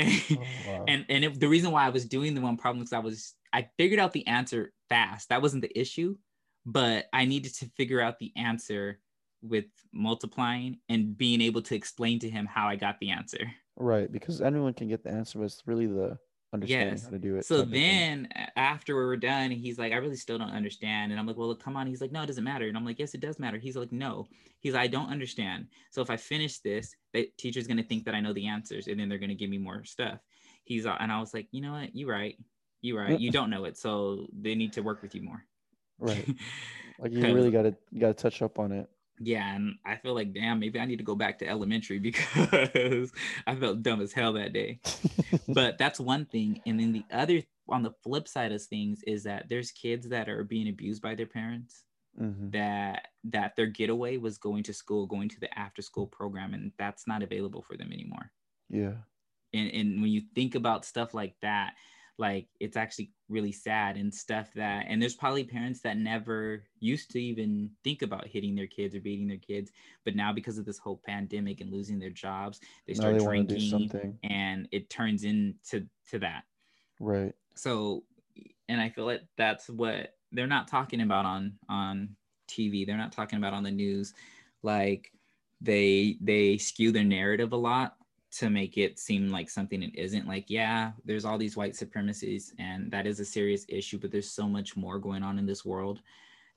oh, 0.00 0.04
wow. 0.66 0.84
And 0.88 1.04
and 1.08 1.24
it, 1.24 1.40
the 1.40 1.48
reason 1.48 1.70
why 1.70 1.86
I 1.86 1.90
was 1.90 2.04
doing 2.04 2.34
the 2.34 2.40
one 2.40 2.56
problem 2.56 2.82
is 2.82 2.92
I 2.92 2.98
was 2.98 3.34
I 3.52 3.68
figured 3.76 4.00
out 4.00 4.12
the 4.12 4.26
answer 4.26 4.72
fast. 4.88 5.28
That 5.28 5.42
wasn't 5.42 5.62
the 5.62 5.78
issue, 5.78 6.16
but 6.64 7.06
I 7.12 7.24
needed 7.24 7.54
to 7.56 7.70
figure 7.76 8.00
out 8.00 8.18
the 8.18 8.32
answer 8.36 9.00
with 9.42 9.66
multiplying 9.92 10.78
and 10.88 11.16
being 11.16 11.40
able 11.40 11.62
to 11.62 11.74
explain 11.74 12.20
to 12.20 12.30
him 12.30 12.46
how 12.46 12.68
I 12.68 12.76
got 12.76 12.98
the 13.00 13.10
answer. 13.10 13.50
Right, 13.76 14.10
because 14.10 14.40
anyone 14.40 14.74
can 14.74 14.88
get 14.88 15.02
the 15.02 15.10
answer, 15.10 15.38
but 15.38 15.46
it's 15.46 15.62
really 15.66 15.86
the 15.86 16.18
understanding 16.52 16.94
yes. 16.94 17.04
how 17.04 17.10
to 17.10 17.18
do 17.18 17.36
it. 17.36 17.46
So 17.46 17.62
then 17.62 18.28
after 18.56 18.94
we 18.96 19.04
were 19.04 19.16
done, 19.16 19.50
he's 19.50 19.78
like, 19.78 19.92
I 19.92 19.96
really 19.96 20.16
still 20.16 20.38
don't 20.38 20.50
understand. 20.50 21.10
And 21.10 21.18
I'm 21.18 21.26
like, 21.26 21.36
well, 21.36 21.48
look, 21.48 21.62
come 21.62 21.76
on. 21.76 21.86
He's 21.86 22.00
like, 22.00 22.12
no, 22.12 22.22
it 22.22 22.26
doesn't 22.26 22.44
matter. 22.44 22.68
And 22.68 22.76
I'm 22.76 22.84
like, 22.84 22.98
yes, 22.98 23.14
it 23.14 23.20
does 23.20 23.38
matter. 23.38 23.58
He's 23.58 23.76
like, 23.76 23.92
no. 23.92 24.28
He's 24.60 24.74
like, 24.74 24.82
I 24.82 24.86
don't 24.86 25.10
understand. 25.10 25.68
So 25.90 26.02
if 26.02 26.10
I 26.10 26.16
finish 26.16 26.58
this, 26.58 26.94
the 27.12 27.28
teacher's 27.38 27.66
gonna 27.66 27.82
think 27.82 28.04
that 28.04 28.14
I 28.14 28.20
know 28.20 28.32
the 28.32 28.46
answers 28.46 28.86
and 28.86 29.00
then 29.00 29.08
they're 29.08 29.18
gonna 29.18 29.34
give 29.34 29.50
me 29.50 29.58
more 29.58 29.84
stuff. 29.84 30.18
He's 30.64 30.86
uh, 30.86 30.96
and 31.00 31.10
I 31.10 31.18
was 31.20 31.32
like, 31.32 31.48
you 31.52 31.62
know 31.62 31.72
what? 31.72 31.94
You 31.94 32.08
right. 32.08 32.36
You 32.82 32.98
right. 32.98 33.18
You 33.18 33.30
don't 33.30 33.50
know 33.50 33.64
it. 33.64 33.78
So 33.78 34.26
they 34.32 34.54
need 34.54 34.72
to 34.74 34.82
work 34.82 35.02
with 35.02 35.14
you 35.14 35.22
more. 35.22 35.44
Right. 35.98 36.28
Like 36.98 37.10
you 37.10 37.20
really 37.34 37.50
gotta 37.50 37.74
gotta 37.98 38.14
touch 38.14 38.42
up 38.42 38.60
on 38.60 38.70
it 38.70 38.88
yeah 39.20 39.54
and 39.54 39.74
i 39.84 39.96
feel 39.96 40.14
like 40.14 40.32
damn 40.32 40.58
maybe 40.58 40.78
i 40.80 40.84
need 40.84 40.96
to 40.96 41.04
go 41.04 41.14
back 41.14 41.38
to 41.38 41.48
elementary 41.48 41.98
because 42.00 43.12
i 43.46 43.54
felt 43.54 43.82
dumb 43.82 44.00
as 44.00 44.12
hell 44.12 44.32
that 44.32 44.52
day. 44.52 44.80
But 45.48 45.76
that's 45.78 45.98
one 45.98 46.26
thing 46.26 46.60
and 46.66 46.78
then 46.78 46.92
the 46.92 47.04
other 47.10 47.42
on 47.68 47.82
the 47.82 47.92
flip 48.02 48.28
side 48.28 48.52
of 48.52 48.62
things 48.62 49.02
is 49.06 49.24
that 49.24 49.48
there's 49.48 49.70
kids 49.70 50.08
that 50.08 50.28
are 50.28 50.44
being 50.44 50.68
abused 50.68 51.02
by 51.02 51.14
their 51.14 51.26
parents 51.26 51.84
mm-hmm. 52.20 52.50
that 52.50 53.08
that 53.24 53.56
their 53.56 53.66
getaway 53.66 54.16
was 54.16 54.38
going 54.38 54.62
to 54.64 54.74
school 54.74 55.06
going 55.06 55.28
to 55.28 55.40
the 55.40 55.58
after 55.58 55.82
school 55.82 56.06
program 56.06 56.54
and 56.54 56.72
that's 56.78 57.06
not 57.06 57.22
available 57.22 57.62
for 57.62 57.76
them 57.76 57.92
anymore. 57.92 58.30
Yeah. 58.68 58.94
And, 59.54 59.70
and 59.72 60.02
when 60.02 60.10
you 60.10 60.22
think 60.34 60.54
about 60.54 60.84
stuff 60.84 61.14
like 61.14 61.34
that 61.42 61.74
like 62.22 62.46
it's 62.60 62.76
actually 62.76 63.10
really 63.28 63.50
sad 63.50 63.96
and 63.96 64.14
stuff 64.14 64.48
that 64.54 64.86
and 64.88 65.02
there's 65.02 65.16
probably 65.16 65.42
parents 65.42 65.80
that 65.80 65.98
never 65.98 66.62
used 66.78 67.10
to 67.10 67.20
even 67.20 67.68
think 67.82 68.02
about 68.02 68.28
hitting 68.28 68.54
their 68.54 68.68
kids 68.68 68.94
or 68.94 69.00
beating 69.00 69.26
their 69.26 69.38
kids 69.38 69.72
but 70.04 70.14
now 70.14 70.32
because 70.32 70.56
of 70.56 70.64
this 70.64 70.78
whole 70.78 71.00
pandemic 71.04 71.60
and 71.60 71.72
losing 71.72 71.98
their 71.98 72.10
jobs 72.10 72.60
they 72.86 72.94
start 72.94 73.18
they 73.18 73.24
drinking 73.24 74.16
and 74.22 74.68
it 74.70 74.88
turns 74.88 75.24
into 75.24 75.84
to 76.08 76.18
that. 76.20 76.44
Right. 77.00 77.34
So 77.56 78.04
and 78.68 78.80
i 78.80 78.88
feel 78.88 79.04
like 79.04 79.22
that's 79.36 79.68
what 79.68 80.14
they're 80.30 80.46
not 80.46 80.68
talking 80.68 81.00
about 81.00 81.24
on 81.24 81.54
on 81.68 82.16
tv 82.48 82.86
they're 82.86 82.96
not 82.96 83.12
talking 83.12 83.38
about 83.38 83.52
on 83.52 83.64
the 83.64 83.70
news. 83.70 84.14
Like 84.62 85.10
they 85.60 86.16
they 86.20 86.56
skew 86.58 86.92
their 86.92 87.04
narrative 87.04 87.52
a 87.52 87.56
lot 87.56 87.96
to 88.32 88.48
make 88.48 88.78
it 88.78 88.98
seem 88.98 89.30
like 89.30 89.50
something 89.50 89.82
it 89.82 89.94
isn't 89.94 90.26
like 90.26 90.44
yeah 90.48 90.92
there's 91.04 91.24
all 91.24 91.38
these 91.38 91.56
white 91.56 91.76
supremacies 91.76 92.54
and 92.58 92.90
that 92.90 93.06
is 93.06 93.20
a 93.20 93.24
serious 93.24 93.64
issue 93.68 93.98
but 93.98 94.10
there's 94.10 94.30
so 94.30 94.48
much 94.48 94.76
more 94.76 94.98
going 94.98 95.22
on 95.22 95.38
in 95.38 95.46
this 95.46 95.64
world 95.64 96.00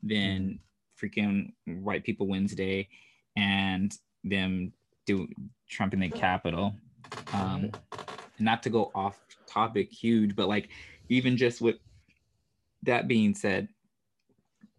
than 0.02 0.60
mm-hmm. 1.02 1.06
freaking 1.06 1.84
white 1.84 2.04
people 2.04 2.28
wednesday 2.28 2.88
and 3.36 3.98
them 4.24 4.72
do 5.06 5.28
trump 5.70 5.94
in 5.94 6.00
the 6.00 6.10
capitol 6.10 6.74
um 7.34 7.70
not 8.40 8.64
to 8.64 8.70
go 8.70 8.92
off 8.96 9.20
topic 9.46 9.92
huge 9.92 10.36
but 10.36 10.48
like 10.48 10.70
even 11.10 11.36
just 11.36 11.62
with 11.62 11.76
that 12.84 13.08
being 13.08 13.36
said 13.36 13.68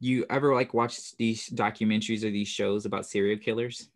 you 0.01 0.27
ever 0.29 0.55
like 0.55 0.75
watch 0.75 1.17
these 1.17 1.49
documentaries 1.51 2.25
or 2.25 2.31
these 2.31 2.49
shows 2.49 2.85
about 2.85 3.07
serial 3.07 3.39
killers? 3.39 3.89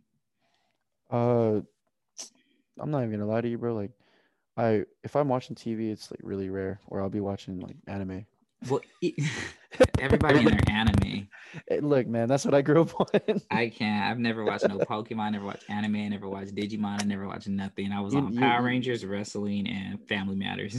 Uh, 1.10 1.60
I'm 2.80 2.90
not 2.90 3.04
even 3.04 3.12
gonna 3.12 3.30
lie 3.30 3.40
to 3.40 3.48
you, 3.48 3.58
bro. 3.58 3.74
Like, 3.74 3.92
I 4.56 4.84
if 5.04 5.16
I'm 5.16 5.28
watching 5.28 5.56
TV, 5.56 5.90
it's 5.90 6.10
like 6.10 6.20
really 6.22 6.48
rare, 6.48 6.80
or 6.86 7.00
I'll 7.00 7.10
be 7.10 7.20
watching 7.20 7.60
like 7.60 7.76
anime. 7.86 8.26
Well, 8.68 8.80
everybody 9.98 10.40
in 10.40 10.44
their 10.46 10.60
anime. 10.68 11.28
Hey, 11.68 11.80
look, 11.80 12.06
man, 12.06 12.28
that's 12.28 12.44
what 12.44 12.54
I 12.54 12.62
grew 12.62 12.82
up 12.82 13.00
on. 13.28 13.40
I 13.50 13.70
can't. 13.70 14.04
I've 14.04 14.20
never 14.20 14.44
watched 14.44 14.68
no 14.68 14.78
Pokemon. 14.78 15.32
Never 15.32 15.44
watched 15.44 15.68
anime. 15.68 15.96
I 15.96 16.06
never 16.06 16.28
watched 16.28 16.54
Digimon. 16.54 17.02
I 17.02 17.04
never 17.04 17.26
watched 17.26 17.48
nothing. 17.48 17.90
I 17.90 18.00
was 18.00 18.14
you, 18.14 18.20
on 18.20 18.36
Power 18.36 18.62
Rangers, 18.62 19.04
wrestling, 19.04 19.66
and 19.66 19.98
Family 20.06 20.36
Matters. 20.36 20.76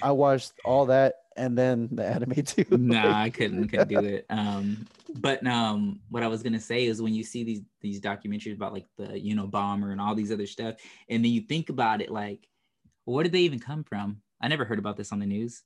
I 0.00 0.12
watched 0.12 0.54
all 0.64 0.86
that 0.86 1.16
and 1.40 1.56
then 1.56 1.88
the 1.90 2.06
anime 2.06 2.34
too. 2.44 2.64
nah, 2.70 3.20
I 3.20 3.30
couldn't 3.30 3.68
couldn't 3.68 3.88
do 3.88 4.00
it. 4.00 4.26
Um, 4.28 4.86
but 5.16 5.44
um, 5.46 6.00
what 6.10 6.22
I 6.22 6.28
was 6.28 6.42
gonna 6.42 6.60
say 6.60 6.84
is 6.84 7.00
when 7.00 7.14
you 7.14 7.24
see 7.24 7.42
these 7.42 7.62
these 7.80 8.00
documentaries 8.00 8.54
about 8.54 8.72
like 8.72 8.86
the 8.98 9.06
Unabomber 9.06 9.90
and 9.90 10.00
all 10.00 10.14
these 10.14 10.30
other 10.30 10.46
stuff, 10.46 10.76
and 11.08 11.24
then 11.24 11.32
you 11.32 11.40
think 11.40 11.70
about 11.70 12.00
it 12.00 12.10
like, 12.10 12.46
where 13.06 13.24
did 13.24 13.32
they 13.32 13.40
even 13.40 13.58
come 13.58 13.82
from? 13.82 14.20
I 14.40 14.48
never 14.48 14.64
heard 14.64 14.78
about 14.78 14.96
this 14.96 15.12
on 15.12 15.18
the 15.18 15.26
news. 15.26 15.62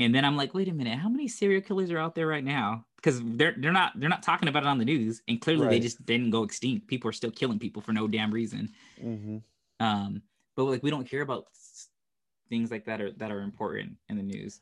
And 0.00 0.12
then 0.12 0.24
I'm 0.24 0.36
like, 0.36 0.54
wait 0.54 0.68
a 0.68 0.72
minute, 0.72 0.98
how 0.98 1.08
many 1.08 1.28
serial 1.28 1.60
killers 1.60 1.92
are 1.92 1.98
out 1.98 2.16
there 2.16 2.26
right 2.26 2.42
now? 2.42 2.84
Because 2.96 3.20
they're 3.24 3.54
they're 3.58 3.72
not 3.72 3.92
they're 3.98 4.08
not 4.08 4.22
talking 4.22 4.48
about 4.48 4.62
it 4.62 4.68
on 4.68 4.78
the 4.78 4.84
news, 4.84 5.20
and 5.28 5.40
clearly 5.40 5.62
right. 5.66 5.70
they 5.70 5.80
just 5.80 6.04
didn't 6.06 6.30
go 6.30 6.44
extinct. 6.44 6.86
People 6.86 7.08
are 7.10 7.12
still 7.12 7.30
killing 7.30 7.58
people 7.58 7.82
for 7.82 7.92
no 7.92 8.06
damn 8.08 8.32
reason. 8.32 8.70
Mm-hmm. 9.02 9.38
Um, 9.84 10.22
but 10.56 10.64
like 10.64 10.82
we 10.82 10.90
don't 10.90 11.08
hear 11.08 11.22
about 11.22 11.46
things 12.54 12.70
like 12.70 12.84
that 12.84 13.00
are 13.00 13.10
that 13.12 13.32
are 13.32 13.40
important 13.40 13.96
in 14.08 14.16
the 14.16 14.22
news. 14.22 14.60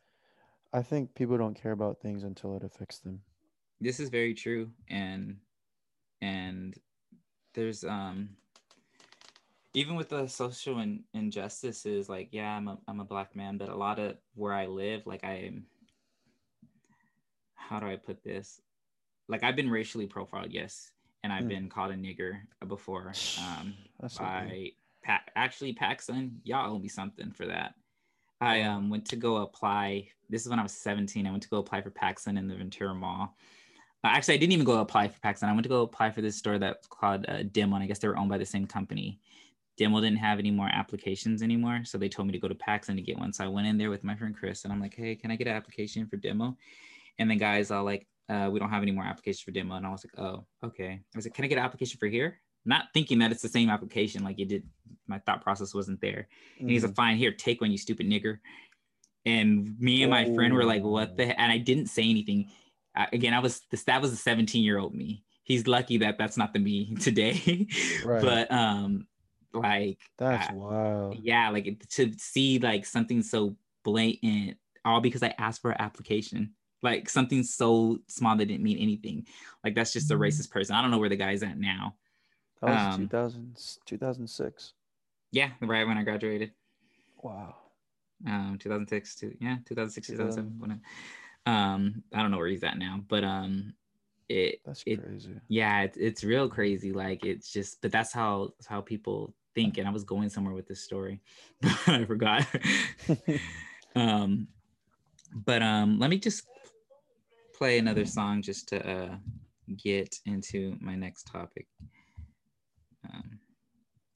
I 0.73 0.81
think 0.81 1.15
people 1.15 1.37
don't 1.37 1.61
care 1.61 1.73
about 1.73 2.01
things 2.01 2.25
until 2.25 2.57
it 2.57 2.65
affects 2.65 3.01
them. 3.01 3.21
This 3.83 4.01
is 4.01 4.09
very 4.09 4.33
true, 4.33 4.71
and 4.89 5.37
and 6.23 6.75
there's 7.53 7.85
um 7.85 8.31
even 9.75 9.95
with 9.97 10.09
the 10.09 10.27
social 10.27 10.79
in, 10.81 11.05
injustices, 11.13 12.09
like 12.09 12.29
yeah, 12.33 12.57
I'm 12.57 12.69
a 12.69 12.79
I'm 12.89 13.01
a 13.01 13.05
black 13.05 13.37
man, 13.37 13.59
but 13.59 13.69
a 13.69 13.77
lot 13.77 13.99
of 13.99 14.17
where 14.35 14.55
I 14.55 14.67
live, 14.67 15.07
like 15.07 15.23
i'm 15.23 15.67
how 17.55 17.79
do 17.79 17.87
I 17.87 17.97
put 17.97 18.25
this? 18.25 18.61
Like 19.29 19.45
I've 19.45 19.57
been 19.57 19.71
racially 19.71 20.07
profiled, 20.07 20.51
yes, 20.51 20.93
and 21.23 21.31
I've 21.31 21.45
mm. 21.45 21.49
been 21.49 21.69
called 21.69 21.93
a 21.93 21.97
nigger 21.97 22.41
before 22.67 23.13
um, 23.39 23.75
by 24.19 24.71
pa- 25.05 25.25
actually 25.37 25.75
PacSun 25.75 26.39
Y'all 26.45 26.75
owe 26.75 26.79
me 26.79 26.89
something 26.89 27.33
for 27.33 27.47
that. 27.47 27.75
I 28.43 28.63
um 28.63 28.91
went 28.91 29.07
to 29.07 29.17
go 29.17 29.37
apply. 29.37 30.09
This 30.29 30.43
is 30.43 30.49
when 30.49 30.59
I 30.59 30.65
was 30.65 30.73
17. 30.73 31.27
I 31.27 31.31
went 31.31 31.45
to 31.45 31.49
go 31.49 31.59
apply 31.59 31.81
for 31.81 31.91
PacSun 31.91 32.37
in 32.37 32.49
the 32.49 32.57
Ventura 32.57 32.93
Mall. 32.93 33.37
Uh, 34.03 34.09
actually, 34.09 34.35
I 34.35 34.39
didn't 34.39 34.53
even 34.53 34.65
go 34.65 34.81
apply 34.81 35.07
for 35.09 35.21
PacSun. 35.21 35.45
I 35.45 35.53
went 35.53 35.63
to 35.63 35.69
go 35.69 35.83
apply 35.83 36.11
for 36.11 36.23
this 36.23 36.37
store 36.37 36.59
that's 36.59 36.89
called 36.89 37.25
uh, 37.29 37.45
and 37.55 37.75
I 37.75 37.87
guess 37.87 38.01
they 38.01 38.09
were 38.09 38.19
owned 38.19 38.31
by 38.31 38.39
the 38.39 38.45
same 38.45 38.67
company. 38.67 39.21
Demo 39.79 40.01
didn't 40.01 40.19
have 40.19 40.41
any 40.41 40.51
more 40.51 40.69
applications 40.73 41.41
anymore, 41.41 41.83
so 41.85 41.97
they 41.97 42.09
told 42.09 42.27
me 42.27 42.33
to 42.33 42.41
go 42.41 42.49
to 42.49 42.55
PacSun 42.57 42.97
to 42.97 43.01
get 43.01 43.17
one. 43.17 43.33
So 43.33 43.45
I 43.45 43.49
went 43.49 43.69
in 43.69 43.79
there 43.79 43.91
with 43.91 44.03
my 44.03 44.17
friend 44.17 44.37
Chris, 44.37 44.65
and 44.65 44.73
I'm 44.73 44.81
like, 44.81 44.97
"Hey, 44.97 45.15
can 45.15 45.31
I 45.31 45.37
get 45.37 45.47
an 45.47 45.55
application 45.55 46.09
for 46.09 46.17
Demo?" 46.17 46.57
And 47.21 47.31
the 47.31 47.37
guys 47.37 47.71
all 47.71 47.85
like, 47.85 48.09
uh, 48.29 48.51
"We 48.53 48.59
don't 48.59 48.71
have 48.71 48.83
any 48.83 48.93
more 48.93 49.05
applications 49.05 49.43
for 49.43 49.53
Demo," 49.53 49.77
and 49.77 49.87
I 49.87 49.91
was 49.91 50.05
like, 50.05 50.19
"Oh, 50.19 50.45
okay." 50.65 50.91
I 50.91 51.17
was 51.17 51.27
like, 51.27 51.35
"Can 51.35 51.45
I 51.45 51.49
get 51.49 51.59
an 51.59 51.65
application 51.65 51.99
for 51.99 52.09
here?" 52.09 52.42
Not 52.65 52.87
thinking 52.95 53.19
that 53.19 53.33
it's 53.33 53.43
the 53.43 53.49
same 53.49 53.71
application, 53.71 54.23
like 54.23 54.39
it 54.39 54.49
did. 54.49 54.65
My 55.09 55.19
thought 55.19 55.43
process 55.43 55.75
wasn't 55.75 56.01
there. 56.01 56.29
And 56.61 56.71
he's 56.71 56.83
like, 56.83 56.93
mm-hmm. 56.93 56.97
"Fine, 56.97 57.17
here, 57.17 57.33
take 57.33 57.61
one, 57.61 57.73
you 57.73 57.79
stupid 57.79 58.07
nigger." 58.07 58.39
And 59.25 59.79
me 59.79 60.03
and 60.03 60.11
my 60.11 60.27
oh. 60.27 60.35
friend 60.35 60.55
were 60.55 60.65
like, 60.65 60.83
"What 60.83 61.17
the?" 61.17 61.39
And 61.41 61.51
I 61.51 61.59
didn't 61.59 61.87
say 61.87 62.09
anything. 62.09 62.51
Uh, 62.95 63.07
again, 63.13 63.35
I 63.35 63.41
was 63.41 63.63
this. 63.71 63.85
That 63.85 64.01
was 64.01 64.13
a 64.13 64.17
17 64.17 64.63
year 64.63 64.79
old 64.79 64.95
me. 64.95 65.25
He's 65.45 65.67
lucky 65.67 65.99
that 65.99 66.19
that's 66.19 66.37
not 66.37 66.53
the 66.53 66.61
me 66.61 66.95
today. 67.01 67.67
right. 68.05 68.23
But 68.23 68.53
um, 68.53 69.07
like 69.53 69.99
that's 70.19 70.51
uh, 70.51 70.55
wild. 70.55 71.17
Yeah, 71.21 71.51
like 71.51 71.85
to 71.91 72.13
see 72.19 72.59
like 72.59 72.87
something 72.87 73.23
so 73.23 73.57
blatant, 73.85 74.57
all 74.85 75.01
because 75.01 75.23
I 75.23 75.35
asked 75.39 75.63
for 75.63 75.73
an 75.73 75.81
application. 75.81 76.55
Like 76.83 77.09
something 77.09 77.45
so 77.45 77.99
small 78.09 78.37
that 78.37 78.47
didn't 78.47 78.65
mean 78.65 78.79
anything. 78.79 79.27
Like 79.63 79.75
that's 79.75 79.93
just 79.93 80.11
a 80.11 80.15
mm-hmm. 80.15 80.23
racist 80.25 80.51
person. 80.51 80.75
I 80.75 80.83
don't 80.83 80.91
know 80.91 80.99
where 80.99 81.09
the 81.09 81.17
guy's 81.17 81.43
at 81.45 81.59
now. 81.59 81.95
That 82.63 82.71
was 82.71 82.95
um, 82.95 83.01
2000, 83.01 83.59
2006. 83.87 84.73
Yeah, 85.33 85.51
right 85.61 85.87
when 85.87 85.99
I 85.99 86.03
graduated. 86.03 86.53
Wow. 87.23 87.57
Um, 88.27 88.57
2006 88.61 89.17
to 89.17 89.37
yeah, 89.41 89.57
2006, 89.67 90.07
2007. 90.09 90.81
Um, 91.45 92.03
I 92.15 92.23
don't 92.23 92.31
know 92.31 92.39
where 92.39 92.47
he's 92.47 92.63
at 92.63 92.79
now, 92.79 93.01
but 93.09 93.25
um, 93.25 93.75
it 94.29 94.61
that's 94.65 94.85
it, 94.87 95.03
crazy. 95.03 95.35
Yeah, 95.49 95.83
it's 95.83 95.99
it's 95.99 96.25
real 96.25 96.49
crazy. 96.49 96.93
Like 96.93 97.25
it's 97.25 97.53
just, 97.53 97.83
but 97.83 97.91
that's 97.91 98.13
how 98.13 98.51
how 98.69 98.81
people 98.81 99.35
think 99.55 99.79
and 99.79 99.87
i 99.87 99.91
was 99.91 100.05
going 100.05 100.29
somewhere 100.29 100.55
with 100.55 100.67
this 100.67 100.83
story 100.83 101.21
but 101.61 101.89
i 101.89 102.05
forgot 102.05 102.47
um 103.97 104.47
but 105.35 105.63
um 105.63 105.99
let 105.99 106.11
me 106.11 106.19
just 106.19 106.47
play 107.55 107.79
another 107.79 108.05
song 108.05 108.43
just 108.43 108.69
to 108.69 108.91
uh 108.91 109.15
get 109.77 110.15
into 110.27 110.77
my 110.81 110.95
next 110.95 111.25
topic 111.25 111.67
um 113.05 113.39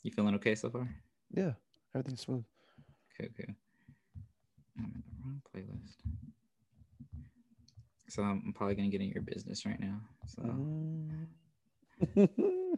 you 0.03 0.11
feeling 0.11 0.34
okay 0.34 0.55
so 0.55 0.70
far 0.70 0.89
yeah 1.34 1.53
everything's 1.95 2.20
smooth 2.20 2.45
okay 3.14 3.28
okay 3.30 3.55
i'm 4.78 4.84
in 4.84 5.03
the 5.09 5.16
wrong 5.24 5.43
playlist 5.55 5.97
so 8.09 8.22
i'm 8.22 8.53
probably 8.55 8.74
gonna 8.74 8.89
get 8.89 9.01
in 9.01 9.11
your 9.11 9.22
business 9.22 9.66
right 9.66 9.80
now 9.80 10.01
so 10.26 10.43
mm. 10.43 11.26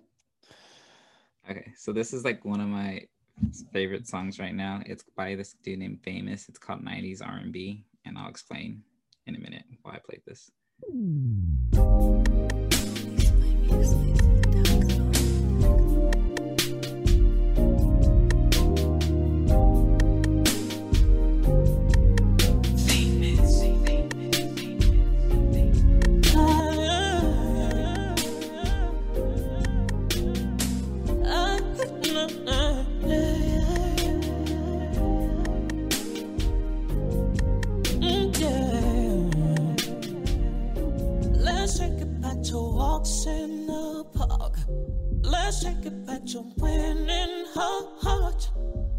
Okay, 1.50 1.72
so 1.76 1.92
this 1.92 2.12
is 2.12 2.24
like 2.24 2.44
one 2.44 2.60
of 2.60 2.68
my 2.68 3.00
favorite 3.72 4.06
songs 4.06 4.38
right 4.38 4.54
now. 4.54 4.82
It's 4.84 5.04
by 5.16 5.34
this 5.34 5.54
dude 5.62 5.78
named 5.78 6.00
Famous. 6.02 6.48
It's 6.48 6.58
called 6.58 6.84
90s 6.84 7.26
R&B, 7.26 7.86
and 8.04 8.18
I'll 8.18 8.28
explain 8.28 8.82
in 9.26 9.34
a 9.34 9.38
minute 9.38 9.64
why 9.82 9.94
I 9.94 9.98
played 9.98 10.22
this. 10.26 10.50
walks 43.08 43.26
in 43.26 43.66
the 43.66 44.04
park. 44.12 44.56
Let's 45.22 45.64
take 45.64 45.84
it 45.84 46.06
back 46.06 46.24
to 46.26 46.44
winning 46.58 47.46
heart. 47.54 48.50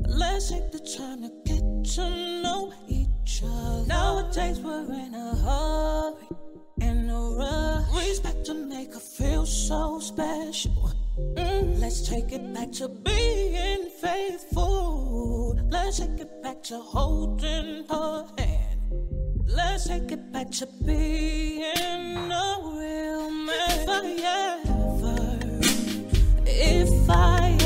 Let's 0.07 0.49
take 0.49 0.71
the 0.71 0.79
time 0.79 1.21
to 1.23 1.31
get 1.45 1.63
to 1.95 2.09
know 2.41 2.73
each 2.87 3.43
other. 3.43 3.85
Nowadays 3.87 4.59
we're 4.59 4.91
in 4.93 5.13
a 5.13 5.35
hurry, 5.35 6.27
in 6.81 7.09
a 7.09 7.21
rush. 7.37 7.95
We 7.95 8.09
expect 8.09 8.45
to 8.45 8.53
make 8.53 8.93
her 8.93 8.99
feel 8.99 9.45
so 9.45 9.99
special. 9.99 10.91
Mm, 11.35 11.79
let's 11.79 12.07
take 12.07 12.31
it 12.31 12.53
back 12.53 12.71
to 12.73 12.89
being 12.89 13.89
faithful. 14.01 15.59
Let's 15.69 15.99
take 15.99 16.19
it 16.19 16.41
back 16.41 16.63
to 16.63 16.79
holding 16.79 17.85
her 17.89 18.27
hand. 18.37 18.68
Let's 19.51 19.87
take 19.87 20.11
it 20.11 20.31
back 20.31 20.51
to 20.51 20.67
being 20.85 21.63
a 22.31 22.57
real 22.63 23.31
man 23.31 23.85
forever. 23.85 25.39
If 26.45 27.09
I 27.09 27.57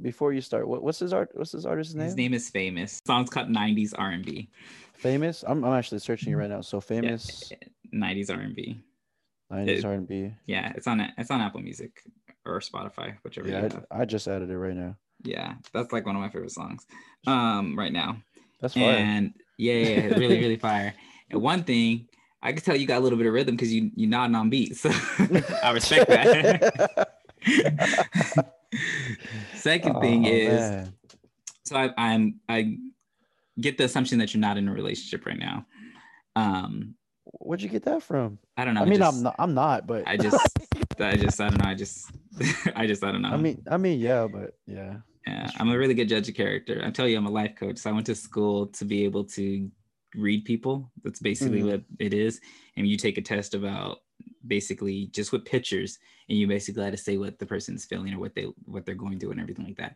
before 0.00 0.32
you 0.32 0.40
start, 0.40 0.66
what, 0.68 0.82
what's 0.82 0.98
his 0.98 1.12
art? 1.12 1.30
What's 1.34 1.52
his 1.52 1.66
artist's 1.66 1.94
name? 1.94 2.06
His 2.06 2.16
name 2.16 2.34
is 2.34 2.50
Famous. 2.50 3.00
Song's 3.06 3.30
called 3.30 3.48
'90s 3.48 3.94
R&B. 3.96 4.48
Famous. 4.94 5.44
I'm, 5.46 5.64
I'm 5.64 5.72
actually 5.72 5.98
searching 5.98 6.32
it 6.32 6.36
right 6.36 6.50
now. 6.50 6.60
So 6.60 6.80
famous. 6.80 7.50
Yeah, 7.50 7.68
'90s 7.94 8.30
R&B. 8.30 8.82
90s 9.52 9.84
R&B. 9.84 10.32
Yeah, 10.46 10.72
it's 10.74 10.86
on 10.86 11.00
it's 11.18 11.30
on 11.30 11.40
Apple 11.40 11.60
Music 11.60 12.02
or 12.44 12.60
Spotify, 12.60 13.16
whichever. 13.22 13.48
Yeah, 13.48 13.68
I, 13.90 14.02
I, 14.02 14.04
just 14.04 14.26
added 14.26 14.50
it 14.50 14.58
right 14.58 14.74
now. 14.74 14.96
Yeah, 15.22 15.54
that's 15.72 15.92
like 15.92 16.06
one 16.06 16.16
of 16.16 16.22
my 16.22 16.28
favorite 16.28 16.50
songs, 16.50 16.86
um, 17.26 17.78
right 17.78 17.92
now. 17.92 18.16
That's 18.60 18.74
fire. 18.74 18.96
And 18.96 19.34
yeah, 19.58 19.74
yeah, 19.74 20.06
really, 20.16 20.38
really 20.38 20.56
fire. 20.56 20.94
And 21.30 21.42
one 21.42 21.64
thing 21.64 22.08
I 22.42 22.52
can 22.52 22.62
tell 22.62 22.76
you 22.76 22.86
got 22.86 22.98
a 22.98 23.00
little 23.00 23.18
bit 23.18 23.26
of 23.26 23.32
rhythm 23.32 23.54
because 23.54 23.72
you 23.72 23.90
you 23.94 24.06
nodding 24.06 24.34
on 24.34 24.50
beat, 24.50 24.76
so 24.76 24.90
I 25.62 25.70
respect 25.72 26.08
that. 26.08 27.18
Second 29.54 30.00
thing 30.00 30.26
oh, 30.26 30.30
is, 30.30 30.60
man. 30.60 30.92
so 31.64 31.76
I, 31.76 31.90
I'm 31.96 32.40
I 32.48 32.78
get 33.60 33.78
the 33.78 33.84
assumption 33.84 34.18
that 34.18 34.32
you're 34.32 34.40
not 34.40 34.56
in 34.56 34.68
a 34.68 34.72
relationship 34.72 35.26
right 35.26 35.38
now. 35.38 35.66
Um, 36.36 36.94
Where'd 37.24 37.62
you 37.62 37.68
get 37.68 37.84
that 37.84 38.02
from? 38.02 38.38
I 38.56 38.64
don't 38.64 38.74
know. 38.74 38.82
I 38.82 38.84
mean, 38.84 38.98
just, 38.98 39.16
I'm 39.16 39.22
not. 39.22 39.34
I'm 39.38 39.54
not, 39.54 39.86
but 39.86 40.06
I 40.06 40.16
just, 40.16 40.38
I 41.00 41.16
just, 41.16 41.40
I 41.40 41.48
don't 41.48 41.62
know. 41.62 41.68
I 41.68 41.74
just, 41.74 42.10
I 42.76 42.86
just, 42.86 43.04
I 43.04 43.12
don't 43.12 43.22
know. 43.22 43.30
I 43.30 43.36
mean, 43.36 43.62
I 43.70 43.76
mean, 43.76 44.00
yeah, 44.00 44.26
but 44.30 44.54
yeah. 44.66 44.96
Yeah, 45.26 45.48
I'm 45.58 45.70
a 45.70 45.78
really 45.78 45.94
good 45.94 46.08
judge 46.08 46.28
of 46.28 46.34
character. 46.34 46.82
I 46.84 46.90
tell 46.90 47.06
you, 47.06 47.16
I'm 47.16 47.26
a 47.26 47.30
life 47.30 47.54
coach, 47.54 47.78
so 47.78 47.90
I 47.90 47.92
went 47.92 48.06
to 48.06 48.14
school 48.14 48.66
to 48.68 48.84
be 48.84 49.04
able 49.04 49.24
to 49.24 49.70
read 50.16 50.44
people. 50.44 50.90
That's 51.04 51.20
basically 51.20 51.60
mm-hmm. 51.60 51.68
what 51.68 51.82
it 52.00 52.12
is. 52.12 52.40
And 52.76 52.88
you 52.88 52.96
take 52.96 53.18
a 53.18 53.22
test 53.22 53.54
about 53.54 53.98
basically 54.46 55.06
just 55.06 55.32
with 55.32 55.44
pictures, 55.44 55.98
and 56.28 56.38
you 56.38 56.46
basically 56.46 56.84
had 56.84 56.92
to 56.92 56.96
say 56.96 57.16
what 57.16 57.38
the 57.38 57.46
person's 57.46 57.84
feeling 57.84 58.12
or 58.14 58.18
what 58.18 58.34
they 58.34 58.44
what 58.64 58.84
they're 58.84 58.94
going 58.94 59.18
through 59.18 59.32
and 59.32 59.40
everything 59.40 59.66
like 59.66 59.76
that. 59.76 59.94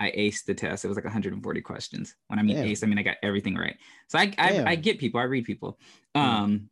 I 0.00 0.10
aced 0.10 0.44
the 0.44 0.54
test. 0.54 0.84
It 0.84 0.88
was 0.88 0.96
like 0.96 1.04
140 1.04 1.60
questions. 1.60 2.16
When 2.26 2.38
I 2.38 2.42
mean 2.42 2.56
Damn. 2.56 2.66
ace, 2.66 2.82
I 2.82 2.86
mean 2.86 2.98
I 2.98 3.02
got 3.02 3.16
everything 3.22 3.54
right. 3.54 3.76
So 4.08 4.18
I 4.18 4.34
I, 4.38 4.64
I, 4.66 4.74
get 4.74 4.98
people. 4.98 5.20
I 5.20 5.24
read 5.24 5.44
people. 5.44 5.78
Um, 6.16 6.68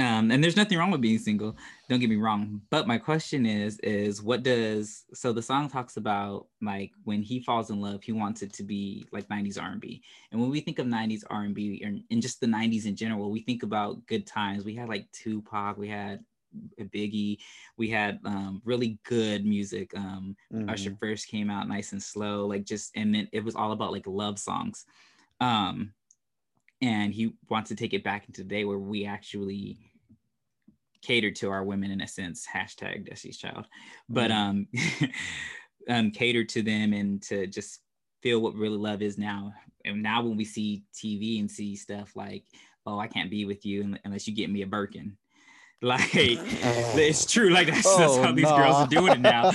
um, 0.00 0.30
and 0.30 0.42
there's 0.42 0.56
nothing 0.56 0.78
wrong 0.78 0.90
with 0.90 1.02
being 1.02 1.18
single. 1.18 1.56
Don't 1.88 2.00
get 2.00 2.08
me 2.08 2.16
wrong. 2.16 2.62
But 2.70 2.86
my 2.86 2.96
question 2.96 3.44
is, 3.44 3.78
is 3.80 4.22
what 4.22 4.42
does 4.42 5.04
so 5.12 5.32
the 5.32 5.42
song 5.42 5.68
talks 5.68 5.98
about 5.98 6.46
like 6.62 6.92
when 7.04 7.22
he 7.22 7.40
falls 7.40 7.68
in 7.68 7.82
love, 7.82 8.02
he 8.02 8.12
wants 8.12 8.40
it 8.40 8.52
to 8.54 8.62
be 8.62 9.06
like 9.12 9.28
90s 9.28 9.60
R&B. 9.60 10.02
And 10.32 10.40
when 10.40 10.50
we 10.50 10.60
think 10.60 10.78
of 10.78 10.86
90s 10.86 11.24
R&B 11.28 11.82
and, 11.84 12.02
and 12.10 12.22
just 12.22 12.40
the 12.40 12.46
90s 12.46 12.86
in 12.86 12.96
general, 12.96 13.30
we 13.30 13.40
think 13.40 13.62
about 13.62 14.06
good 14.06 14.26
times. 14.26 14.64
We 14.64 14.74
had 14.74 14.88
like 14.88 15.10
Tupac, 15.12 15.76
we 15.76 15.88
had 15.88 16.24
Biggie. 16.80 17.38
We 17.76 17.90
had 17.90 18.20
um, 18.24 18.62
really 18.64 18.98
good 19.04 19.44
music. 19.44 19.92
Um, 19.94 20.34
mm-hmm. 20.52 20.70
Usher 20.70 20.96
first 20.98 21.28
came 21.28 21.50
out 21.50 21.68
nice 21.68 21.92
and 21.92 22.02
slow, 22.02 22.46
like 22.46 22.64
just, 22.64 22.90
and 22.96 23.14
then 23.14 23.28
it 23.32 23.44
was 23.44 23.54
all 23.54 23.72
about 23.72 23.92
like 23.92 24.06
love 24.06 24.38
songs. 24.38 24.84
Um, 25.40 25.92
and 26.82 27.12
he 27.12 27.34
wants 27.48 27.68
to 27.68 27.76
take 27.76 27.92
it 27.92 28.02
back 28.02 28.26
into 28.26 28.42
today 28.42 28.64
where 28.64 28.78
we 28.78 29.04
actually 29.04 29.89
cater 31.02 31.30
to 31.30 31.50
our 31.50 31.64
women 31.64 31.90
in 31.90 32.00
a 32.00 32.08
sense. 32.08 32.46
Hashtag 32.46 33.08
Destiny's 33.08 33.38
Child, 33.38 33.66
but 34.08 34.30
mm-hmm. 34.30 35.04
um, 35.04 35.10
um, 35.88 36.10
cater 36.10 36.44
to 36.44 36.62
them 36.62 36.92
and 36.92 37.22
to 37.22 37.46
just 37.46 37.80
feel 38.22 38.40
what 38.40 38.54
really 38.54 38.78
love 38.78 39.02
is 39.02 39.18
now. 39.18 39.52
And 39.84 40.02
now 40.02 40.22
when 40.22 40.36
we 40.36 40.44
see 40.44 40.84
TV 40.94 41.40
and 41.40 41.50
see 41.50 41.74
stuff 41.76 42.14
like, 42.14 42.44
oh, 42.86 42.98
I 42.98 43.06
can't 43.06 43.30
be 43.30 43.44
with 43.44 43.64
you 43.64 43.96
unless 44.04 44.26
you 44.28 44.34
get 44.34 44.50
me 44.50 44.62
a 44.62 44.66
Birkin 44.66 45.16
like 45.82 46.10
oh. 46.14 46.92
it's 46.98 47.24
true. 47.24 47.48
Like 47.48 47.68
that's, 47.68 47.86
oh, 47.86 47.98
that's 47.98 48.16
how 48.16 48.32
these 48.32 48.44
girls 48.44 48.76
are 48.76 48.86
doing 48.86 49.12
it 49.12 49.20
now. 49.20 49.50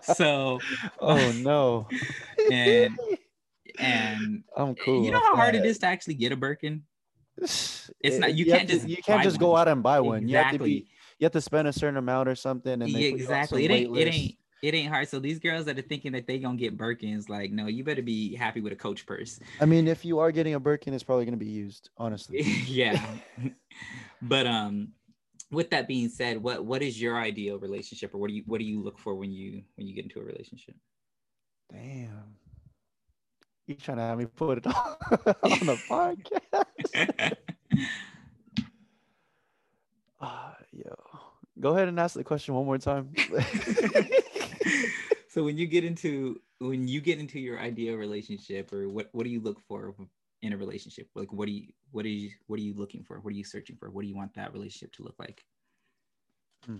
So 0.00 0.58
oh 1.00 1.32
no. 1.32 1.86
And 2.50 2.98
and 3.78 4.44
I'm 4.56 4.74
cool. 4.76 5.04
You 5.04 5.10
know 5.10 5.20
how 5.20 5.36
hard 5.36 5.54
it 5.54 5.66
is 5.66 5.78
to 5.80 5.86
actually 5.86 6.14
get 6.14 6.32
a 6.32 6.36
Birkin? 6.36 6.84
It's 7.38 8.18
not 8.18 8.34
you, 8.34 8.46
you 8.46 8.52
can't 8.52 8.68
just 8.68 8.88
you 8.88 8.96
can't 8.96 9.22
just 9.22 9.36
one. 9.36 9.50
go 9.50 9.56
out 9.56 9.68
and 9.68 9.82
buy 9.82 10.00
one. 10.00 10.24
Exactly. 10.24 10.30
You 10.30 10.38
have 10.38 10.52
to 10.52 10.58
be 10.58 10.88
you 11.18 11.24
have 11.24 11.32
to 11.32 11.40
spend 11.40 11.68
a 11.68 11.72
certain 11.72 11.96
amount 11.96 12.28
or 12.28 12.34
something. 12.34 12.82
And 12.82 12.88
yeah, 12.88 13.08
exactly. 13.08 13.64
It 13.64 13.70
ain't 13.70 13.96
it 13.96 14.14
ain't 14.14 14.36
it 14.62 14.74
ain't 14.74 14.88
hard. 14.88 15.08
So 15.08 15.18
these 15.18 15.38
girls 15.38 15.66
that 15.66 15.78
are 15.78 15.82
thinking 15.82 16.12
that 16.12 16.26
they 16.26 16.38
gonna 16.38 16.56
get 16.56 16.76
Birkins, 16.76 17.28
like, 17.28 17.50
no, 17.50 17.66
you 17.66 17.84
better 17.84 18.02
be 18.02 18.34
happy 18.34 18.60
with 18.60 18.72
a 18.72 18.76
Coach 18.76 19.06
purse. 19.06 19.38
I 19.60 19.66
mean, 19.66 19.86
if 19.86 20.04
you 20.04 20.18
are 20.18 20.32
getting 20.32 20.54
a 20.54 20.60
Birkin, 20.60 20.94
it's 20.94 21.04
probably 21.04 21.24
gonna 21.24 21.36
be 21.36 21.46
used, 21.46 21.90
honestly. 21.96 22.40
yeah. 22.66 23.04
but 24.22 24.46
um, 24.46 24.88
with 25.50 25.70
that 25.70 25.86
being 25.86 26.08
said, 26.08 26.42
what 26.42 26.64
what 26.64 26.82
is 26.82 27.00
your 27.00 27.16
ideal 27.16 27.58
relationship, 27.58 28.14
or 28.14 28.18
what 28.18 28.28
do 28.28 28.34
you 28.34 28.42
what 28.46 28.58
do 28.58 28.64
you 28.64 28.82
look 28.82 28.98
for 28.98 29.14
when 29.14 29.32
you 29.32 29.62
when 29.76 29.86
you 29.86 29.94
get 29.94 30.04
into 30.04 30.20
a 30.20 30.24
relationship? 30.24 30.74
Damn, 31.70 32.36
you 33.66 33.74
trying 33.74 33.98
to 33.98 34.02
have 34.02 34.18
me 34.18 34.26
put 34.26 34.58
it 34.58 34.66
on, 34.66 34.74
on 34.74 35.66
the 35.66 35.78
podcast? 35.90 37.36
uh, 40.20 40.52
yo, 40.72 40.94
go 41.60 41.74
ahead 41.74 41.88
and 41.88 41.98
ask 41.98 42.14
the 42.14 42.24
question 42.24 42.54
one 42.54 42.64
more 42.64 42.78
time. 42.78 43.12
so 45.28 45.44
when 45.44 45.56
you 45.56 45.66
get 45.66 45.84
into 45.84 46.40
when 46.58 46.88
you 46.88 47.00
get 47.00 47.18
into 47.18 47.38
your 47.38 47.58
ideal 47.58 47.96
relationship, 47.96 48.72
or 48.72 48.88
what 48.88 49.08
what 49.12 49.24
do 49.24 49.30
you 49.30 49.40
look 49.40 49.60
for 49.68 49.94
in 50.42 50.52
a 50.52 50.56
relationship? 50.56 51.08
Like, 51.14 51.32
what 51.32 51.46
do 51.46 51.52
you, 51.52 51.66
what 51.90 52.04
are 52.04 52.08
you, 52.08 52.30
what 52.46 52.58
are 52.58 52.62
you 52.62 52.74
looking 52.74 53.02
for? 53.02 53.20
What 53.20 53.32
are 53.32 53.36
you 53.36 53.44
searching 53.44 53.76
for? 53.76 53.90
What 53.90 54.02
do 54.02 54.08
you 54.08 54.16
want 54.16 54.34
that 54.34 54.52
relationship 54.52 54.92
to 54.94 55.02
look 55.02 55.16
like? 55.18 55.44
Hmm. 56.64 56.78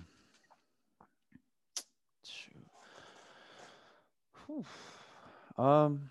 Um, 5.58 6.10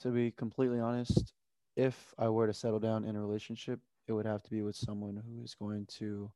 to 0.00 0.08
be 0.08 0.30
completely 0.30 0.80
honest, 0.80 1.32
if 1.76 2.14
I 2.18 2.28
were 2.28 2.46
to 2.46 2.54
settle 2.54 2.80
down 2.80 3.04
in 3.04 3.16
a 3.16 3.20
relationship, 3.20 3.80
it 4.06 4.12
would 4.12 4.26
have 4.26 4.42
to 4.42 4.50
be 4.50 4.62
with 4.62 4.76
someone 4.76 5.16
who 5.16 5.42
is 5.42 5.54
going 5.54 5.86
to, 5.98 6.30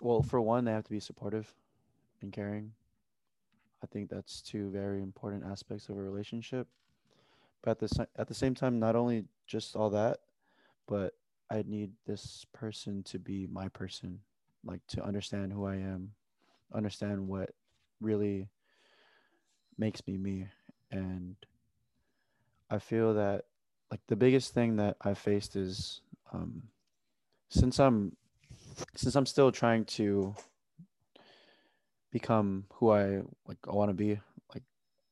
well, 0.00 0.22
for 0.22 0.40
one, 0.40 0.64
they 0.64 0.72
have 0.72 0.84
to 0.84 0.90
be 0.90 1.00
supportive 1.00 1.52
and 2.20 2.32
caring. 2.32 2.72
I 3.82 3.86
think 3.86 4.10
that's 4.10 4.42
two 4.42 4.70
very 4.70 5.02
important 5.02 5.44
aspects 5.44 5.88
of 5.88 5.96
a 5.96 6.02
relationship 6.02 6.68
but 7.62 7.70
at 7.72 7.78
the 7.78 8.08
at 8.16 8.28
the 8.28 8.34
same 8.34 8.54
time, 8.54 8.78
not 8.78 8.96
only 8.96 9.24
just 9.46 9.76
all 9.76 9.90
that, 9.90 10.18
but 10.86 11.14
I 11.50 11.64
need 11.66 11.92
this 12.06 12.46
person 12.52 13.02
to 13.04 13.18
be 13.18 13.46
my 13.46 13.68
person, 13.68 14.20
like 14.64 14.80
to 14.88 15.04
understand 15.04 15.52
who 15.52 15.66
I 15.66 15.76
am, 15.76 16.12
understand 16.72 17.26
what 17.26 17.50
really 18.00 18.48
makes 19.76 20.06
me 20.06 20.16
me, 20.18 20.48
and 20.90 21.36
I 22.70 22.78
feel 22.78 23.14
that 23.14 23.44
like 23.90 24.00
the 24.06 24.16
biggest 24.16 24.54
thing 24.54 24.76
that 24.76 24.96
I 25.00 25.14
faced 25.14 25.56
is 25.56 26.00
um, 26.32 26.62
since 27.48 27.80
I'm 27.80 28.16
since 28.94 29.14
I'm 29.14 29.26
still 29.26 29.50
trying 29.50 29.84
to 29.86 30.34
become 32.10 32.64
who 32.74 32.90
I 32.90 33.22
like 33.46 33.58
I 33.68 33.72
want 33.72 33.90
to 33.90 33.94
be 33.94 34.20
like 34.54 34.62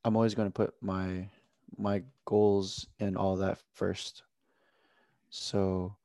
I'm 0.05 0.16
always 0.16 0.35
going 0.35 0.49
to 0.49 0.53
put 0.53 0.74
my 0.81 1.29
my 1.79 2.03
goals 2.24 2.87
and 3.01 3.16
all 3.16 3.37
that 3.37 3.59
first. 3.72 4.22
So 5.31 5.97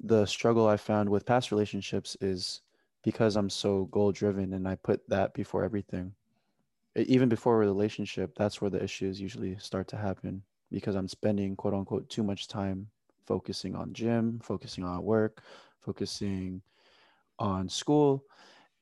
the 0.00 0.26
struggle 0.26 0.68
I 0.68 0.76
found 0.76 1.08
with 1.08 1.26
past 1.26 1.50
relationships 1.50 2.16
is 2.20 2.60
because 3.02 3.36
I'm 3.36 3.50
so 3.50 3.84
goal 3.86 4.12
driven 4.12 4.52
and 4.52 4.68
I 4.68 4.76
put 4.76 5.08
that 5.08 5.34
before 5.34 5.64
everything. 5.64 6.12
Even 6.96 7.28
before 7.28 7.56
a 7.56 7.66
relationship, 7.66 8.34
that's 8.36 8.60
where 8.60 8.70
the 8.70 8.82
issues 8.82 9.20
usually 9.20 9.56
start 9.58 9.86
to 9.88 9.96
happen 9.96 10.42
because 10.70 10.94
I'm 10.94 11.08
spending 11.08 11.54
quote 11.54 11.74
unquote 11.74 12.08
too 12.08 12.22
much 12.22 12.48
time 12.48 12.88
focusing 13.26 13.74
on 13.74 13.92
gym, 13.92 14.40
focusing 14.42 14.84
on 14.84 15.02
work, 15.02 15.42
focusing 15.80 16.62
on 17.38 17.68
school. 17.68 18.24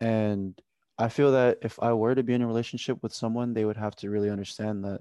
And 0.00 0.60
I 0.98 1.08
feel 1.08 1.32
that 1.32 1.58
if 1.62 1.78
I 1.82 1.92
were 1.92 2.14
to 2.14 2.22
be 2.22 2.34
in 2.34 2.42
a 2.42 2.46
relationship 2.46 3.02
with 3.02 3.12
someone, 3.12 3.52
they 3.52 3.64
would 3.64 3.76
have 3.76 3.96
to 3.96 4.10
really 4.10 4.30
understand 4.30 4.84
that 4.84 5.00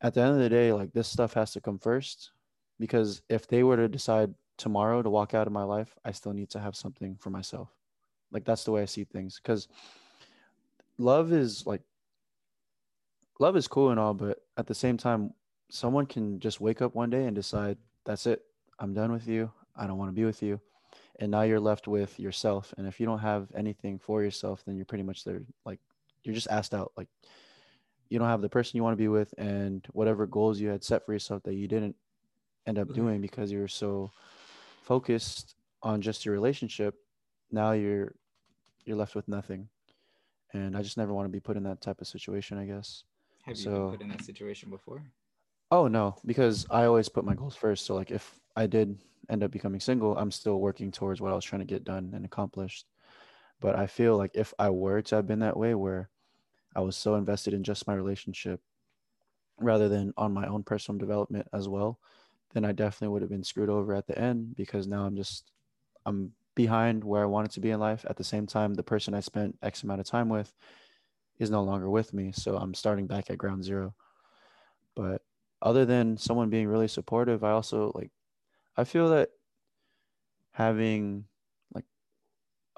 at 0.00 0.14
the 0.14 0.20
end 0.20 0.32
of 0.32 0.38
the 0.38 0.48
day, 0.48 0.72
like 0.72 0.92
this 0.92 1.08
stuff 1.08 1.34
has 1.34 1.52
to 1.52 1.60
come 1.60 1.78
first 1.78 2.30
because 2.78 3.22
if 3.28 3.46
they 3.48 3.62
were 3.62 3.76
to 3.76 3.88
decide 3.88 4.34
tomorrow 4.56 5.02
to 5.02 5.10
walk 5.10 5.34
out 5.34 5.46
of 5.46 5.52
my 5.52 5.64
life, 5.64 5.94
I 6.04 6.12
still 6.12 6.32
need 6.32 6.50
to 6.50 6.60
have 6.60 6.76
something 6.76 7.16
for 7.18 7.30
myself. 7.30 7.68
Like 8.30 8.44
that's 8.44 8.64
the 8.64 8.72
way 8.72 8.82
I 8.82 8.86
see 8.86 9.04
things 9.04 9.40
because 9.42 9.68
love 10.98 11.32
is 11.32 11.66
like 11.66 11.82
love 13.38 13.56
is 13.56 13.68
cool 13.68 13.90
and 13.90 14.00
all, 14.00 14.14
but 14.14 14.38
at 14.56 14.66
the 14.66 14.74
same 14.74 14.96
time, 14.96 15.32
someone 15.70 16.06
can 16.06 16.40
just 16.40 16.60
wake 16.60 16.82
up 16.82 16.94
one 16.94 17.10
day 17.10 17.24
and 17.24 17.34
decide, 17.34 17.78
that's 18.04 18.26
it. 18.26 18.42
I'm 18.78 18.94
done 18.94 19.12
with 19.12 19.28
you. 19.28 19.50
I 19.76 19.86
don't 19.86 19.98
want 19.98 20.10
to 20.10 20.14
be 20.14 20.24
with 20.24 20.42
you. 20.42 20.60
And 21.20 21.30
now 21.30 21.42
you're 21.42 21.60
left 21.60 21.88
with 21.88 22.18
yourself. 22.18 22.72
And 22.78 22.86
if 22.86 23.00
you 23.00 23.06
don't 23.06 23.18
have 23.18 23.48
anything 23.54 23.98
for 23.98 24.22
yourself, 24.22 24.62
then 24.64 24.76
you're 24.76 24.84
pretty 24.84 25.04
much 25.04 25.24
there. 25.24 25.42
Like 25.64 25.80
you're 26.22 26.34
just 26.34 26.48
asked 26.48 26.74
out. 26.74 26.92
Like 26.96 27.08
you 28.08 28.18
don't 28.18 28.28
have 28.28 28.40
the 28.40 28.48
person 28.48 28.76
you 28.76 28.82
want 28.82 28.92
to 28.92 29.02
be 29.02 29.08
with 29.08 29.34
and 29.38 29.86
whatever 29.92 30.26
goals 30.26 30.60
you 30.60 30.68
had 30.68 30.84
set 30.84 31.04
for 31.04 31.12
yourself 31.12 31.42
that 31.44 31.54
you 31.54 31.68
didn't 31.68 31.96
end 32.66 32.78
up 32.78 32.88
mm-hmm. 32.88 32.94
doing 32.94 33.20
because 33.20 33.52
you 33.52 33.58
were 33.58 33.68
so 33.68 34.10
focused 34.82 35.56
on 35.82 36.00
just 36.00 36.24
your 36.24 36.34
relationship 36.34 36.94
now 37.50 37.72
you're 37.72 38.14
you're 38.84 38.96
left 38.96 39.14
with 39.14 39.28
nothing 39.28 39.68
and 40.52 40.76
i 40.76 40.82
just 40.82 40.96
never 40.96 41.12
want 41.12 41.26
to 41.26 41.30
be 41.30 41.40
put 41.40 41.56
in 41.56 41.62
that 41.62 41.80
type 41.80 42.00
of 42.00 42.06
situation 42.06 42.58
i 42.58 42.64
guess 42.64 43.04
have 43.48 43.56
you 43.56 43.64
so, 43.64 43.70
been 43.70 43.90
put 43.90 44.02
in 44.02 44.08
that 44.08 44.24
situation 44.24 44.70
before 44.70 45.02
oh 45.70 45.88
no 45.88 46.16
because 46.24 46.66
i 46.70 46.84
always 46.84 47.08
put 47.08 47.24
my 47.24 47.34
goals 47.34 47.56
first 47.56 47.84
so 47.84 47.94
like 47.94 48.10
if 48.10 48.38
I 48.58 48.66
did 48.66 48.98
end 49.30 49.44
up 49.44 49.52
becoming 49.52 49.78
single, 49.78 50.18
I'm 50.18 50.32
still 50.32 50.58
working 50.58 50.90
towards 50.90 51.20
what 51.20 51.32
I 51.32 51.36
was 51.36 51.44
trying 51.44 51.60
to 51.60 51.66
get 51.66 51.84
done 51.84 52.10
and 52.12 52.24
accomplished. 52.24 52.86
But 53.60 53.76
I 53.76 53.86
feel 53.86 54.16
like 54.16 54.32
if 54.34 54.52
I 54.58 54.70
were 54.70 55.00
to 55.02 55.16
have 55.16 55.28
been 55.28 55.40
that 55.40 55.56
way, 55.56 55.74
where 55.74 56.10
I 56.74 56.80
was 56.80 56.96
so 56.96 57.14
invested 57.14 57.54
in 57.54 57.62
just 57.62 57.86
my 57.86 57.94
relationship 57.94 58.60
rather 59.60 59.88
than 59.88 60.12
on 60.16 60.32
my 60.32 60.46
own 60.46 60.64
personal 60.64 60.98
development 60.98 61.46
as 61.52 61.68
well, 61.68 62.00
then 62.52 62.64
I 62.64 62.72
definitely 62.72 63.12
would 63.12 63.22
have 63.22 63.30
been 63.30 63.44
screwed 63.44 63.68
over 63.68 63.94
at 63.94 64.06
the 64.08 64.18
end 64.18 64.56
because 64.56 64.88
now 64.88 65.04
I'm 65.04 65.16
just 65.16 65.52
I'm 66.04 66.32
behind 66.56 67.04
where 67.04 67.22
I 67.22 67.26
wanted 67.26 67.52
to 67.52 67.60
be 67.60 67.70
in 67.70 67.78
life. 67.78 68.04
At 68.08 68.16
the 68.16 68.24
same 68.24 68.46
time, 68.46 68.74
the 68.74 68.82
person 68.82 69.14
I 69.14 69.20
spent 69.20 69.56
X 69.62 69.84
amount 69.84 70.00
of 70.00 70.06
time 70.06 70.28
with 70.28 70.52
is 71.38 71.50
no 71.50 71.62
longer 71.62 71.90
with 71.90 72.12
me. 72.14 72.32
So 72.32 72.56
I'm 72.56 72.74
starting 72.74 73.06
back 73.06 73.30
at 73.30 73.38
ground 73.38 73.64
zero. 73.64 73.94
But 74.94 75.22
other 75.62 75.84
than 75.84 76.16
someone 76.16 76.50
being 76.50 76.68
really 76.68 76.88
supportive, 76.88 77.44
I 77.44 77.52
also 77.52 77.92
like 77.94 78.10
I 78.76 78.84
feel 78.84 79.10
that 79.10 79.30
having 80.52 81.24
like 81.74 81.84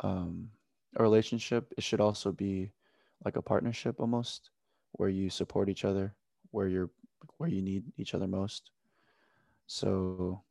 um 0.03 0.51
a 0.97 1.03
relationship, 1.03 1.73
it 1.79 1.85
should 1.85 2.01
also 2.01 2.33
be 2.33 2.73
like 3.25 3.37
a 3.37 3.43
partnership 3.43 3.97
almost 4.01 4.51
where 4.93 5.09
you 5.11 5.31
support 5.31 5.69
each 5.69 5.85
other, 5.85 6.15
where 6.53 6.69
you're 6.69 6.91
where 7.39 7.51
you 7.51 7.63
need 7.63 7.85
each 7.99 8.15
other 8.15 8.27
most. 8.27 8.71
So 9.67 10.43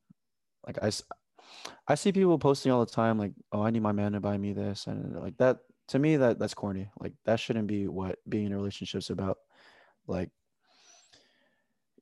like 0.68 0.78
I 0.84 0.92
I 1.88 1.96
see 1.96 2.12
people 2.12 2.40
posting 2.40 2.72
all 2.72 2.86
the 2.86 2.92
time 2.92 3.18
like, 3.20 3.34
"Oh, 3.52 3.64
I 3.64 3.72
need 3.72 3.82
my 3.84 3.92
man 3.94 4.14
to 4.14 4.20
buy 4.22 4.38
me 4.38 4.54
this," 4.54 4.88
and 4.88 5.16
like 5.22 5.38
that. 5.38 5.60
To 5.90 6.00
me, 6.00 6.18
that 6.18 6.40
that's 6.40 6.54
corny. 6.54 6.90
Like 7.00 7.14
that 7.26 7.40
shouldn't 7.40 7.68
be 7.68 7.88
what 7.88 8.20
being 8.28 8.46
in 8.48 8.54
a 8.54 8.58
relationship 8.58 9.00
is 9.00 9.10
about. 9.10 9.38
Like, 10.08 10.30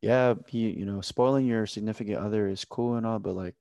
yeah, 0.01 0.35
he, 0.47 0.69
you 0.71 0.85
know, 0.85 1.01
spoiling 1.01 1.45
your 1.45 1.65
significant 1.65 2.17
other 2.17 2.47
is 2.47 2.65
cool 2.65 2.95
and 2.95 3.05
all, 3.05 3.19
but 3.19 3.35
like, 3.35 3.55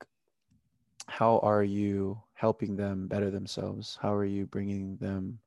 how 1.07 1.39
are 1.39 1.62
you 1.62 2.20
helping 2.35 2.77
them 2.77 3.09
better 3.09 3.31
themselves? 3.31 3.99
How 4.01 4.14
are 4.14 4.24
you 4.24 4.47
bringing 4.47 4.97
them 4.97 5.39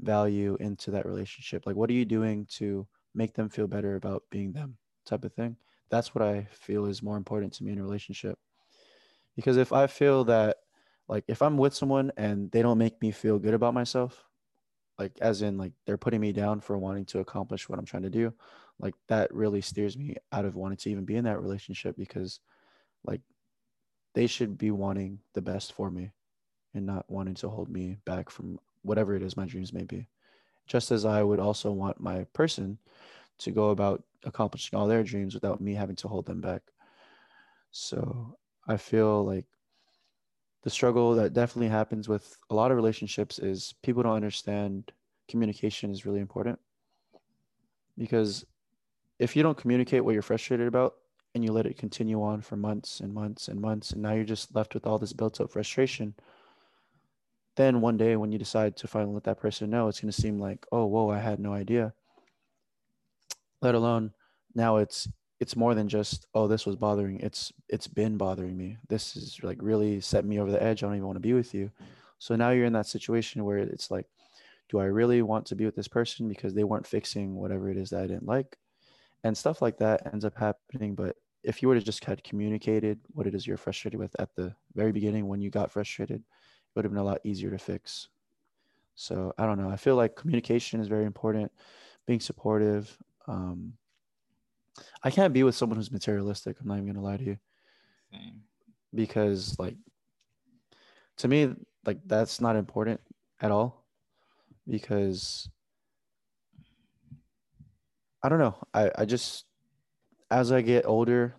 value 0.00 0.56
into 0.60 0.90
that 0.92 1.06
relationship? 1.06 1.66
Like, 1.66 1.76
what 1.76 1.90
are 1.90 1.94
you 1.94 2.04
doing 2.04 2.46
to 2.56 2.86
make 3.14 3.34
them 3.34 3.48
feel 3.48 3.66
better 3.66 3.96
about 3.96 4.22
being 4.30 4.52
them? 4.52 4.76
Type 5.04 5.24
of 5.24 5.32
thing. 5.32 5.56
That's 5.88 6.14
what 6.14 6.22
I 6.22 6.46
feel 6.50 6.86
is 6.86 7.02
more 7.02 7.16
important 7.16 7.52
to 7.54 7.64
me 7.64 7.72
in 7.72 7.78
a 7.78 7.82
relationship 7.82 8.38
because 9.36 9.56
if 9.58 9.72
i 9.72 9.86
feel 9.86 10.24
that 10.24 10.56
like 11.08 11.22
if 11.28 11.42
i'm 11.42 11.56
with 11.56 11.74
someone 11.74 12.10
and 12.16 12.50
they 12.50 12.62
don't 12.62 12.78
make 12.78 13.00
me 13.00 13.10
feel 13.12 13.38
good 13.38 13.54
about 13.54 13.74
myself 13.74 14.24
like 14.98 15.12
as 15.20 15.42
in 15.42 15.58
like 15.58 15.72
they're 15.84 15.96
putting 15.96 16.20
me 16.20 16.32
down 16.32 16.60
for 16.60 16.78
wanting 16.78 17.04
to 17.04 17.20
accomplish 17.20 17.68
what 17.68 17.78
i'm 17.78 17.84
trying 17.84 18.02
to 18.02 18.10
do 18.10 18.32
like 18.78 18.94
that 19.08 19.32
really 19.32 19.60
steers 19.60 19.96
me 19.96 20.16
out 20.32 20.44
of 20.44 20.56
wanting 20.56 20.76
to 20.76 20.90
even 20.90 21.04
be 21.04 21.16
in 21.16 21.24
that 21.24 21.40
relationship 21.40 21.96
because 21.96 22.40
like 23.04 23.20
they 24.14 24.26
should 24.26 24.56
be 24.56 24.70
wanting 24.70 25.18
the 25.34 25.42
best 25.42 25.74
for 25.74 25.90
me 25.90 26.10
and 26.74 26.86
not 26.86 27.08
wanting 27.08 27.34
to 27.34 27.48
hold 27.48 27.68
me 27.68 27.98
back 28.04 28.30
from 28.30 28.58
whatever 28.82 29.14
it 29.14 29.22
is 29.22 29.36
my 29.36 29.44
dreams 29.44 29.72
may 29.72 29.84
be. 29.84 30.08
Just 30.66 30.90
as 30.90 31.04
i 31.04 31.22
would 31.22 31.38
also 31.38 31.70
want 31.70 32.00
my 32.00 32.24
person 32.32 32.78
to 33.38 33.50
go 33.50 33.70
about 33.70 34.02
accomplishing 34.24 34.78
all 34.78 34.86
their 34.86 35.02
dreams 35.02 35.34
without 35.34 35.60
me 35.60 35.74
having 35.74 35.96
to 35.96 36.08
hold 36.08 36.26
them 36.26 36.40
back. 36.40 36.62
So 37.70 38.36
I 38.66 38.78
feel 38.78 39.24
like 39.24 39.44
the 40.66 40.70
struggle 40.70 41.14
that 41.14 41.32
definitely 41.32 41.68
happens 41.68 42.08
with 42.08 42.36
a 42.50 42.54
lot 42.54 42.72
of 42.72 42.76
relationships 42.76 43.38
is 43.38 43.76
people 43.84 44.02
don't 44.02 44.16
understand 44.16 44.90
communication 45.28 45.92
is 45.92 46.04
really 46.04 46.18
important. 46.18 46.58
Because 47.96 48.44
if 49.20 49.36
you 49.36 49.44
don't 49.44 49.56
communicate 49.56 50.04
what 50.04 50.12
you're 50.12 50.22
frustrated 50.22 50.66
about 50.66 50.96
and 51.36 51.44
you 51.44 51.52
let 51.52 51.66
it 51.66 51.78
continue 51.78 52.20
on 52.20 52.40
for 52.40 52.56
months 52.56 52.98
and 52.98 53.14
months 53.14 53.46
and 53.46 53.60
months, 53.60 53.92
and 53.92 54.02
now 54.02 54.12
you're 54.12 54.24
just 54.24 54.56
left 54.56 54.74
with 54.74 54.88
all 54.88 54.98
this 54.98 55.12
built 55.12 55.40
up 55.40 55.52
frustration, 55.52 56.12
then 57.54 57.80
one 57.80 57.96
day 57.96 58.16
when 58.16 58.32
you 58.32 58.38
decide 58.38 58.76
to 58.78 58.88
finally 58.88 59.14
let 59.14 59.22
that 59.22 59.38
person 59.38 59.70
know, 59.70 59.86
it's 59.86 60.00
going 60.00 60.10
to 60.10 60.20
seem 60.20 60.40
like, 60.40 60.66
oh, 60.72 60.86
whoa, 60.86 61.10
I 61.10 61.20
had 61.20 61.38
no 61.38 61.52
idea. 61.52 61.94
Let 63.62 63.76
alone 63.76 64.14
now 64.52 64.78
it's 64.78 65.06
it's 65.38 65.56
more 65.56 65.74
than 65.74 65.88
just 65.88 66.26
oh 66.34 66.46
this 66.46 66.64
was 66.64 66.76
bothering 66.76 67.20
it's 67.20 67.52
it's 67.68 67.86
been 67.86 68.16
bothering 68.16 68.56
me. 68.56 68.78
This 68.88 69.16
is 69.16 69.38
like 69.42 69.58
really 69.60 70.00
set 70.00 70.24
me 70.24 70.38
over 70.40 70.50
the 70.50 70.62
edge. 70.62 70.82
I 70.82 70.86
don't 70.86 70.96
even 70.96 71.06
want 71.06 71.16
to 71.16 71.20
be 71.20 71.34
with 71.34 71.54
you. 71.54 71.70
So 72.18 72.36
now 72.36 72.50
you're 72.50 72.64
in 72.64 72.72
that 72.72 72.86
situation 72.86 73.44
where 73.44 73.58
it's 73.58 73.90
like 73.90 74.06
do 74.68 74.78
i 74.78 74.84
really 74.84 75.22
want 75.22 75.46
to 75.46 75.54
be 75.54 75.64
with 75.64 75.76
this 75.76 75.88
person 75.88 76.28
because 76.28 76.54
they 76.54 76.64
weren't 76.64 76.86
fixing 76.86 77.36
whatever 77.36 77.70
it 77.70 77.76
is 77.76 77.90
that 77.90 78.02
i 78.02 78.06
didn't 78.06 78.26
like? 78.26 78.56
And 79.24 79.36
stuff 79.36 79.60
like 79.62 79.78
that 79.78 80.12
ends 80.12 80.24
up 80.24 80.36
happening 80.36 80.94
but 80.94 81.16
if 81.42 81.62
you 81.62 81.68
were 81.68 81.74
to 81.74 81.80
just 81.80 82.04
had 82.04 82.24
communicated 82.24 83.00
what 83.12 83.26
it 83.26 83.34
is 83.34 83.46
you're 83.46 83.56
frustrated 83.56 84.00
with 84.00 84.14
at 84.18 84.34
the 84.34 84.54
very 84.74 84.92
beginning 84.92 85.28
when 85.28 85.40
you 85.40 85.50
got 85.50 85.70
frustrated 85.70 86.18
it 86.20 86.24
would 86.74 86.84
have 86.84 86.92
been 86.92 87.00
a 87.00 87.04
lot 87.04 87.20
easier 87.24 87.50
to 87.50 87.58
fix. 87.58 88.08
So 88.94 89.32
i 89.38 89.46
don't 89.46 89.58
know. 89.58 89.70
I 89.70 89.76
feel 89.76 89.96
like 89.96 90.16
communication 90.16 90.80
is 90.80 90.88
very 90.88 91.04
important. 91.04 91.52
Being 92.06 92.20
supportive 92.20 92.96
um, 93.28 93.72
I 95.02 95.10
can't 95.10 95.32
be 95.32 95.42
with 95.42 95.54
someone 95.54 95.76
who's 95.76 95.92
materialistic. 95.92 96.56
I'm 96.60 96.68
not 96.68 96.74
even 96.74 96.86
gonna 96.86 97.02
lie 97.04 97.16
to 97.16 97.24
you. 97.24 97.38
Same. 98.12 98.42
Because 98.94 99.58
like 99.58 99.76
to 101.18 101.28
me, 101.28 101.54
like 101.84 101.98
that's 102.06 102.40
not 102.40 102.56
important 102.56 103.00
at 103.40 103.50
all. 103.50 103.84
Because 104.68 105.48
I 108.22 108.28
don't 108.28 108.38
know. 108.38 108.56
I, 108.74 108.90
I 108.98 109.04
just 109.04 109.44
as 110.30 110.50
I 110.50 110.60
get 110.60 110.86
older, 110.86 111.34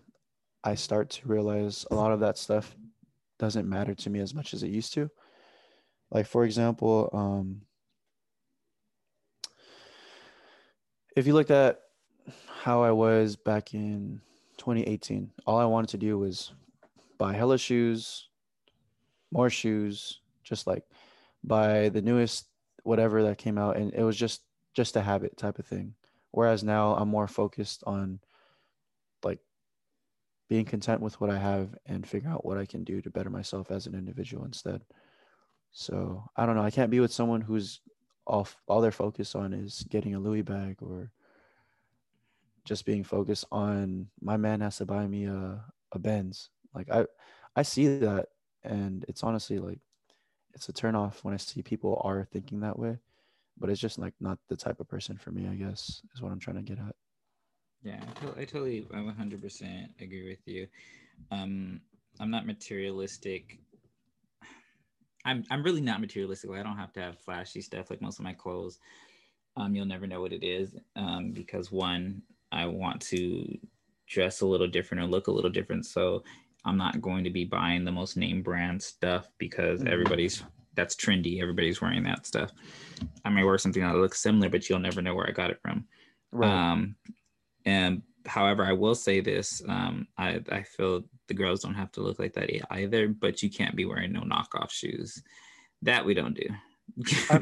I 0.64 0.74
start 0.74 1.10
to 1.10 1.28
realize 1.28 1.84
a 1.90 1.94
lot 1.94 2.12
of 2.12 2.20
that 2.20 2.38
stuff 2.38 2.74
doesn't 3.38 3.68
matter 3.68 3.94
to 3.94 4.10
me 4.10 4.20
as 4.20 4.34
much 4.34 4.54
as 4.54 4.62
it 4.62 4.70
used 4.70 4.94
to. 4.94 5.10
Like 6.10 6.26
for 6.26 6.44
example, 6.44 7.10
um 7.12 7.62
if 11.14 11.26
you 11.26 11.34
looked 11.34 11.50
at 11.50 11.80
how 12.62 12.82
I 12.82 12.90
was 12.90 13.36
back 13.36 13.74
in 13.74 14.20
2018. 14.58 15.30
All 15.46 15.58
I 15.58 15.64
wanted 15.64 15.90
to 15.90 15.98
do 15.98 16.18
was 16.18 16.52
buy 17.18 17.32
hella 17.32 17.58
shoes, 17.58 18.28
more 19.32 19.50
shoes, 19.50 20.20
just 20.42 20.66
like 20.66 20.84
buy 21.44 21.88
the 21.88 22.02
newest 22.02 22.46
whatever 22.82 23.22
that 23.22 23.38
came 23.38 23.58
out 23.58 23.76
and 23.76 23.92
it 23.92 24.02
was 24.02 24.16
just 24.16 24.42
just 24.74 24.96
a 24.96 25.00
habit 25.00 25.36
type 25.36 25.58
of 25.58 25.66
thing. 25.66 25.94
Whereas 26.30 26.62
now 26.62 26.94
I'm 26.94 27.08
more 27.08 27.26
focused 27.26 27.82
on 27.86 28.20
like 29.22 29.40
being 30.48 30.64
content 30.64 31.00
with 31.00 31.20
what 31.20 31.30
I 31.30 31.38
have 31.38 31.74
and 31.86 32.06
figuring 32.06 32.34
out 32.34 32.44
what 32.44 32.58
I 32.58 32.66
can 32.66 32.84
do 32.84 33.00
to 33.02 33.10
better 33.10 33.30
myself 33.30 33.70
as 33.70 33.86
an 33.86 33.94
individual 33.94 34.44
instead. 34.44 34.82
So 35.70 36.24
I 36.36 36.46
don't 36.46 36.56
know. 36.56 36.62
I 36.62 36.70
can't 36.70 36.90
be 36.90 37.00
with 37.00 37.12
someone 37.12 37.40
who's 37.40 37.80
off 38.26 38.56
all 38.66 38.80
their 38.80 38.92
focus 38.92 39.34
on 39.34 39.52
is 39.52 39.84
getting 39.88 40.14
a 40.14 40.20
Louis 40.20 40.42
bag 40.42 40.76
or 40.82 41.10
just 42.68 42.84
being 42.84 43.02
focused 43.02 43.46
on 43.50 44.06
my 44.20 44.36
man 44.36 44.60
has 44.60 44.76
to 44.76 44.84
buy 44.84 45.06
me 45.06 45.24
a, 45.24 45.64
a 45.92 45.98
Benz. 45.98 46.50
Like 46.74 46.90
I 46.90 47.06
I 47.56 47.62
see 47.62 47.98
that 47.98 48.26
and 48.62 49.04
it's 49.08 49.24
honestly 49.24 49.58
like 49.58 49.78
it's 50.52 50.68
a 50.68 50.72
turn 50.72 50.94
off 50.94 51.24
when 51.24 51.32
I 51.32 51.38
see 51.38 51.62
people 51.62 52.00
are 52.04 52.28
thinking 52.30 52.60
that 52.60 52.78
way. 52.78 52.98
But 53.56 53.70
it's 53.70 53.80
just 53.80 53.98
like 53.98 54.12
not 54.20 54.38
the 54.48 54.56
type 54.56 54.80
of 54.80 54.88
person 54.88 55.16
for 55.16 55.30
me, 55.32 55.48
I 55.48 55.54
guess, 55.54 56.02
is 56.14 56.22
what 56.22 56.30
I'm 56.30 56.38
trying 56.38 56.56
to 56.56 56.62
get 56.62 56.78
at. 56.78 56.94
Yeah, 57.82 58.00
I, 58.36 58.44
totally, 58.44 58.86
I 58.92 58.98
100% 58.98 59.88
agree 60.00 60.28
with 60.28 60.46
you. 60.46 60.66
Um, 61.30 61.80
I'm 62.20 62.30
not 62.30 62.46
materialistic. 62.46 63.58
I'm 65.24 65.44
I'm 65.50 65.62
really 65.62 65.80
not 65.80 66.00
materialistic. 66.00 66.50
I 66.50 66.62
don't 66.62 66.76
have 66.76 66.92
to 66.94 67.00
have 67.00 67.18
flashy 67.18 67.60
stuff 67.60 67.90
like 67.90 68.00
most 68.00 68.18
of 68.18 68.24
my 68.24 68.32
clothes. 68.32 68.78
Um, 69.56 69.74
you'll 69.74 69.86
never 69.86 70.06
know 70.06 70.20
what 70.20 70.32
it 70.32 70.44
is 70.44 70.76
um, 70.94 71.32
because 71.32 71.72
one, 71.72 72.22
I 72.52 72.66
want 72.66 73.00
to 73.02 73.58
dress 74.06 74.40
a 74.40 74.46
little 74.46 74.68
different 74.68 75.02
or 75.02 75.06
look 75.06 75.26
a 75.26 75.32
little 75.32 75.50
different. 75.50 75.86
So 75.86 76.24
I'm 76.64 76.76
not 76.76 77.00
going 77.00 77.24
to 77.24 77.30
be 77.30 77.44
buying 77.44 77.84
the 77.84 77.92
most 77.92 78.16
name 78.16 78.42
brand 78.42 78.82
stuff 78.82 79.28
because 79.38 79.80
mm-hmm. 79.80 79.92
everybody's 79.92 80.42
that's 80.74 80.94
trendy. 80.94 81.42
Everybody's 81.42 81.80
wearing 81.80 82.04
that 82.04 82.26
stuff. 82.26 82.52
I 83.24 83.30
may 83.30 83.42
wear 83.42 83.58
something 83.58 83.82
that 83.82 83.96
looks 83.96 84.20
similar, 84.20 84.48
but 84.48 84.68
you'll 84.68 84.78
never 84.78 85.02
know 85.02 85.14
where 85.14 85.28
I 85.28 85.32
got 85.32 85.50
it 85.50 85.60
from. 85.60 85.86
Right. 86.30 86.48
Um, 86.48 86.94
and 87.64 88.02
however, 88.26 88.64
I 88.64 88.72
will 88.72 88.94
say 88.94 89.20
this: 89.20 89.60
um, 89.68 90.06
I 90.16 90.40
I 90.50 90.62
feel 90.62 91.02
the 91.26 91.34
girls 91.34 91.60
don't 91.60 91.74
have 91.74 91.90
to 91.92 92.00
look 92.00 92.18
like 92.18 92.34
that 92.34 92.50
either, 92.72 93.08
but 93.08 93.42
you 93.42 93.50
can't 93.50 93.76
be 93.76 93.84
wearing 93.84 94.12
no 94.12 94.20
knockoff 94.20 94.70
shoes. 94.70 95.22
That 95.82 96.04
we 96.04 96.14
don't 96.14 96.34
do. 96.34 96.48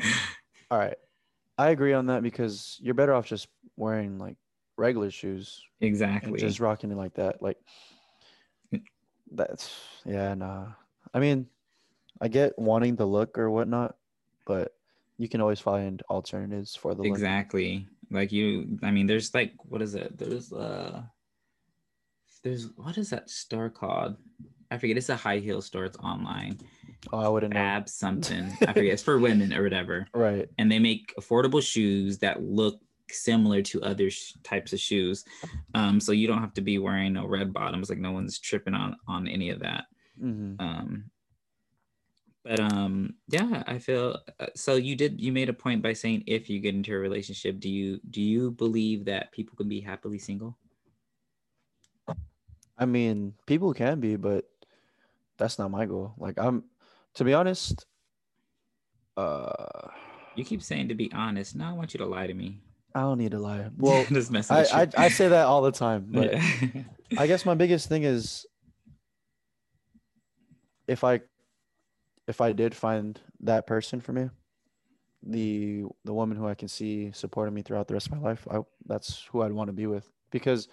all 0.70 0.78
right, 0.78 0.96
I 1.58 1.70
agree 1.70 1.92
on 1.92 2.06
that 2.06 2.22
because 2.22 2.78
you're 2.80 2.94
better 2.94 3.14
off 3.14 3.26
just 3.26 3.48
wearing 3.76 4.18
like 4.18 4.36
regular 4.76 5.10
shoes. 5.10 5.62
Exactly. 5.80 6.38
just 6.38 6.60
rocking 6.60 6.90
it 6.90 6.96
like 6.96 7.14
that. 7.14 7.42
Like 7.42 7.58
that's 9.32 9.74
yeah, 10.04 10.34
nah. 10.34 10.68
I 11.12 11.18
mean, 11.18 11.46
I 12.20 12.28
get 12.28 12.58
wanting 12.58 12.96
the 12.96 13.06
look 13.06 13.38
or 13.38 13.50
whatnot, 13.50 13.96
but 14.44 14.74
you 15.18 15.28
can 15.28 15.40
always 15.40 15.60
find 15.60 16.02
alternatives 16.10 16.74
for 16.74 16.94
the 16.94 17.02
look. 17.02 17.10
Exactly. 17.10 17.86
Like 18.10 18.32
you 18.32 18.78
I 18.82 18.90
mean 18.90 19.06
there's 19.06 19.34
like 19.34 19.52
what 19.64 19.82
is 19.82 19.94
it? 19.94 20.16
There's 20.18 20.52
uh 20.52 21.02
there's 22.42 22.68
what 22.76 22.96
is 22.98 23.10
that 23.10 23.28
store 23.28 23.70
called? 23.70 24.16
I 24.70 24.78
forget. 24.78 24.96
It's 24.96 25.08
a 25.08 25.16
high 25.16 25.38
heel 25.38 25.60
store. 25.62 25.84
It's 25.84 25.96
online. 25.98 26.58
Oh, 27.12 27.18
I 27.18 27.28
wouldn't 27.28 27.54
Fab 27.54 27.82
know. 27.82 27.86
something. 27.86 28.52
I 28.62 28.66
forget. 28.72 28.92
It's 28.92 29.02
for 29.02 29.18
women 29.18 29.52
or 29.52 29.62
whatever. 29.62 30.06
Right. 30.12 30.48
And 30.58 30.70
they 30.70 30.78
make 30.78 31.14
affordable 31.18 31.62
shoes 31.62 32.18
that 32.18 32.42
look 32.42 32.80
similar 33.10 33.62
to 33.62 33.82
other 33.82 34.10
sh- 34.10 34.34
types 34.42 34.72
of 34.72 34.80
shoes. 34.80 35.24
Um, 35.74 36.00
so 36.00 36.12
you 36.12 36.26
don't 36.26 36.40
have 36.40 36.54
to 36.54 36.60
be 36.60 36.78
wearing 36.78 37.14
no 37.14 37.26
red 37.26 37.52
bottoms. 37.52 37.88
Like 37.88 37.98
no 37.98 38.12
one's 38.12 38.38
tripping 38.38 38.74
on 38.74 38.96
on 39.06 39.28
any 39.28 39.50
of 39.50 39.60
that. 39.60 39.84
Mm-hmm. 40.22 40.60
Um, 40.60 41.10
but 42.44 42.60
um, 42.60 43.14
yeah, 43.28 43.64
I 43.66 43.78
feel 43.78 44.20
uh, 44.38 44.46
so. 44.54 44.76
You 44.76 44.94
did. 44.94 45.20
You 45.20 45.32
made 45.32 45.48
a 45.48 45.52
point 45.52 45.82
by 45.82 45.92
saying 45.92 46.22
if 46.26 46.48
you 46.48 46.60
get 46.60 46.76
into 46.76 46.94
a 46.94 46.98
relationship, 46.98 47.58
do 47.58 47.68
you 47.68 48.00
do 48.10 48.22
you 48.22 48.52
believe 48.52 49.04
that 49.06 49.32
people 49.32 49.56
can 49.56 49.68
be 49.68 49.80
happily 49.80 50.18
single? 50.18 50.56
I 52.78 52.84
mean, 52.84 53.34
people 53.46 53.72
can 53.74 54.00
be, 54.00 54.16
but 54.16 54.44
that's 55.38 55.58
not 55.58 55.70
my 55.70 55.86
goal. 55.86 56.14
Like 56.18 56.38
I'm 56.38 56.64
to 57.14 57.24
be 57.24 57.34
honest, 57.34 57.84
uh 59.16 59.88
you 60.36 60.44
keep 60.44 60.62
saying 60.62 60.88
to 60.88 60.94
be 60.94 61.10
honest. 61.12 61.56
Now 61.56 61.70
I 61.70 61.72
want 61.72 61.94
you 61.94 61.98
to 61.98 62.06
lie 62.06 62.26
to 62.26 62.34
me. 62.34 62.60
I 62.96 63.00
don't 63.00 63.18
need 63.18 63.32
to 63.32 63.38
lie. 63.38 63.68
Well, 63.76 64.06
I, 64.48 64.62
I, 64.72 64.88
I 64.96 65.08
say 65.08 65.28
that 65.28 65.44
all 65.44 65.60
the 65.60 65.70
time, 65.70 66.06
but 66.10 66.32
yeah. 66.32 66.82
I 67.18 67.26
guess 67.26 67.44
my 67.44 67.54
biggest 67.54 67.90
thing 67.90 68.04
is 68.04 68.46
if 70.88 71.04
I 71.04 71.20
if 72.26 72.40
I 72.40 72.52
did 72.52 72.74
find 72.74 73.20
that 73.40 73.66
person 73.66 74.00
for 74.00 74.14
me, 74.14 74.30
the 75.22 75.84
the 76.06 76.14
woman 76.14 76.38
who 76.38 76.48
I 76.48 76.54
can 76.54 76.68
see 76.68 77.12
supporting 77.12 77.52
me 77.54 77.60
throughout 77.60 77.86
the 77.86 77.92
rest 77.92 78.06
of 78.06 78.12
my 78.12 78.30
life, 78.30 78.48
I 78.50 78.60
that's 78.86 79.26
who 79.30 79.42
I'd 79.42 79.52
want 79.52 79.68
to 79.68 79.74
be 79.74 79.86
with 79.86 80.10
because 80.30 80.66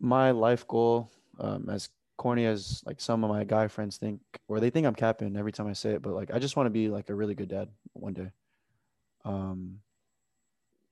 my 0.00 0.32
life 0.32 0.66
goal, 0.66 1.08
um, 1.38 1.68
as 1.70 1.88
corny 2.16 2.46
as 2.46 2.82
like 2.84 3.00
some 3.00 3.22
of 3.22 3.30
my 3.30 3.44
guy 3.44 3.68
friends 3.68 3.96
think, 3.96 4.20
or 4.48 4.58
they 4.58 4.70
think 4.70 4.88
I'm 4.88 4.96
capping 4.96 5.36
every 5.36 5.52
time 5.52 5.68
I 5.68 5.72
say 5.72 5.90
it, 5.90 6.02
but 6.02 6.14
like 6.14 6.34
I 6.34 6.40
just 6.40 6.56
want 6.56 6.66
to 6.66 6.70
be 6.70 6.88
like 6.88 7.10
a 7.10 7.14
really 7.14 7.36
good 7.36 7.48
dad 7.48 7.68
one 7.92 8.14
day. 8.14 8.32
Um, 9.24 9.78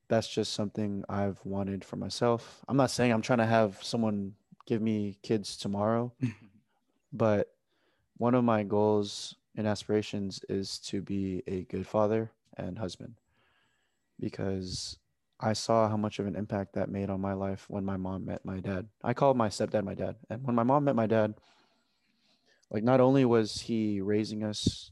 that's 0.09 0.29
just 0.29 0.53
something 0.53 1.05
I've 1.09 1.39
wanted 1.45 1.85
for 1.85 1.97
myself. 1.97 2.65
I'm 2.69 2.77
not 2.77 2.91
saying 2.91 3.13
I'm 3.13 3.23
trying 3.23 3.39
to 3.39 3.47
have 3.47 3.83
someone 3.83 4.35
give 4.67 4.83
me 4.83 5.19
kids 5.23 5.57
tomorrow, 5.57 6.13
but 7.13 7.55
one 8.17 8.35
of 8.35 8.45
my 8.45 8.63
goals 8.63 9.37
and 9.57 9.67
aspirations 9.67 10.41
is 10.49 10.79
to 10.79 11.03
be 11.03 11.43
a 11.47 11.63
good 11.65 11.87
father 11.87 12.31
and 12.57 12.79
husband 12.79 13.15
because 14.21 14.99
I 15.41 15.53
saw 15.53 15.89
how 15.89 15.97
much 15.97 16.19
of 16.19 16.27
an 16.27 16.37
impact 16.37 16.75
that 16.75 16.91
made 16.91 17.11
on 17.11 17.21
my 17.21 17.33
life 17.33 17.67
when 17.69 17.85
my 17.85 17.97
mom 17.97 18.27
met 18.27 18.45
my 18.45 18.59
dad. 18.61 18.89
I 19.05 19.15
called 19.15 19.37
my 19.37 19.49
stepdad 19.49 19.85
my 19.85 19.95
dad. 19.95 20.17
And 20.29 20.45
when 20.45 20.57
my 20.57 20.65
mom 20.65 20.85
met 20.85 20.97
my 20.97 21.07
dad, 21.07 21.35
like 22.71 22.83
not 22.83 23.01
only 23.01 23.25
was 23.25 23.61
he 23.61 24.01
raising 24.01 24.43
us 24.43 24.91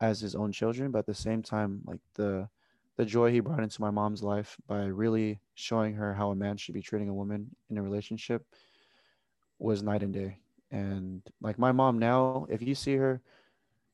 as 0.00 0.20
his 0.20 0.34
own 0.34 0.52
children, 0.52 0.92
but 0.92 1.00
at 1.00 1.06
the 1.06 1.14
same 1.14 1.42
time, 1.42 1.82
like 1.86 2.00
the 2.14 2.48
the 2.96 3.04
joy 3.04 3.30
he 3.30 3.40
brought 3.40 3.62
into 3.62 3.80
my 3.80 3.90
mom's 3.90 4.22
life 4.22 4.56
by 4.66 4.84
really 4.84 5.40
showing 5.54 5.94
her 5.94 6.14
how 6.14 6.30
a 6.30 6.36
man 6.36 6.56
should 6.56 6.74
be 6.74 6.82
treating 6.82 7.08
a 7.08 7.14
woman 7.14 7.50
in 7.70 7.78
a 7.78 7.82
relationship 7.82 8.44
was 9.58 9.82
night 9.82 10.02
and 10.02 10.12
day. 10.12 10.38
And 10.70 11.22
like 11.40 11.58
my 11.58 11.72
mom 11.72 11.98
now, 11.98 12.46
if 12.48 12.62
you 12.62 12.74
see 12.74 12.96
her, 12.96 13.20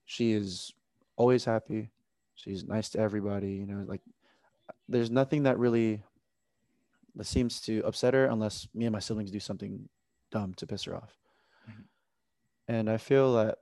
she 0.05 0.33
is 0.33 0.73
always 1.17 1.45
happy. 1.45 1.91
She's 2.35 2.65
nice 2.65 2.89
to 2.91 2.99
everybody, 2.99 3.53
you 3.53 3.67
know, 3.67 3.85
like 3.87 4.01
there's 4.89 5.11
nothing 5.11 5.45
that 5.45 5.59
really 5.59 6.03
that 7.17 7.27
seems 7.27 7.61
to 7.63 7.83
upset 7.85 8.15
her 8.15 8.27
unless 8.27 8.69
me 8.75 8.87
and 8.87 8.93
my 8.93 8.99
siblings 8.99 9.31
do 9.31 9.41
something 9.41 9.89
dumb 10.31 10.55
to 10.55 10.67
piss 10.67 10.85
her 10.85 10.97
off. 10.97 11.19
Mm-hmm. 11.69 11.83
And 12.69 12.91
I 12.91 12.97
feel 12.97 13.35
that 13.35 13.59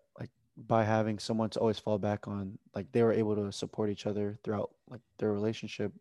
by 0.67 0.85
having 0.85 1.19
someone 1.19 1.51
to 1.51 1.61
always 1.61 1.79
fall 1.79 1.99
back 1.99 2.27
on, 2.27 2.59
like 2.75 2.91
they 2.93 3.03
were 3.03 3.13
able 3.13 3.37
to 3.37 3.53
support 3.53 3.91
each 3.91 4.07
other 4.07 4.39
throughout 4.43 4.71
like 4.89 5.01
their 5.19 5.33
relationship 5.33 5.93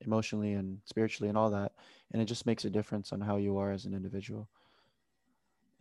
emotionally 0.00 0.54
and 0.54 0.78
spiritually 0.84 1.28
and 1.28 1.36
all 1.36 1.50
that. 1.50 1.72
And 2.12 2.22
it 2.22 2.24
just 2.24 2.46
makes 2.46 2.64
a 2.64 2.70
difference 2.70 3.12
on 3.12 3.20
how 3.20 3.36
you 3.36 3.58
are 3.58 3.70
as 3.70 3.84
an 3.84 3.94
individual. 3.94 4.48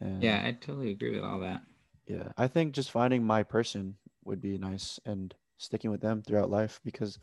And 0.02 0.22
yeah, 0.22 0.42
I 0.44 0.52
totally 0.52 0.92
agree 0.92 1.16
with 1.16 1.24
all 1.24 1.40
that. 1.40 1.62
Yeah. 2.06 2.32
I 2.38 2.48
think 2.48 2.74
just 2.74 2.92
finding 2.92 3.24
my 3.24 3.44
person 3.44 3.96
would 4.26 4.42
be 4.42 4.58
nice 4.58 5.00
and 5.06 5.34
sticking 5.58 5.92
with 5.92 6.02
them 6.02 6.22
throughout 6.22 6.50
life 6.50 6.80
because 6.84 7.20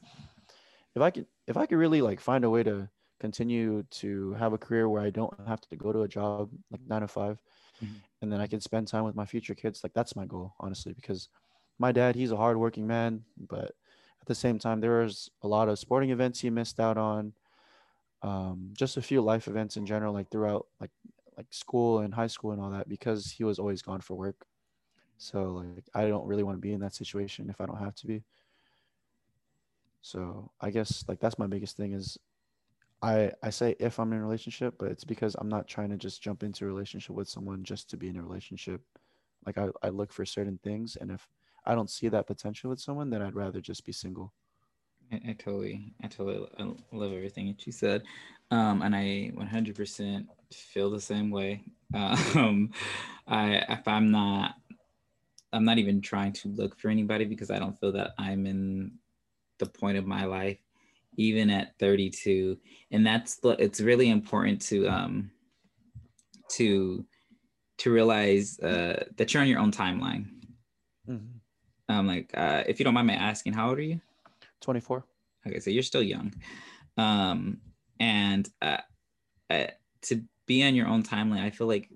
if 0.96 1.02
I 1.02 1.10
could 1.10 1.26
if 1.46 1.56
I 1.56 1.66
could 1.66 1.78
really 1.78 2.02
like 2.02 2.20
find 2.20 2.44
a 2.44 2.50
way 2.50 2.62
to 2.62 2.88
continue 3.20 3.84
to 3.90 4.32
have 4.34 4.52
a 4.52 4.58
career 4.58 4.88
where 4.88 5.02
I 5.02 5.10
don't 5.10 5.32
have 5.46 5.60
to 5.60 5.76
go 5.76 5.92
to 5.92 6.02
a 6.02 6.08
job 6.08 6.50
like 6.70 6.80
nine 6.86 7.02
to 7.02 7.08
5 7.08 7.38
mm-hmm. 7.82 7.94
and 8.22 8.32
then 8.32 8.40
I 8.40 8.46
can 8.46 8.60
spend 8.60 8.88
time 8.88 9.04
with 9.04 9.14
my 9.14 9.26
future 9.26 9.54
kids, 9.54 9.82
like 9.82 9.94
that's 9.94 10.16
my 10.16 10.26
goal, 10.26 10.54
honestly, 10.60 10.92
because 10.92 11.28
my 11.78 11.92
dad, 11.92 12.14
he's 12.14 12.30
a 12.30 12.36
hardworking 12.36 12.86
man, 12.86 13.24
but 13.48 13.74
at 14.20 14.26
the 14.26 14.34
same 14.34 14.58
time, 14.58 14.80
there 14.80 15.02
was 15.02 15.30
a 15.42 15.48
lot 15.48 15.68
of 15.68 15.78
sporting 15.78 16.10
events 16.10 16.40
he 16.40 16.50
missed 16.50 16.80
out 16.80 16.96
on. 16.96 17.32
Um, 18.22 18.70
just 18.72 18.96
a 18.96 19.02
few 19.02 19.20
life 19.20 19.48
events 19.48 19.76
in 19.76 19.84
general, 19.84 20.14
like 20.14 20.30
throughout 20.30 20.66
like 20.80 20.90
like 21.36 21.46
school 21.50 21.98
and 21.98 22.14
high 22.14 22.28
school 22.28 22.52
and 22.52 22.60
all 22.60 22.70
that, 22.70 22.88
because 22.88 23.30
he 23.30 23.44
was 23.44 23.58
always 23.58 23.82
gone 23.82 24.00
for 24.00 24.14
work. 24.14 24.46
So 25.18 25.62
like 25.74 25.84
I 25.94 26.08
don't 26.08 26.26
really 26.26 26.42
want 26.42 26.56
to 26.56 26.60
be 26.60 26.72
in 26.72 26.80
that 26.80 26.94
situation 26.94 27.50
if 27.50 27.60
I 27.60 27.66
don't 27.66 27.78
have 27.78 27.94
to 27.96 28.06
be. 28.06 28.22
So 30.00 30.50
I 30.60 30.70
guess 30.70 31.04
like 31.06 31.20
that's 31.20 31.38
my 31.38 31.46
biggest 31.46 31.76
thing 31.76 31.92
is 31.92 32.18
I 33.04 33.32
I 33.42 33.50
say 33.50 33.76
if 33.78 33.98
I'm 33.98 34.12
in 34.12 34.18
a 34.18 34.22
relationship, 34.22 34.76
but 34.78 34.90
it's 34.90 35.04
because 35.04 35.34
I'm 35.34 35.48
not 35.48 35.68
trying 35.68 35.90
to 35.90 35.96
just 35.96 36.22
jump 36.22 36.42
into 36.42 36.64
a 36.64 36.68
relationship 36.68 37.14
with 37.14 37.28
someone 37.28 37.62
just 37.62 37.90
to 37.90 37.98
be 37.98 38.08
in 38.08 38.16
a 38.16 38.22
relationship. 38.22 38.80
Like 39.44 39.58
I, 39.58 39.68
I 39.82 39.90
look 39.90 40.10
for 40.10 40.24
certain 40.24 40.58
things 40.64 40.96
and 40.98 41.10
if 41.10 41.28
I 41.66 41.74
don't 41.74 41.90
see 41.90 42.08
that 42.08 42.26
potential 42.26 42.70
with 42.70 42.80
someone, 42.80 43.10
then 43.10 43.20
I'd 43.20 43.34
rather 43.34 43.60
just 43.60 43.84
be 43.84 43.92
single. 43.92 44.32
I, 45.12 45.16
I 45.28 45.32
totally, 45.32 45.92
I 46.02 46.06
totally 46.06 46.48
I 46.58 46.62
love 46.92 47.12
everything 47.12 47.48
that 47.48 47.66
you 47.66 47.72
said, 47.72 48.02
um, 48.50 48.80
and 48.80 48.96
I 48.96 49.32
100% 49.36 50.26
feel 50.52 50.90
the 50.90 51.00
same 51.00 51.30
way. 51.30 51.62
Um, 51.94 52.70
I 53.28 53.64
if 53.68 53.86
I'm 53.86 54.10
not, 54.10 54.56
I'm 55.52 55.64
not 55.64 55.78
even 55.78 56.00
trying 56.00 56.32
to 56.32 56.48
look 56.48 56.78
for 56.80 56.88
anybody 56.88 57.24
because 57.24 57.50
I 57.50 57.58
don't 57.60 57.78
feel 57.78 57.92
that 57.92 58.14
I'm 58.18 58.46
in 58.46 58.92
the 59.58 59.66
point 59.66 59.96
of 59.96 60.06
my 60.06 60.24
life 60.24 60.58
even 61.16 61.50
at 61.50 61.78
32 61.78 62.56
and 62.90 63.06
that's 63.06 63.36
the 63.36 63.50
it's 63.50 63.80
really 63.80 64.10
important 64.10 64.60
to 64.62 64.86
um 64.86 65.30
to 66.50 67.04
to 67.78 67.92
realize 67.92 68.58
uh 68.60 69.04
that 69.16 69.32
you're 69.32 69.42
on 69.42 69.48
your 69.48 69.60
own 69.60 69.72
timeline. 69.72 70.26
Mm-hmm. 71.08 71.94
um 71.94 72.06
like 72.06 72.30
uh 72.34 72.62
if 72.66 72.78
you 72.78 72.84
don't 72.84 72.94
mind 72.94 73.08
me 73.08 73.14
asking 73.14 73.52
how 73.52 73.68
old 73.68 73.78
are 73.78 73.82
you? 73.82 74.00
24 74.60 75.04
okay 75.46 75.60
so 75.60 75.70
you're 75.70 75.82
still 75.82 76.02
young. 76.02 76.32
Um 76.96 77.58
and 78.00 78.48
uh, 78.62 78.78
uh 79.50 79.66
to 80.02 80.22
be 80.46 80.64
on 80.66 80.74
your 80.74 80.88
own 80.88 81.02
timeline 81.02 81.42
i 81.42 81.50
feel 81.50 81.68
like 81.68 81.88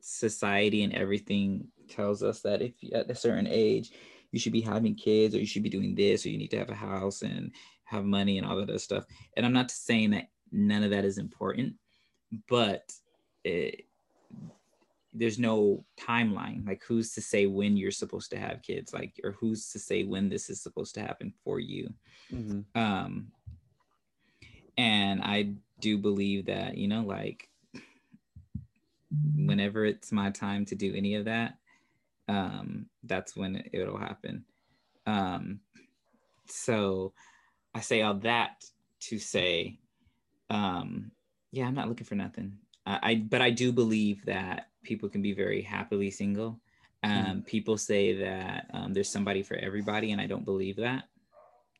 society 0.00 0.82
and 0.84 0.94
everything 0.94 1.66
tells 1.88 2.22
us 2.22 2.40
that 2.42 2.62
if 2.62 2.72
at 2.92 3.10
a 3.10 3.14
certain 3.14 3.46
age 3.46 3.92
you 4.32 4.38
should 4.38 4.52
be 4.52 4.60
having 4.60 4.94
kids 4.94 5.34
or 5.34 5.38
you 5.38 5.46
should 5.46 5.62
be 5.62 5.68
doing 5.68 5.94
this 5.94 6.24
or 6.24 6.28
you 6.28 6.38
need 6.38 6.50
to 6.50 6.58
have 6.58 6.70
a 6.70 6.74
house 6.74 7.22
and 7.22 7.52
have 7.90 8.04
money 8.04 8.38
and 8.38 8.46
all 8.46 8.56
that 8.56 8.68
other 8.68 8.78
stuff. 8.78 9.04
And 9.36 9.44
I'm 9.44 9.52
not 9.52 9.70
saying 9.70 10.10
that 10.10 10.28
none 10.52 10.82
of 10.82 10.90
that 10.90 11.04
is 11.04 11.18
important, 11.18 11.74
but 12.48 12.92
it, 13.44 13.84
there's 15.12 15.38
no 15.38 15.84
timeline. 15.98 16.66
Like 16.66 16.82
who's 16.84 17.12
to 17.14 17.20
say 17.20 17.46
when 17.46 17.76
you're 17.76 17.90
supposed 17.90 18.30
to 18.30 18.38
have 18.38 18.62
kids? 18.62 18.92
Like 18.92 19.20
or 19.24 19.32
who's 19.32 19.70
to 19.72 19.78
say 19.78 20.04
when 20.04 20.28
this 20.28 20.50
is 20.50 20.60
supposed 20.60 20.94
to 20.94 21.00
happen 21.00 21.32
for 21.44 21.58
you? 21.58 21.92
Mm-hmm. 22.32 22.80
Um, 22.80 23.32
and 24.78 25.20
I 25.22 25.52
do 25.80 25.98
believe 25.98 26.46
that 26.46 26.76
you 26.76 26.86
know 26.86 27.02
like 27.02 27.48
whenever 29.34 29.84
it's 29.84 30.12
my 30.12 30.30
time 30.30 30.64
to 30.66 30.74
do 30.74 30.94
any 30.94 31.16
of 31.16 31.24
that 31.24 31.56
um, 32.30 32.86
that's 33.02 33.36
when 33.36 33.64
it'll 33.72 33.98
happen. 33.98 34.44
Um, 35.06 35.60
so 36.46 37.12
I 37.74 37.80
say 37.80 38.02
all 38.02 38.14
that 38.14 38.64
to 39.00 39.18
say, 39.18 39.78
um, 40.48 41.12
yeah, 41.52 41.66
I'm 41.66 41.74
not 41.74 41.88
looking 41.88 42.06
for 42.06 42.14
nothing. 42.16 42.58
I, 42.86 42.98
I, 43.02 43.14
but 43.16 43.40
I 43.40 43.50
do 43.50 43.72
believe 43.72 44.24
that 44.26 44.68
people 44.82 45.08
can 45.08 45.22
be 45.22 45.32
very 45.32 45.62
happily 45.62 46.10
single. 46.10 46.60
Um, 47.02 47.12
mm. 47.12 47.46
People 47.46 47.78
say 47.78 48.14
that 48.14 48.66
um, 48.72 48.92
there's 48.92 49.08
somebody 49.08 49.42
for 49.42 49.56
everybody, 49.56 50.12
and 50.12 50.20
I 50.20 50.26
don't 50.26 50.44
believe 50.44 50.76
that. 50.76 51.04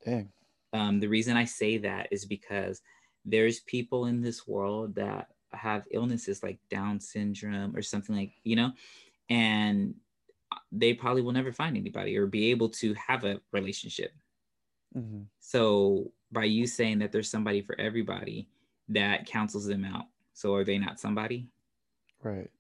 Dang. 0.04 0.30
Um, 0.72 1.00
the 1.00 1.08
reason 1.08 1.36
I 1.36 1.44
say 1.44 1.78
that 1.78 2.08
is 2.10 2.24
because 2.24 2.80
there's 3.24 3.60
people 3.60 4.06
in 4.06 4.22
this 4.22 4.46
world 4.46 4.94
that 4.94 5.28
have 5.52 5.84
illnesses 5.90 6.42
like 6.42 6.58
Down 6.70 7.00
syndrome 7.00 7.76
or 7.76 7.82
something 7.82 8.14
like 8.14 8.32
you 8.44 8.56
know, 8.56 8.72
and 9.28 9.94
they 10.72 10.94
probably 10.94 11.22
will 11.22 11.32
never 11.32 11.52
find 11.52 11.76
anybody 11.76 12.16
or 12.16 12.26
be 12.26 12.50
able 12.50 12.68
to 12.68 12.94
have 12.94 13.24
a 13.24 13.40
relationship. 13.52 14.12
Mm-hmm. 14.96 15.22
So 15.40 16.12
by 16.32 16.44
you 16.44 16.66
saying 16.66 16.98
that 17.00 17.12
there's 17.12 17.30
somebody 17.30 17.62
for 17.62 17.78
everybody, 17.80 18.48
that 18.90 19.26
cancels 19.26 19.66
them 19.66 19.84
out. 19.84 20.06
So 20.34 20.54
are 20.54 20.64
they 20.64 20.78
not 20.78 21.00
somebody? 21.00 21.48
Right. 22.22 22.50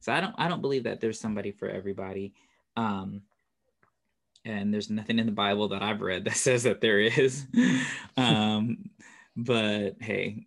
So 0.00 0.12
I 0.12 0.20
don't 0.20 0.34
I 0.38 0.48
don't 0.48 0.60
believe 0.60 0.84
that 0.84 1.00
there's 1.00 1.18
somebody 1.18 1.50
for 1.50 1.68
everybody. 1.68 2.34
Um, 2.76 3.22
and 4.44 4.72
there's 4.72 4.90
nothing 4.90 5.18
in 5.18 5.26
the 5.26 5.32
Bible 5.32 5.68
that 5.68 5.82
I've 5.82 6.00
read 6.00 6.24
that 6.24 6.36
says 6.36 6.62
that 6.62 6.80
there 6.80 7.00
is. 7.00 7.46
um, 8.16 8.90
but 9.36 9.96
hey, 10.00 10.46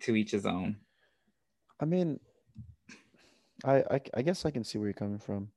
to 0.00 0.14
each 0.16 0.32
his 0.32 0.46
own. 0.46 0.76
I 1.80 1.84
mean, 1.86 2.20
I, 3.64 3.76
I 3.90 4.00
I 4.14 4.22
guess 4.22 4.44
I 4.44 4.50
can 4.50 4.64
see 4.64 4.78
where 4.78 4.88
you're 4.88 4.94
coming 4.94 5.18
from, 5.18 5.50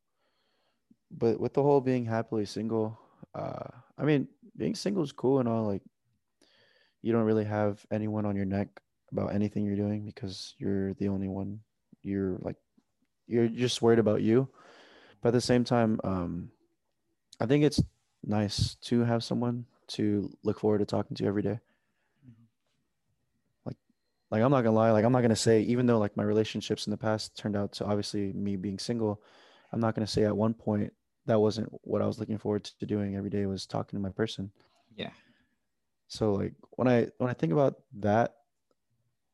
but 1.11 1.39
with 1.39 1.53
the 1.53 1.63
whole 1.63 1.82
being 1.82 2.05
happily 2.05 2.45
single, 2.45 2.99
uh, 3.38 3.70
I 3.98 4.04
mean, 4.04 4.28
being 4.58 4.76
single 4.76 5.04
is 5.04 5.12
cool 5.12 5.40
and 5.40 5.48
all. 5.48 5.66
Like, 5.66 5.84
you 7.02 7.14
don't 7.14 7.24
really 7.24 7.46
have 7.46 7.86
anyone 7.92 8.26
on 8.26 8.36
your 8.36 8.46
neck 8.46 8.68
about 9.12 9.34
anything 9.34 9.64
you're 9.64 9.76
doing 9.76 10.06
because 10.06 10.56
you're 10.58 10.94
the 10.96 11.08
only 11.08 11.28
one. 11.28 11.60
You're 12.04 12.38
like, 12.42 12.56
you're 13.28 13.48
just 13.48 13.82
worried 13.82 14.00
about 14.00 14.22
you. 14.22 14.50
But 15.22 15.30
at 15.30 15.34
the 15.34 15.42
same 15.42 15.64
time, 15.64 16.00
um, 16.04 16.52
I 17.40 17.46
think 17.46 17.64
it's 17.64 17.82
nice 18.24 18.76
to 18.82 19.02
have 19.02 19.24
someone 19.24 19.66
to 19.90 20.36
look 20.44 20.60
forward 20.60 20.80
to 20.80 20.86
talking 20.86 21.16
to 21.18 21.26
every 21.26 21.44
day. 21.44 21.60
Like, 23.66 23.78
like 24.32 24.42
I'm 24.42 24.52
not 24.52 24.64
gonna 24.64 24.76
lie, 24.76 24.92
like 24.92 25.06
I'm 25.06 25.12
not 25.12 25.22
gonna 25.22 25.36
say, 25.36 25.62
even 25.62 25.86
though 25.86 26.00
like 26.00 26.18
my 26.18 26.24
relationships 26.24 26.88
in 26.88 26.92
the 26.92 26.98
past 26.98 27.38
turned 27.38 27.56
out 27.56 27.74
to 27.74 27.86
obviously 27.86 28.34
me 28.34 28.56
being 28.56 28.80
single, 28.80 29.22
I'm 29.72 29.80
not 29.80 29.96
gonna 29.96 30.08
say 30.08 30.24
at 30.24 30.36
one 30.36 30.54
point 30.54 30.94
that 31.28 31.39
wasn't 31.39 31.69
what 31.84 32.01
I 32.01 32.07
was 32.07 32.19
looking 32.19 32.38
forward 32.38 32.63
to 32.63 32.86
doing 32.86 33.15
every 33.15 33.30
day 33.30 33.45
was 33.45 33.65
talking 33.65 33.97
to 33.97 34.03
my 34.03 34.09
person. 34.09 34.51
Yeah. 34.95 35.11
So 36.07 36.34
like 36.34 36.53
when 36.71 36.88
I 36.88 37.07
when 37.17 37.30
I 37.30 37.34
think 37.34 37.53
about 37.53 37.75
that 37.99 38.36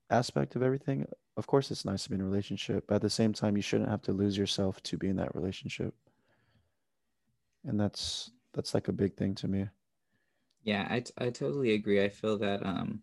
aspect 0.09 0.55
of 0.55 0.63
everything, 0.63 1.05
of 1.37 1.47
course 1.47 1.71
it's 1.71 1.85
nice 1.85 2.03
to 2.03 2.09
be 2.09 2.15
in 2.15 2.21
a 2.21 2.25
relationship, 2.25 2.85
but 2.87 2.95
at 2.95 3.01
the 3.01 3.09
same 3.09 3.31
time 3.31 3.55
you 3.55 3.61
shouldn't 3.61 3.89
have 3.89 4.01
to 4.03 4.11
lose 4.11 4.37
yourself 4.37 4.81
to 4.83 4.97
be 4.97 5.07
in 5.07 5.15
that 5.17 5.35
relationship. 5.35 5.93
And 7.65 7.79
that's 7.79 8.31
that's 8.53 8.73
like 8.73 8.87
a 8.87 8.93
big 8.93 9.15
thing 9.15 9.35
to 9.35 9.47
me. 9.47 9.67
Yeah, 10.63 10.87
I, 10.89 11.03
I 11.17 11.29
totally 11.29 11.73
agree. 11.73 12.03
I 12.03 12.09
feel 12.09 12.37
that 12.39 12.65
um 12.65 13.01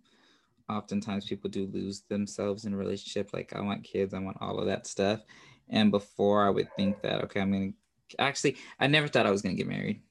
oftentimes 0.68 1.26
people 1.26 1.51
do 1.51 1.66
lose 1.72 2.03
themselves 2.03 2.64
in 2.64 2.74
a 2.74 2.76
relationship 2.76 3.30
like 3.32 3.55
I 3.55 3.61
want 3.61 3.84
kids, 3.84 4.14
I 4.14 4.18
want 4.18 4.38
all 4.41 4.59
of 4.59 4.66
that 4.66 4.86
stuff. 4.86 5.20
And 5.68 5.93
before 5.93 6.45
I 6.45 6.51
would 6.51 6.68
think 6.74 7.01
that 7.03 7.22
okay, 7.24 7.41
I'm 7.41 7.53
going 7.53 7.72
to 7.72 7.78
actually 8.19 8.57
I 8.79 8.87
never 8.87 9.09
thought 9.09 9.27
I 9.27 9.31
was 9.31 9.43
gonna 9.43 9.55
get 9.55 9.69
married. 9.69 10.03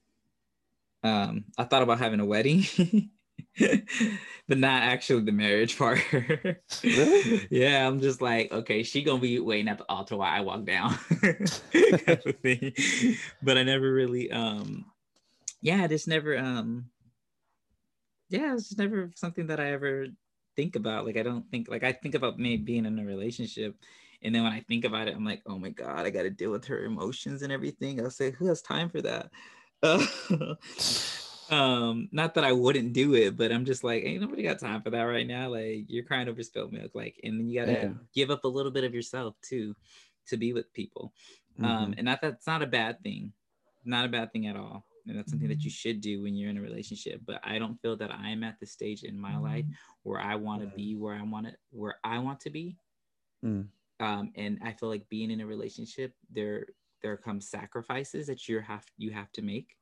Um, 1.04 1.46
I 1.58 1.64
thought 1.64 1.84
about 1.84 2.00
having 2.00 2.20
a 2.20 2.26
wedding, 2.26 2.66
but 3.60 4.58
not 4.58 4.84
actually 4.84 5.24
the 5.24 5.32
marriage 5.32 5.78
part. 5.78 6.00
really? 6.12 7.48
Yeah, 7.50 7.88
I'm 7.88 8.02
just 8.02 8.22
like, 8.22 8.52
okay, 8.52 8.84
she 8.84 9.04
gonna 9.04 9.22
be 9.22 9.40
waiting 9.40 9.70
at 9.70 9.78
the 9.78 9.86
altar 9.90 10.18
while 10.18 10.34
I 10.34 10.42
walk 10.42 10.66
down, 10.66 10.98
type 11.22 12.26
of 12.26 12.36
thing. 12.40 12.74
But 13.42 13.58
I 13.58 13.64
never 13.64 13.92
really, 13.92 14.32
um, 14.32 14.86
yeah, 15.62 15.88
just 15.88 16.08
never, 16.08 16.38
um, 16.38 16.90
yeah, 18.30 18.54
it's 18.54 18.78
never 18.78 19.12
something 19.16 19.48
that 19.48 19.60
I 19.60 19.72
ever 19.72 20.08
think 20.56 20.76
about. 20.76 21.06
Like 21.06 21.18
I 21.18 21.24
don't 21.24 21.50
think, 21.50 21.70
like 21.70 21.84
I 21.84 21.94
think 21.94 22.16
about 22.16 22.38
me 22.38 22.58
being 22.58 22.86
in 22.86 23.00
a 23.00 23.06
relationship 23.06 23.76
and 24.22 24.36
then 24.36 24.44
when 24.44 24.52
I 24.52 24.60
think 24.62 24.84
about 24.84 25.08
it, 25.08 25.16
I'm 25.16 25.26
like, 25.26 25.42
oh 25.46 25.58
my 25.58 25.70
God, 25.70 26.06
I 26.06 26.10
got 26.10 26.24
to 26.24 26.30
deal 26.30 26.52
with 26.52 26.66
her 26.66 26.84
emotions 26.84 27.42
and 27.42 27.54
everything. 27.54 28.02
I'll 28.02 28.10
say, 28.10 28.32
who 28.32 28.48
has 28.48 28.62
time 28.62 28.90
for 28.90 29.02
that? 29.02 29.32
um, 31.50 32.10
not 32.12 32.34
that 32.34 32.44
I 32.44 32.52
wouldn't 32.52 32.92
do 32.92 33.16
it, 33.16 33.38
but 33.38 33.52
I'm 33.52 33.64
just 33.64 33.84
like, 33.84 34.04
ain't 34.04 34.22
nobody 34.22 34.44
got 34.44 34.60
time 34.60 34.82
for 34.82 34.90
that 34.90 35.04
right 35.04 35.26
now. 35.26 35.50
Like 35.50 35.86
you're 35.88 36.04
crying 36.04 36.28
over 36.28 36.44
spilled 36.44 36.74
milk. 36.74 36.92
Like, 36.94 37.18
and 37.24 37.40
then 37.40 37.48
you 37.48 37.60
got 37.60 37.68
to 37.68 37.72
yeah. 37.72 37.90
give 38.14 38.30
up 38.30 38.44
a 38.44 38.50
little 38.50 38.72
bit 38.72 38.84
of 38.84 38.94
yourself 38.94 39.36
too, 39.42 39.74
to 40.28 40.38
be 40.38 40.52
with 40.52 40.72
people. 40.74 41.14
Um, 41.60 41.66
mm-hmm. 41.66 41.84
Um, 41.84 41.96
and 41.98 42.08
that, 42.08 42.22
that's 42.22 42.48
not 42.48 42.62
a 42.62 42.68
bad 42.68 43.02
thing, 43.02 43.32
not 43.86 44.06
a 44.06 44.10
bad 44.10 44.34
thing 44.34 44.48
at 44.48 44.58
all. 44.58 44.86
And 45.08 45.18
that's 45.18 45.32
something 45.32 45.48
that 45.48 45.64
you 45.64 45.72
should 45.72 46.02
do 46.02 46.22
when 46.22 46.36
you're 46.36 46.50
in 46.50 46.58
a 46.58 46.62
relationship. 46.62 47.22
But 47.26 47.40
I 47.44 47.58
don't 47.58 47.82
feel 47.82 47.96
that 47.98 48.12
I 48.12 48.30
am 48.30 48.44
at 48.44 48.60
the 48.60 48.68
stage 48.68 49.04
in 49.04 49.18
my 49.18 49.38
life 49.38 49.66
where 50.04 50.20
I 50.20 50.36
want 50.36 50.62
to 50.62 50.68
be 50.68 50.96
where 50.96 51.16
I 51.16 51.24
want 51.24 51.48
to, 51.48 51.54
where 51.72 51.96
I 52.04 52.20
want 52.20 52.42
to 52.42 52.50
be. 52.50 52.76
Mm 53.44 53.68
um, 54.00 54.32
and 54.36 54.60
I 54.64 54.74
feel 54.74 54.90
like 54.90 55.08
being 55.10 55.32
in 55.32 55.42
a 55.42 55.46
relationship, 55.46 56.14
there 56.32 56.68
there 57.02 57.18
comes 57.18 57.50
sacrifices 57.50 58.28
that 58.28 58.48
you 58.48 58.60
have 58.60 58.86
you 58.98 59.12
have 59.12 59.32
to 59.34 59.42
make, 59.42 59.76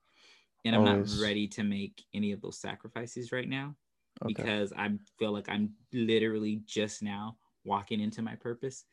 and 0.66 0.76
I'm 0.76 0.88
Always. 0.88 1.20
not 1.20 1.26
ready 1.26 1.48
to 1.50 1.64
make 1.64 2.04
any 2.14 2.32
of 2.32 2.42
those 2.42 2.60
sacrifices 2.60 3.32
right 3.32 3.48
now 3.48 3.76
okay. 4.24 4.34
because 4.34 4.74
I 4.74 4.90
feel 5.20 5.32
like 5.32 5.50
I'm 5.50 5.74
literally 5.94 6.62
just 6.66 7.04
now 7.04 7.38
walking 7.64 8.00
into 8.00 8.22
my 8.22 8.36
purpose. 8.36 8.86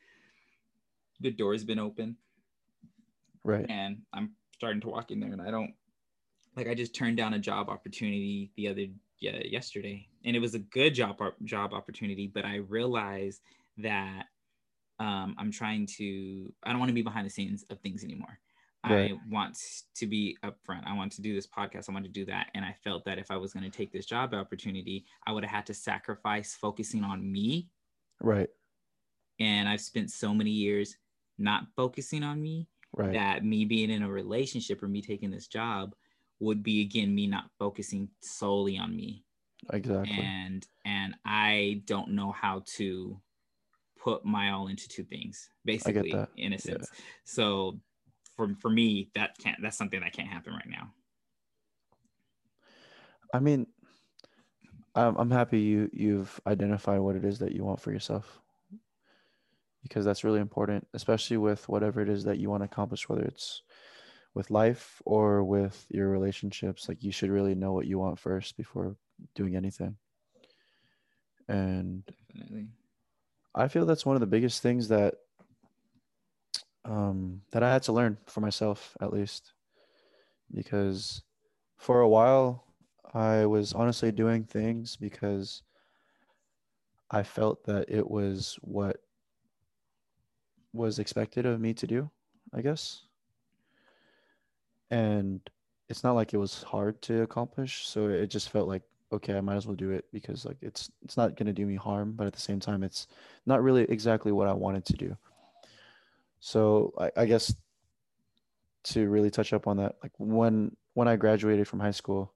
The 1.21 1.31
door's 1.31 1.63
been 1.63 1.79
open, 1.79 2.17
right, 3.43 3.65
and 3.67 4.01
I'm 4.13 4.31
starting 4.53 4.81
to 4.81 4.89
walk 4.89 5.11
in 5.11 5.19
there, 5.19 5.31
and 5.31 5.41
I 5.41 5.49
don't 5.49 5.73
like 6.55 6.67
I 6.67 6.75
just 6.75 6.93
turned 6.93 7.17
down 7.17 7.33
a 7.33 7.39
job 7.39 7.69
opportunity 7.69 8.51
the 8.55 8.67
other 8.67 8.85
yeah, 9.19 9.39
yesterday, 9.43 10.07
and 10.23 10.35
it 10.35 10.39
was 10.39 10.53
a 10.53 10.59
good 10.59 10.93
job 10.93 11.17
job 11.45 11.73
opportunity, 11.73 12.27
but 12.27 12.45
I 12.45 12.57
realized 12.57 13.41
that 13.77 14.25
um, 14.99 15.35
I'm 15.37 15.51
trying 15.51 15.87
to, 15.97 16.53
I 16.63 16.69
don't 16.69 16.79
want 16.79 16.89
to 16.89 16.95
be 16.95 17.01
behind 17.01 17.25
the 17.25 17.31
scenes 17.31 17.65
of 17.69 17.79
things 17.79 18.03
anymore. 18.03 18.39
Right. 18.87 19.11
I 19.11 19.17
want 19.29 19.57
to 19.95 20.05
be 20.05 20.37
upfront. 20.45 20.85
I 20.85 20.93
want 20.93 21.11
to 21.13 21.21
do 21.21 21.33
this 21.33 21.47
podcast. 21.47 21.89
I 21.89 21.93
want 21.93 22.05
to 22.05 22.11
do 22.11 22.23
that. 22.25 22.51
And 22.53 22.63
I 22.63 22.75
felt 22.83 23.03
that 23.05 23.17
if 23.17 23.31
I 23.31 23.37
was 23.37 23.51
going 23.51 23.63
to 23.63 23.75
take 23.75 23.91
this 23.91 24.05
job 24.05 24.33
opportunity, 24.33 25.05
I 25.25 25.31
would 25.31 25.43
have 25.43 25.51
had 25.51 25.65
to 25.67 25.73
sacrifice 25.73 26.53
focusing 26.53 27.03
on 27.03 27.31
me. 27.31 27.69
Right. 28.21 28.49
And 29.39 29.67
I've 29.67 29.81
spent 29.81 30.11
so 30.11 30.33
many 30.33 30.51
years 30.51 30.97
not 31.37 31.63
focusing 31.75 32.23
on 32.23 32.41
me 32.41 32.67
right. 32.95 33.13
that 33.13 33.43
me 33.43 33.65
being 33.65 33.89
in 33.89 34.03
a 34.03 34.09
relationship 34.09 34.81
or 34.83 34.87
me 34.87 35.01
taking 35.01 35.31
this 35.31 35.47
job 35.47 35.95
would 36.39 36.63
be 36.63 36.81
again 36.81 37.13
me 37.13 37.27
not 37.27 37.49
focusing 37.57 38.09
solely 38.21 38.77
on 38.77 38.95
me. 38.95 39.23
Exactly. 39.73 40.11
And 40.11 40.65
and 40.85 41.15
I 41.25 41.81
don't 41.85 42.09
know 42.09 42.31
how 42.31 42.63
to 42.77 43.19
put 44.05 44.23
my 44.23 44.51
all 44.51 44.67
into 44.67 44.87
two 44.87 45.03
things, 45.03 45.49
basically, 45.65 46.13
in 46.37 46.53
a 46.53 46.59
sense. 46.59 46.87
Yeah. 46.93 46.99
So 47.23 47.79
for 48.37 48.55
for 48.61 48.69
me, 48.69 49.09
that 49.15 49.35
can't 49.39 49.57
that's 49.63 49.75
something 49.75 49.99
that 50.01 50.13
can't 50.13 50.27
happen 50.27 50.53
right 50.53 50.69
now. 50.69 50.93
I 53.33 53.39
mean, 53.39 53.65
I'm 54.93 55.17
I'm 55.17 55.31
happy 55.31 55.59
you 55.59 55.89
you've 55.91 56.39
identified 56.45 56.99
what 56.99 57.15
it 57.15 57.25
is 57.25 57.39
that 57.39 57.53
you 57.53 57.65
want 57.65 57.81
for 57.81 57.91
yourself. 57.91 58.39
Because 59.81 60.05
that's 60.05 60.23
really 60.23 60.39
important, 60.39 60.87
especially 60.93 61.37
with 61.37 61.67
whatever 61.67 62.01
it 62.01 62.09
is 62.09 62.23
that 62.23 62.39
you 62.39 62.49
want 62.49 62.61
to 62.61 62.65
accomplish, 62.65 63.09
whether 63.09 63.23
it's 63.23 63.63
with 64.33 64.51
life 64.51 65.01
or 65.05 65.43
with 65.43 65.85
your 65.89 66.09
relationships. 66.09 66.87
Like 66.87 67.03
you 67.03 67.11
should 67.11 67.29
really 67.29 67.55
know 67.55 67.73
what 67.73 67.87
you 67.87 67.99
want 67.99 68.19
first 68.19 68.57
before 68.57 68.95
doing 69.35 69.55
anything. 69.55 69.95
And 71.47 72.03
I 73.55 73.69
feel 73.69 73.85
that's 73.85 74.05
one 74.05 74.17
of 74.17 74.19
the 74.19 74.27
biggest 74.27 74.61
things 74.61 74.89
that 74.89 75.15
um, 76.83 77.41
that 77.51 77.63
I 77.63 77.71
had 77.71 77.83
to 77.83 77.93
learn 77.93 78.17
for 78.27 78.41
myself, 78.41 78.95
at 79.01 79.13
least, 79.13 79.53
because 80.53 81.23
for 81.77 82.01
a 82.01 82.07
while 82.07 82.65
I 83.13 83.45
was 83.45 83.73
honestly 83.73 84.11
doing 84.11 84.43
things 84.43 84.97
because 84.97 85.63
I 87.09 87.23
felt 87.23 87.63
that 87.65 87.89
it 87.89 88.09
was 88.09 88.59
what 88.61 88.97
was 90.73 90.99
expected 90.99 91.45
of 91.45 91.61
me 91.61 91.73
to 91.75 91.87
do, 91.87 92.11
I 92.53 92.61
guess. 92.61 93.03
And 94.91 95.39
it's 95.87 96.03
not 96.03 96.13
like 96.13 96.33
it 96.33 96.37
was 96.37 96.63
hard 96.63 97.01
to 97.03 97.21
accomplish, 97.21 97.87
so 97.87 98.09
it 98.09 98.27
just 98.27 98.49
felt 98.49 98.67
like 98.67 98.83
okay, 99.11 99.37
I 99.37 99.41
might 99.41 99.55
as 99.55 99.67
well 99.67 99.75
do 99.75 99.91
it 99.91 100.05
because 100.11 100.45
like 100.45 100.57
it's 100.61 100.91
it's 101.03 101.17
not 101.17 101.37
to 101.37 101.53
do 101.53 101.65
me 101.65 101.75
harm, 101.75 102.13
but 102.13 102.27
at 102.27 102.33
the 102.33 102.39
same 102.39 102.59
time, 102.59 102.83
it's 102.83 103.07
not 103.45 103.63
really 103.63 103.83
exactly 103.83 104.31
what 104.31 104.47
I 104.47 104.53
wanted 104.53 104.85
to 104.85 104.93
do. 104.93 105.17
So 106.39 106.93
I, 106.99 107.11
I 107.21 107.25
guess 107.25 107.53
to 108.85 109.09
really 109.09 109.31
touch 109.31 109.53
up 109.53 109.67
on 109.67 109.77
that, 109.77 109.95
like 110.03 110.11
when 110.17 110.75
when 110.93 111.07
I 111.07 111.15
graduated 111.15 111.67
from 111.67 111.79
high 111.79 111.91
school, 111.91 112.33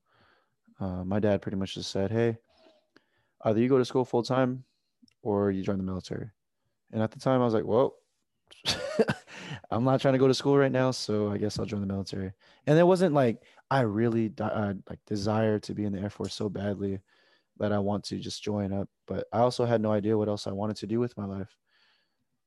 uh, 0.79 1.03
my 1.03 1.19
dad 1.19 1.41
pretty 1.41 1.57
much 1.57 1.75
just 1.75 1.91
said, 1.91 2.11
"Hey, 2.11 2.37
either 3.43 3.59
you 3.59 3.69
go 3.69 3.77
to 3.77 3.85
school 3.85 4.05
full 4.05 4.23
time, 4.23 4.63
or 5.21 5.51
you 5.51 5.63
join 5.63 5.77
the 5.77 5.83
military." 5.83 6.29
And 6.91 7.03
at 7.03 7.11
the 7.11 7.19
time, 7.19 7.41
I 7.41 7.45
was 7.45 7.53
like, 7.53 7.65
"Well." 7.65 7.95
I'm 9.71 9.83
not 9.83 10.01
trying 10.01 10.13
to 10.13 10.19
go 10.19 10.27
to 10.27 10.33
school 10.33 10.57
right 10.57 10.71
now, 10.71 10.91
so 10.91 11.31
I 11.31 11.37
guess 11.37 11.59
I'll 11.59 11.65
join 11.65 11.81
the 11.81 11.87
military. 11.87 12.31
And 12.65 12.79
it 12.79 12.87
wasn't 12.87 13.13
like 13.13 13.43
I 13.69 13.81
really 13.81 14.33
uh, 14.39 14.73
like 14.89 14.99
desire 15.05 15.59
to 15.59 15.73
be 15.73 15.85
in 15.85 15.93
the 15.93 15.99
Air 15.99 16.09
Force 16.09 16.33
so 16.33 16.49
badly 16.49 16.99
that 17.59 17.71
I 17.71 17.79
want 17.79 18.03
to 18.05 18.17
just 18.17 18.41
join 18.41 18.73
up, 18.73 18.89
but 19.05 19.27
I 19.31 19.39
also 19.39 19.65
had 19.65 19.81
no 19.81 19.91
idea 19.91 20.17
what 20.17 20.29
else 20.29 20.47
I 20.47 20.51
wanted 20.51 20.77
to 20.77 20.87
do 20.87 20.99
with 20.99 21.17
my 21.17 21.25
life. 21.25 21.55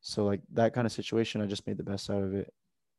So 0.00 0.24
like 0.24 0.40
that 0.54 0.74
kind 0.74 0.86
of 0.86 0.92
situation, 0.92 1.40
I 1.40 1.46
just 1.46 1.66
made 1.66 1.76
the 1.76 1.84
best 1.84 2.10
out 2.10 2.22
of 2.22 2.34
it 2.34 2.52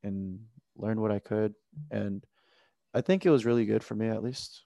and 0.04 0.40
learned 0.78 1.02
what 1.02 1.12
I 1.12 1.20
could. 1.20 1.54
And 1.92 2.24
I 2.94 3.02
think 3.02 3.26
it 3.26 3.32
was 3.32 3.46
really 3.46 3.66
good 3.66 3.84
for 3.84 3.96
me 3.96 4.08
at 4.08 4.24
least 4.24 4.64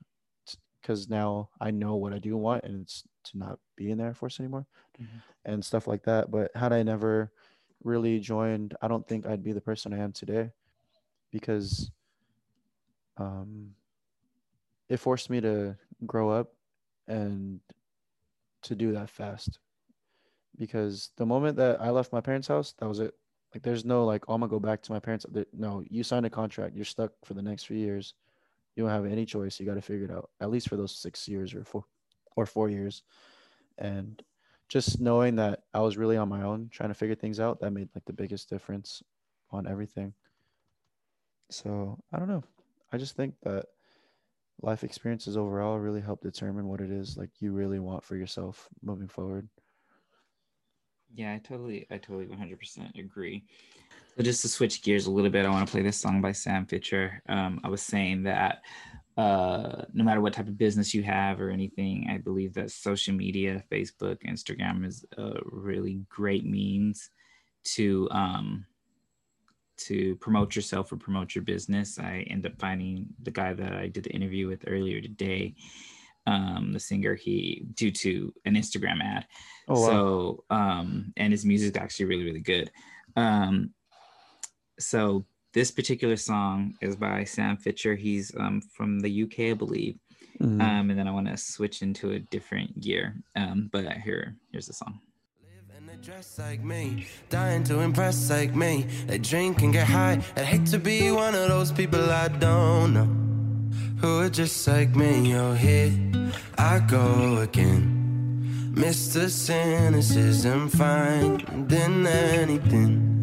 because 0.81 1.09
now 1.09 1.49
I 1.59 1.71
know 1.71 1.95
what 1.95 2.13
I 2.13 2.19
do 2.19 2.37
want 2.37 2.63
and 2.63 2.81
it's 2.81 3.03
to 3.25 3.37
not 3.37 3.59
be 3.75 3.91
in 3.91 3.97
the 3.97 4.03
Air 4.03 4.13
Force 4.13 4.39
anymore 4.39 4.67
mm-hmm. 5.01 5.17
and 5.45 5.65
stuff 5.65 5.87
like 5.87 6.03
that. 6.03 6.29
But 6.29 6.51
had 6.55 6.73
I 6.73 6.83
never 6.83 7.31
really 7.84 8.19
joined, 8.19 8.75
I 8.82 8.88
don't 8.88 9.07
think 9.07 9.25
I'd 9.25 9.43
be 9.43 9.53
the 9.53 9.61
person 9.61 9.93
I 9.93 9.99
am 9.99 10.11
today 10.11 10.51
because 11.32 11.91
um, 13.17 13.71
it 14.89 14.97
forced 14.97 15.30
me 15.30 15.41
to 15.41 15.75
grow 16.05 16.30
up 16.30 16.53
and 17.07 17.59
to 18.63 18.75
do 18.75 18.91
that 18.93 19.09
fast. 19.09 19.59
Because 20.57 21.11
the 21.17 21.25
moment 21.25 21.57
that 21.57 21.80
I 21.82 21.91
left 21.91 22.11
my 22.11 22.21
parents' 22.21 22.47
house, 22.47 22.73
that 22.80 22.88
was 22.88 22.99
it. 22.99 23.13
Like, 23.53 23.63
there's 23.63 23.86
no 23.86 24.05
like, 24.05 24.25
oh, 24.28 24.34
I'm 24.34 24.41
gonna 24.41 24.49
go 24.49 24.59
back 24.59 24.82
to 24.84 24.91
my 24.91 24.99
parents. 24.99 25.25
No, 25.53 25.84
you 25.89 26.03
signed 26.03 26.25
a 26.25 26.30
contract. 26.30 26.75
You're 26.75 26.86
stuck 26.86 27.11
for 27.23 27.34
the 27.34 27.41
next 27.41 27.65
few 27.65 27.78
years. 27.78 28.13
You 28.75 28.84
don't 28.84 28.91
have 28.91 29.05
any 29.05 29.25
choice. 29.25 29.59
You 29.59 29.65
got 29.65 29.75
to 29.75 29.82
figure 29.82 30.05
it 30.05 30.11
out. 30.11 30.30
At 30.41 30.51
least 30.51 30.69
for 30.69 30.75
those 30.75 30.95
six 30.95 31.28
years 31.28 31.53
or 31.53 31.63
four 31.63 31.86
or 32.36 32.45
four 32.45 32.69
years. 32.69 33.03
And 33.78 34.21
just 34.70 34.99
knowing 34.99 35.36
that 35.38 35.63
I 35.74 35.80
was 35.80 35.97
really 35.97 36.18
on 36.18 36.30
my 36.30 36.43
own 36.43 36.70
trying 36.72 36.89
to 36.89 36.95
figure 36.95 37.15
things 37.15 37.39
out, 37.39 37.59
that 37.61 37.72
made 37.72 37.89
like 37.95 38.05
the 38.05 38.13
biggest 38.13 38.49
difference 38.49 39.01
on 39.51 39.68
everything. 39.68 40.13
So 41.49 41.97
I 42.11 42.20
don't 42.20 42.28
know. 42.28 42.43
I 42.91 42.97
just 42.97 43.15
think 43.15 43.36
that 43.43 43.65
life 44.61 44.84
experiences 44.84 45.38
overall 45.38 45.78
really 45.78 46.01
help 46.01 46.22
determine 46.22 46.68
what 46.68 46.82
it 46.82 46.91
is 46.91 47.18
like 47.18 47.30
you 47.39 47.51
really 47.51 47.80
want 47.80 48.03
for 48.03 48.15
yourself 48.15 48.68
moving 48.82 49.07
forward. 49.07 49.47
Yeah, 51.13 51.34
I 51.34 51.38
totally, 51.38 51.88
I 51.89 51.97
totally 51.97 52.26
100% 52.26 52.99
agree. 52.99 53.45
So 54.18 54.24
just 54.24 54.41
to 54.41 54.49
switch 54.49 54.82
gears 54.82 55.05
a 55.05 55.11
little 55.11 55.30
bit, 55.30 55.45
I 55.45 55.49
want 55.49 55.68
to 55.68 55.72
play 55.72 55.84
this 55.84 55.97
song 55.97 56.22
by 56.22 56.32
Sam 56.32 56.65
Fischer. 56.65 57.22
Um, 57.30 57.61
I 57.63 57.70
was 57.70 57.82
saying 57.82 58.24
that 58.24 58.63
uh, 59.18 59.84
no 59.93 60.03
matter 60.03 60.22
what 60.22 60.34
type 60.34 60.47
of 60.47 60.57
business 60.57 60.93
you 60.93 61.01
have 61.01 61.41
or 61.41 61.49
anything, 61.49 62.07
I 62.09 62.20
believe 62.20 62.53
that 62.53 62.70
social 62.70 63.15
media, 63.15 63.63
Facebook, 63.72 64.18
Instagram 64.24 64.86
is 64.86 65.03
a 65.18 65.34
really 65.43 66.01
great 66.07 66.45
means 66.45 67.09
to 67.76 68.07
um, 68.11 68.65
to 69.78 70.15
promote 70.18 70.55
yourself 70.55 70.91
or 70.91 70.97
promote 70.97 71.34
your 71.34 71.43
business. 71.43 71.99
I 71.99 72.26
end 72.30 72.45
up 72.45 72.59
finding 72.59 73.07
the 73.22 73.32
guy 73.32 73.53
that 73.53 73.74
I 73.74 73.88
did 73.88 74.03
the 74.03 74.11
interview 74.11 74.47
with 74.47 74.63
earlier 74.68 75.01
today, 75.01 75.55
um, 76.28 76.72
the 76.74 76.80
singer, 76.80 77.15
he 77.15 77.65
due 77.74 77.91
to 77.91 78.34
an 78.45 78.55
Instagram 78.55 79.01
ad. 79.03 79.26
Oh, 79.68 79.82
wow. 79.82 79.88
So, 79.88 80.43
um, 80.51 81.13
and 81.18 81.34
his 81.34 81.45
music 81.45 81.76
is 81.76 81.82
actually 81.82 82.05
really, 82.05 82.24
really 82.24 82.39
good. 82.39 82.72
Um, 83.15 83.72
so 84.80 85.26
this 85.57 85.71
particular 85.71 86.15
song 86.17 86.75
is 86.81 86.95
by 86.95 87.23
Sam 87.23 87.57
Fischer. 87.57 87.95
He's 87.95 88.31
um, 88.37 88.61
from 88.61 88.99
the 88.99 89.23
UK, 89.23 89.39
I 89.39 89.53
believe. 89.53 89.97
Mm-hmm. 90.39 90.61
Um, 90.61 90.91
and 90.91 90.99
then 90.99 91.07
I 91.07 91.11
want 91.11 91.27
to 91.29 91.35
switch 91.35 91.81
into 91.81 92.11
a 92.11 92.19
different 92.19 92.79
gear. 92.79 93.15
Um, 93.35 93.67
but 93.71 93.91
here, 93.93 94.35
here's 94.51 94.67
the 94.67 94.73
song. 94.73 94.99
Dress 95.99 96.37
like 96.37 96.63
me, 96.63 97.07
dying 97.29 97.63
to 97.63 97.79
impress 97.79 98.29
like 98.29 98.53
me. 98.53 98.85
They 99.07 99.17
drink 99.17 99.63
and 99.63 99.73
get 99.73 99.87
high. 99.87 100.21
I'd 100.35 100.45
hate 100.45 100.67
to 100.67 100.77
be 100.77 101.11
one 101.11 101.33
of 101.33 101.49
those 101.49 101.71
people 101.71 101.99
I 101.99 102.27
don't 102.27 102.93
know 102.93 103.09
who 103.99 104.19
are 104.19 104.29
just 104.29 104.67
like 104.67 104.95
me. 104.95 105.35
Oh, 105.35 105.53
here 105.53 105.91
I 106.55 106.79
go 106.87 107.39
again. 107.39 108.71
Mr. 108.75 109.27
Cynicism, 109.27 110.69
finding 110.69 112.05
anything 112.05 113.16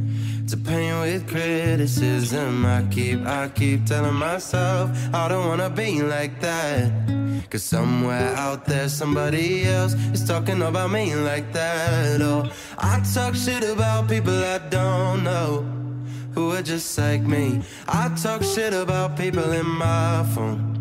to 0.48 0.56
pain 0.56 1.00
with 1.00 1.28
criticism. 1.28 2.66
I 2.66 2.82
keep, 2.90 3.20
I 3.26 3.48
keep 3.48 3.86
telling 3.86 4.14
myself 4.14 4.90
I 5.14 5.28
don't 5.28 5.46
wanna 5.48 5.70
be 5.70 6.02
like 6.02 6.40
that. 6.40 6.92
Cause 7.50 7.62
somewhere 7.62 8.34
out 8.36 8.64
there, 8.64 8.88
somebody 8.88 9.64
else 9.64 9.94
is 10.12 10.26
talking 10.26 10.62
about 10.62 10.90
me 10.90 11.14
like 11.14 11.52
that. 11.52 12.20
Oh, 12.20 12.50
I 12.78 13.00
talk 13.14 13.34
shit 13.34 13.64
about 13.64 14.08
people 14.08 14.34
I 14.44 14.58
don't 14.58 15.22
know 15.22 15.64
who 16.34 16.50
are 16.50 16.62
just 16.62 16.98
like 16.98 17.22
me. 17.22 17.62
I 17.86 18.08
talk 18.20 18.42
shit 18.42 18.74
about 18.74 19.16
people 19.16 19.52
in 19.52 19.66
my 19.66 20.24
phone 20.34 20.73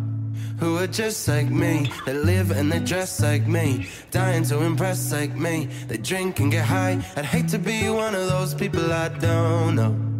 who 0.59 0.77
are 0.77 0.87
just 0.87 1.27
like 1.27 1.49
me. 1.49 1.91
They 2.05 2.13
live 2.13 2.51
and 2.51 2.71
they 2.71 2.79
dress 2.79 3.21
like 3.21 3.47
me, 3.47 3.87
dying 4.11 4.43
to 4.45 4.61
impress 4.63 5.11
like 5.11 5.35
me. 5.35 5.69
They 5.87 5.97
drink 5.97 6.39
and 6.39 6.51
get 6.51 6.65
high. 6.65 7.03
I'd 7.15 7.25
hate 7.25 7.47
to 7.49 7.59
be 7.59 7.89
one 7.89 8.15
of 8.15 8.27
those 8.29 8.53
people 8.53 8.91
I 8.91 9.09
don't 9.09 9.75
know 9.75 10.13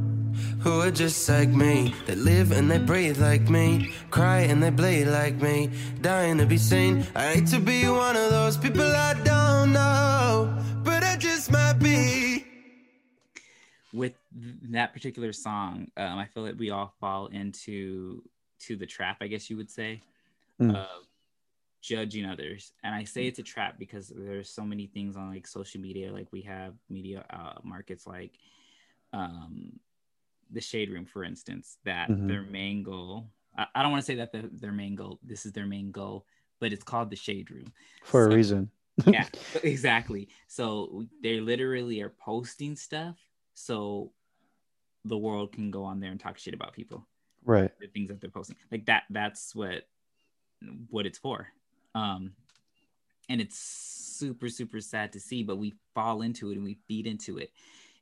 who 0.63 0.79
are 0.79 0.91
just 0.91 1.27
like 1.27 1.49
me. 1.49 1.93
They 2.05 2.15
live 2.15 2.53
and 2.53 2.71
they 2.71 2.77
breathe 2.77 3.19
like 3.19 3.49
me, 3.49 3.93
cry 4.11 4.39
and 4.39 4.63
they 4.63 4.69
bleed 4.69 5.05
like 5.05 5.35
me, 5.41 5.69
dying 6.01 6.37
to 6.37 6.45
be 6.45 6.57
seen. 6.57 7.05
I 7.15 7.33
hate 7.33 7.47
to 7.47 7.59
be 7.59 7.87
one 7.89 8.15
of 8.15 8.31
those 8.31 8.55
people 8.55 8.81
I 8.81 9.13
don't 9.25 9.73
know, 9.73 10.57
but 10.83 11.03
I 11.03 11.17
just 11.17 11.51
might 11.51 11.79
be. 11.79 12.45
With 13.93 14.13
that 14.71 14.93
particular 14.93 15.33
song, 15.33 15.91
um, 15.97 16.17
I 16.17 16.25
feel 16.25 16.45
that 16.45 16.57
we 16.57 16.71
all 16.71 16.93
fall 16.99 17.27
into 17.27 18.23
to 18.61 18.77
the 18.77 18.85
trap, 18.85 19.17
I 19.19 19.27
guess 19.27 19.49
you 19.49 19.57
would 19.57 19.69
say, 19.69 20.01
mm. 20.71 20.75
of 20.75 21.07
judging 21.81 22.25
others. 22.25 22.73
And 22.83 22.95
I 22.95 23.03
say 23.03 23.27
it's 23.27 23.39
a 23.39 23.43
trap 23.43 23.75
because 23.77 24.11
there's 24.15 24.49
so 24.49 24.63
many 24.63 24.87
things 24.87 25.15
on 25.15 25.29
like 25.29 25.47
social 25.47 25.81
media, 25.81 26.11
like 26.11 26.27
we 26.31 26.41
have 26.41 26.73
media 26.89 27.25
uh, 27.29 27.59
markets 27.63 28.07
like 28.07 28.31
um, 29.13 29.79
the 30.53 30.61
shade 30.61 30.89
room 30.89 31.05
for 31.05 31.23
instance 31.23 31.77
that 31.83 32.09
mm-hmm. 32.09 32.27
their 32.27 32.43
main 32.43 32.83
goal 32.83 33.27
I, 33.57 33.65
I 33.75 33.83
don't 33.83 33.91
want 33.91 34.03
to 34.03 34.05
say 34.05 34.15
that 34.15 34.31
the, 34.31 34.49
their 34.53 34.71
main 34.71 34.95
goal 34.95 35.19
this 35.23 35.45
is 35.45 35.51
their 35.51 35.65
main 35.65 35.91
goal 35.91 36.25
but 36.59 36.71
it's 36.71 36.83
called 36.83 37.09
the 37.09 37.15
shade 37.15 37.51
room 37.51 37.73
for 38.03 38.25
so, 38.25 38.31
a 38.31 38.35
reason 38.35 38.69
yeah 39.07 39.25
exactly 39.63 40.29
so 40.47 41.05
they 41.21 41.39
literally 41.39 42.01
are 42.01 42.13
posting 42.23 42.75
stuff 42.75 43.17
so 43.55 44.11
the 45.05 45.17
world 45.17 45.51
can 45.51 45.71
go 45.71 45.83
on 45.83 45.99
there 45.99 46.11
and 46.11 46.19
talk 46.19 46.37
shit 46.37 46.53
about 46.53 46.73
people 46.73 47.07
right 47.45 47.71
the 47.79 47.87
things 47.87 48.09
that 48.09 48.21
they're 48.21 48.29
posting 48.29 48.55
like 48.71 48.85
that 48.85 49.03
that's 49.09 49.55
what 49.55 49.83
what 50.89 51.05
it's 51.05 51.17
for. 51.17 51.47
Um 51.95 52.33
and 53.29 53.39
it's 53.39 53.57
super 53.57 54.49
super 54.49 54.81
sad 54.81 55.13
to 55.13 55.19
see 55.19 55.43
but 55.43 55.57
we 55.57 55.73
fall 55.95 56.21
into 56.21 56.51
it 56.51 56.55
and 56.55 56.63
we 56.63 56.77
feed 56.87 57.07
into 57.07 57.37
it. 57.37 57.51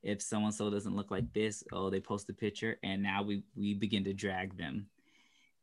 If 0.04 0.22
so 0.22 0.40
and 0.40 0.54
so 0.54 0.70
doesn't 0.70 0.96
look 0.96 1.12
like 1.12 1.32
this, 1.34 1.64
oh, 1.72 1.90
they 1.90 2.00
post 2.00 2.30
a 2.30 2.34
picture, 2.34 2.78
and 2.82 3.04
now 3.04 3.22
we 3.22 3.44
we 3.56 3.76
begin 3.76 4.04
to 4.06 4.14
drag 4.14 4.58
them. 4.58 4.88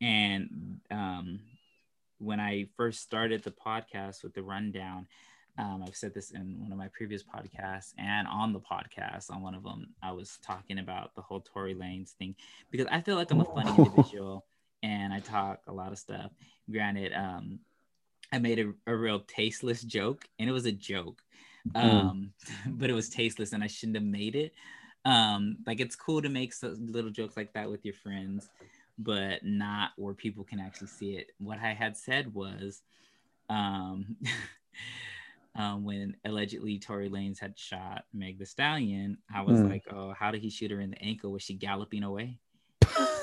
And 0.00 0.80
um, 0.92 1.40
when 2.18 2.38
I 2.38 2.68
first 2.76 3.00
started 3.00 3.42
the 3.42 3.50
podcast 3.50 4.22
with 4.22 4.34
the 4.34 4.42
rundown, 4.42 5.08
um, 5.58 5.82
I've 5.84 5.96
said 5.96 6.14
this 6.14 6.30
in 6.30 6.60
one 6.60 6.70
of 6.70 6.78
my 6.78 6.86
previous 6.88 7.24
podcasts 7.24 7.92
and 7.98 8.28
on 8.28 8.52
the 8.52 8.60
podcast 8.60 9.28
on 9.30 9.42
one 9.42 9.56
of 9.56 9.64
them, 9.64 9.88
I 10.02 10.12
was 10.12 10.38
talking 10.40 10.78
about 10.78 11.16
the 11.16 11.22
whole 11.22 11.40
Tory 11.40 11.74
Lanez 11.74 12.10
thing 12.10 12.36
because 12.70 12.86
I 12.92 13.00
feel 13.00 13.16
like 13.16 13.32
I'm 13.32 13.40
a 13.40 13.44
funny 13.44 13.70
individual 13.78 14.44
and 14.82 15.12
I 15.12 15.20
talk 15.20 15.60
a 15.66 15.72
lot 15.72 15.92
of 15.92 15.98
stuff. 15.98 16.30
Granted, 16.70 17.12
um, 17.12 17.60
I 18.32 18.38
made 18.38 18.58
a, 18.58 18.72
a 18.86 18.94
real 18.94 19.20
tasteless 19.20 19.82
joke 19.82 20.24
and 20.38 20.48
it 20.48 20.52
was 20.52 20.66
a 20.66 20.72
joke 20.72 21.22
Mm. 21.74 21.84
um 21.84 22.30
mm. 22.46 22.78
but 22.78 22.90
it 22.90 22.94
was 22.94 23.08
tasteless 23.08 23.52
and 23.52 23.62
i 23.62 23.66
shouldn't 23.66 23.96
have 23.96 24.04
made 24.04 24.36
it 24.36 24.52
um 25.04 25.56
like 25.66 25.80
it's 25.80 25.96
cool 25.96 26.22
to 26.22 26.28
make 26.28 26.52
so, 26.52 26.74
little 26.78 27.10
jokes 27.10 27.36
like 27.36 27.52
that 27.54 27.70
with 27.70 27.84
your 27.84 27.94
friends 27.94 28.48
but 28.98 29.44
not 29.44 29.90
where 29.96 30.14
people 30.14 30.44
can 30.44 30.60
actually 30.60 30.88
see 30.88 31.16
it 31.16 31.32
what 31.38 31.58
i 31.58 31.72
had 31.72 31.96
said 31.96 32.32
was 32.34 32.82
um 33.50 34.16
um, 35.56 35.82
when 35.82 36.14
allegedly 36.24 36.78
Tory 36.78 37.08
Lanez 37.08 37.40
had 37.40 37.58
shot 37.58 38.04
Meg 38.12 38.38
the 38.38 38.46
Stallion, 38.46 39.18
I 39.34 39.40
was 39.40 39.58
mm. 39.58 39.68
like, 39.68 39.82
"Oh, 39.90 40.12
how 40.16 40.30
did 40.30 40.40
he 40.40 40.50
shoot 40.50 40.70
her 40.70 40.80
in 40.80 40.90
the 40.90 41.02
ankle? 41.02 41.32
Was 41.32 41.42
she 41.42 41.54
galloping 41.54 42.04
away?" 42.04 42.38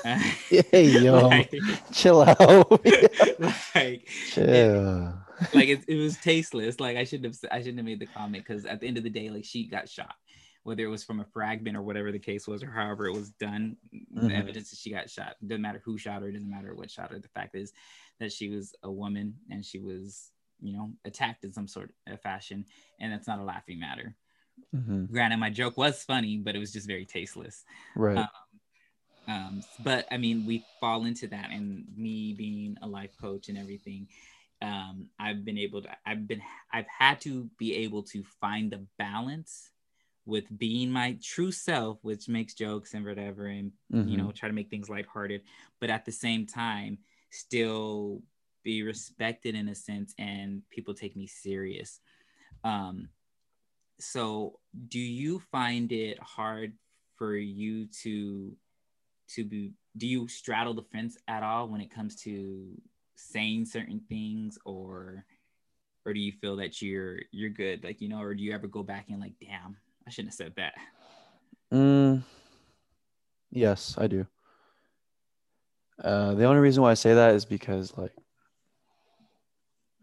hey 0.48 0.84
yo, 0.84 1.28
like, 1.28 1.52
chill 1.92 2.22
out. 2.22 2.70
like, 3.74 4.08
chill. 4.30 5.08
It, 5.40 5.54
like 5.54 5.68
it, 5.68 5.84
it 5.88 5.96
was 5.96 6.16
tasteless. 6.18 6.80
Like 6.80 6.96
I 6.96 7.04
shouldn't 7.04 7.34
have 7.34 7.52
I 7.52 7.58
shouldn't 7.58 7.78
have 7.78 7.86
made 7.86 8.00
the 8.00 8.06
comment 8.06 8.44
because 8.46 8.64
at 8.64 8.80
the 8.80 8.86
end 8.86 8.98
of 8.98 9.04
the 9.04 9.10
day, 9.10 9.28
like 9.28 9.44
she 9.44 9.66
got 9.66 9.88
shot, 9.88 10.14
whether 10.62 10.82
it 10.84 10.88
was 10.88 11.04
from 11.04 11.20
a 11.20 11.24
fragment 11.24 11.76
or 11.76 11.82
whatever 11.82 12.12
the 12.12 12.18
case 12.18 12.46
was, 12.46 12.62
or 12.62 12.70
however 12.70 13.06
it 13.06 13.12
was 13.12 13.30
done. 13.30 13.76
Mm-hmm. 13.94 14.28
The 14.28 14.34
evidence 14.34 14.70
that 14.70 14.78
she 14.78 14.90
got 14.90 15.10
shot 15.10 15.36
doesn't 15.46 15.62
matter 15.62 15.82
who 15.84 15.98
shot 15.98 16.22
her, 16.22 16.28
it 16.28 16.32
doesn't 16.32 16.50
matter 16.50 16.74
what 16.74 16.90
shot 16.90 17.10
her. 17.10 17.18
The 17.18 17.28
fact 17.28 17.54
is 17.54 17.72
that 18.20 18.32
she 18.32 18.48
was 18.48 18.74
a 18.82 18.90
woman 18.90 19.34
and 19.50 19.64
she 19.64 19.78
was, 19.78 20.30
you 20.60 20.72
know, 20.72 20.90
attacked 21.04 21.44
in 21.44 21.52
some 21.52 21.68
sort 21.68 21.92
of 22.06 22.20
fashion, 22.20 22.64
and 23.00 23.12
that's 23.12 23.28
not 23.28 23.40
a 23.40 23.44
laughing 23.44 23.80
matter. 23.80 24.14
Mm-hmm. 24.74 25.06
Granted, 25.06 25.38
my 25.38 25.50
joke 25.50 25.76
was 25.76 26.02
funny, 26.02 26.38
but 26.38 26.56
it 26.56 26.58
was 26.58 26.72
just 26.72 26.86
very 26.86 27.04
tasteless. 27.04 27.64
Right. 27.94 28.16
Um, 28.16 28.28
um, 29.28 29.62
but 29.82 30.06
I 30.10 30.16
mean, 30.16 30.46
we 30.46 30.64
fall 30.80 31.04
into 31.04 31.26
that, 31.28 31.50
and 31.50 31.84
me 31.96 32.32
being 32.32 32.76
a 32.82 32.86
life 32.86 33.16
coach 33.20 33.48
and 33.48 33.58
everything, 33.58 34.08
um, 34.62 35.08
I've 35.18 35.44
been 35.44 35.58
able 35.58 35.82
to, 35.82 35.88
I've 36.06 36.26
been, 36.26 36.42
I've 36.72 36.86
had 36.86 37.20
to 37.22 37.50
be 37.58 37.74
able 37.76 38.02
to 38.04 38.22
find 38.40 38.70
the 38.70 38.84
balance 38.98 39.70
with 40.24 40.44
being 40.58 40.90
my 40.90 41.16
true 41.22 41.52
self, 41.52 41.98
which 42.02 42.28
makes 42.28 42.54
jokes 42.54 42.94
and 42.94 43.04
whatever, 43.04 43.46
and 43.46 43.72
mm-hmm. 43.92 44.08
you 44.08 44.16
know, 44.16 44.32
try 44.32 44.48
to 44.48 44.54
make 44.54 44.70
things 44.70 44.90
lighthearted, 44.90 45.42
but 45.80 45.90
at 45.90 46.04
the 46.04 46.12
same 46.12 46.46
time, 46.46 46.98
still 47.30 48.22
be 48.62 48.82
respected 48.82 49.54
in 49.54 49.68
a 49.68 49.74
sense, 49.74 50.14
and 50.18 50.62
people 50.70 50.94
take 50.94 51.16
me 51.16 51.26
serious. 51.26 52.00
Um, 52.64 53.08
so 53.98 54.58
do 54.88 54.98
you 54.98 55.40
find 55.52 55.90
it 55.92 56.18
hard 56.20 56.74
for 57.16 57.34
you 57.36 57.86
to 58.02 58.56
to 59.28 59.44
be 59.44 59.72
do 59.96 60.06
you 60.06 60.28
straddle 60.28 60.74
the 60.74 60.82
fence 60.82 61.16
at 61.26 61.42
all 61.42 61.68
when 61.68 61.80
it 61.80 61.90
comes 61.90 62.16
to 62.22 62.66
saying 63.14 63.64
certain 63.64 64.00
things? 64.08 64.58
Or 64.64 65.24
or 66.04 66.12
do 66.12 66.20
you 66.20 66.32
feel 66.32 66.56
that 66.56 66.80
you're 66.82 67.20
you're 67.32 67.50
good? 67.50 67.84
Like 67.84 68.00
you 68.00 68.08
know 68.08 68.20
or 68.20 68.34
do 68.34 68.42
you 68.42 68.52
ever 68.52 68.66
go 68.66 68.82
back 68.82 69.06
and 69.08 69.20
like 69.20 69.34
damn 69.40 69.76
i 70.06 70.10
shouldn't 70.10 70.32
have 70.32 70.36
said 70.36 70.52
that? 70.56 70.74
Mm, 71.72 72.22
yes 73.50 73.96
i 73.98 74.06
do. 74.06 74.26
Uh, 76.02 76.34
the 76.34 76.44
only 76.44 76.60
reason 76.60 76.82
why 76.82 76.90
i 76.90 76.94
say 76.94 77.14
that 77.14 77.34
is 77.34 77.44
because 77.44 77.96
like 77.96 78.12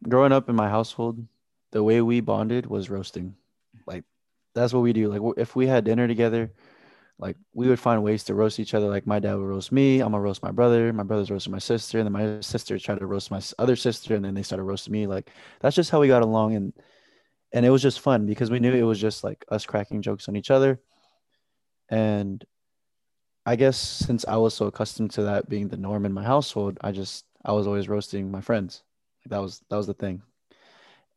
growing 0.09 0.31
up 0.31 0.49
in 0.49 0.55
my 0.55 0.69
household 0.69 1.25
the 1.73 1.83
way 1.83 2.01
we 2.01 2.21
bonded 2.21 2.67
was 2.67 2.89
roasting. 2.89 3.35
Like 3.85 4.03
that's 4.53 4.73
what 4.73 4.81
we 4.81 4.93
do. 4.93 5.09
Like 5.09 5.21
if 5.37 5.55
we 5.55 5.67
had 5.67 5.83
dinner 5.83 6.07
together 6.07 6.51
like 7.19 7.37
we 7.53 7.67
would 7.67 7.79
find 7.79 8.03
ways 8.03 8.23
to 8.25 8.33
roast 8.33 8.59
each 8.59 8.73
other. 8.73 8.87
Like 8.87 9.07
my 9.07 9.19
dad 9.19 9.35
would 9.35 9.45
roast 9.45 9.71
me, 9.71 9.99
I'm 9.99 10.11
gonna 10.11 10.21
roast 10.21 10.43
my 10.43 10.51
brother, 10.51 10.91
my 10.93 11.03
brother's 11.03 11.31
roasting 11.31 11.51
my 11.51 11.59
sister, 11.59 11.99
and 11.99 12.05
then 12.05 12.13
my 12.13 12.41
sister 12.41 12.77
tried 12.79 12.99
to 12.99 13.05
roast 13.05 13.31
my 13.31 13.41
other 13.59 13.75
sister, 13.75 14.15
and 14.15 14.25
then 14.25 14.33
they 14.33 14.43
started 14.43 14.63
roasting 14.63 14.91
me. 14.91 15.07
Like 15.07 15.29
that's 15.59 15.75
just 15.75 15.91
how 15.91 15.99
we 15.99 16.07
got 16.07 16.23
along, 16.23 16.55
and 16.55 16.73
and 17.53 17.65
it 17.65 17.69
was 17.69 17.81
just 17.81 17.99
fun 17.99 18.25
because 18.25 18.49
we 18.49 18.59
knew 18.59 18.73
it 18.73 18.81
was 18.83 18.99
just 18.99 19.23
like 19.23 19.45
us 19.49 19.65
cracking 19.65 20.01
jokes 20.01 20.27
on 20.27 20.35
each 20.35 20.51
other. 20.51 20.79
And 21.89 22.43
I 23.45 23.55
guess 23.55 23.77
since 23.77 24.25
I 24.25 24.37
was 24.37 24.53
so 24.53 24.65
accustomed 24.67 25.11
to 25.11 25.23
that 25.23 25.49
being 25.49 25.67
the 25.67 25.77
norm 25.77 26.05
in 26.05 26.13
my 26.13 26.23
household, 26.23 26.77
I 26.81 26.91
just 26.91 27.25
I 27.45 27.51
was 27.51 27.67
always 27.67 27.87
roasting 27.89 28.31
my 28.31 28.41
friends. 28.41 28.83
Like 29.23 29.31
that 29.31 29.41
was 29.41 29.61
that 29.69 29.77
was 29.77 29.87
the 29.87 29.93
thing. 29.93 30.23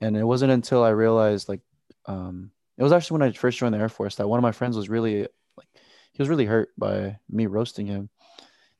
And 0.01 0.16
it 0.16 0.24
wasn't 0.24 0.53
until 0.53 0.84
I 0.84 0.90
realized 0.90 1.49
like 1.49 1.62
um 2.05 2.51
it 2.76 2.82
was 2.82 2.92
actually 2.92 3.18
when 3.18 3.28
I 3.28 3.32
first 3.32 3.59
joined 3.59 3.74
the 3.74 3.78
Air 3.78 3.88
Force 3.88 4.16
that 4.16 4.28
one 4.28 4.38
of 4.38 4.42
my 4.42 4.53
friends 4.53 4.76
was 4.76 4.90
really 4.90 5.26
he 6.16 6.22
was 6.22 6.30
really 6.30 6.46
hurt 6.46 6.70
by 6.78 7.18
me 7.28 7.44
roasting 7.44 7.86
him 7.86 8.08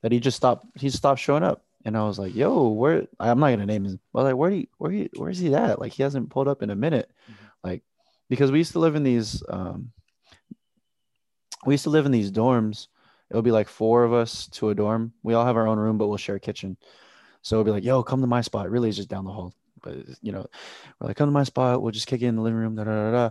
that 0.03 0.11
he 0.11 0.21
just 0.21 0.39
stopped 0.39 0.67
he 0.75 0.89
stopped 0.89 1.21
showing 1.21 1.43
up. 1.43 1.63
And 1.85 1.97
i 1.97 2.03
was 2.03 2.19
like 2.19 2.35
yo 2.35 2.71
where 2.71 3.07
i'm 3.21 3.39
not 3.39 3.51
gonna 3.51 3.67
name 3.67 3.85
him 3.85 4.01
but 4.13 4.25
like 4.25 4.35
where 4.35 4.51
do 4.51 4.57
you 4.57 4.67
where 4.79 4.91
he 4.91 5.11
where's 5.15 5.39
he 5.39 5.55
at? 5.55 5.79
Like 5.79 5.93
he 5.93 6.03
hasn't 6.03 6.31
pulled 6.31 6.49
up 6.49 6.63
in 6.63 6.71
a 6.71 6.75
minute. 6.75 7.09
Mm-hmm. 7.31 7.45
like 7.63 7.83
because 8.29 8.51
we 8.51 8.59
used 8.59 8.73
to 8.73 8.81
live 8.81 8.97
in 8.97 9.05
these 9.05 9.43
um 9.49 9.93
we 11.65 11.75
used 11.75 11.85
to 11.85 11.91
live 11.91 12.07
in 12.07 12.13
these 12.13 12.33
dorms. 12.33 12.89
It'll 13.31 13.43
be 13.43 13.53
like 13.53 13.69
four 13.69 14.05
of 14.05 14.13
us 14.13 14.49
to 14.53 14.71
a 14.71 14.75
dorm. 14.75 15.13
We 15.23 15.35
all 15.35 15.45
have 15.45 15.57
our 15.57 15.69
own 15.69 15.79
room 15.79 15.99
but 15.99 16.09
we'll 16.09 16.17
share 16.17 16.37
a 16.37 16.41
kitchen. 16.41 16.77
So 17.43 17.57
it'll 17.57 17.65
be 17.65 17.71
like 17.71 17.85
yo 17.85 18.03
come 18.03 18.23
to 18.23 18.27
my 18.27 18.41
spot. 18.41 18.71
Really 18.71 18.89
it's 18.89 18.97
just 18.97 19.11
down 19.11 19.25
the 19.25 19.33
hall. 19.33 19.55
But 19.83 19.97
you 20.23 20.33
know 20.33 20.47
we're 20.99 21.09
like 21.09 21.17
come 21.17 21.29
to 21.29 21.33
my 21.33 21.45
spot. 21.45 21.83
We'll 21.83 21.93
just 21.93 22.09
kick 22.09 22.23
it 22.23 22.27
in 22.27 22.37
the 22.37 22.43
living 22.43 22.59
room 22.59 22.75
da, 22.75 22.83
da, 22.85 22.91
da, 22.91 23.11
da 23.11 23.31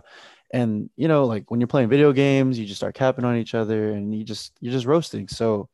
and 0.52 0.90
you 0.96 1.08
know 1.08 1.24
like 1.24 1.50
when 1.50 1.60
you're 1.60 1.66
playing 1.66 1.88
video 1.88 2.12
games 2.12 2.58
you 2.58 2.66
just 2.66 2.78
start 2.78 2.94
capping 2.94 3.24
on 3.24 3.36
each 3.36 3.54
other 3.54 3.90
and 3.90 4.14
you 4.14 4.24
just 4.24 4.52
you're 4.60 4.72
just 4.72 4.86
roasting. 4.86 5.28
So 5.28 5.68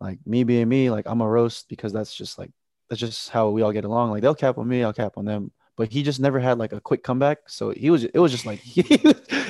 like 0.00 0.18
me 0.26 0.44
being 0.44 0.68
me 0.68 0.90
like 0.90 1.06
i'm 1.06 1.20
a 1.20 1.28
roast 1.28 1.68
because 1.68 1.92
that's 1.92 2.14
just 2.14 2.38
like 2.38 2.50
that's 2.88 3.00
just 3.00 3.30
how 3.30 3.50
we 3.50 3.62
all 3.62 3.72
get 3.72 3.84
along. 3.84 4.10
Like 4.10 4.22
they'll 4.22 4.34
cap 4.34 4.58
on 4.58 4.68
me 4.68 4.82
i'll 4.82 4.92
cap 4.92 5.16
on 5.16 5.24
them. 5.24 5.52
But 5.76 5.90
he 5.90 6.04
just 6.04 6.20
never 6.20 6.38
had 6.38 6.58
like 6.58 6.72
a 6.72 6.80
quick 6.80 7.02
comeback. 7.02 7.38
So 7.48 7.70
he 7.70 7.90
was 7.90 8.04
it 8.04 8.18
was 8.18 8.30
just 8.30 8.46
like 8.46 8.58
he, 8.60 8.82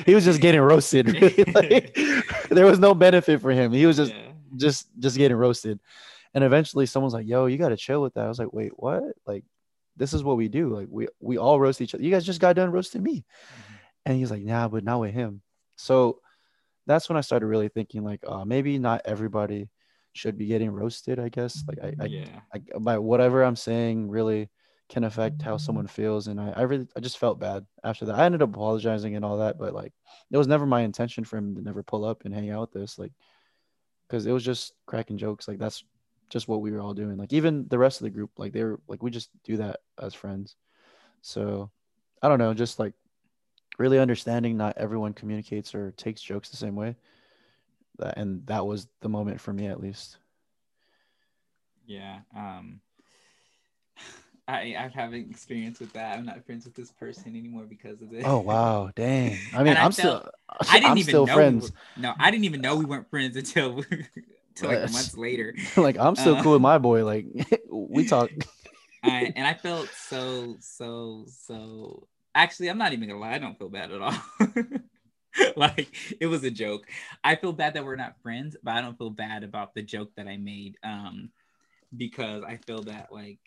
he 0.05 0.15
was 0.15 0.25
just 0.25 0.41
getting 0.41 0.61
roasted 0.61 1.07
really. 1.21 1.43
like, 1.53 1.95
there 2.49 2.65
was 2.65 2.79
no 2.79 2.95
benefit 2.95 3.41
for 3.41 3.51
him. 3.51 3.71
He 3.71 3.85
was 3.85 3.97
just 3.97 4.13
yeah. 4.13 4.31
just 4.55 4.87
just 4.99 5.17
getting 5.17 5.37
roasted. 5.37 5.79
And 6.33 6.43
eventually 6.43 6.85
someone's 6.85 7.13
like 7.13 7.27
yo 7.27 7.45
you 7.45 7.57
got 7.57 7.69
to 7.69 7.77
chill 7.77 8.01
with 8.01 8.15
that. 8.15 8.25
I 8.25 8.29
was 8.29 8.39
like 8.39 8.53
wait 8.53 8.71
what? 8.75 9.03
Like 9.27 9.43
this 9.97 10.13
is 10.13 10.23
what 10.23 10.37
we 10.37 10.47
do. 10.47 10.69
Like 10.69 10.87
we 10.89 11.07
we 11.19 11.37
all 11.37 11.59
roast 11.59 11.81
each 11.81 11.93
other. 11.93 12.03
You 12.03 12.11
guys 12.11 12.25
just 12.25 12.41
got 12.41 12.55
done 12.55 12.71
roasting 12.71 13.03
me. 13.03 13.23
mm-hmm 13.23 13.64
and 14.05 14.17
he's 14.17 14.31
like, 14.31 14.43
nah, 14.43 14.67
but 14.67 14.83
not 14.83 14.99
with 14.99 15.13
him. 15.13 15.41
So 15.75 16.19
that's 16.87 17.09
when 17.09 17.17
I 17.17 17.21
started 17.21 17.47
really 17.47 17.69
thinking 17.69 18.03
like, 18.03 18.21
uh, 18.27 18.45
maybe 18.45 18.77
not 18.77 19.01
everybody 19.05 19.69
should 20.13 20.37
be 20.37 20.45
getting 20.45 20.71
roasted. 20.71 21.19
I 21.19 21.29
guess 21.29 21.63
like 21.67 21.79
I, 21.83 22.03
I, 22.03 22.05
yeah. 22.05 22.39
I, 22.53 22.61
by 22.79 22.97
whatever 22.97 23.43
I'm 23.43 23.55
saying 23.55 24.09
really 24.09 24.49
can 24.87 25.03
affect 25.03 25.41
how 25.41 25.57
someone 25.57 25.87
feels. 25.87 26.27
And 26.27 26.39
I, 26.39 26.51
I 26.51 26.61
really, 26.61 26.87
I 26.95 26.99
just 26.99 27.17
felt 27.17 27.39
bad 27.39 27.65
after 27.83 28.05
that. 28.05 28.15
I 28.15 28.25
ended 28.25 28.43
up 28.43 28.49
apologizing 28.49 29.15
and 29.15 29.25
all 29.25 29.39
that, 29.39 29.57
but 29.57 29.73
like, 29.73 29.93
it 30.31 30.37
was 30.37 30.47
never 30.47 30.65
my 30.65 30.81
intention 30.81 31.23
for 31.23 31.37
him 31.37 31.55
to 31.55 31.61
never 31.61 31.81
pull 31.81 32.05
up 32.05 32.23
and 32.23 32.33
hang 32.33 32.51
out 32.51 32.73
with 32.73 32.83
us. 32.83 32.99
Like, 32.99 33.11
cause 34.09 34.27
it 34.27 34.31
was 34.31 34.45
just 34.45 34.73
cracking 34.85 35.17
jokes. 35.17 35.47
Like 35.47 35.57
that's 35.57 35.83
just 36.29 36.47
what 36.47 36.61
we 36.61 36.71
were 36.71 36.81
all 36.81 36.93
doing. 36.93 37.17
Like 37.17 37.33
even 37.33 37.67
the 37.67 37.79
rest 37.79 37.99
of 37.99 38.05
the 38.05 38.11
group, 38.11 38.31
like 38.37 38.53
they 38.53 38.63
were 38.63 38.79
like, 38.87 39.01
we 39.01 39.09
just 39.09 39.29
do 39.43 39.57
that 39.57 39.79
as 39.99 40.13
friends. 40.13 40.55
So 41.21 41.71
I 42.21 42.29
don't 42.29 42.39
know, 42.39 42.53
just 42.53 42.77
like 42.77 42.93
really 43.77 43.99
understanding 43.99 44.57
not 44.57 44.77
everyone 44.77 45.13
communicates 45.13 45.75
or 45.75 45.91
takes 45.91 46.21
jokes 46.21 46.49
the 46.49 46.57
same 46.57 46.75
way. 46.75 46.95
And 47.99 48.45
that 48.47 48.65
was 48.65 48.87
the 49.01 49.09
moment 49.09 49.39
for 49.39 49.53
me, 49.53 49.67
at 49.67 49.79
least. 49.79 50.17
Yeah. 51.87 52.19
Um, 52.35 52.81
I, 54.47 54.75
I 54.77 54.91
have 54.93 55.13
experience 55.13 55.79
with 55.79 55.93
that. 55.93 56.17
I'm 56.17 56.25
not 56.25 56.45
friends 56.45 56.65
with 56.65 56.75
this 56.75 56.91
person 56.91 57.35
anymore 57.35 57.63
because 57.67 58.01
of 58.01 58.11
this. 58.11 58.23
Oh 58.25 58.39
wow, 58.39 58.91
dang! 58.95 59.39
I 59.55 59.63
mean, 59.63 59.75
I'm 59.75 59.91
still, 59.91 60.29
I 60.69 60.75
didn't 60.75 60.91
I'm 60.91 60.97
even 60.99 61.09
still 61.09 61.25
know 61.25 61.33
friends. 61.33 61.63
We 61.63 61.69
were, 61.69 62.09
no, 62.09 62.13
I 62.19 62.29
didn't 62.29 62.45
even 62.45 62.61
know 62.61 62.75
we 62.75 62.85
weren't 62.85 63.09
friends 63.09 63.37
until, 63.37 63.83
until 64.49 64.69
like 64.69 64.81
months 64.91 65.17
later. 65.17 65.55
like 65.77 65.97
I'm 65.97 66.15
still 66.15 66.35
uh, 66.35 66.43
cool 66.43 66.53
with 66.53 66.61
my 66.61 66.77
boy. 66.77 67.03
Like 67.05 67.25
we 67.69 68.05
talk. 68.05 68.29
I, 69.03 69.33
and 69.35 69.47
I 69.47 69.55
felt 69.55 69.89
so 69.89 70.57
so 70.59 71.25
so 71.27 72.07
Actually, 72.35 72.69
I'm 72.69 72.77
not 72.77 72.93
even 72.93 73.07
gonna 73.07 73.19
lie. 73.19 73.33
I 73.33 73.39
don't 73.39 73.57
feel 73.57 73.69
bad 73.69 73.91
at 73.91 74.01
all. 74.01 74.13
like 75.55 75.95
it 76.19 76.27
was 76.27 76.43
a 76.43 76.51
joke. 76.51 76.85
I 77.23 77.35
feel 77.35 77.53
bad 77.53 77.73
that 77.73 77.85
we're 77.85 77.95
not 77.95 78.21
friends, 78.21 78.55
but 78.61 78.75
I 78.75 78.81
don't 78.81 78.97
feel 78.97 79.09
bad 79.09 79.43
about 79.43 79.73
the 79.73 79.81
joke 79.81 80.11
that 80.17 80.27
I 80.27 80.37
made. 80.37 80.77
Um, 80.83 81.31
because 81.95 82.43
I 82.43 82.57
feel 82.57 82.83
that 82.83 83.07
like 83.11 83.39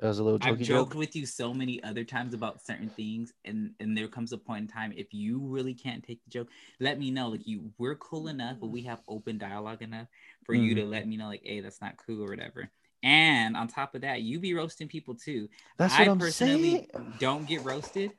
that 0.00 0.08
was 0.08 0.18
a 0.18 0.24
little 0.24 0.40
I've 0.42 0.58
joked 0.58 0.92
joke. 0.92 0.94
with 0.94 1.14
you 1.14 1.24
so 1.24 1.54
many 1.54 1.82
other 1.84 2.02
times 2.02 2.34
about 2.34 2.64
certain 2.64 2.88
things, 2.88 3.32
and 3.44 3.70
and 3.78 3.96
there 3.96 4.08
comes 4.08 4.32
a 4.32 4.38
point 4.38 4.62
in 4.62 4.68
time 4.68 4.92
if 4.96 5.14
you 5.14 5.38
really 5.38 5.74
can't 5.74 6.02
take 6.02 6.24
the 6.24 6.30
joke, 6.30 6.48
let 6.80 6.98
me 6.98 7.10
know. 7.10 7.28
Like 7.28 7.46
you, 7.46 7.70
we're 7.78 7.94
cool 7.96 8.28
enough, 8.28 8.56
but 8.60 8.68
we 8.68 8.82
have 8.82 9.00
open 9.06 9.38
dialogue 9.38 9.82
enough 9.82 10.08
for 10.44 10.54
mm-hmm. 10.54 10.64
you 10.64 10.74
to 10.76 10.84
let 10.84 11.06
me 11.06 11.16
know, 11.16 11.28
like, 11.28 11.42
hey, 11.44 11.60
that's 11.60 11.80
not 11.80 11.96
cool 12.04 12.22
or 12.22 12.28
whatever. 12.28 12.70
And 13.04 13.54
on 13.54 13.68
top 13.68 13.94
of 13.94 14.00
that, 14.00 14.22
you 14.22 14.40
be 14.40 14.54
roasting 14.54 14.88
people 14.88 15.14
too. 15.14 15.50
That's 15.76 15.92
what 15.92 16.08
I 16.08 16.10
am 16.10 16.18
personally 16.18 16.70
saying. 16.70 17.14
don't 17.20 17.46
get 17.46 17.62
roasted. 17.62 18.12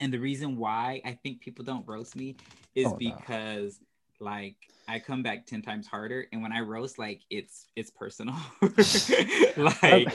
And 0.00 0.12
the 0.12 0.18
reason 0.18 0.56
why 0.56 1.00
I 1.02 1.12
think 1.22 1.40
people 1.40 1.64
don't 1.64 1.88
roast 1.88 2.14
me 2.14 2.36
is 2.74 2.86
oh, 2.86 2.96
because 2.96 3.80
no. 4.20 4.26
like 4.26 4.56
I 4.86 4.98
come 4.98 5.22
back 5.22 5.46
10 5.46 5.62
times 5.62 5.86
harder 5.86 6.26
and 6.30 6.42
when 6.42 6.52
I 6.52 6.60
roast 6.60 6.98
like 6.98 7.22
it's 7.30 7.68
it's 7.74 7.90
personal. 7.90 8.34
like 9.56 10.14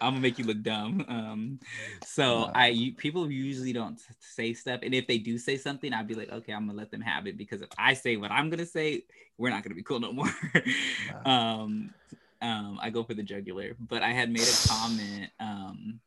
I'm 0.00 0.12
gonna 0.12 0.20
make 0.20 0.40
you 0.40 0.44
look 0.44 0.62
dumb. 0.62 1.04
Um 1.08 1.60
so 2.04 2.46
no. 2.46 2.52
I 2.56 2.68
you, 2.68 2.92
people 2.92 3.30
usually 3.30 3.72
don't 3.72 4.00
say 4.18 4.52
stuff 4.52 4.80
and 4.82 4.94
if 4.94 5.06
they 5.06 5.18
do 5.18 5.38
say 5.38 5.56
something 5.56 5.92
I'd 5.92 6.08
be 6.08 6.14
like 6.14 6.32
okay 6.32 6.52
I'm 6.52 6.66
gonna 6.66 6.78
let 6.78 6.90
them 6.90 7.02
have 7.02 7.28
it 7.28 7.36
because 7.36 7.62
if 7.62 7.68
I 7.78 7.94
say 7.94 8.16
what 8.16 8.32
I'm 8.32 8.50
gonna 8.50 8.66
say 8.66 9.04
we're 9.38 9.50
not 9.50 9.62
gonna 9.62 9.76
be 9.76 9.84
cool 9.84 10.00
no 10.00 10.12
more. 10.12 10.30
No. 11.24 11.30
um 11.30 11.94
um, 12.42 12.78
I 12.80 12.90
go 12.90 13.04
for 13.04 13.14
the 13.14 13.22
jugular, 13.22 13.76
but 13.78 14.02
I 14.02 14.12
had 14.12 14.30
made 14.30 14.42
a 14.42 14.68
comment. 14.68 15.30
Um, 15.40 16.00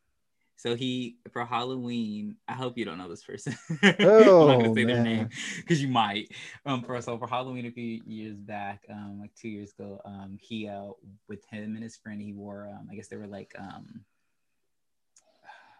so 0.55 0.75
he 0.75 1.17
for 1.31 1.45
Halloween. 1.45 2.35
I 2.47 2.53
hope 2.53 2.77
you 2.77 2.85
don't 2.85 2.97
know 2.97 3.07
this 3.07 3.23
person. 3.23 3.55
Oh, 3.81 4.41
I'm 4.41 4.47
not 4.47 4.59
gonna 4.59 4.73
say 4.73 4.83
man. 4.83 4.87
their 4.87 5.03
name 5.03 5.29
because 5.57 5.81
you 5.81 5.87
might. 5.87 6.31
Um, 6.65 6.83
for 6.83 6.99
so 7.01 7.17
for 7.17 7.27
Halloween 7.27 7.65
a 7.65 7.71
few 7.71 8.01
years 8.05 8.35
back, 8.35 8.85
um, 8.89 9.19
like 9.21 9.33
two 9.35 9.49
years 9.49 9.71
ago, 9.77 10.01
um, 10.03 10.37
he 10.41 10.67
uh 10.67 10.89
with 11.27 11.45
him 11.45 11.75
and 11.75 11.83
his 11.83 11.95
friend, 11.95 12.21
he 12.21 12.33
wore 12.33 12.67
um, 12.67 12.89
I 12.91 12.95
guess 12.95 13.07
they 13.07 13.15
were 13.15 13.27
like 13.27 13.53
um 13.57 14.03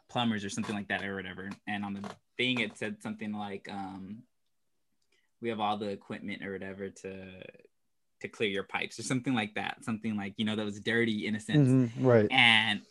plumbers 0.10 0.44
or 0.44 0.50
something 0.50 0.76
like 0.76 0.88
that 0.90 1.04
or 1.06 1.16
whatever. 1.16 1.50
And 1.68 1.86
on 1.86 1.94
the 1.94 2.10
thing, 2.38 2.60
it 2.60 2.78
said 2.78 3.02
something 3.02 3.32
like 3.32 3.68
um, 3.72 4.24
we 5.42 5.50
have 5.50 5.60
all 5.60 5.78
the 5.78 5.90
equipment 5.90 6.44
or 6.44 6.52
whatever 6.52 6.90
to 6.90 7.44
to 8.22 8.28
clear 8.28 8.50
your 8.50 8.64
pipes 8.64 9.00
or 9.00 9.04
something 9.04 9.34
like 9.34 9.54
that 9.56 9.84
something 9.84 10.16
like 10.16 10.34
you 10.38 10.46
know 10.46 10.56
that 10.56 10.66
was 10.66 10.80
dirty 10.80 11.28
in 11.28 11.36
a 11.36 11.40
sense. 11.40 11.70
Mm-hmm, 11.70 12.06
right. 12.06 12.28
And 12.32 12.82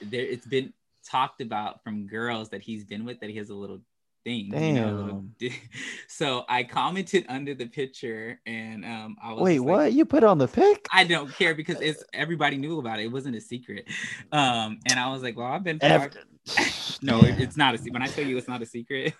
there 0.00 0.22
it's 0.22 0.46
been 0.46 0.72
talked 1.04 1.40
about 1.40 1.82
from 1.82 2.06
girls 2.06 2.48
that 2.50 2.62
he's 2.62 2.84
been 2.84 3.04
with 3.04 3.20
that 3.20 3.30
he 3.30 3.36
has 3.36 3.50
a 3.50 3.54
little 3.54 3.80
thing 4.24 4.50
Damn. 4.50 4.62
You 4.64 4.72
know, 4.72 5.24
so 6.08 6.44
i 6.48 6.64
commented 6.64 7.26
under 7.28 7.54
the 7.54 7.66
picture 7.66 8.40
and 8.46 8.84
um 8.84 9.16
i 9.22 9.32
was 9.32 9.42
wait 9.42 9.60
what 9.60 9.78
like, 9.78 9.94
you 9.94 10.04
put 10.04 10.24
on 10.24 10.38
the 10.38 10.48
pic 10.48 10.86
i 10.92 11.04
don't 11.04 11.32
care 11.34 11.54
because 11.54 11.80
it's 11.80 12.02
everybody 12.12 12.56
knew 12.56 12.78
about 12.78 12.98
it 12.98 13.04
it 13.04 13.12
wasn't 13.12 13.36
a 13.36 13.40
secret 13.40 13.86
um 14.32 14.80
and 14.88 14.98
i 14.98 15.10
was 15.10 15.22
like 15.22 15.36
well 15.36 15.46
i've 15.46 15.64
been 15.64 15.78
no 17.02 17.20
it's 17.22 17.56
not 17.56 17.74
a 17.74 17.78
secret 17.78 17.92
when 17.92 18.02
i 18.02 18.06
tell 18.06 18.24
you 18.24 18.36
it's 18.36 18.48
not 18.48 18.62
a 18.62 18.66
secret 18.66 19.14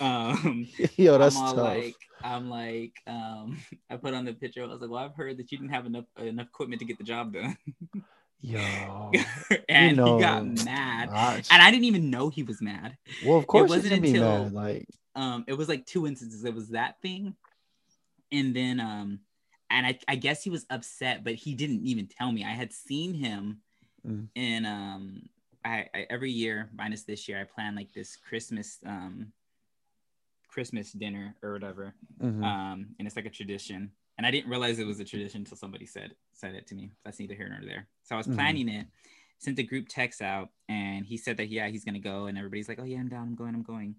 um 0.00 0.66
yo 0.96 1.18
that's 1.18 1.36
tough. 1.36 1.56
like 1.56 1.96
I'm 2.22 2.50
like, 2.50 2.92
um, 3.06 3.58
I 3.88 3.96
put 3.96 4.12
on 4.12 4.26
the 4.26 4.34
picture. 4.34 4.62
I 4.62 4.66
was 4.66 4.82
like, 4.82 4.90
well, 4.90 5.02
I've 5.02 5.14
heard 5.14 5.38
that 5.38 5.50
you 5.50 5.56
didn't 5.56 5.72
have 5.72 5.86
enough 5.86 6.04
enough 6.18 6.48
equipment 6.48 6.80
to 6.80 6.84
get 6.84 6.98
the 6.98 7.04
job 7.04 7.32
done. 7.32 7.56
Yo, 8.42 8.58
and 9.68 9.90
you 9.90 9.96
know, 9.96 10.16
he 10.16 10.22
got 10.22 10.44
mad, 10.64 11.10
gosh. 11.10 11.48
and 11.50 11.62
I 11.62 11.70
didn't 11.70 11.84
even 11.84 12.10
know 12.10 12.30
he 12.30 12.42
was 12.42 12.62
mad. 12.62 12.96
Well, 13.24 13.36
of 13.36 13.46
course, 13.46 13.70
it 13.70 13.74
wasn't 13.74 14.04
until 14.04 14.44
mad, 14.44 14.52
like 14.52 14.88
um, 15.14 15.44
it 15.46 15.54
was 15.54 15.68
like 15.68 15.84
two 15.84 16.06
instances. 16.06 16.44
It 16.44 16.54
was 16.54 16.68
that 16.68 17.00
thing, 17.02 17.34
and 18.32 18.56
then 18.56 18.80
um, 18.80 19.20
and 19.68 19.86
I, 19.86 19.98
I 20.08 20.16
guess 20.16 20.42
he 20.42 20.48
was 20.48 20.64
upset, 20.70 21.22
but 21.22 21.34
he 21.34 21.54
didn't 21.54 21.86
even 21.86 22.06
tell 22.06 22.32
me. 22.32 22.44
I 22.44 22.52
had 22.52 22.72
seen 22.72 23.12
him 23.12 23.58
mm. 24.06 24.26
in 24.34 24.64
um, 24.64 25.28
I, 25.62 25.86
I 25.94 26.06
every 26.08 26.30
year 26.30 26.70
minus 26.74 27.02
this 27.02 27.28
year, 27.28 27.38
I 27.40 27.44
plan 27.44 27.76
like 27.76 27.92
this 27.92 28.16
Christmas 28.16 28.78
um, 28.86 29.32
Christmas 30.48 30.92
dinner 30.92 31.36
or 31.42 31.52
whatever, 31.52 31.94
mm-hmm. 32.22 32.42
um, 32.42 32.86
and 32.98 33.06
it's 33.06 33.16
like 33.16 33.26
a 33.26 33.30
tradition 33.30 33.90
and 34.20 34.26
I 34.26 34.30
didn't 34.30 34.50
realize 34.50 34.78
it 34.78 34.86
was 34.86 35.00
a 35.00 35.04
tradition 35.04 35.40
until 35.40 35.56
somebody 35.56 35.86
said 35.86 36.14
said 36.34 36.54
it 36.54 36.66
to 36.66 36.74
me. 36.74 36.90
That's 37.06 37.18
neither 37.18 37.32
here 37.32 37.48
nor 37.48 37.66
there. 37.66 37.88
So 38.02 38.14
I 38.14 38.18
was 38.18 38.26
mm-hmm. 38.26 38.36
planning 38.36 38.68
it, 38.68 38.86
sent 39.38 39.56
the 39.56 39.62
group 39.62 39.86
text 39.88 40.20
out, 40.20 40.50
and 40.68 41.06
he 41.06 41.16
said 41.16 41.38
that 41.38 41.48
yeah 41.48 41.68
he's 41.68 41.86
gonna 41.86 42.00
go, 42.00 42.26
and 42.26 42.36
everybody's 42.36 42.68
like, 42.68 42.78
oh 42.78 42.84
yeah 42.84 42.98
I'm 42.98 43.08
down, 43.08 43.28
I'm 43.28 43.34
going, 43.34 43.54
I'm 43.54 43.62
going. 43.62 43.94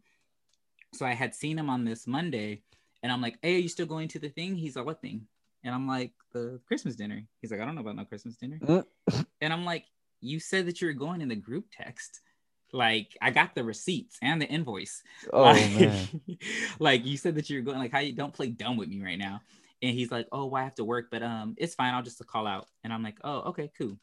So 0.93 1.07
I 1.07 1.13
had 1.13 1.33
seen 1.33 1.57
him 1.57 1.71
on 1.71 1.85
this 1.85 2.05
Monday, 2.05 2.61
and 3.01 3.11
I'm 3.11 3.19
like, 3.19 3.39
hey, 3.41 3.55
are 3.55 3.59
you 3.61 3.67
still 3.67 3.87
going 3.87 4.09
to 4.09 4.19
the 4.19 4.29
thing? 4.29 4.55
He's 4.55 4.75
like, 4.75 4.85
what 4.85 5.01
thing? 5.01 5.25
And 5.63 5.73
I'm 5.73 5.87
like, 5.87 6.11
the 6.33 6.59
Christmas 6.67 6.95
dinner. 6.95 7.23
He's 7.41 7.49
like, 7.49 7.59
I 7.59 7.65
don't 7.65 7.73
know 7.73 7.81
about 7.81 7.95
no 7.95 8.05
Christmas 8.05 8.35
dinner. 8.35 8.59
and 9.41 9.51
I'm 9.51 9.65
like, 9.65 9.85
you 10.19 10.39
said 10.39 10.67
that 10.67 10.81
you 10.81 10.87
were 10.87 10.93
going 10.93 11.21
in 11.21 11.29
the 11.29 11.35
group 11.35 11.65
text. 11.75 12.21
Like 12.71 13.17
I 13.23 13.31
got 13.31 13.55
the 13.55 13.63
receipts 13.63 14.19
and 14.21 14.39
the 14.39 14.45
invoice. 14.45 15.01
Oh 15.33 15.41
like, 15.45 15.79
man. 15.79 16.07
like 16.79 17.05
you 17.07 17.17
said 17.17 17.33
that 17.35 17.49
you 17.49 17.57
were 17.57 17.63
going. 17.63 17.79
Like 17.79 17.91
how 17.91 17.99
you 17.99 18.13
don't 18.13 18.33
play 18.33 18.49
dumb 18.49 18.77
with 18.77 18.87
me 18.87 19.01
right 19.01 19.17
now 19.17 19.41
and 19.81 19.95
he's 19.95 20.11
like, 20.11 20.27
"Oh, 20.31 20.45
well, 20.45 20.61
I 20.61 20.63
have 20.63 20.75
to 20.75 20.83
work, 20.83 21.07
but 21.11 21.23
um, 21.23 21.55
it's 21.57 21.75
fine. 21.75 21.93
I'll 21.93 22.03
just 22.03 22.25
call 22.27 22.47
out." 22.47 22.67
And 22.83 22.93
I'm 22.93 23.03
like, 23.03 23.17
"Oh, 23.23 23.39
okay, 23.49 23.71
cool." 23.77 23.97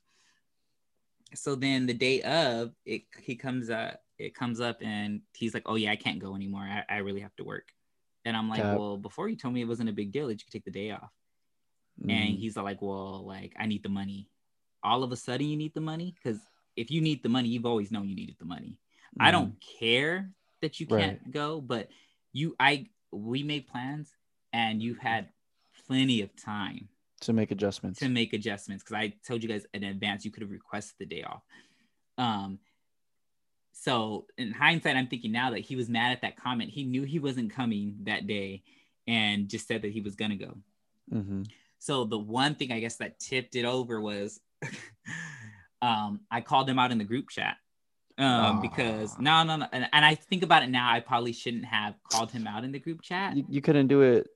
So 1.35 1.55
then 1.55 1.87
the 1.87 1.95
day 1.95 2.23
of 2.23 2.73
it, 2.85 3.03
he 3.23 3.37
comes 3.37 3.71
up. 3.71 4.01
It 4.19 4.35
comes 4.35 4.61
up, 4.61 4.79
and 4.83 5.21
he's 5.35 5.55
like, 5.55 5.65
"Oh 5.67 5.77
yeah, 5.77 5.93
I 5.93 5.97
can't 5.97 6.19
go 6.19 6.35
anymore. 6.35 6.63
I, 6.63 6.85
I 6.89 6.99
really 6.99 7.21
have 7.21 7.35
to 7.37 7.45
work." 7.45 7.69
And 8.25 8.37
I'm 8.37 8.49
like, 8.49 8.63
"Well, 8.63 8.97
before 8.97 9.29
you 9.29 9.37
told 9.37 9.55
me 9.55 9.63
it 9.63 9.69
wasn't 9.69 9.89
a 9.89 9.93
big 9.93 10.13
deal 10.13 10.27
that 10.29 10.35
you 10.35 10.45
could 10.45 10.53
take 10.53 10.65
the 10.65 10.71
day 10.71 10.91
off." 10.91 11.13
Mm. 12.05 12.13
And 12.13 12.39
he's 12.39 12.57
like, 12.57 12.83
"Well, 12.83 13.25
like 13.27 13.55
I 13.59 13.67
need 13.67 13.83
the 13.83 13.89
money. 13.89 14.29
All 14.83 15.03
of 15.03 15.13
a 15.13 15.17
sudden, 15.17 15.47
you 15.49 15.57
need 15.57 15.75
the 15.75 15.81
money 15.81 16.15
because 16.15 16.41
if 16.77 16.91
you 16.91 17.01
need 17.01 17.23
the 17.23 17.29
money, 17.29 17.49
you've 17.49 17.67
always 17.67 17.91
known 17.91 18.09
you 18.09 18.15
needed 18.15 18.37
the 18.39 18.45
money. 18.45 18.79
Mm. 19.19 19.27
I 19.27 19.31
don't 19.31 19.55
care 19.81 20.31
that 20.63 20.81
you 20.81 20.87
can't 20.87 21.21
right. 21.25 21.33
go, 21.33 21.61
but 21.61 21.89
you, 22.33 22.55
I, 22.59 22.87
we 23.13 23.43
made 23.43 23.67
plans, 23.67 24.11
and 24.53 24.83
you 24.83 24.95
had 24.95 25.29
plenty 25.89 26.23
of 26.23 26.35
time 26.37 26.89
to 27.23 27.33
make 27.33 27.51
adjustments. 27.51 27.99
To 28.01 28.09
make 28.09 28.33
adjustments 28.33 28.85
because 28.85 28.97
I 28.97 29.15
told 29.27 29.43
you 29.43 29.49
guys 29.49 29.67
in 29.75 29.85
advance 29.85 30.25
you 30.25 30.31
could 30.31 30.43
have 30.43 30.51
requested 30.51 30.95
the 30.99 31.07
day 31.07 31.25
off. 31.25 31.43
Um, 32.17 32.59
so 33.73 34.27
in 34.37 34.53
hindsight, 34.53 34.97
I'm 34.97 35.07
thinking 35.07 35.33
now 35.33 35.51
that 35.51 35.61
he 35.61 35.77
was 35.77 35.89
mad 35.89 36.13
at 36.13 36.23
that 36.23 36.37
comment. 36.37 36.71
He 36.71 36.85
knew 36.85 37.05
he 37.05 37.19
wasn't 37.19 37.53
coming 37.53 37.97
that 38.03 38.27
day, 38.27 38.63
and 39.07 39.49
just 39.49 39.67
said 39.67 39.83
that 39.83 39.93
he 39.93 40.01
was 40.01 40.17
gonna 40.17 40.37
go. 40.37 40.57
Mm-hmm. 41.13 41.43
So 41.79 42.05
the 42.05 42.19
one 42.19 42.55
thing 42.55 42.73
I 42.73 42.81
guess 42.81 42.97
that 42.97 43.19
tipped 43.19 43.55
it 43.55 43.65
over 43.65 44.01
was, 44.01 44.41
um, 45.83 46.21
I 46.31 46.41
called 46.41 46.69
him 46.69 46.79
out 46.79 46.91
in 46.93 46.99
the 46.99 47.05
group 47.05 47.31
chat. 47.31 47.57
Um, 48.19 48.59
oh. 48.59 48.61
because 48.61 49.17
no, 49.21 49.45
no, 49.45 49.55
no, 49.55 49.69
and, 49.73 49.89
and, 49.93 50.05
I 50.05 50.17
think 50.17 50.43
about 50.43 50.65
it 50.65 50.71
now, 50.71 50.91
I 50.91 50.99
probably 50.99 51.33
shouldn't 51.33 51.67
have 51.67 51.95
called 52.11 52.33
him 52.33 52.49
out 52.49 52.65
in 52.65 52.73
the 52.73 52.81
group 52.81 53.01
chat. 53.01 53.37
You, 53.37 53.45
you 53.49 53.61
couldn't 53.61 53.87
do 53.87 54.03
it 54.03 54.27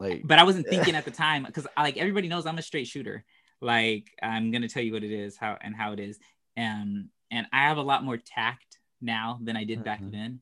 like, 0.00 0.22
but 0.24 0.38
I 0.38 0.44
wasn't 0.44 0.66
thinking 0.66 0.94
at 0.94 1.04
the 1.04 1.10
time 1.10 1.44
because 1.44 1.66
like 1.76 1.98
everybody 1.98 2.26
knows 2.26 2.46
I'm 2.46 2.58
a 2.58 2.62
straight 2.62 2.86
shooter. 2.86 3.24
Like 3.60 4.10
I'm 4.22 4.50
gonna 4.50 4.68
tell 4.68 4.82
you 4.82 4.92
what 4.92 5.04
it 5.04 5.12
is, 5.12 5.36
how 5.36 5.58
and 5.60 5.76
how 5.76 5.92
it 5.92 6.00
is, 6.00 6.18
and 6.56 7.10
and 7.30 7.46
I 7.52 7.68
have 7.68 7.76
a 7.76 7.82
lot 7.82 8.02
more 8.02 8.16
tact 8.16 8.78
now 9.00 9.38
than 9.42 9.56
I 9.56 9.64
did 9.64 9.80
mm-hmm. 9.80 9.84
back 9.84 10.00
then. 10.02 10.40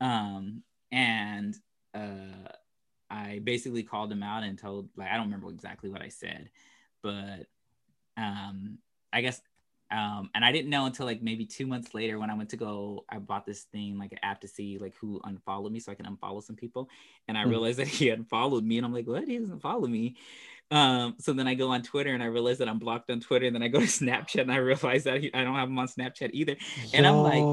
Um, 0.00 0.62
and 0.90 1.54
uh, 1.94 2.48
I 3.08 3.40
basically 3.42 3.84
called 3.84 4.10
him 4.10 4.24
out 4.24 4.42
and 4.42 4.58
told 4.58 4.88
like 4.96 5.08
I 5.08 5.16
don't 5.16 5.26
remember 5.26 5.50
exactly 5.50 5.88
what 5.88 6.02
I 6.02 6.08
said, 6.08 6.50
but 7.02 7.46
um, 8.16 8.78
I 9.12 9.20
guess 9.20 9.40
um, 9.90 10.30
and 10.34 10.44
I 10.44 10.52
didn't 10.52 10.70
know 10.70 10.86
until 10.86 11.06
like 11.06 11.22
maybe 11.22 11.46
two 11.46 11.66
months 11.66 11.94
later 11.94 12.18
when 12.18 12.30
I 12.30 12.34
went 12.34 12.50
to 12.50 12.56
go, 12.56 13.04
I 13.08 13.18
bought 13.18 13.46
this 13.46 13.62
thing 13.64 13.98
like 13.98 14.12
an 14.12 14.18
app 14.22 14.40
to 14.40 14.48
see 14.48 14.78
like 14.78 14.94
who 15.00 15.20
unfollowed 15.24 15.72
me 15.72 15.80
so 15.80 15.92
I 15.92 15.94
can 15.94 16.06
unfollow 16.06 16.42
some 16.42 16.56
people. 16.56 16.88
And 17.28 17.38
I 17.38 17.44
mm 17.44 17.50
realized 17.50 17.78
that 17.78 17.86
he 17.98 18.06
had 18.06 18.26
followed 18.28 18.64
me, 18.64 18.78
and 18.78 18.86
I'm 18.86 18.92
like, 18.92 19.06
what? 19.06 19.28
He 19.28 19.38
doesn't 19.38 19.60
follow 19.60 19.86
me. 19.86 20.16
Um, 20.70 21.14
so 21.20 21.32
then 21.32 21.46
I 21.46 21.54
go 21.54 21.70
on 21.70 21.82
Twitter 21.82 22.12
and 22.12 22.22
I 22.22 22.26
realize 22.26 22.58
that 22.58 22.68
I'm 22.68 22.78
blocked 22.78 23.10
on 23.10 23.20
Twitter. 23.20 23.46
And 23.46 23.54
then 23.54 23.62
I 23.62 23.68
go 23.68 23.80
to 23.80 23.86
Snapchat 23.86 24.42
and 24.42 24.52
I 24.52 24.56
realize 24.56 25.04
that 25.04 25.20
he, 25.20 25.32
I 25.32 25.44
don't 25.44 25.54
have 25.54 25.68
him 25.68 25.78
on 25.78 25.86
Snapchat 25.88 26.30
either. 26.32 26.56
And 26.92 27.04
Yo. 27.04 27.12
I'm 27.12 27.22
like, 27.22 27.50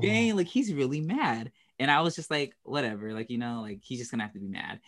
dang, 0.00 0.36
like 0.36 0.46
he's 0.48 0.72
really 0.72 1.00
mad. 1.00 1.52
And 1.78 1.90
I 1.90 2.00
was 2.00 2.14
just 2.14 2.30
like, 2.30 2.54
whatever, 2.62 3.12
like, 3.12 3.30
you 3.30 3.38
know, 3.38 3.60
like 3.62 3.80
he's 3.82 3.98
just 3.98 4.10
gonna 4.10 4.22
have 4.22 4.32
to 4.34 4.40
be 4.40 4.48
mad. 4.48 4.80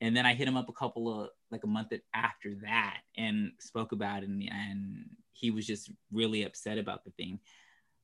And 0.00 0.16
then 0.16 0.24
I 0.24 0.34
hit 0.34 0.48
him 0.48 0.56
up 0.56 0.68
a 0.68 0.72
couple 0.72 1.22
of 1.22 1.28
like 1.50 1.64
a 1.64 1.66
month 1.66 1.92
after 2.14 2.56
that 2.62 2.98
and 3.16 3.52
spoke 3.58 3.92
about 3.92 4.22
it 4.22 4.28
and, 4.28 4.42
and 4.50 5.10
he 5.32 5.50
was 5.50 5.66
just 5.66 5.90
really 6.12 6.44
upset 6.44 6.78
about 6.78 7.04
the 7.04 7.10
thing. 7.10 7.40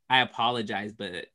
I 0.09 0.21
apologize, 0.21 0.93
but 0.93 1.27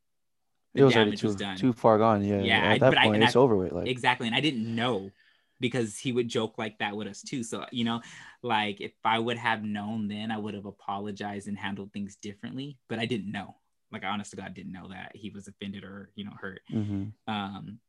it 0.74 0.84
was 0.84 0.96
already 0.96 1.18
too, 1.18 1.28
was 1.28 1.60
too 1.60 1.74
far 1.74 1.98
gone. 1.98 2.24
Yeah. 2.24 2.42
Yeah. 2.42 2.74
At 2.74 2.80
that 2.80 2.96
point, 2.96 3.22
I, 3.22 3.26
it's 3.26 3.36
I, 3.36 3.40
over 3.40 3.56
with. 3.56 3.72
Like 3.72 3.88
exactly. 3.88 4.28
And 4.28 4.36
I 4.36 4.40
didn't 4.40 4.74
know 4.74 5.12
because 5.60 5.98
he 5.98 6.12
would 6.12 6.28
joke 6.28 6.58
like 6.58 6.80
that 6.80 6.96
with 6.96 7.08
us 7.08 7.22
too. 7.22 7.44
So, 7.44 7.66
you 7.72 7.84
know, 7.84 8.02
like 8.42 8.82
if 8.82 8.94
I 9.04 9.20
would 9.20 9.38
have 9.38 9.64
known 9.64 10.08
then 10.08 10.32
I 10.32 10.38
would 10.38 10.54
have 10.54 10.66
apologized 10.66 11.48
and 11.48 11.58
handled 11.58 11.92
things 11.92 12.16
differently, 12.16 12.78
but 12.88 13.00
I 13.00 13.06
didn't 13.06 13.32
know. 13.32 13.56
Like 13.92 14.04
I 14.04 14.08
honest 14.08 14.32
to 14.32 14.38
God 14.38 14.54
didn't 14.54 14.72
know 14.72 14.90
that 14.90 15.12
he 15.16 15.30
was 15.30 15.48
offended 15.48 15.84
or, 15.84 16.12
you 16.16 16.26
know, 16.26 16.34
hurt. 16.40 16.62
Mm-hmm. 16.72 17.32
Um, 17.32 17.80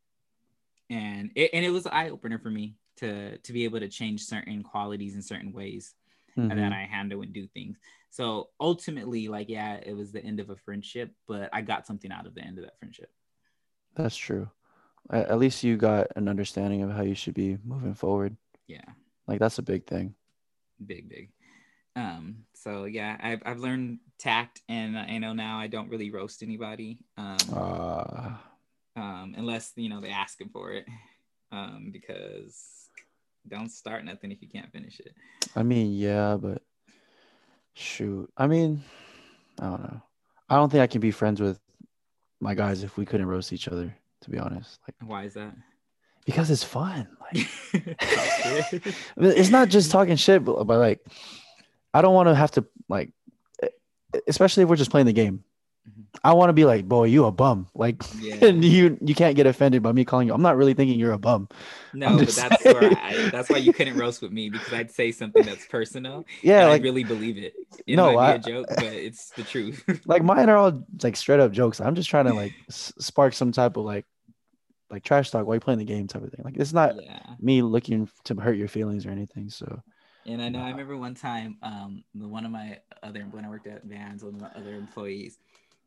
and 0.90 1.30
it, 1.34 1.50
and 1.52 1.64
it 1.64 1.70
was 1.70 1.86
an 1.86 1.92
eye 1.92 2.10
opener 2.10 2.38
for 2.38 2.50
me 2.50 2.76
to, 2.98 3.38
to 3.38 3.52
be 3.52 3.64
able 3.64 3.80
to 3.80 3.88
change 3.88 4.24
certain 4.24 4.62
qualities 4.62 5.14
in 5.14 5.22
certain 5.22 5.52
ways 5.52 5.94
mm-hmm. 6.36 6.48
that 6.48 6.72
I 6.72 6.88
handle 6.90 7.22
and 7.22 7.32
do 7.32 7.46
things. 7.46 7.76
So 8.10 8.50
ultimately, 8.60 9.28
like, 9.28 9.48
yeah, 9.48 9.80
it 9.82 9.96
was 9.96 10.12
the 10.12 10.22
end 10.22 10.38
of 10.38 10.50
a 10.50 10.56
friendship, 10.56 11.12
but 11.26 11.48
I 11.52 11.62
got 11.62 11.86
something 11.86 12.12
out 12.12 12.26
of 12.26 12.34
the 12.34 12.42
end 12.42 12.58
of 12.58 12.64
that 12.64 12.78
friendship. 12.78 13.10
That's 13.94 14.16
true. 14.16 14.50
At 15.10 15.38
least 15.38 15.64
you 15.64 15.76
got 15.76 16.08
an 16.14 16.28
understanding 16.28 16.82
of 16.82 16.90
how 16.90 17.02
you 17.02 17.14
should 17.14 17.34
be 17.34 17.58
moving 17.64 17.94
forward. 17.94 18.36
Yeah. 18.66 18.84
Like 19.26 19.40
that's 19.40 19.58
a 19.58 19.62
big 19.62 19.86
thing. 19.86 20.14
Big, 20.84 21.08
big. 21.08 21.30
Um, 21.96 22.44
so 22.54 22.84
yeah, 22.84 23.16
I've 23.20 23.42
I've 23.44 23.58
learned 23.58 23.98
tact 24.18 24.62
and 24.68 24.96
I 24.96 25.18
know 25.18 25.32
now 25.32 25.58
I 25.58 25.66
don't 25.66 25.90
really 25.90 26.10
roast 26.10 26.42
anybody. 26.42 26.98
Um, 27.16 27.36
uh... 27.52 28.30
um 29.34 29.40
unless 29.40 29.72
you 29.76 29.88
know 29.88 30.00
they 30.00 30.10
ask 30.10 30.40
him 30.40 30.48
for 30.48 30.72
it. 30.72 30.86
Um, 31.50 31.90
because 31.92 32.88
don't 33.48 33.70
start 33.70 34.04
nothing 34.04 34.32
if 34.32 34.40
you 34.40 34.48
can't 34.48 34.72
finish 34.72 35.00
it. 35.00 35.14
I 35.54 35.62
mean, 35.62 35.92
yeah, 35.92 36.36
but 36.40 36.62
shoot. 37.74 38.30
I 38.36 38.46
mean, 38.46 38.82
I 39.60 39.64
don't 39.64 39.82
know. 39.82 40.02
I 40.48 40.56
don't 40.56 40.70
think 40.70 40.82
I 40.82 40.86
can 40.86 41.00
be 41.00 41.10
friends 41.10 41.40
with 41.40 41.60
my 42.40 42.54
guys 42.54 42.82
if 42.82 42.96
we 42.96 43.04
couldn't 43.04 43.26
roast 43.26 43.52
each 43.52 43.68
other, 43.68 43.94
to 44.22 44.30
be 44.30 44.38
honest. 44.38 44.78
Like 44.86 45.08
why 45.08 45.24
is 45.24 45.34
that? 45.34 45.54
Because 46.24 46.50
it's 46.50 46.64
fun. 46.64 47.08
Like 47.20 47.48
it's 49.16 49.50
not 49.50 49.68
just 49.68 49.90
talking 49.90 50.16
shit, 50.16 50.44
but, 50.44 50.64
but 50.64 50.78
like 50.78 51.00
I 51.92 52.00
don't 52.00 52.14
want 52.14 52.28
to 52.28 52.34
have 52.34 52.52
to 52.52 52.64
like 52.88 53.10
especially 54.26 54.62
if 54.62 54.68
we're 54.68 54.76
just 54.76 54.90
playing 54.90 55.06
the 55.06 55.12
game. 55.12 55.44
I 56.24 56.34
want 56.34 56.50
to 56.50 56.52
be 56.52 56.64
like, 56.64 56.86
boy, 56.86 57.04
you 57.04 57.24
a 57.24 57.32
bum. 57.32 57.66
Like, 57.74 58.02
yeah. 58.20 58.36
and 58.42 58.64
you 58.64 58.96
you 59.00 59.14
can't 59.14 59.34
get 59.34 59.46
offended 59.46 59.82
by 59.82 59.90
me 59.92 60.04
calling 60.04 60.28
you. 60.28 60.34
I'm 60.34 60.42
not 60.42 60.56
really 60.56 60.74
thinking 60.74 60.98
you're 60.98 61.12
a 61.12 61.18
bum. 61.18 61.48
No, 61.92 62.16
but 62.18 62.28
that's 62.28 62.64
where 62.64 62.92
I, 62.96 63.28
that's 63.30 63.50
why 63.50 63.56
you 63.56 63.72
couldn't 63.72 63.96
roast 63.96 64.22
with 64.22 64.30
me 64.30 64.48
because 64.48 64.72
I'd 64.72 64.90
say 64.90 65.10
something 65.10 65.44
that's 65.44 65.66
personal. 65.66 66.24
Yeah, 66.42 66.66
like, 66.66 66.80
I 66.80 66.84
really 66.84 67.04
believe 67.04 67.38
it. 67.38 67.54
It 67.86 67.96
no, 67.96 68.14
might 68.14 68.38
be 68.38 68.52
I, 68.52 68.52
a 68.52 68.54
joke, 68.54 68.66
but 68.68 68.84
it's 68.84 69.30
the 69.30 69.42
truth. 69.42 69.84
like 70.06 70.22
mine 70.22 70.48
are 70.48 70.56
all 70.56 70.86
like 71.02 71.16
straight 71.16 71.40
up 71.40 71.52
jokes. 71.52 71.80
I'm 71.80 71.94
just 71.94 72.10
trying 72.10 72.26
to 72.26 72.34
like 72.34 72.52
s- 72.68 72.92
spark 72.98 73.34
some 73.34 73.52
type 73.52 73.76
of 73.76 73.84
like 73.84 74.06
like 74.90 75.04
trash 75.04 75.30
talk 75.30 75.46
while 75.46 75.54
you're 75.54 75.60
playing 75.60 75.78
the 75.78 75.84
game 75.84 76.06
type 76.06 76.22
of 76.22 76.30
thing. 76.30 76.44
Like 76.44 76.56
it's 76.56 76.72
not 76.72 77.02
yeah. 77.02 77.20
me 77.40 77.62
looking 77.62 78.08
to 78.24 78.34
hurt 78.34 78.56
your 78.56 78.68
feelings 78.68 79.06
or 79.06 79.10
anything. 79.10 79.50
So. 79.50 79.82
And 80.26 80.40
I 80.40 80.48
know 80.48 80.60
I 80.60 80.70
remember 80.70 80.96
one 80.96 81.14
time, 81.14 81.58
um, 81.62 82.04
one 82.14 82.44
of 82.44 82.52
my 82.52 82.78
other 83.02 83.22
when 83.30 83.44
I 83.44 83.48
worked 83.48 83.66
at 83.66 83.84
Vans, 83.84 84.22
one 84.22 84.34
of 84.34 84.40
my 84.40 84.50
other 84.54 84.74
employees 84.74 85.38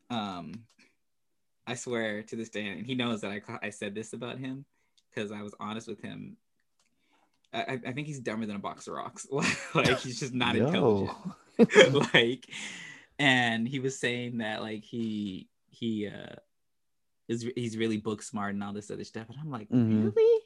um, 0.10 0.54
I 1.68 1.76
swear 1.76 2.24
to 2.24 2.36
this 2.36 2.50
day, 2.50 2.68
and 2.68 2.86
he 2.86 2.96
knows 2.96 3.22
that 3.22 3.32
I 3.32 3.42
I 3.62 3.70
said 3.70 3.96
this 3.96 4.14
about 4.14 4.38
him 4.38 4.66
because 5.14 5.32
I 5.32 5.42
was 5.42 5.54
honest 5.60 5.88
with 5.88 6.02
him. 6.02 6.38
I, 7.54 7.80
I 7.86 7.92
think 7.94 8.08
he's 8.08 8.20
dumber 8.20 8.46
than 8.46 8.58
a 8.58 8.60
box 8.60 8.88
of 8.88 8.96
rocks. 8.96 9.26
like 9.74 10.00
he's 10.00 10.20
just 10.20 10.34
not 10.34 10.56
intelligent. 10.58 11.18
like, 12.14 12.46
and 13.18 13.68
he 13.68 13.80
was 13.80 13.98
saying 13.98 14.40
that 14.40 14.62
like 14.62 14.84
he 14.84 15.48
he 15.70 16.08
uh 16.08 16.36
is 17.28 17.50
he's 17.56 17.78
really 17.78 17.98
book 17.98 18.22
smart 18.22 18.54
and 18.54 18.64
all 18.64 18.74
this 18.74 18.92
other 18.92 19.04
stuff, 19.04 19.28
and 19.30 19.38
I'm 19.40 19.52
like, 19.52 19.70
mm-hmm. 19.70 20.10
really? 20.10 20.44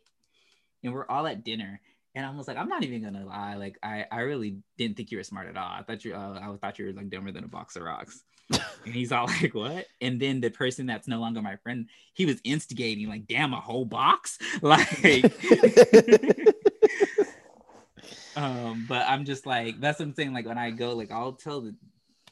And 0.83 0.93
we're 0.93 1.07
all 1.07 1.27
at 1.27 1.43
dinner, 1.43 1.81
And 2.15 2.25
I 2.25 2.31
was 2.31 2.47
like, 2.47 2.57
I'm 2.57 2.69
not 2.69 2.83
even 2.83 3.03
gonna 3.03 3.25
lie. 3.25 3.55
Like, 3.55 3.77
I, 3.83 4.05
I 4.11 4.21
really 4.21 4.57
didn't 4.77 4.97
think 4.97 5.11
you 5.11 5.17
were 5.17 5.23
smart 5.23 5.47
at 5.47 5.57
all. 5.57 5.71
I 5.71 5.83
thought 5.83 6.03
you, 6.03 6.15
uh, 6.15 6.39
I 6.41 6.55
thought 6.57 6.79
you 6.79 6.87
were 6.87 6.93
like 6.93 7.09
dumber 7.09 7.31
than 7.31 7.43
a 7.43 7.47
box 7.47 7.75
of 7.75 7.83
rocks. 7.83 8.23
and 8.85 8.93
he's 8.93 9.11
all 9.11 9.27
like, 9.27 9.53
"What?" 9.53 9.85
And 10.01 10.19
then 10.19 10.41
the 10.41 10.49
person 10.49 10.87
that's 10.87 11.07
no 11.07 11.19
longer 11.19 11.41
my 11.41 11.57
friend, 11.57 11.87
he 12.13 12.25
was 12.25 12.41
instigating, 12.43 13.07
like, 13.07 13.27
"Damn, 13.27 13.53
a 13.53 13.61
whole 13.61 13.85
box!" 13.85 14.39
Like, 14.61 14.89
um, 18.35 18.85
but 18.89 19.07
I'm 19.07 19.25
just 19.25 19.45
like, 19.45 19.79
that's 19.79 19.99
what 19.99 20.05
I'm 20.05 20.13
saying. 20.15 20.33
Like, 20.33 20.47
when 20.47 20.57
I 20.57 20.71
go, 20.71 20.95
like, 20.95 21.11
I'll 21.11 21.33
tell 21.33 21.61
the, 21.61 21.75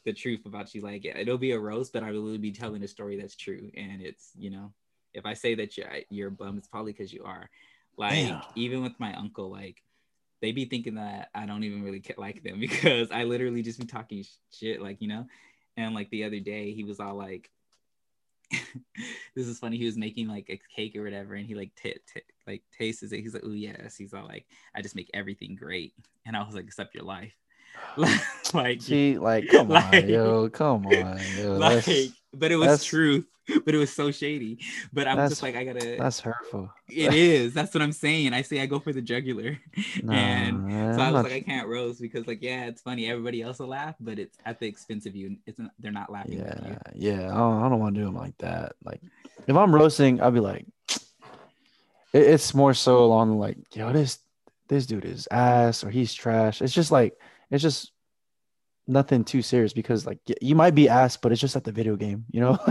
the 0.04 0.12
truth 0.12 0.44
about 0.44 0.74
you. 0.74 0.80
Like, 0.80 1.04
it'll 1.04 1.38
be 1.38 1.52
a 1.52 1.58
roast, 1.58 1.92
but 1.92 2.02
I 2.02 2.10
will 2.10 2.36
be 2.38 2.50
telling 2.50 2.82
a 2.82 2.88
story 2.88 3.16
that's 3.18 3.36
true. 3.36 3.70
And 3.76 4.02
it's, 4.02 4.32
you 4.36 4.50
know, 4.50 4.72
if 5.14 5.24
I 5.24 5.34
say 5.34 5.54
that 5.54 5.76
you're 5.76 5.88
you're 6.10 6.28
a 6.28 6.32
bum, 6.32 6.58
it's 6.58 6.68
probably 6.68 6.92
because 6.92 7.12
you 7.12 7.22
are. 7.24 7.48
Like 7.98 8.28
Damn. 8.28 8.42
even 8.54 8.82
with 8.82 8.98
my 8.98 9.12
uncle, 9.14 9.50
like 9.50 9.82
they 10.40 10.52
be 10.52 10.64
thinking 10.64 10.94
that 10.94 11.30
I 11.34 11.46
don't 11.46 11.64
even 11.64 11.82
really 11.82 12.02
like 12.16 12.42
them 12.44 12.60
because 12.60 13.10
I 13.10 13.24
literally 13.24 13.62
just 13.62 13.80
be 13.80 13.86
talking 13.86 14.24
shit, 14.52 14.80
like 14.80 15.02
you 15.02 15.08
know. 15.08 15.26
And 15.76 15.94
like 15.94 16.08
the 16.10 16.24
other 16.24 16.40
day, 16.40 16.72
he 16.72 16.84
was 16.84 17.00
all 17.00 17.14
like, 17.16 17.50
"This 19.34 19.46
is 19.46 19.58
funny." 19.58 19.76
He 19.76 19.84
was 19.84 19.96
making 19.96 20.28
like 20.28 20.46
a 20.48 20.60
cake 20.74 20.96
or 20.96 21.02
whatever, 21.02 21.34
and 21.34 21.46
he 21.46 21.54
like 21.54 21.74
t- 21.74 21.94
t- 22.14 22.22
like 22.46 22.62
tastes 22.76 23.02
it. 23.02 23.20
He's 23.20 23.34
like, 23.34 23.44
"Oh 23.44 23.52
yes." 23.52 23.96
He's 23.96 24.14
all 24.14 24.26
like, 24.26 24.46
"I 24.74 24.82
just 24.82 24.96
make 24.96 25.10
everything 25.12 25.56
great," 25.56 25.92
and 26.24 26.36
I 26.36 26.42
was 26.44 26.54
like, 26.54 26.64
"Except 26.64 26.94
your 26.94 27.04
life." 27.04 27.34
like 28.54 28.80
she 28.80 29.18
like 29.18 29.48
come 29.50 29.68
like, 29.68 30.04
on, 30.04 30.08
yo, 30.08 30.48
come 30.48 30.86
on, 30.86 31.20
yo. 31.36 31.56
Like, 31.58 31.84
but 32.34 32.52
it 32.52 32.56
was 32.56 32.84
truth. 32.84 33.26
But 33.64 33.74
it 33.74 33.78
was 33.78 33.90
so 33.90 34.10
shady. 34.10 34.58
But 34.92 35.08
I'm 35.08 35.26
just 35.26 35.42
like, 35.42 35.56
I 35.56 35.64
gotta. 35.64 35.96
That's 35.98 36.20
hurtful. 36.20 36.70
It 36.86 37.14
is. 37.14 37.54
That's 37.54 37.72
what 37.72 37.80
I'm 37.80 37.92
saying. 37.92 38.34
I 38.34 38.42
say 38.42 38.60
I 38.60 38.66
go 38.66 38.78
for 38.78 38.92
the 38.92 39.00
jugular, 39.00 39.58
and 40.06 40.66
man, 40.66 40.94
so 40.94 41.00
I 41.00 41.10
was 41.10 41.14
not... 41.14 41.24
like, 41.24 41.32
I 41.32 41.40
can't 41.40 41.66
roast 41.66 41.98
because, 41.98 42.26
like, 42.26 42.42
yeah, 42.42 42.66
it's 42.66 42.82
funny. 42.82 43.10
Everybody 43.10 43.40
else 43.40 43.58
will 43.58 43.68
laugh, 43.68 43.94
but 44.00 44.18
it's 44.18 44.36
at 44.44 44.60
the 44.60 44.66
expense 44.66 45.06
of 45.06 45.16
you. 45.16 45.38
It's 45.46 45.58
not, 45.58 45.70
they're 45.78 45.90
not 45.90 46.12
laughing. 46.12 46.40
Yeah, 46.40 46.78
yeah. 46.94 47.32
I 47.32 47.38
don't, 47.38 47.62
I 47.62 47.68
don't 47.70 47.78
want 47.80 47.94
to 47.94 48.00
do 48.02 48.04
them 48.04 48.16
like 48.16 48.36
that. 48.36 48.74
Like, 48.84 49.00
if 49.46 49.56
I'm 49.56 49.74
roasting, 49.74 50.20
I'll 50.20 50.30
be 50.30 50.40
like, 50.40 50.66
it, 52.12 52.22
it's 52.22 52.52
more 52.52 52.74
so 52.74 53.02
along 53.02 53.38
like, 53.38 53.56
yo, 53.74 53.92
this 53.94 54.18
this 54.68 54.86
dude 54.86 55.04
is 55.04 55.26
ass 55.30 55.82
or 55.82 55.90
he's 55.90 56.14
trash. 56.14 56.62
It's 56.62 56.74
just 56.74 56.92
like 56.92 57.18
it's 57.50 57.62
just 57.62 57.92
nothing 58.86 59.22
too 59.22 59.42
serious 59.42 59.72
because 59.72 60.06
like 60.06 60.18
you 60.40 60.54
might 60.54 60.74
be 60.74 60.88
asked, 60.88 61.22
but 61.22 61.30
it's 61.30 61.40
just 61.40 61.56
at 61.56 61.64
the 61.64 61.72
video 61.72 61.96
game, 61.96 62.24
you 62.30 62.40
know. 62.40 62.58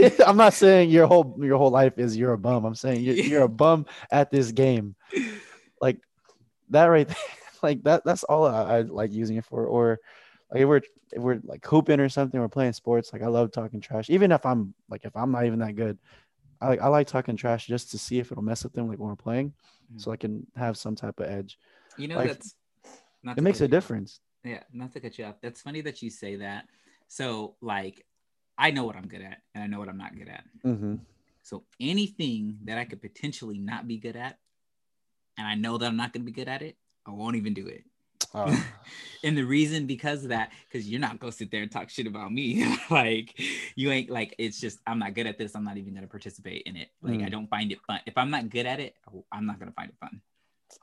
I'm 0.26 0.36
not 0.36 0.54
saying 0.54 0.90
your 0.90 1.06
whole 1.06 1.36
your 1.38 1.58
whole 1.58 1.70
life 1.70 1.98
is 1.98 2.16
you're 2.16 2.32
a 2.32 2.38
bum. 2.38 2.64
I'm 2.64 2.74
saying 2.74 3.02
you're, 3.02 3.14
you're 3.14 3.42
a 3.42 3.48
bum 3.64 3.86
at 4.10 4.30
this 4.30 4.52
game, 4.52 4.96
like 5.80 5.98
that 6.70 6.86
right 6.86 7.06
there. 7.06 7.16
Like 7.62 7.82
that. 7.82 8.06
That's 8.06 8.24
all 8.24 8.46
I, 8.46 8.78
I 8.78 8.80
like 8.80 9.12
using 9.12 9.36
it 9.36 9.44
for. 9.44 9.66
Or 9.66 9.98
like 10.50 10.62
if 10.62 10.68
we're 10.68 10.80
if 11.12 11.22
we're 11.22 11.40
like 11.44 11.66
hooping 11.66 12.00
or 12.00 12.08
something, 12.08 12.40
we're 12.40 12.48
playing 12.48 12.72
sports. 12.72 13.12
Like 13.12 13.22
I 13.22 13.26
love 13.26 13.52
talking 13.52 13.82
trash, 13.82 14.08
even 14.08 14.32
if 14.32 14.46
I'm 14.46 14.72
like 14.88 15.04
if 15.04 15.14
I'm 15.14 15.30
not 15.30 15.44
even 15.44 15.58
that 15.58 15.76
good. 15.76 15.98
I 16.58 16.68
like 16.68 16.80
I 16.80 16.88
like 16.88 17.06
talking 17.06 17.36
trash 17.36 17.66
just 17.66 17.90
to 17.90 17.98
see 17.98 18.18
if 18.18 18.32
it'll 18.32 18.42
mess 18.42 18.64
with 18.64 18.72
them 18.72 18.88
like 18.88 18.98
when 18.98 19.10
we're 19.10 19.16
playing, 19.16 19.52
mm. 19.94 20.00
so 20.00 20.10
I 20.10 20.16
can 20.16 20.46
have 20.56 20.78
some 20.78 20.96
type 20.96 21.20
of 21.20 21.26
edge. 21.26 21.58
You 21.96 22.08
know, 22.08 22.16
like, 22.16 22.28
that's 22.28 22.54
it 23.36 23.42
makes 23.42 23.60
a 23.60 23.68
difference. 23.68 24.20
Yeah, 24.44 24.62
not 24.72 24.92
to 24.94 25.00
cut 25.00 25.18
you 25.18 25.24
off. 25.26 25.36
That's 25.42 25.60
funny 25.60 25.80
that 25.82 26.02
you 26.02 26.10
say 26.10 26.36
that. 26.36 26.66
So, 27.08 27.56
like, 27.60 28.06
I 28.56 28.70
know 28.70 28.84
what 28.84 28.96
I'm 28.96 29.06
good 29.06 29.22
at, 29.22 29.42
and 29.54 29.62
I 29.64 29.66
know 29.66 29.78
what 29.78 29.88
I'm 29.88 29.98
not 29.98 30.16
good 30.16 30.28
at. 30.28 30.44
Mm-hmm. 30.64 30.96
So, 31.42 31.64
anything 31.78 32.58
that 32.64 32.78
I 32.78 32.84
could 32.84 33.02
potentially 33.02 33.58
not 33.58 33.86
be 33.86 33.98
good 33.98 34.16
at, 34.16 34.38
and 35.36 35.46
I 35.46 35.54
know 35.54 35.78
that 35.78 35.86
I'm 35.86 35.96
not 35.96 36.12
going 36.12 36.22
to 36.22 36.26
be 36.26 36.32
good 36.32 36.48
at 36.48 36.62
it, 36.62 36.76
I 37.06 37.10
won't 37.10 37.36
even 37.36 37.54
do 37.54 37.66
it. 37.66 37.84
Oh. 38.34 38.66
and 39.24 39.36
the 39.36 39.42
reason 39.42 39.86
because 39.86 40.22
of 40.22 40.30
that, 40.30 40.52
because 40.70 40.88
you're 40.88 41.00
not 41.00 41.18
gonna 41.18 41.32
sit 41.32 41.50
there 41.50 41.62
and 41.62 41.70
talk 41.70 41.90
shit 41.90 42.06
about 42.06 42.32
me. 42.32 42.76
like 42.90 43.40
you 43.74 43.90
ain't 43.90 44.10
like 44.10 44.34
it's 44.38 44.60
just 44.60 44.78
I'm 44.86 44.98
not 44.98 45.14
good 45.14 45.26
at 45.26 45.38
this. 45.38 45.54
I'm 45.54 45.64
not 45.64 45.78
even 45.78 45.94
gonna 45.94 46.06
participate 46.06 46.62
in 46.66 46.76
it. 46.76 46.88
Like 47.02 47.18
mm. 47.18 47.26
I 47.26 47.28
don't 47.28 47.48
find 47.48 47.72
it 47.72 47.80
fun. 47.86 48.00
If 48.06 48.16
I'm 48.16 48.30
not 48.30 48.48
good 48.50 48.66
at 48.66 48.78
it, 48.78 48.94
I'm 49.32 49.46
not 49.46 49.58
gonna 49.58 49.72
find 49.72 49.90
it 49.90 49.96
fun. 50.00 50.20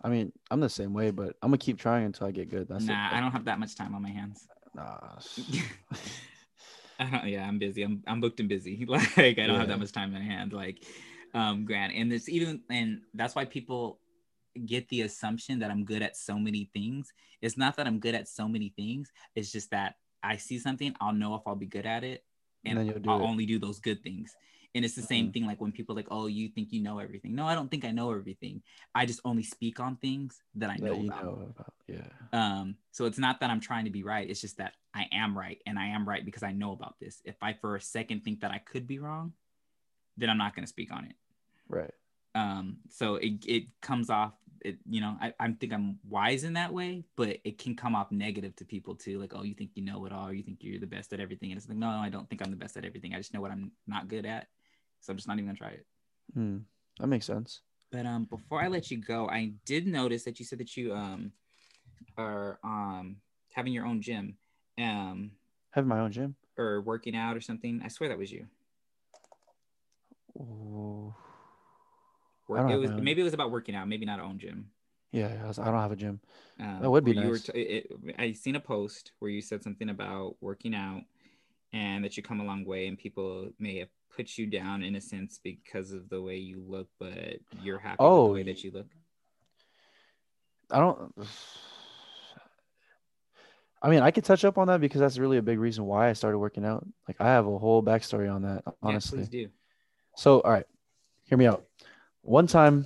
I 0.04 0.10
mean, 0.10 0.32
I'm 0.52 0.60
the 0.60 0.70
same 0.70 0.94
way, 0.94 1.12
but 1.12 1.36
I'm 1.42 1.50
gonna 1.50 1.58
keep 1.58 1.80
trying 1.80 2.06
until 2.06 2.28
I 2.28 2.32
get 2.32 2.50
good. 2.50 2.68
That's 2.68 2.86
nah, 2.86 3.10
it. 3.10 3.14
I 3.14 3.20
don't 3.20 3.32
have 3.32 3.46
that 3.46 3.60
much 3.60 3.76
time 3.76 3.96
on 3.96 4.02
my 4.02 4.10
hands. 4.10 4.48
Nah. 4.76 5.20
I 7.00 7.10
don't. 7.10 7.28
Yeah, 7.28 7.48
I'm 7.48 7.60
busy. 7.60 7.84
I'm 7.84 8.04
I'm 8.08 8.22
booked 8.22 8.40
and 8.40 8.50
busy. 8.50 8.86
Like 8.90 9.18
I 9.18 9.34
don't 9.34 9.50
yeah. 9.50 9.60
have 9.60 9.68
that 9.68 9.80
much 9.80 9.92
time 9.92 10.16
in 10.16 10.22
hand. 10.22 10.54
Like, 10.54 10.84
um, 11.34 11.66
Grant, 11.66 11.94
and 11.94 12.12
it's 12.12 12.30
even 12.30 12.62
and 12.70 13.02
that's 13.14 13.36
why 13.36 13.46
people 13.46 14.00
get 14.66 14.88
the 14.90 15.02
assumption 15.02 15.60
that 15.60 15.70
I'm 15.70 15.86
good 15.86 16.02
at 16.02 16.18
so 16.18 16.40
many 16.40 16.70
things. 16.74 17.14
It's 17.42 17.58
not 17.58 17.76
that 17.78 17.88
I'm 17.88 18.00
good 18.00 18.16
at 18.16 18.28
so 18.28 18.48
many 18.48 18.74
things. 18.76 19.12
It's 19.36 19.52
just 19.52 19.70
that 19.72 19.96
I 20.24 20.38
see 20.38 20.60
something, 20.60 20.96
I'll 21.00 21.14
know 21.14 21.36
if 21.36 21.42
I'll 21.46 21.56
be 21.56 21.68
good 21.68 21.86
at 21.86 22.04
it, 22.04 22.24
and, 22.66 22.80
and 22.80 23.06
I'll 23.08 23.22
it. 23.22 23.24
only 23.24 23.46
do 23.46 23.60
those 23.60 23.80
good 23.80 24.02
things. 24.04 24.36
And 24.76 24.85
it's 24.85 24.95
the 24.95 25.02
same 25.02 25.26
mm-hmm. 25.26 25.31
thing 25.31 25.45
like 25.48 25.60
when 25.60 25.72
people 25.72 25.95
like, 25.95 26.07
oh, 26.11 26.27
you 26.27 26.49
think 26.49 26.72
you 26.72 26.81
know 26.81 26.99
everything. 26.99 27.34
No, 27.34 27.48
I 27.48 27.56
don't 27.56 27.69
think 27.69 27.85
I 27.85 27.91
know 27.91 28.11
everything. 28.11 28.61
I 28.94 29.06
just 29.06 29.22
only 29.26 29.44
speak 29.44 29.80
on 29.80 29.95
things 29.95 30.41
that 30.56 30.69
I 30.69 30.76
know, 30.76 30.95
that 30.95 31.06
about. 31.06 31.23
know 31.23 31.49
about. 31.56 31.73
Yeah. 31.88 32.07
Um, 32.34 32.76
so 32.91 33.06
it's 33.06 33.18
not 33.18 33.39
that 33.39 33.49
I'm 33.49 33.61
trying 33.61 33.85
to 33.85 33.91
be 33.91 34.03
right. 34.03 34.30
It's 34.30 34.41
just 34.41 34.57
that 34.57 34.73
I 34.94 35.07
am 35.11 35.38
right 35.38 35.61
and 35.65 35.80
I 35.80 35.88
am 35.88 36.07
right 36.07 36.23
because 36.23 36.44
I 36.44 36.52
know 36.52 36.73
about 36.73 36.95
this. 36.99 37.22
If 37.26 37.35
I 37.41 37.53
for 37.53 37.76
a 37.76 37.81
second 37.81 38.23
think 38.23 38.41
that 38.41 38.52
I 38.52 38.60
could 38.60 38.88
be 38.88 38.99
wrong, 38.99 39.34
then 40.18 40.30
I'm 40.30 40.38
not 40.38 40.56
gonna 40.56 40.68
speak 40.68 40.91
on 40.91 41.06
it. 41.06 41.15
Right. 41.69 41.94
Um, 42.35 42.77
so 42.89 43.15
it 43.15 43.45
it 43.45 43.64
comes 43.81 44.10
off 44.10 44.34
it, 44.61 44.77
you 44.89 45.02
know, 45.02 45.15
I, 45.22 45.34
I 45.39 45.52
think 45.52 45.73
I'm 45.73 45.99
wise 46.07 46.44
in 46.44 46.53
that 46.53 46.73
way, 46.73 47.03
but 47.15 47.38
it 47.44 47.57
can 47.57 47.76
come 47.76 47.95
off 47.95 48.11
negative 48.11 48.56
to 48.57 48.65
people 48.65 48.95
too. 48.95 49.19
Like, 49.19 49.34
oh, 49.35 49.44
you 49.44 49.53
think 49.53 49.72
you 49.76 49.84
know 49.84 50.06
it 50.06 50.11
all, 50.11 50.34
you 50.34 50.44
think 50.44 50.60
you're 50.61 50.80
the 50.80 50.88
best 50.88 51.14
at 51.14 51.19
everything. 51.19 51.52
And 51.52 51.57
it's 51.57 51.69
like, 51.69 51.77
no, 51.77 51.88
I 51.88 52.10
don't 52.10 52.30
think 52.30 52.41
I'm 52.41 52.52
the 52.52 52.57
best 52.57 52.77
at 52.77 52.85
everything. 52.85 53.14
I 53.14 53.18
just 53.18 53.34
know 53.34 53.41
what 53.41 53.52
I'm 53.52 53.72
not 53.88 54.07
good 54.07 54.26
at. 54.26 54.48
So 55.02 55.11
I'm 55.11 55.18
just 55.18 55.28
not 55.28 55.38
even 55.38 55.48
gonna 55.48 55.57
try 55.57 55.69
it. 55.69 55.86
Hmm. 56.34 56.57
That 56.99 57.07
makes 57.07 57.26
sense. 57.26 57.61
But 57.91 58.06
um, 58.06 58.26
before 58.26 58.61
I 58.61 58.68
let 58.68 58.91
you 58.91 58.98
go, 58.98 59.30
I 59.30 59.53
did 59.65 59.88
notice 59.88 60.24
that 60.24 60.40
you 60.40 60.45
said 60.45 60.60
that 60.60 60.76
you 60.76 60.94
um 60.94 61.32
are 62.18 62.60
um 62.64 63.18
having 63.53 63.74
your 63.74 63.86
own 63.86 64.02
gym. 64.02 64.38
Um, 64.78 65.32
having 65.72 65.88
my 65.88 65.99
own 65.99 66.11
gym 66.11 66.36
or 66.57 66.82
working 66.82 67.15
out 67.15 67.38
or 67.38 67.41
something. 67.41 67.82
I 67.84 67.88
swear 67.88 68.10
that 68.10 68.18
was 68.18 68.32
you. 68.32 68.48
Work, 72.48 72.69
it 72.69 72.78
was 72.78 72.91
maybe 72.91 73.22
it 73.22 73.26
was 73.26 73.34
about 73.34 73.52
working 73.52 73.76
out, 73.76 73.88
maybe 73.88 74.06
not 74.06 74.19
own 74.19 74.40
gym. 74.40 74.72
Yeah, 75.11 75.34
I, 75.44 75.48
was, 75.48 75.60
I 75.60 75.65
don't 75.65 75.82
have 75.82 75.91
a 75.91 75.95
gym. 75.95 76.19
Um, 76.60 76.82
that 76.82 76.90
would 76.90 77.03
be 77.03 77.14
nice. 77.14 77.44
T- 77.44 77.52
it, 77.53 77.88
it, 78.03 78.15
I 78.18 78.34
seen 78.34 78.56
a 78.56 78.60
post 78.60 79.11
where 79.19 79.32
you 79.32 79.41
said 79.41 79.64
something 79.64 79.90
about 79.90 80.36
working 80.41 80.74
out 80.74 81.03
and 81.74 82.03
that 82.03 82.18
you 82.18 82.24
come 82.24 82.40
a 82.40 82.45
long 82.45 82.65
way, 82.65 82.88
and 82.88 82.98
people 82.98 83.49
may 83.60 83.80
have 83.80 83.90
put 84.16 84.38
you 84.38 84.48
down 84.48 84.84
in 84.84 84.96
a 84.96 85.02
sense 85.02 85.40
because 85.44 85.92
of 85.92 86.10
the 86.10 86.22
way 86.22 86.38
you 86.38 86.64
look, 86.68 86.88
but 87.00 87.38
you're 87.62 87.80
happy 87.80 87.98
oh, 88.00 88.10
with 88.10 88.28
the 88.28 88.32
oh, 88.32 88.34
way 88.34 88.44
that 88.44 88.64
you 88.64 88.72
look. 88.72 88.88
I 90.72 90.80
don't. 90.80 91.14
I 93.80 93.90
mean, 93.90 94.02
I 94.02 94.10
could 94.10 94.26
touch 94.26 94.44
up 94.44 94.58
on 94.58 94.68
that 94.68 94.82
because 94.82 95.00
that's 95.00 95.20
really 95.20 95.38
a 95.38 95.42
big 95.44 95.60
reason 95.60 95.86
why 95.86 96.10
I 96.10 96.14
started 96.14 96.40
working 96.40 96.66
out. 96.66 96.84
Like, 97.08 97.18
I 97.22 97.28
have 97.28 97.46
a 97.46 97.58
whole 97.60 97.84
backstory 97.84 98.34
on 98.34 98.42
that. 98.42 98.64
Honestly, 98.82 99.20
yeah, 99.20 99.26
please 99.26 99.30
do. 99.30 99.50
So, 100.16 100.42
all 100.42 100.52
right, 100.52 100.66
hear 101.26 101.38
me 101.38 101.46
out 101.46 101.64
one 102.28 102.46
time, 102.46 102.86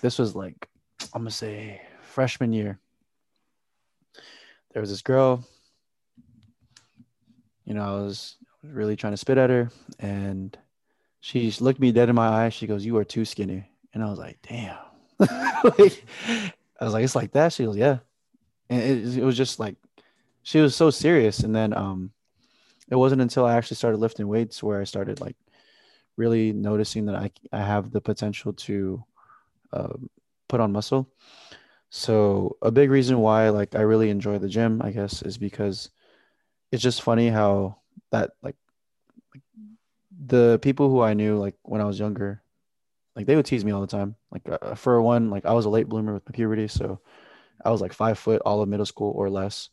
this 0.00 0.18
was 0.18 0.34
like, 0.34 0.70
I'm 1.12 1.20
gonna 1.20 1.30
say 1.30 1.82
freshman 2.00 2.54
year. 2.54 2.78
There 4.72 4.80
was 4.80 4.88
this 4.88 5.02
girl, 5.02 5.46
you 7.66 7.74
know, 7.74 7.82
I 7.82 8.00
was 8.00 8.36
really 8.64 8.96
trying 8.96 9.12
to 9.12 9.18
spit 9.18 9.38
at 9.38 9.50
her, 9.50 9.70
and 9.98 10.56
she 11.20 11.50
looked 11.60 11.80
me 11.80 11.92
dead 11.92 12.08
in 12.08 12.14
my 12.14 12.46
eye. 12.46 12.48
She 12.48 12.66
goes, 12.66 12.84
"You 12.84 12.96
are 12.98 13.04
too 13.04 13.24
skinny," 13.24 13.68
and 13.92 14.02
I 14.02 14.10
was 14.10 14.18
like, 14.18 14.38
"Damn." 14.42 14.78
like, 15.18 16.04
I 16.28 16.84
was 16.84 16.92
like, 16.92 17.04
"It's 17.04 17.16
like 17.16 17.32
that." 17.32 17.52
She 17.52 17.64
goes, 17.64 17.76
"Yeah," 17.76 17.98
and 18.70 18.80
it, 18.82 19.18
it 19.18 19.24
was 19.24 19.36
just 19.36 19.58
like 19.58 19.76
she 20.42 20.60
was 20.60 20.76
so 20.76 20.90
serious. 20.90 21.40
And 21.40 21.54
then 21.54 21.72
um, 21.72 22.12
it 22.88 22.96
wasn't 22.96 23.22
until 23.22 23.44
I 23.44 23.56
actually 23.56 23.76
started 23.76 23.98
lifting 23.98 24.28
weights 24.28 24.62
where 24.62 24.80
I 24.80 24.84
started 24.84 25.20
like 25.20 25.36
really 26.16 26.52
noticing 26.52 27.06
that 27.06 27.16
I, 27.16 27.30
I 27.52 27.58
have 27.60 27.90
the 27.90 28.00
potential 28.00 28.52
to 28.52 29.02
uh, 29.72 29.94
put 30.48 30.60
on 30.60 30.72
muscle. 30.72 31.08
So 31.90 32.56
a 32.62 32.70
big 32.70 32.90
reason 32.90 33.18
why 33.18 33.48
like 33.48 33.74
I 33.74 33.80
really 33.80 34.10
enjoy 34.10 34.38
the 34.38 34.48
gym, 34.48 34.82
I 34.82 34.90
guess, 34.90 35.22
is 35.22 35.38
because 35.38 35.90
it's 36.70 36.82
just 36.82 37.02
funny 37.02 37.28
how 37.28 37.78
that 38.10 38.32
like, 38.42 38.56
like 39.32 39.42
the 40.26 40.58
people 40.62 40.90
who 40.90 41.00
I 41.00 41.14
knew 41.14 41.38
like 41.38 41.54
when 41.62 41.80
I 41.80 41.84
was 41.84 41.98
younger, 41.98 42.42
like 43.16 43.26
they 43.26 43.36
would 43.36 43.46
tease 43.46 43.64
me 43.64 43.72
all 43.72 43.80
the 43.80 43.86
time. 43.86 44.16
Like 44.30 44.42
uh, 44.48 44.74
for 44.74 45.00
one, 45.02 45.30
like 45.30 45.46
I 45.46 45.52
was 45.52 45.66
a 45.66 45.70
late 45.70 45.88
bloomer 45.88 46.14
with 46.14 46.28
my 46.28 46.32
puberty, 46.32 46.68
so 46.68 47.00
I 47.64 47.70
was 47.70 47.80
like 47.80 47.92
five 47.92 48.18
foot 48.18 48.42
all 48.44 48.62
of 48.62 48.68
middle 48.68 48.86
school 48.86 49.12
or 49.14 49.30
less, 49.30 49.70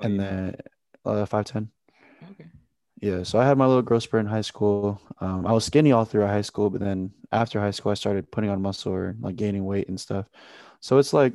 and 0.00 0.18
then 0.18 0.56
uh, 1.04 1.26
five 1.26 1.44
ten. 1.44 1.70
Okay. 2.32 2.48
Yeah, 3.00 3.22
so 3.22 3.38
I 3.38 3.46
had 3.46 3.56
my 3.56 3.66
little 3.66 3.82
growth 3.82 4.02
spurt 4.02 4.20
in 4.22 4.26
high 4.26 4.40
school. 4.40 5.00
Um, 5.20 5.46
I 5.46 5.52
was 5.52 5.64
skinny 5.64 5.92
all 5.92 6.04
through 6.04 6.26
high 6.26 6.42
school, 6.42 6.68
but 6.68 6.80
then 6.80 7.12
after 7.30 7.60
high 7.60 7.70
school, 7.70 7.92
I 7.92 7.94
started 7.94 8.30
putting 8.30 8.50
on 8.50 8.60
muscle 8.60 8.92
or 8.92 9.14
like 9.20 9.36
gaining 9.36 9.64
weight 9.64 9.88
and 9.88 10.00
stuff. 10.00 10.26
So 10.80 10.98
it's 10.98 11.12
like, 11.12 11.34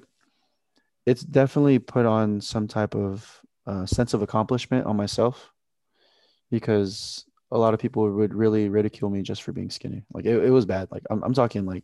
it's 1.05 1.21
definitely 1.23 1.79
put 1.79 2.05
on 2.05 2.41
some 2.41 2.67
type 2.67 2.95
of 2.95 3.41
uh, 3.65 3.85
sense 3.85 4.13
of 4.13 4.21
accomplishment 4.21 4.85
on 4.85 4.97
myself 4.97 5.52
because 6.53 7.25
a 7.51 7.57
lot 7.57 7.73
of 7.73 7.79
people 7.79 8.07
would 8.07 8.31
really 8.31 8.69
ridicule 8.69 9.09
me 9.09 9.23
just 9.23 9.41
for 9.41 9.51
being 9.51 9.71
skinny. 9.71 10.03
Like 10.13 10.25
it, 10.25 10.35
it 10.43 10.51
was 10.51 10.67
bad. 10.67 10.87
Like 10.91 11.01
I'm, 11.09 11.23
I'm 11.23 11.33
talking 11.33 11.65
like 11.65 11.83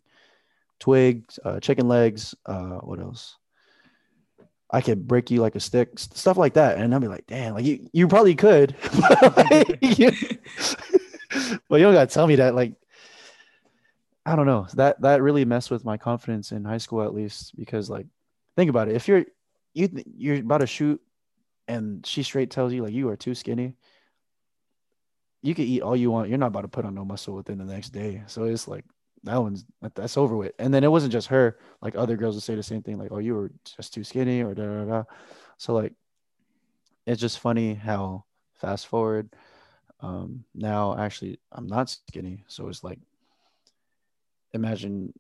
twigs, 0.78 1.40
uh, 1.44 1.60
chicken 1.60 1.88
legs, 1.88 2.36
uh, 2.46 2.78
what 2.78 3.00
else? 3.00 3.36
I 4.70 4.82
could 4.82 5.08
break 5.08 5.32
you 5.32 5.42
like 5.42 5.56
a 5.56 5.60
stick, 5.60 5.98
stuff 5.98 6.38
like 6.38 6.54
that. 6.54 6.78
And 6.78 6.94
I'd 6.94 7.02
be 7.02 7.08
like, 7.08 7.26
damn, 7.26 7.56
like 7.56 7.66
you, 7.66 7.90
you 7.94 8.08
probably 8.08 8.36
could, 8.36 8.76
but, 9.10 9.38
like, 9.38 9.80
you, 9.82 10.12
but 11.68 11.78
you 11.78 11.86
don't 11.86 11.96
gotta 11.96 12.06
tell 12.06 12.28
me 12.28 12.36
that. 12.36 12.54
Like, 12.54 12.74
I 14.24 14.36
don't 14.36 14.46
know. 14.46 14.68
That 14.76 15.02
that 15.02 15.24
really 15.24 15.46
messed 15.46 15.72
with 15.72 15.84
my 15.84 15.98
confidence 15.98 16.52
in 16.52 16.64
high 16.64 16.78
school, 16.78 17.02
at 17.02 17.16
least, 17.16 17.56
because 17.58 17.90
like, 17.90 18.06
think 18.56 18.70
about 18.70 18.88
it. 18.88 18.96
If 18.96 19.08
you're 19.08 19.26
you 19.74 19.90
you're 20.16 20.36
about 20.36 20.60
to 20.60 20.68
shoot, 20.68 21.02
and 21.68 22.06
she 22.06 22.22
straight 22.22 22.52
tells 22.52 22.72
you 22.72 22.84
like 22.84 22.94
you 22.94 23.10
are 23.10 23.18
too 23.18 23.34
skinny, 23.34 23.74
you 25.42 25.56
can 25.56 25.66
eat 25.66 25.82
all 25.82 25.96
you 25.96 26.12
want. 26.12 26.30
You're 26.30 26.38
not 26.38 26.48
about 26.48 26.62
to 26.62 26.68
put 26.68 26.86
on 26.86 26.96
no 26.96 27.06
muscle 27.06 27.36
within 27.36 27.58
the 27.58 27.66
next 27.66 27.90
day. 27.90 28.24
So 28.28 28.44
it's 28.44 28.68
like 28.68 28.86
that 29.24 29.38
one's 29.38 29.66
that's 29.96 30.18
over 30.18 30.36
with. 30.36 30.54
And 30.60 30.74
then 30.74 30.84
it 30.84 30.92
wasn't 30.92 31.14
just 31.14 31.28
her. 31.28 31.58
Like 31.82 31.96
other 31.96 32.18
girls 32.18 32.36
would 32.36 32.44
say 32.44 32.56
the 32.56 32.64
same 32.64 32.82
thing, 32.82 32.98
like, 32.98 33.12
"Oh, 33.12 33.20
you 33.20 33.36
were 33.36 33.52
just 33.78 33.94
too 33.94 34.04
skinny," 34.04 34.42
or 34.42 34.54
da 34.54 34.64
da 34.64 34.86
da. 34.86 35.04
So 35.58 35.74
like, 35.74 35.94
it's 37.06 37.22
just 37.22 37.40
funny 37.40 37.74
how 37.74 38.26
fast 38.56 38.88
forward. 38.88 39.34
Um, 40.02 40.46
now 40.56 40.98
actually, 40.98 41.40
I'm 41.52 41.68
not 41.68 41.90
skinny, 41.90 42.44
so 42.48 42.68
it's 42.70 42.84
like, 42.84 43.00
imagine 44.54 45.14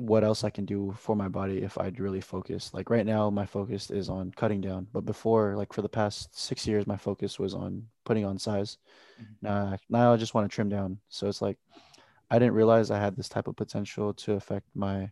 what 0.00 0.24
else 0.24 0.44
I 0.44 0.50
can 0.50 0.64
do 0.64 0.94
for 0.98 1.14
my 1.14 1.28
body 1.28 1.58
if 1.58 1.76
I'd 1.76 2.00
really 2.00 2.22
focus. 2.22 2.72
Like 2.72 2.88
right 2.88 3.04
now, 3.04 3.28
my 3.28 3.44
focus 3.44 3.90
is 3.90 4.08
on 4.08 4.32
cutting 4.32 4.60
down, 4.62 4.86
but 4.92 5.04
before, 5.04 5.56
like 5.56 5.72
for 5.72 5.82
the 5.82 5.88
past 5.88 6.36
six 6.38 6.66
years, 6.66 6.86
my 6.86 6.96
focus 6.96 7.38
was 7.38 7.54
on 7.54 7.84
putting 8.04 8.24
on 8.24 8.38
size. 8.38 8.78
Mm-hmm. 9.20 9.32
Now, 9.42 9.76
now 9.90 10.12
I 10.12 10.16
just 10.16 10.32
want 10.32 10.50
to 10.50 10.54
trim 10.54 10.70
down. 10.70 10.98
So 11.10 11.28
it's 11.28 11.42
like 11.42 11.58
I 12.30 12.38
didn't 12.38 12.54
realize 12.54 12.90
I 12.90 12.98
had 12.98 13.14
this 13.14 13.28
type 13.28 13.46
of 13.46 13.56
potential 13.56 14.14
to 14.14 14.32
affect 14.32 14.66
my 14.74 15.10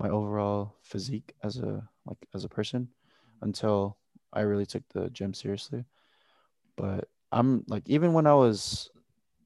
my 0.00 0.08
overall 0.08 0.74
physique 0.82 1.34
as 1.44 1.58
a 1.58 1.88
like 2.04 2.18
as 2.34 2.44
a 2.44 2.48
person 2.48 2.88
until 3.42 3.98
I 4.32 4.40
really 4.40 4.66
took 4.66 4.82
the 4.88 5.10
gym 5.10 5.32
seriously. 5.32 5.84
But 6.76 7.08
I'm 7.30 7.62
like 7.68 7.84
even 7.86 8.14
when 8.14 8.26
I 8.26 8.34
was 8.34 8.90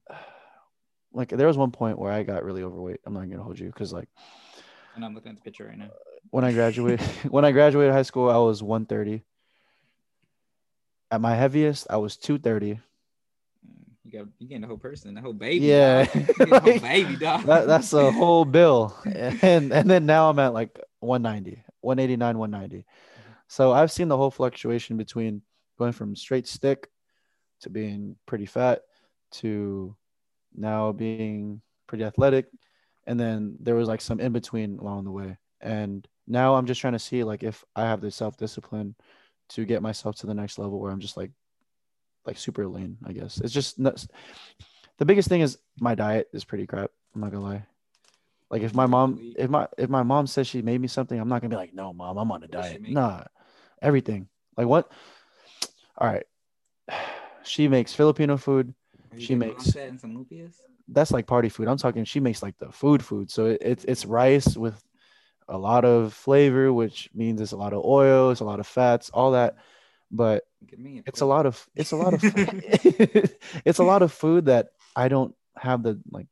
like 1.12 1.28
there 1.28 1.46
was 1.46 1.58
one 1.58 1.72
point 1.72 1.98
where 1.98 2.12
I 2.12 2.22
got 2.22 2.44
really 2.44 2.62
overweight. 2.62 3.00
I'm 3.04 3.12
not 3.12 3.28
gonna 3.28 3.42
hold 3.42 3.58
you 3.58 3.66
because 3.66 3.92
like 3.92 4.08
and 4.94 5.04
I'm 5.04 5.14
looking 5.14 5.30
at 5.30 5.36
the 5.36 5.42
picture 5.42 5.66
right 5.66 5.78
now. 5.78 5.90
When 6.30 6.44
I 6.44 6.52
graduated 6.52 7.00
when 7.30 7.44
I 7.44 7.52
graduated 7.52 7.92
high 7.92 8.02
school, 8.02 8.30
I 8.30 8.38
was 8.38 8.62
130. 8.62 9.22
At 11.10 11.20
my 11.20 11.34
heaviest, 11.34 11.86
I 11.90 11.96
was 11.98 12.16
230 12.16 12.80
you 14.12 14.18
got 14.18 14.28
you 14.38 14.48
getting 14.48 14.62
the 14.62 14.66
whole 14.66 14.76
person, 14.76 15.14
the 15.14 15.20
whole 15.20 15.32
baby. 15.32 15.66
Yeah, 15.66 16.04
dog. 16.04 16.62
whole 16.62 16.78
baby 16.80 17.16
dog. 17.16 17.44
That, 17.44 17.66
that's 17.66 17.92
a 17.92 18.10
whole 18.10 18.44
bill, 18.44 18.96
and 19.04 19.72
and 19.72 19.90
then 19.90 20.06
now 20.06 20.28
I'm 20.28 20.38
at 20.38 20.52
like 20.52 20.78
190, 21.00 21.62
189, 21.80 22.38
190. 22.38 22.86
So 23.48 23.72
I've 23.72 23.92
seen 23.92 24.08
the 24.08 24.16
whole 24.16 24.30
fluctuation 24.30 24.96
between 24.96 25.42
going 25.78 25.92
from 25.92 26.16
straight 26.16 26.46
stick 26.46 26.88
to 27.60 27.70
being 27.70 28.16
pretty 28.26 28.46
fat 28.46 28.82
to 29.32 29.94
now 30.54 30.92
being 30.92 31.60
pretty 31.86 32.04
athletic, 32.04 32.46
and 33.06 33.18
then 33.18 33.56
there 33.60 33.74
was 33.74 33.88
like 33.88 34.00
some 34.00 34.20
in 34.20 34.32
between 34.32 34.78
along 34.78 35.04
the 35.04 35.10
way. 35.10 35.36
And 35.60 36.06
now 36.26 36.54
I'm 36.54 36.66
just 36.66 36.80
trying 36.80 36.94
to 36.94 36.98
see 36.98 37.24
like 37.24 37.42
if 37.42 37.64
I 37.76 37.82
have 37.82 38.00
the 38.00 38.10
self 38.10 38.36
discipline 38.36 38.94
to 39.50 39.64
get 39.64 39.82
myself 39.82 40.16
to 40.16 40.26
the 40.26 40.34
next 40.34 40.58
level 40.58 40.80
where 40.80 40.90
I'm 40.90 41.00
just 41.00 41.16
like 41.16 41.30
like 42.26 42.38
super 42.38 42.66
lean. 42.66 42.98
I 43.04 43.12
guess 43.12 43.40
it's 43.40 43.52
just 43.52 43.78
nuts. 43.78 44.08
The 44.98 45.04
biggest 45.04 45.28
thing 45.28 45.40
is 45.40 45.58
my 45.80 45.94
diet 45.94 46.28
is 46.32 46.44
pretty 46.44 46.66
crap. 46.66 46.90
I'm 47.14 47.20
not 47.20 47.32
gonna 47.32 47.44
lie. 47.44 47.66
Like 48.50 48.62
if 48.62 48.74
my 48.74 48.86
mom, 48.86 49.32
if 49.36 49.48
my 49.50 49.66
if 49.78 49.88
my 49.88 50.02
mom 50.02 50.26
says 50.26 50.46
she 50.46 50.62
made 50.62 50.80
me 50.80 50.88
something, 50.88 51.18
I'm 51.18 51.28
not 51.28 51.40
gonna 51.40 51.50
be 51.50 51.56
like, 51.56 51.74
no, 51.74 51.92
mom, 51.92 52.18
I'm 52.18 52.30
on 52.30 52.42
a 52.42 52.48
diet. 52.48 52.82
Nah, 52.92 53.24
everything. 53.80 54.28
Like 54.56 54.66
what? 54.66 54.90
All 55.98 56.06
right. 56.08 56.24
She 57.44 57.66
makes 57.66 57.92
Filipino 57.92 58.36
food. 58.36 58.72
She 59.18 59.34
makes 59.34 59.72
that's 60.88 61.10
like 61.10 61.26
party 61.26 61.48
food. 61.48 61.68
I'm 61.68 61.78
talking. 61.78 62.04
She 62.04 62.20
makes 62.20 62.42
like 62.42 62.58
the 62.58 62.70
food 62.70 63.04
food. 63.04 63.30
So 63.30 63.46
it, 63.46 63.58
it's 63.60 63.84
it's 63.84 64.06
rice 64.06 64.56
with 64.56 64.82
a 65.48 65.58
lot 65.58 65.84
of 65.84 66.14
flavor, 66.14 66.72
which 66.72 67.10
means 67.14 67.40
it's 67.40 67.52
a 67.52 67.56
lot 67.56 67.72
of 67.72 67.84
oil, 67.84 68.30
it's 68.30 68.40
a 68.40 68.44
lot 68.44 68.60
of 68.60 68.66
fats, 68.66 69.10
all 69.10 69.32
that 69.32 69.56
but 70.12 70.44
it's 71.06 71.22
a 71.22 71.26
lot 71.26 71.46
of 71.46 71.66
it's 71.74 71.92
a 71.92 71.96
lot 71.96 72.14
of 72.14 72.20
it's 73.64 73.78
a 73.78 73.84
lot 73.84 74.02
of 74.02 74.12
food 74.12 74.46
that 74.46 74.68
I 74.94 75.08
don't 75.08 75.34
have 75.56 75.82
the 75.82 75.98
like 76.10 76.26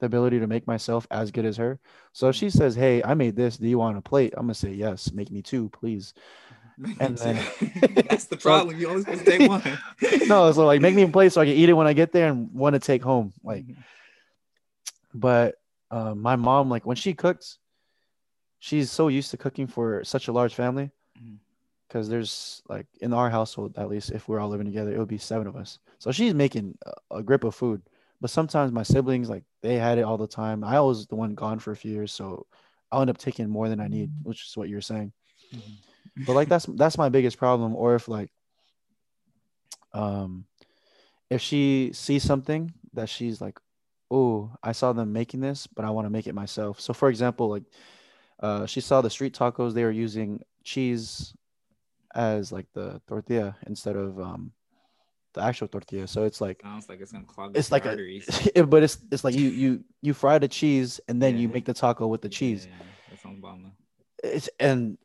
the 0.00 0.06
ability 0.06 0.40
to 0.40 0.46
make 0.46 0.66
myself 0.66 1.06
as 1.10 1.30
good 1.30 1.46
as 1.46 1.56
her. 1.56 1.80
So 2.12 2.28
if 2.28 2.36
she 2.36 2.50
says, 2.50 2.74
"Hey, 2.74 3.02
I 3.02 3.14
made 3.14 3.34
this. 3.34 3.56
Do 3.56 3.68
you 3.68 3.78
want 3.78 3.96
a 3.96 4.02
plate?" 4.02 4.34
I'm 4.36 4.44
gonna 4.44 4.54
say 4.54 4.72
yes. 4.72 5.12
Make 5.12 5.30
me 5.30 5.42
two, 5.42 5.70
please. 5.70 6.12
And 7.00 7.18
then 7.18 7.36
that's 8.08 8.26
the 8.26 8.36
problem. 8.40 8.74
So, 8.74 8.80
you 8.80 8.88
always 8.88 9.04
take 9.24 9.48
one. 9.48 9.62
no, 10.26 10.50
so 10.52 10.66
like 10.66 10.80
make 10.80 10.94
me 10.94 11.02
a 11.02 11.08
plate 11.08 11.32
so 11.32 11.40
I 11.40 11.44
can 11.44 11.54
eat 11.54 11.68
it 11.68 11.74
when 11.74 11.86
I 11.86 11.92
get 11.92 12.12
there 12.12 12.28
and 12.28 12.52
want 12.52 12.74
to 12.74 12.80
take 12.80 13.02
home. 13.02 13.32
Like, 13.42 13.66
mm-hmm. 13.66 13.80
but 15.14 15.56
uh, 15.90 16.14
my 16.14 16.36
mom, 16.36 16.68
like 16.70 16.86
when 16.86 16.96
she 16.96 17.14
cooks, 17.14 17.58
she's 18.58 18.90
so 18.90 19.08
used 19.08 19.30
to 19.32 19.36
cooking 19.36 19.66
for 19.66 20.04
such 20.04 20.28
a 20.28 20.32
large 20.32 20.54
family 20.54 20.90
because 21.92 22.08
there's 22.08 22.62
like 22.68 22.86
in 23.02 23.12
our 23.12 23.28
household 23.28 23.74
at 23.76 23.88
least 23.88 24.12
if 24.12 24.26
we're 24.26 24.40
all 24.40 24.48
living 24.48 24.66
together 24.66 24.92
it 24.92 24.98
would 24.98 25.08
be 25.08 25.18
seven 25.18 25.46
of 25.46 25.56
us 25.56 25.78
so 25.98 26.10
she's 26.10 26.32
making 26.32 26.76
a, 26.86 27.18
a, 27.18 27.22
grip 27.22 27.44
of 27.44 27.54
food 27.54 27.82
but 28.20 28.30
sometimes 28.30 28.72
my 28.72 28.82
siblings 28.82 29.28
like 29.28 29.44
they 29.60 29.74
had 29.74 29.98
it 29.98 30.02
all 30.02 30.16
the 30.16 30.26
time 30.26 30.64
i 30.64 30.80
was 30.80 31.06
the 31.06 31.14
one 31.14 31.34
gone 31.34 31.58
for 31.58 31.72
a 31.72 31.76
few 31.76 31.92
years 31.92 32.10
so 32.10 32.46
i'll 32.90 33.02
end 33.02 33.10
up 33.10 33.18
taking 33.18 33.48
more 33.48 33.68
than 33.68 33.78
i 33.78 33.88
need 33.88 34.10
which 34.22 34.46
is 34.46 34.56
what 34.56 34.70
you're 34.70 34.80
saying 34.80 35.12
mm-hmm. 35.54 35.72
But 36.16 36.34
like 36.34 36.48
that's 36.48 36.66
that's 36.66 36.98
my 36.98 37.08
biggest 37.08 37.38
problem 37.38 37.74
or 37.74 37.94
if 37.94 38.08
like 38.08 38.30
um 39.92 40.44
if 41.30 41.40
she 41.40 41.90
sees 41.94 42.22
something 42.22 42.72
that 42.92 43.08
she's 43.08 43.40
like 43.40 43.58
oh 44.10 44.50
i 44.62 44.72
saw 44.72 44.92
them 44.92 45.12
making 45.12 45.40
this 45.40 45.66
but 45.66 45.84
i 45.84 45.90
want 45.90 46.06
to 46.06 46.10
make 46.10 46.26
it 46.26 46.34
myself 46.34 46.80
so 46.80 46.92
for 46.92 47.08
example 47.08 47.48
like 47.48 47.64
uh, 48.40 48.66
she 48.66 48.80
saw 48.80 49.00
the 49.00 49.08
street 49.08 49.34
tacos 49.34 49.72
they 49.72 49.84
were 49.84 49.90
using 49.90 50.42
cheese 50.64 51.32
as 52.14 52.50
like 52.50 52.66
the 52.74 53.00
tortilla 53.06 53.56
instead 53.66 53.94
of 53.94 54.18
um 54.18 54.52
the 55.34 55.42
actual 55.42 55.68
tortilla. 55.68 56.06
So 56.06 56.24
it's 56.24 56.40
like 56.40 56.60
sounds 56.62 56.88
like 56.88 57.00
it's 57.00 57.12
gonna 57.12 57.24
clog. 57.24 57.56
It's 57.56 57.72
like 57.72 57.86
arteries. 57.86 58.48
A, 58.56 58.62
but 58.64 58.82
it's 58.82 58.98
it's 59.10 59.24
like 59.24 59.34
you 59.34 59.48
you 59.48 59.84
you 60.00 60.14
fry 60.14 60.38
the 60.38 60.48
cheese 60.48 61.00
and 61.08 61.20
then 61.20 61.34
yeah. 61.34 61.42
you 61.42 61.48
make 61.48 61.64
the 61.64 61.74
taco 61.74 62.06
with 62.06 62.22
the 62.22 62.28
cheese. 62.28 62.66
Yeah, 62.66 62.86
that 63.10 63.20
sounds 63.20 63.40
bomb. 63.40 63.72
It's 64.22 64.48
and 64.60 64.98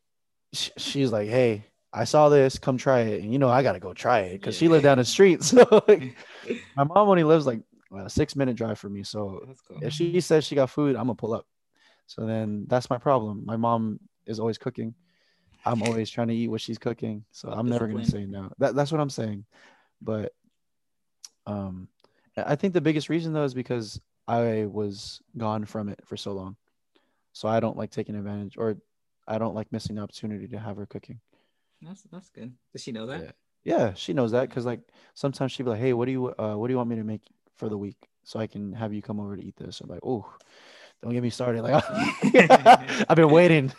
sh- 0.53 0.71
she's 0.77 1.11
like, 1.11 1.29
hey, 1.29 1.65
I 1.93 2.03
saw 2.03 2.29
this, 2.29 2.59
come 2.59 2.77
try 2.77 3.01
it. 3.01 3.23
And 3.23 3.31
you 3.31 3.39
know, 3.39 3.49
I 3.49 3.63
gotta 3.63 3.79
go 3.79 3.93
try 3.93 4.19
it 4.19 4.33
because 4.33 4.55
yeah. 4.55 4.59
she 4.59 4.67
lived 4.67 4.83
down 4.83 4.97
the 4.97 5.05
street. 5.05 5.41
So 5.43 5.83
like, 5.87 6.15
my 6.75 6.83
mom 6.83 7.09
only 7.09 7.23
lives 7.23 7.45
like 7.45 7.61
a 7.95 8.09
six 8.09 8.35
minute 8.35 8.55
drive 8.55 8.79
from 8.79 8.93
me. 8.93 9.03
So 9.03 9.45
cool. 9.67 9.79
if 9.81 9.93
she 9.93 10.19
says 10.21 10.45
she 10.45 10.55
got 10.55 10.69
food, 10.69 10.95
I'm 10.95 11.03
gonna 11.03 11.15
pull 11.15 11.33
up. 11.33 11.45
So 12.05 12.25
then 12.25 12.65
that's 12.67 12.89
my 12.89 12.97
problem. 12.97 13.43
My 13.45 13.57
mom 13.57 13.99
is 14.25 14.39
always 14.39 14.57
cooking. 14.57 14.93
I'm 15.65 15.83
always 15.83 16.09
trying 16.09 16.27
to 16.29 16.35
eat 16.35 16.47
what 16.47 16.61
she's 16.61 16.77
cooking, 16.77 17.25
so 17.31 17.49
I'm 17.49 17.67
never 17.67 17.87
gonna 17.87 18.05
say 18.05 18.25
no. 18.25 18.51
That, 18.59 18.75
that's 18.75 18.91
what 18.91 19.01
I'm 19.01 19.09
saying. 19.09 19.45
But 20.01 20.31
um, 21.45 21.87
I 22.37 22.55
think 22.55 22.73
the 22.73 22.81
biggest 22.81 23.09
reason 23.09 23.33
though 23.33 23.43
is 23.43 23.53
because 23.53 23.99
I 24.27 24.65
was 24.65 25.21
gone 25.37 25.65
from 25.65 25.89
it 25.89 25.99
for 26.05 26.15
so 26.15 26.33
long, 26.33 26.55
so 27.33 27.47
I 27.47 27.59
don't 27.59 27.77
like 27.77 27.91
taking 27.91 28.15
advantage, 28.15 28.55
or 28.57 28.77
I 29.27 29.37
don't 29.37 29.55
like 29.55 29.71
missing 29.71 29.95
the 29.95 30.01
opportunity 30.01 30.47
to 30.47 30.59
have 30.59 30.77
her 30.77 30.85
cooking. 30.85 31.19
That's 31.81 32.03
that's 32.11 32.29
good. 32.29 32.53
Does 32.73 32.83
she 32.83 32.91
know 32.91 33.05
that? 33.07 33.21
Yeah, 33.21 33.31
yeah 33.63 33.93
she 33.93 34.13
knows 34.13 34.31
that 34.31 34.49
because 34.49 34.65
like 34.65 34.81
sometimes 35.13 35.51
she'd 35.51 35.63
be 35.63 35.69
like, 35.69 35.79
"Hey, 35.79 35.93
what 35.93 36.05
do 36.05 36.11
you 36.11 36.33
uh, 36.37 36.55
what 36.55 36.67
do 36.67 36.73
you 36.73 36.77
want 36.77 36.89
me 36.89 36.95
to 36.95 37.03
make 37.03 37.21
for 37.55 37.69
the 37.69 37.77
week 37.77 37.97
so 38.23 38.39
I 38.39 38.47
can 38.47 38.73
have 38.73 38.93
you 38.93 39.01
come 39.01 39.19
over 39.19 39.35
to 39.35 39.43
eat 39.43 39.55
this?" 39.57 39.81
I'm 39.81 39.89
like, 39.89 39.99
"Oh, 40.03 40.25
don't 41.01 41.13
get 41.13 41.23
me 41.23 41.29
started." 41.29 41.61
Like 41.61 41.83
I've 43.09 43.15
been 43.15 43.29
waiting. 43.29 43.71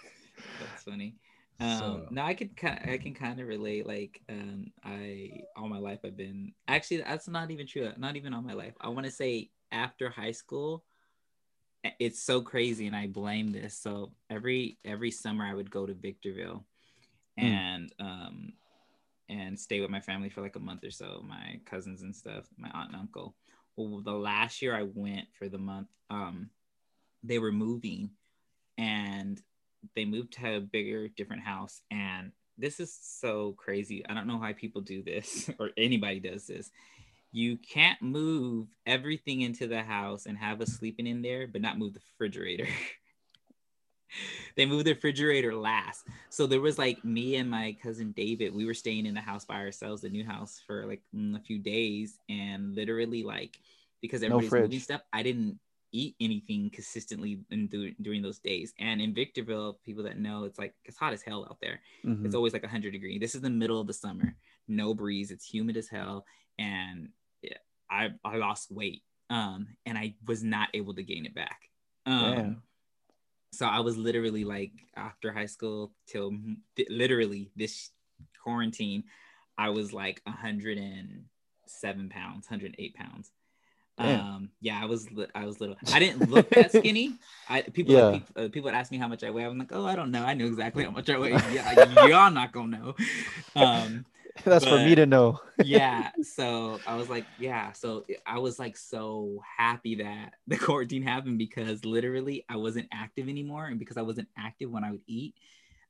That's 0.60 0.82
funny. 0.84 1.14
Um, 1.60 1.68
so. 1.78 2.06
now 2.10 2.26
I 2.26 2.34
can 2.34 2.50
I 2.62 2.98
can 2.98 3.14
kind 3.14 3.40
of 3.40 3.48
relate. 3.48 3.86
Like, 3.86 4.20
um, 4.28 4.70
I 4.84 5.42
all 5.56 5.68
my 5.68 5.78
life 5.78 6.00
I've 6.04 6.16
been 6.16 6.52
actually 6.68 6.98
that's 6.98 7.28
not 7.28 7.50
even 7.50 7.66
true. 7.66 7.90
Not 7.96 8.16
even 8.16 8.32
all 8.32 8.42
my 8.42 8.52
life. 8.52 8.74
I 8.80 8.88
want 8.88 9.06
to 9.06 9.12
say 9.12 9.50
after 9.72 10.08
high 10.08 10.32
school, 10.32 10.84
it's 11.98 12.22
so 12.22 12.40
crazy, 12.40 12.86
and 12.86 12.96
I 12.96 13.06
blame 13.06 13.52
this. 13.52 13.78
So 13.78 14.12
every 14.30 14.78
every 14.84 15.10
summer 15.10 15.44
I 15.44 15.54
would 15.54 15.70
go 15.70 15.86
to 15.86 15.94
Victorville, 15.94 16.64
mm. 17.38 17.44
and 17.44 17.92
um, 18.00 18.52
and 19.28 19.58
stay 19.58 19.80
with 19.80 19.90
my 19.90 20.00
family 20.00 20.30
for 20.30 20.40
like 20.40 20.56
a 20.56 20.60
month 20.60 20.84
or 20.84 20.90
so, 20.90 21.24
my 21.26 21.60
cousins 21.66 22.02
and 22.02 22.14
stuff, 22.14 22.46
my 22.56 22.70
aunt 22.72 22.92
and 22.92 23.00
uncle. 23.00 23.34
Well, 23.76 24.00
the 24.00 24.12
last 24.12 24.62
year 24.62 24.74
I 24.74 24.86
went 24.92 25.28
for 25.38 25.48
the 25.48 25.58
month, 25.58 25.88
um, 26.10 26.50
they 27.22 27.38
were 27.38 27.52
moving 27.52 28.10
and 28.76 29.40
they 29.94 30.04
moved 30.04 30.32
to 30.34 30.56
a 30.56 30.60
bigger, 30.60 31.08
different 31.08 31.42
house. 31.42 31.82
And 31.90 32.32
this 32.56 32.80
is 32.80 32.96
so 33.00 33.52
crazy. 33.52 34.04
I 34.08 34.14
don't 34.14 34.26
know 34.26 34.38
why 34.38 34.52
people 34.52 34.80
do 34.80 35.02
this 35.02 35.50
or 35.58 35.70
anybody 35.76 36.20
does 36.20 36.46
this. 36.46 36.70
You 37.32 37.58
can't 37.58 38.00
move 38.00 38.68
everything 38.86 39.42
into 39.42 39.66
the 39.66 39.82
house 39.82 40.26
and 40.26 40.38
have 40.38 40.60
us 40.60 40.72
sleeping 40.72 41.06
in 41.06 41.22
there, 41.22 41.46
but 41.46 41.60
not 41.60 41.78
move 41.78 41.94
the 41.94 42.00
refrigerator. 42.12 42.66
they 44.56 44.66
moved 44.66 44.86
the 44.86 44.94
refrigerator 44.94 45.54
last. 45.54 46.06
So 46.30 46.46
there 46.46 46.60
was 46.60 46.78
like 46.78 47.04
me 47.04 47.36
and 47.36 47.50
my 47.50 47.76
cousin 47.82 48.12
David, 48.12 48.54
we 48.54 48.64
were 48.64 48.74
staying 48.74 49.06
in 49.06 49.14
the 49.14 49.20
house 49.20 49.44
by 49.44 49.56
ourselves, 49.56 50.02
the 50.02 50.08
new 50.08 50.24
house 50.24 50.62
for 50.66 50.86
like 50.86 51.02
mm, 51.14 51.36
a 51.36 51.40
few 51.40 51.58
days. 51.58 52.18
And 52.28 52.74
literally, 52.74 53.22
like, 53.22 53.58
because 54.00 54.22
everybody's 54.22 54.52
no 54.52 54.60
moving 54.60 54.80
stuff, 54.80 55.02
I 55.12 55.22
didn't 55.22 55.58
eat 55.92 56.16
anything 56.20 56.70
consistently 56.70 57.40
in, 57.50 57.94
during 58.00 58.22
those 58.22 58.38
days. 58.38 58.74
And 58.78 59.00
in 59.00 59.14
Victorville, 59.14 59.78
people 59.84 60.04
that 60.04 60.18
know, 60.18 60.44
it's 60.44 60.58
like 60.58 60.74
it's 60.84 60.98
hot 60.98 61.12
as 61.12 61.22
hell 61.22 61.46
out 61.48 61.58
there. 61.60 61.80
Mm-hmm. 62.04 62.26
It's 62.26 62.34
always 62.34 62.52
like 62.52 62.62
100 62.62 62.92
degree. 62.92 63.18
This 63.18 63.34
is 63.34 63.40
the 63.40 63.50
middle 63.50 63.80
of 63.80 63.86
the 63.86 63.92
summer, 63.92 64.34
no 64.66 64.94
breeze. 64.94 65.30
It's 65.30 65.46
humid 65.46 65.76
as 65.76 65.88
hell, 65.88 66.24
and 66.58 67.08
I 67.90 68.10
I 68.24 68.36
lost 68.36 68.70
weight, 68.70 69.02
um, 69.30 69.68
and 69.86 69.96
I 69.96 70.14
was 70.26 70.42
not 70.42 70.68
able 70.74 70.94
to 70.94 71.02
gain 71.02 71.26
it 71.26 71.34
back. 71.34 71.60
Um, 72.06 72.62
so 73.52 73.66
I 73.66 73.80
was 73.80 73.96
literally 73.96 74.44
like 74.44 74.72
after 74.96 75.32
high 75.32 75.46
school 75.46 75.92
till 76.06 76.32
th- 76.76 76.88
literally 76.90 77.50
this 77.56 77.90
quarantine, 78.42 79.04
I 79.56 79.70
was 79.70 79.92
like 79.92 80.20
107 80.24 82.08
pounds, 82.08 82.46
108 82.48 82.94
pounds. 82.94 83.30
Um, 84.00 84.50
yeah, 84.60 84.80
I 84.80 84.84
was 84.84 85.08
I 85.34 85.44
was 85.44 85.60
little. 85.60 85.76
I 85.92 85.98
didn't 85.98 86.30
look 86.30 86.48
that 86.50 86.70
skinny. 86.76 87.14
I 87.48 87.62
people 87.62 87.94
yeah. 87.94 88.04
like, 88.04 88.22
uh, 88.36 88.42
people 88.44 88.62
would 88.62 88.74
ask 88.74 88.92
me 88.92 88.98
how 88.98 89.08
much 89.08 89.24
I 89.24 89.30
weigh. 89.30 89.44
I'm 89.44 89.58
like, 89.58 89.72
oh, 89.72 89.84
I 89.84 89.96
don't 89.96 90.12
know. 90.12 90.24
I 90.24 90.34
knew 90.34 90.46
exactly 90.46 90.84
how 90.84 90.90
much 90.90 91.10
I 91.10 91.18
weigh. 91.18 91.30
Yeah, 91.52 92.06
y'all 92.06 92.30
not 92.30 92.52
gonna 92.52 92.78
know. 92.78 92.94
Um, 93.56 94.04
That's 94.44 94.64
but, 94.64 94.70
for 94.70 94.84
me 94.84 94.94
to 94.94 95.06
know. 95.06 95.40
yeah. 95.64 96.10
So 96.22 96.80
I 96.86 96.96
was 96.96 97.08
like, 97.08 97.24
yeah. 97.38 97.72
So 97.72 98.04
I 98.26 98.38
was 98.38 98.58
like 98.58 98.76
so 98.76 99.42
happy 99.56 99.96
that 99.96 100.34
the 100.46 100.56
quarantine 100.56 101.02
happened 101.02 101.38
because 101.38 101.84
literally 101.84 102.44
I 102.48 102.56
wasn't 102.56 102.88
active 102.92 103.28
anymore, 103.28 103.66
and 103.66 103.78
because 103.78 103.96
I 103.96 104.02
wasn't 104.02 104.28
active 104.36 104.70
when 104.70 104.84
I 104.84 104.92
would 104.92 105.02
eat, 105.06 105.34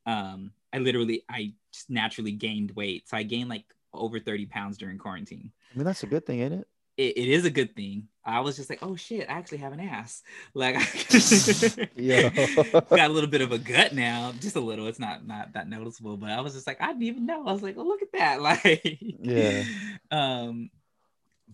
um, 0.07 0.53
I 0.73 0.79
literally 0.79 1.23
I 1.29 1.53
just 1.73 1.91
naturally 1.91 2.33
gained 2.33 2.73
weight. 2.73 3.09
So 3.09 3.17
I 3.17 3.23
gained 3.23 3.49
like 3.49 3.65
over 3.93 4.21
30 4.21 4.47
pounds 4.47 4.79
during 4.79 4.99
quarantine. 4.99 5.51
I 5.73 5.79
mean, 5.79 5.85
that's 5.85 6.03
a 6.03 6.07
good 6.07 6.27
thing, 6.27 6.41
ain't 6.41 6.55
it? 6.55 6.69
It, 6.99 7.17
it 7.17 7.29
is 7.29 7.45
a 7.45 7.51
good 7.51 7.75
thing. 7.77 8.09
I 8.25 8.41
was 8.41 8.57
just 8.57 8.69
like, 8.69 8.81
oh 8.83 8.97
shit, 8.97 9.31
I 9.31 9.33
actually 9.33 9.59
have 9.59 9.73
an 9.73 9.81
ass. 9.81 10.23
Like, 10.53 10.75
yeah, 11.97 12.29
got 12.91 13.09
a 13.09 13.13
little 13.13 13.31
bit 13.31 13.41
of 13.41 13.53
a 13.53 13.59
gut 13.59 13.95
now, 13.95 14.33
just 14.41 14.57
a 14.57 14.61
little. 14.61 14.89
It's 14.89 14.99
not 14.99 15.27
not 15.27 15.53
that 15.55 15.69
noticeable, 15.69 16.17
but 16.17 16.31
I 16.31 16.41
was 16.41 16.55
just 16.55 16.67
like, 16.67 16.81
I 16.81 16.89
didn't 16.89 17.05
even 17.05 17.25
know. 17.25 17.47
I 17.47 17.53
was 17.53 17.63
like, 17.63 17.77
oh 17.79 17.85
look 17.85 18.03
at 18.03 18.13
that, 18.13 18.43
like, 18.65 18.99
yeah. 19.01 19.63
Um, 20.11 20.71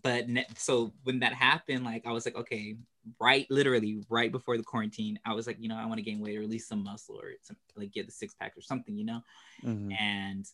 but 0.02 0.28
ne- 0.28 0.46
so 0.56 0.92
when 1.04 1.20
that 1.20 1.34
happened, 1.34 1.84
like, 1.84 2.06
I 2.06 2.12
was 2.12 2.24
like, 2.24 2.36
okay, 2.36 2.76
right, 3.20 3.46
literally 3.50 4.02
right 4.08 4.32
before 4.32 4.56
the 4.56 4.64
quarantine, 4.64 5.20
I 5.26 5.34
was 5.34 5.46
like, 5.46 5.58
you 5.60 5.68
know, 5.68 5.76
I 5.76 5.84
want 5.86 5.98
to 5.98 6.02
gain 6.02 6.20
weight 6.20 6.38
or 6.38 6.42
at 6.42 6.48
least 6.48 6.68
some 6.68 6.82
muscle 6.82 7.20
or 7.20 7.32
some, 7.42 7.56
like 7.76 7.92
get 7.92 8.06
the 8.06 8.12
six 8.12 8.34
pack 8.34 8.56
or 8.56 8.62
something, 8.62 8.96
you 8.96 9.04
know, 9.04 9.20
mm-hmm. 9.62 9.92
and 9.92 10.46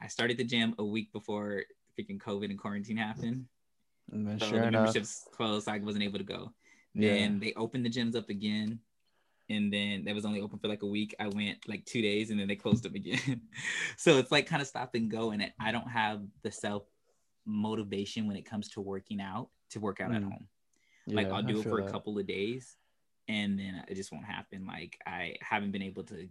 I 0.00 0.06
started 0.06 0.38
the 0.38 0.44
gym 0.44 0.76
a 0.78 0.84
week 0.84 1.12
before 1.12 1.64
freaking 1.98 2.18
COVID 2.18 2.46
and 2.50 2.58
quarantine 2.58 2.96
happened 2.96 3.46
and 4.12 4.40
so 4.40 4.46
sure 4.46 4.60
the 4.60 4.70
memberships 4.70 5.26
closed. 5.32 5.66
So 5.66 5.72
I 5.72 5.78
wasn't 5.78 6.04
able 6.04 6.18
to 6.18 6.24
go. 6.24 6.52
Yeah. 6.94 7.14
Then 7.14 7.40
they 7.40 7.52
opened 7.54 7.84
the 7.84 7.90
gyms 7.90 8.16
up 8.16 8.28
again. 8.28 8.78
And 9.50 9.72
then 9.72 10.04
that 10.04 10.14
was 10.14 10.24
only 10.24 10.40
open 10.40 10.58
for 10.58 10.68
like 10.68 10.82
a 10.82 10.86
week. 10.86 11.14
I 11.18 11.28
went 11.28 11.68
like 11.68 11.84
two 11.84 12.00
days 12.00 12.30
and 12.30 12.38
then 12.38 12.48
they 12.48 12.56
closed 12.56 12.84
them 12.84 12.94
again. 12.94 13.42
so 13.96 14.18
it's 14.18 14.30
like 14.30 14.46
kind 14.46 14.62
of 14.62 14.68
stop 14.68 14.94
and 14.94 15.10
go. 15.10 15.32
And 15.32 15.44
I 15.60 15.72
don't 15.72 15.88
have 15.88 16.22
the 16.42 16.50
self 16.50 16.84
motivation 17.44 18.26
when 18.26 18.36
it 18.36 18.48
comes 18.48 18.68
to 18.70 18.80
working 18.80 19.20
out 19.20 19.48
to 19.70 19.80
work 19.80 20.00
out 20.00 20.10
mm. 20.10 20.16
at 20.16 20.22
home. 20.22 20.46
Yeah, 21.06 21.16
like 21.16 21.30
I'll 21.30 21.42
do 21.42 21.56
I 21.56 21.60
it 21.60 21.64
for 21.64 21.80
that. 21.80 21.88
a 21.88 21.90
couple 21.90 22.18
of 22.18 22.26
days 22.26 22.76
and 23.28 23.58
then 23.58 23.82
it 23.88 23.94
just 23.94 24.12
won't 24.12 24.24
happen. 24.24 24.66
Like 24.66 24.98
I 25.06 25.36
haven't 25.40 25.72
been 25.72 25.82
able 25.82 26.04
to 26.04 26.28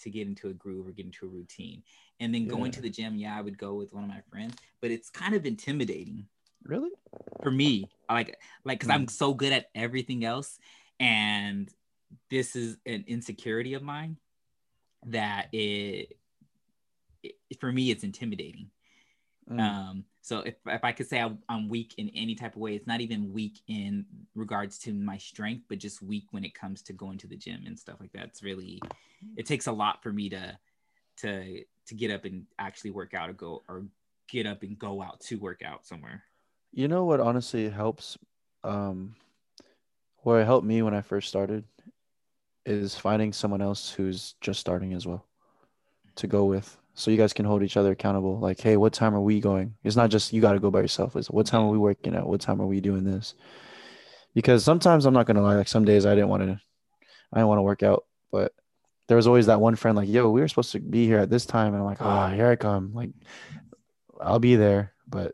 to 0.00 0.10
get 0.10 0.26
into 0.28 0.48
a 0.48 0.52
groove 0.52 0.86
or 0.86 0.92
get 0.92 1.06
into 1.06 1.26
a 1.26 1.28
routine. 1.28 1.82
And 2.20 2.32
then 2.32 2.42
yeah. 2.42 2.50
going 2.50 2.70
to 2.72 2.80
the 2.80 2.90
gym, 2.90 3.16
yeah, 3.16 3.36
I 3.36 3.40
would 3.40 3.58
go 3.58 3.74
with 3.74 3.92
one 3.92 4.04
of 4.04 4.08
my 4.08 4.20
friends, 4.30 4.54
but 4.80 4.90
it's 4.90 5.10
kind 5.10 5.34
of 5.34 5.44
intimidating 5.44 6.26
Really? 6.64 6.90
For 7.42 7.50
me, 7.50 7.88
like 8.10 8.36
like 8.64 8.80
because 8.80 8.90
mm. 8.90 8.94
I'm 8.94 9.08
so 9.08 9.34
good 9.34 9.52
at 9.52 9.70
everything 9.74 10.24
else, 10.24 10.58
and 11.00 11.68
this 12.30 12.56
is 12.56 12.76
an 12.84 13.04
insecurity 13.06 13.74
of 13.74 13.82
mine 13.82 14.16
that 15.06 15.48
it, 15.52 16.16
it 17.22 17.36
for 17.60 17.72
me 17.72 17.90
it's 17.90 18.04
intimidating. 18.04 18.70
Mm. 19.50 19.60
Um, 19.60 20.04
so 20.20 20.40
if, 20.40 20.56
if 20.66 20.84
I 20.84 20.92
could 20.92 21.08
say 21.08 21.22
I, 21.22 21.30
I'm 21.48 21.68
weak 21.68 21.94
in 21.96 22.10
any 22.14 22.34
type 22.34 22.54
of 22.54 22.60
way, 22.60 22.74
it's 22.74 22.86
not 22.86 23.00
even 23.00 23.32
weak 23.32 23.60
in 23.66 24.04
regards 24.34 24.78
to 24.80 24.92
my 24.92 25.16
strength, 25.16 25.64
but 25.68 25.78
just 25.78 26.02
weak 26.02 26.26
when 26.32 26.44
it 26.44 26.54
comes 26.54 26.82
to 26.82 26.92
going 26.92 27.16
to 27.18 27.26
the 27.26 27.36
gym 27.36 27.62
and 27.66 27.78
stuff 27.78 27.96
like 27.98 28.12
that. 28.12 28.24
It's 28.24 28.42
really, 28.42 28.78
it 29.36 29.46
takes 29.46 29.68
a 29.68 29.72
lot 29.72 30.02
for 30.02 30.12
me 30.12 30.28
to, 30.28 30.58
to, 31.18 31.62
to 31.86 31.94
get 31.94 32.10
up 32.10 32.26
and 32.26 32.44
actually 32.58 32.90
work 32.90 33.14
out 33.14 33.30
or 33.30 33.32
go 33.32 33.62
or 33.68 33.86
get 34.28 34.46
up 34.46 34.62
and 34.62 34.78
go 34.78 35.02
out 35.02 35.20
to 35.20 35.36
work 35.36 35.62
out 35.64 35.86
somewhere. 35.86 36.24
You 36.72 36.88
know 36.88 37.04
what 37.04 37.20
honestly 37.20 37.68
helps 37.68 38.18
um 38.64 39.14
where 40.22 40.40
it 40.40 40.44
helped 40.44 40.66
me 40.66 40.82
when 40.82 40.94
I 40.94 41.00
first 41.00 41.28
started 41.28 41.64
is 42.66 42.96
finding 42.96 43.32
someone 43.32 43.62
else 43.62 43.90
who's 43.90 44.34
just 44.40 44.60
starting 44.60 44.92
as 44.92 45.06
well 45.06 45.26
to 46.16 46.26
go 46.26 46.44
with. 46.44 46.76
So 46.94 47.10
you 47.10 47.16
guys 47.16 47.32
can 47.32 47.46
hold 47.46 47.62
each 47.62 47.76
other 47.76 47.92
accountable. 47.92 48.38
Like, 48.38 48.60
hey, 48.60 48.76
what 48.76 48.92
time 48.92 49.14
are 49.14 49.20
we 49.20 49.40
going? 49.40 49.74
It's 49.84 49.96
not 49.96 50.10
just 50.10 50.32
you 50.32 50.40
gotta 50.40 50.58
go 50.58 50.70
by 50.70 50.80
yourself. 50.80 51.16
It's 51.16 51.30
what 51.30 51.46
time 51.46 51.62
are 51.62 51.70
we 51.70 51.78
working 51.78 52.14
at? 52.14 52.26
What 52.26 52.40
time 52.40 52.60
are 52.60 52.66
we 52.66 52.80
doing 52.80 53.04
this? 53.04 53.34
Because 54.34 54.64
sometimes 54.64 55.06
I'm 55.06 55.14
not 55.14 55.26
gonna 55.26 55.42
lie, 55.42 55.54
like 55.54 55.68
some 55.68 55.84
days 55.84 56.04
I 56.04 56.14
didn't 56.14 56.28
want 56.28 56.42
to 56.42 56.60
I 57.32 57.36
didn't 57.38 57.48
want 57.48 57.58
to 57.58 57.62
work 57.62 57.82
out, 57.82 58.04
but 58.32 58.52
there 59.06 59.16
was 59.16 59.26
always 59.26 59.46
that 59.46 59.60
one 59.60 59.76
friend 59.76 59.96
like, 59.96 60.08
yo, 60.08 60.30
we 60.30 60.40
were 60.40 60.48
supposed 60.48 60.72
to 60.72 60.80
be 60.80 61.06
here 61.06 61.18
at 61.18 61.30
this 61.30 61.46
time. 61.46 61.68
And 61.68 61.76
I'm 61.76 61.84
like, 61.84 62.00
oh, 62.00 62.28
here 62.28 62.48
I 62.48 62.56
come. 62.56 62.92
Like, 62.94 63.10
I'll 64.20 64.38
be 64.38 64.56
there. 64.56 64.92
But 65.08 65.32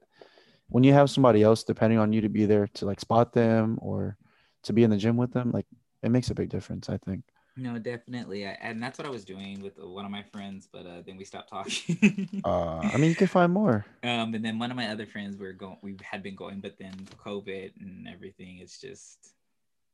when 0.75 0.83
you 0.83 0.93
have 0.93 1.09
somebody 1.09 1.41
else 1.41 1.63
depending 1.63 2.01
on 2.01 2.13
you 2.13 2.21
to 2.21 2.29
be 2.29 2.47
there 2.47 2.67
to 2.67 2.85
like 2.85 2.99
spot 2.99 3.33
them 3.33 3.79
or 3.81 4.17
to 4.65 4.73
be 4.73 4.83
in 4.83 4.91
the 4.91 4.97
gym 4.97 5.17
with 5.17 5.33
them, 5.33 5.53
like 5.53 5.67
it 6.03 6.11
makes 6.11 6.31
a 6.31 6.35
big 6.35 6.49
difference, 6.49 6.89
I 6.89 6.97
think. 6.97 7.23
No, 7.57 7.79
definitely, 7.79 8.45
I, 8.45 8.59
and 8.61 8.83
that's 8.83 8.99
what 8.99 9.07
I 9.07 9.11
was 9.11 9.25
doing 9.25 9.63
with 9.63 9.79
one 9.79 10.05
of 10.05 10.11
my 10.11 10.25
friends, 10.33 10.69
but 10.73 10.85
uh, 10.85 11.03
then 11.07 11.17
we 11.17 11.25
stopped 11.25 11.49
talking. 11.49 12.43
uh, 12.45 12.79
I 12.93 12.97
mean, 12.97 13.11
you 13.11 13.15
can 13.15 13.29
find 13.29 13.53
more. 13.53 13.87
Um, 14.03 14.35
and 14.35 14.45
then 14.45 14.59
one 14.59 14.73
of 14.73 14.77
my 14.77 14.89
other 14.89 15.07
friends 15.07 15.37
were 15.37 15.53
going. 15.53 15.77
We 15.81 15.97
had 16.03 16.25
been 16.25 16.35
going, 16.35 16.59
but 16.59 16.75
then 16.81 17.07
COVID 17.25 17.81
and 17.81 18.09
everything. 18.09 18.59
It's 18.59 18.81
just, 18.81 19.33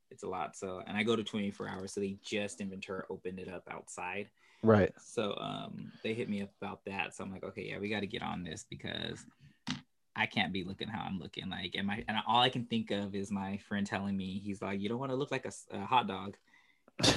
it's 0.09 0.23
a 0.23 0.27
lot. 0.27 0.55
So, 0.55 0.81
and 0.87 0.97
I 0.97 1.03
go 1.03 1.15
to 1.15 1.23
24 1.23 1.69
hours, 1.69 1.93
so 1.93 2.01
they 2.01 2.17
just 2.23 2.59
in 2.59 2.71
Ventura 2.71 3.03
opened 3.11 3.37
it 3.37 3.49
up 3.49 3.67
outside. 3.69 4.29
Right. 4.63 4.93
So, 4.97 5.37
um, 5.39 5.91
they 6.03 6.15
hit 6.15 6.27
me 6.27 6.41
up 6.41 6.49
about 6.59 6.79
that. 6.87 7.13
So 7.13 7.23
I'm 7.23 7.31
like, 7.31 7.43
okay, 7.43 7.69
yeah, 7.69 7.77
we 7.77 7.87
got 7.87 7.99
to 7.99 8.07
get 8.07 8.23
on 8.23 8.43
this 8.43 8.65
because 8.67 9.23
I 10.15 10.25
can't 10.25 10.53
be 10.53 10.63
looking 10.63 10.87
how 10.87 11.03
I'm 11.05 11.19
looking. 11.19 11.49
Like, 11.49 11.75
and 11.75 11.87
my 11.87 12.03
and 12.07 12.17
all 12.27 12.41
I 12.41 12.49
can 12.49 12.65
think 12.65 12.91
of 12.91 13.15
is 13.15 13.31
my 13.31 13.57
friend 13.69 13.85
telling 13.85 14.15
me 14.15 14.41
he's 14.43 14.61
like, 14.61 14.79
you 14.79 14.89
don't 14.89 14.99
want 14.99 15.11
to 15.11 15.15
look 15.15 15.31
like 15.31 15.45
a, 15.45 15.51
a 15.71 15.85
hot 15.85 16.07
dog, 16.07 16.35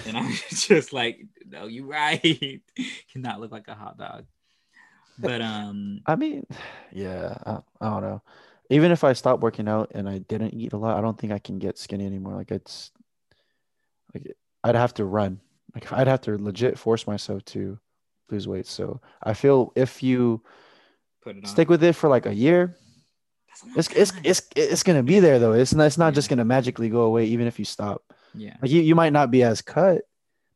and 0.07 0.17
I'm 0.17 0.33
just 0.49 0.93
like, 0.93 1.27
no, 1.47 1.67
you're 1.67 1.87
right, 1.87 2.63
cannot 3.13 3.41
look 3.41 3.53
like 3.53 3.69
a 3.69 3.75
hot 3.75 3.99
dog. 3.99 4.25
But 5.17 5.41
um, 5.43 6.01
I 6.07 6.17
mean, 6.17 6.45
yeah, 6.93 7.39
I, 7.47 7.59
I 7.81 7.89
don't 7.89 8.03
know. 8.03 8.23
Even 8.69 8.91
if 8.91 9.05
I 9.05 9.13
stopped 9.13 9.43
working 9.45 9.69
out 9.69 9.93
and 9.95 10.09
I 10.09 10.19
didn't 10.19 10.55
eat 10.55 10.73
a 10.73 10.77
lot, 10.77 10.99
I 10.99 11.01
don't 11.01 11.17
think 11.17 11.33
I 11.33 11.39
can 11.39 11.61
get 11.61 11.79
skinny 11.79 12.05
anymore. 12.05 12.35
Like 12.35 12.51
it's 12.51 12.91
like 14.13 14.37
I'd 14.65 14.75
have 14.75 14.95
to 14.95 15.05
run. 15.05 15.41
Like 15.73 15.93
I'd 15.93 16.09
have 16.09 16.23
to 16.23 16.37
legit 16.37 16.79
force 16.79 17.07
myself 17.07 17.45
to 17.47 17.79
lose 18.31 18.49
weight. 18.49 18.67
So 18.67 19.01
I 19.23 19.35
feel 19.35 19.73
if 19.77 20.03
you 20.03 20.43
stick 21.45 21.69
with 21.69 21.83
it 21.85 21.95
for 21.95 22.09
like 22.09 22.27
a 22.27 22.35
year, 22.35 22.77
it's, 23.77 23.89
it's 23.93 24.13
it's 24.23 24.43
it's 24.57 24.83
gonna 24.83 25.03
be 25.03 25.21
there 25.21 25.39
though. 25.39 25.53
It's 25.53 25.75
not 25.75 25.87
it's 25.87 25.99
not 25.99 26.07
yeah. 26.07 26.13
just 26.13 26.29
gonna 26.29 26.45
magically 26.45 26.89
go 26.89 27.03
away 27.03 27.27
even 27.27 27.47
if 27.47 27.59
you 27.59 27.65
stop. 27.65 28.03
Yeah. 28.35 28.57
Like 28.61 28.71
you, 28.71 28.81
you 28.81 28.95
might 28.95 29.13
not 29.13 29.31
be 29.31 29.43
as 29.43 29.63
cut, 29.63 30.03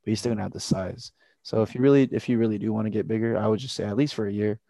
but 0.02 0.06
you're 0.06 0.16
still 0.16 0.32
gonna 0.32 0.42
have 0.42 0.52
the 0.52 0.60
size. 0.60 1.12
So 1.42 1.62
if 1.62 1.74
you 1.74 1.80
really 1.80 2.08
if 2.12 2.28
you 2.28 2.38
really 2.38 2.58
do 2.58 2.72
want 2.72 2.86
to 2.86 2.90
get 2.90 3.08
bigger, 3.08 3.38
I 3.38 3.46
would 3.46 3.60
just 3.60 3.74
say 3.74 3.84
at 3.84 3.96
least 3.96 4.14
for 4.14 4.26
a 4.26 4.32
year. 4.32 4.60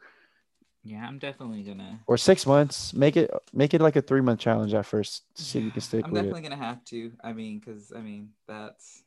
Yeah, 0.85 1.07
I'm 1.07 1.19
definitely 1.19 1.63
gonna 1.63 2.01
or 2.07 2.17
six 2.17 2.47
months. 2.47 2.95
Make 2.95 3.17
it 3.17 3.31
make 3.53 3.75
it 3.75 3.81
like 3.81 3.97
a 3.97 4.03
three 4.03 4.21
month 4.21 4.41
challenge 4.41 4.75
at 4.75 4.87
first 4.87 5.25
to 5.37 5.43
see 5.43 5.59
if 5.59 5.65
you 5.65 5.71
can 5.71 5.81
stick 5.81 6.05
I'm 6.05 6.15
definitely 6.15 6.43
gonna 6.43 6.57
have 6.57 6.85
to. 6.87 7.13
I 7.23 7.33
mean, 7.33 7.59
because 7.59 7.93
I 7.95 8.01
mean 8.01 8.31
that's 8.47 9.03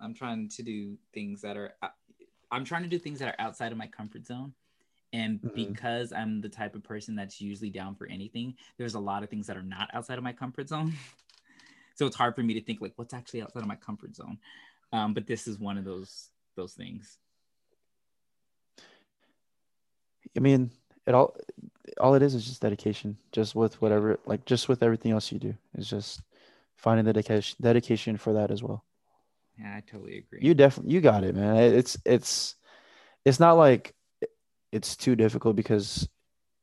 I'm 0.00 0.14
trying 0.14 0.48
to 0.48 0.62
do 0.62 0.96
things 1.14 1.42
that 1.42 1.56
are 1.56 1.74
uh, 1.82 1.88
I'm 2.50 2.64
trying 2.64 2.82
to 2.82 2.88
do 2.88 2.98
things 2.98 3.20
that 3.20 3.28
are 3.28 3.40
outside 3.40 3.72
of 3.72 3.78
my 3.78 3.86
comfort 3.86 4.26
zone 4.26 4.52
And 5.12 5.40
mm-hmm. 5.40 5.54
because 5.54 6.12
I'm 6.12 6.40
the 6.40 6.48
type 6.48 6.74
of 6.74 6.84
person 6.84 7.16
that's 7.16 7.40
usually 7.40 7.70
down 7.70 7.94
for 7.96 8.06
anything, 8.06 8.54
there's 8.78 8.94
a 8.94 9.00
lot 9.00 9.22
of 9.22 9.28
things 9.28 9.46
that 9.48 9.56
are 9.56 9.62
not 9.62 9.90
outside 9.92 10.18
of 10.18 10.24
my 10.24 10.32
comfort 10.32 10.68
zone. 10.68 10.94
so 11.94 12.06
it's 12.06 12.16
hard 12.16 12.34
for 12.34 12.42
me 12.42 12.54
to 12.54 12.62
think 12.62 12.80
like 12.80 12.92
what's 12.96 13.14
actually 13.14 13.42
outside 13.42 13.62
of 13.62 13.68
my 13.68 13.76
comfort 13.76 14.14
zone. 14.14 14.38
Um, 14.92 15.14
but 15.14 15.26
this 15.26 15.46
is 15.46 15.58
one 15.58 15.78
of 15.78 15.84
those 15.84 16.30
those 16.56 16.74
things. 16.74 17.18
I 20.36 20.40
mean, 20.40 20.70
it 21.06 21.14
all 21.14 21.36
all 21.98 22.14
it 22.14 22.22
is 22.22 22.34
is 22.34 22.46
just 22.46 22.62
dedication. 22.62 23.16
Just 23.32 23.54
with 23.54 23.80
whatever, 23.82 24.18
like 24.26 24.44
just 24.44 24.68
with 24.68 24.82
everything 24.82 25.12
else 25.12 25.30
you 25.32 25.38
do, 25.38 25.54
is 25.76 25.88
just 25.88 26.22
finding 26.76 27.04
the 27.04 27.12
dedication 27.12 27.56
dedication 27.60 28.16
for 28.16 28.32
that 28.34 28.50
as 28.50 28.62
well. 28.62 28.84
Yeah, 29.58 29.76
I 29.76 29.80
totally 29.80 30.18
agree. 30.18 30.40
You 30.42 30.54
definitely 30.54 30.92
you 30.92 31.00
got 31.00 31.24
it, 31.24 31.34
man. 31.34 31.56
It's 31.56 31.96
it's 32.04 32.56
it's 33.24 33.40
not 33.40 33.54
like 33.54 33.94
it's 34.72 34.96
too 34.96 35.16
difficult 35.16 35.56
because 35.56 36.08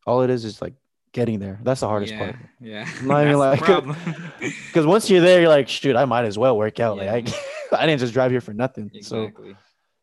all 0.05 0.21
it 0.21 0.29
is 0.29 0.45
is 0.45 0.61
like 0.61 0.73
getting 1.11 1.39
there. 1.39 1.59
That's 1.63 1.81
the 1.81 1.87
hardest 1.87 2.13
yeah, 2.13 2.19
part. 2.19 2.35
Yeah. 2.61 2.89
I'm 2.99 3.07
not 3.07 3.23
even 3.23 3.39
like 3.39 3.59
because 4.39 4.85
once 4.85 5.09
you're 5.09 5.21
there, 5.21 5.41
you're 5.41 5.49
like, 5.49 5.67
shoot, 5.67 5.95
I 5.95 6.05
might 6.05 6.25
as 6.25 6.37
well 6.37 6.57
work 6.57 6.79
out. 6.79 6.97
Yeah. 6.97 7.11
Like 7.11 7.29
I, 7.71 7.77
I 7.77 7.85
didn't 7.85 7.99
just 7.99 8.13
drive 8.13 8.31
here 8.31 8.41
for 8.41 8.53
nothing. 8.53 8.91
Exactly. 8.93 9.51
So 9.51 9.57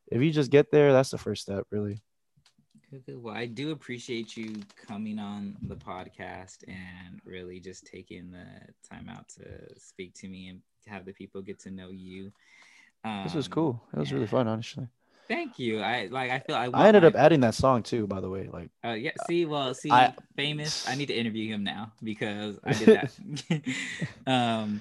if 0.09 0.23
you 0.23 0.31
just 0.31 0.51
get 0.51 0.71
there, 0.71 0.93
that's 0.93 1.11
the 1.11 1.19
first 1.19 1.43
step, 1.43 1.67
really. 1.71 2.03
Well, 3.09 3.35
I 3.35 3.47
do 3.47 3.73
appreciate 3.73 4.37
you 4.37 4.55
coming 4.87 5.19
on 5.19 5.57
the 5.63 5.75
podcast 5.75 6.59
and 6.69 7.21
really 7.25 7.59
just 7.59 7.87
taking 7.87 8.31
the 8.31 8.47
time 8.89 9.09
out 9.09 9.29
to 9.31 9.43
speak 9.81 10.15
to 10.15 10.29
me 10.29 10.49
and 10.49 10.61
have 10.87 11.05
the 11.05 11.13
people 11.13 11.43
get 11.43 11.59
to 11.61 11.71
know 11.71 11.91
you. 11.91 12.31
Um, 13.03 13.25
this 13.25 13.35
was 13.35 13.49
cool. 13.49 13.83
It 13.93 13.99
was 13.99 14.13
really 14.13 14.27
fun, 14.27 14.47
honestly. 14.47 14.87
Thank 15.29 15.59
you. 15.59 15.81
I 15.81 16.09
like. 16.11 16.31
I 16.31 16.39
feel. 16.41 16.57
I, 16.57 16.69
I 16.73 16.89
ended 16.89 17.03
my... 17.03 17.09
up 17.09 17.15
adding 17.15 17.41
that 17.41 17.55
song 17.55 17.83
too. 17.83 18.07
By 18.07 18.21
the 18.21 18.29
way, 18.29 18.49
like. 18.53 18.71
Uh, 18.85 18.93
yeah. 18.93 19.13
See, 19.27 19.45
well, 19.45 19.75
see, 19.75 19.91
I... 19.91 20.15
famous. 20.37 20.89
I 20.89 20.95
need 20.95 21.07
to 21.07 21.15
interview 21.15 21.53
him 21.53 21.65
now 21.65 21.93
because 22.03 22.59
I 22.65 22.73
did 22.73 22.89
that. 22.89 23.63
um, 24.27 24.81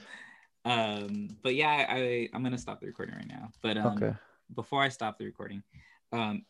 um, 0.65 1.29
but 1.41 1.55
yeah, 1.55 1.85
I, 1.89 1.95
I 1.95 2.29
I'm 2.33 2.43
gonna 2.43 2.57
stop 2.57 2.79
the 2.79 2.87
recording 2.87 3.15
right 3.15 3.27
now. 3.27 3.51
But 3.61 3.77
um, 3.77 3.97
okay. 3.97 4.13
before 4.55 4.81
I 4.81 4.89
stop 4.89 5.17
the 5.17 5.25
recording, 5.25 5.63
um, 6.11 6.45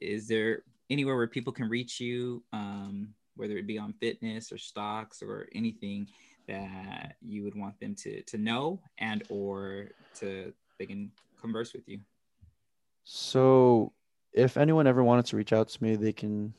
is 0.00 0.28
there 0.28 0.62
anywhere 0.90 1.16
where 1.16 1.26
people 1.26 1.52
can 1.52 1.68
reach 1.68 2.00
you, 2.00 2.42
um, 2.52 3.14
whether 3.36 3.56
it 3.56 3.66
be 3.66 3.78
on 3.78 3.94
fitness 3.94 4.52
or 4.52 4.58
stocks 4.58 5.22
or 5.22 5.48
anything 5.54 6.08
that 6.46 7.16
you 7.20 7.44
would 7.44 7.54
want 7.54 7.78
them 7.80 7.94
to 7.94 8.22
to 8.22 8.38
know 8.38 8.80
and 8.98 9.22
or 9.28 9.88
to 10.16 10.52
they 10.78 10.86
can 10.86 11.10
converse 11.40 11.72
with 11.72 11.88
you? 11.88 12.00
So, 13.10 13.92
if 14.32 14.56
anyone 14.56 14.86
ever 14.86 15.02
wanted 15.02 15.26
to 15.26 15.36
reach 15.36 15.52
out 15.52 15.68
to 15.68 15.82
me, 15.82 15.96
they 15.96 16.12
can 16.12 16.52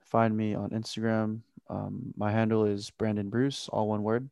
find 0.00 0.36
me 0.36 0.54
on 0.54 0.70
Instagram. 0.70 1.40
Um, 1.70 2.12
my 2.16 2.32
handle 2.32 2.64
is 2.64 2.90
Brandon 2.90 3.30
Bruce, 3.30 3.68
all 3.68 3.88
one 3.88 4.02
word. 4.02 4.28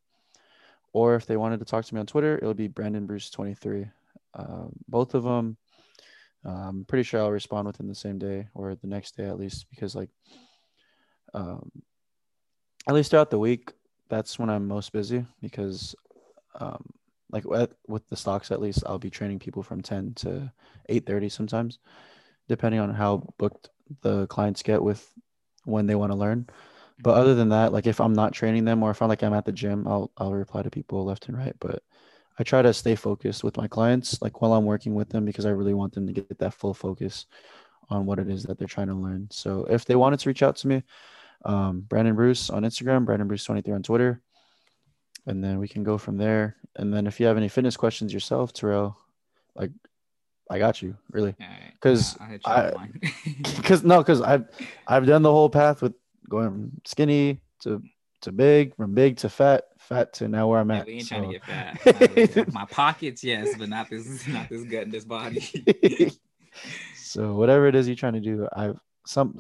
Or 0.93 1.15
if 1.15 1.27
they 1.27 1.37
wanted 1.37 1.61
to 1.61 1.65
talk 1.65 1.85
to 1.85 1.95
me 1.95 2.01
on 2.01 2.07
Twitter, 2.07 2.37
it'll 2.37 2.55
be 2.55 2.67
Brandon 2.67 3.07
Bruce 3.07 3.31
23. 3.31 3.87
Uh, 4.35 4.65
both 4.89 5.15
of 5.15 5.23
them 5.23 5.57
I'm 6.45 6.85
pretty 6.87 7.03
sure 7.03 7.21
I'll 7.21 7.31
respond 7.31 7.67
within 7.67 7.89
the 7.89 7.95
same 7.95 8.19
day 8.19 8.49
or 8.55 8.75
the 8.75 8.87
next 8.87 9.17
day 9.17 9.27
at 9.27 9.39
least 9.39 9.67
because 9.71 9.95
like 9.95 10.09
um, 11.35 11.71
at 12.89 12.95
least 12.95 13.11
throughout 13.11 13.31
the 13.31 13.39
week 13.39 13.73
that's 14.09 14.39
when 14.39 14.51
I'm 14.51 14.67
most 14.67 14.93
busy 14.93 15.25
because 15.43 15.95
um, 16.59 16.85
like 17.33 17.45
with 17.45 18.09
the 18.09 18.17
stocks 18.17 18.51
at 18.51 18.61
least 18.61 18.83
I'll 18.87 18.99
be 18.99 19.11
training 19.11 19.39
people 19.39 19.63
from 19.63 19.83
10 19.83 20.15
to 20.17 20.53
8:30 20.89 21.31
sometimes 21.31 21.79
depending 22.49 22.81
on 22.81 22.95
how 22.95 23.33
booked 23.39 23.71
the 24.03 24.27
clients 24.27 24.63
get 24.63 24.83
with 24.83 25.07
when 25.65 25.87
they 25.87 25.95
want 25.95 26.13
to 26.13 26.19
learn 26.19 26.47
but 27.03 27.15
other 27.15 27.35
than 27.35 27.51
that 27.51 27.73
like 27.73 27.87
if 27.87 28.01
I'm 28.01 28.13
not 28.13 28.33
training 28.33 28.65
them 28.65 28.83
or 28.83 28.91
if 28.91 29.03
I'm 29.03 29.09
like 29.09 29.23
I'm 29.23 29.35
at 29.35 29.45
the 29.45 29.53
gym 29.53 29.87
I'll 29.87 30.11
I'll 30.17 30.35
reply 30.35 30.63
to 30.63 30.71
people 30.71 31.05
left 31.05 31.29
and 31.29 31.37
right 31.37 31.55
but 31.61 31.83
I 32.41 32.43
try 32.43 32.63
to 32.63 32.73
stay 32.73 32.95
focused 32.95 33.45
with 33.45 33.59
my 33.59 33.69
clients, 33.69 34.23
like 34.23 34.41
while 34.41 34.55
I'm 34.55 34.65
working 34.65 34.95
with 34.95 35.11
them, 35.11 35.27
because 35.27 35.45
I 35.45 35.51
really 35.51 35.75
want 35.75 35.93
them 35.93 36.07
to 36.07 36.13
get 36.15 36.39
that 36.39 36.55
full 36.55 36.73
focus 36.73 37.27
on 37.91 38.07
what 38.07 38.19
it 38.19 38.31
is 38.31 38.45
that 38.45 38.59
they're 38.59 38.67
trying 38.67 38.87
to 38.87 38.95
learn. 38.95 39.29
So 39.31 39.67
if 39.69 39.85
they 39.85 39.95
wanted 39.95 40.21
to 40.21 40.29
reach 40.31 40.43
out 40.43 40.57
to 40.57 40.69
me, 40.69 40.83
um, 41.45 41.83
Brandon 41.83 42.15
Bruce 42.15 42.49
on 42.49 42.63
Instagram, 42.63 43.05
Brandon 43.05 43.29
Bruce 43.29 43.45
23 43.45 43.75
on 43.75 43.83
Twitter, 43.83 44.23
and 45.27 45.45
then 45.45 45.59
we 45.59 45.69
can 45.69 45.83
go 45.83 45.99
from 45.99 46.17
there. 46.17 46.57
And 46.77 46.93
then 46.93 47.07
if 47.07 47.21
you 47.21 47.27
have 47.27 47.37
any 47.37 47.49
fitness 47.49 47.77
questions 47.77 48.13
yourself, 48.13 48.53
Terrell, 48.53 48.97
like 49.55 49.71
I 50.51 50.59
got 50.59 50.83
you 50.83 50.97
really, 51.11 51.35
because 51.75 52.17
I, 52.45 52.89
because 53.57 53.85
no, 53.85 53.99
because 53.99 54.21
I've 54.21 54.47
I've 54.87 55.07
done 55.07 55.23
the 55.23 55.33
whole 55.33 55.51
path 55.51 55.83
with 55.83 55.95
going 56.29 56.51
from 56.51 56.73
skinny 56.85 57.41
to 57.61 57.83
to 58.23 58.33
big, 58.33 58.77
from 58.77 58.95
big 58.95 59.17
to 59.19 59.29
fat, 59.29 59.65
fat 59.79 60.13
to 60.15 60.29
now 60.29 60.49
where 60.49 60.61
I'm 60.61 60.71
at. 60.71 60.87
we 60.87 60.95
ain't 60.95 61.07
so. 61.07 61.17
trying 61.17 61.31
to 61.31 61.39
get 61.39 62.35
fat. 62.35 62.53
my 62.53 62.67
pockets, 62.67 63.25
yes, 63.25 63.57
but 63.59 63.69
not 63.69 63.89
this, 63.89 64.27
not 64.29 64.49
this 64.49 64.63
gut 64.65 64.83
and 64.83 64.93
this 64.93 65.05
body. 65.05 66.13
so 66.97 67.35
whatever 67.35 67.67
it 67.67 67.75
is 67.75 67.89
you're 67.89 67.97
trying 67.97 68.15
to 68.15 68.21
do, 68.21 68.47
I've 68.53 68.79
some 69.07 69.39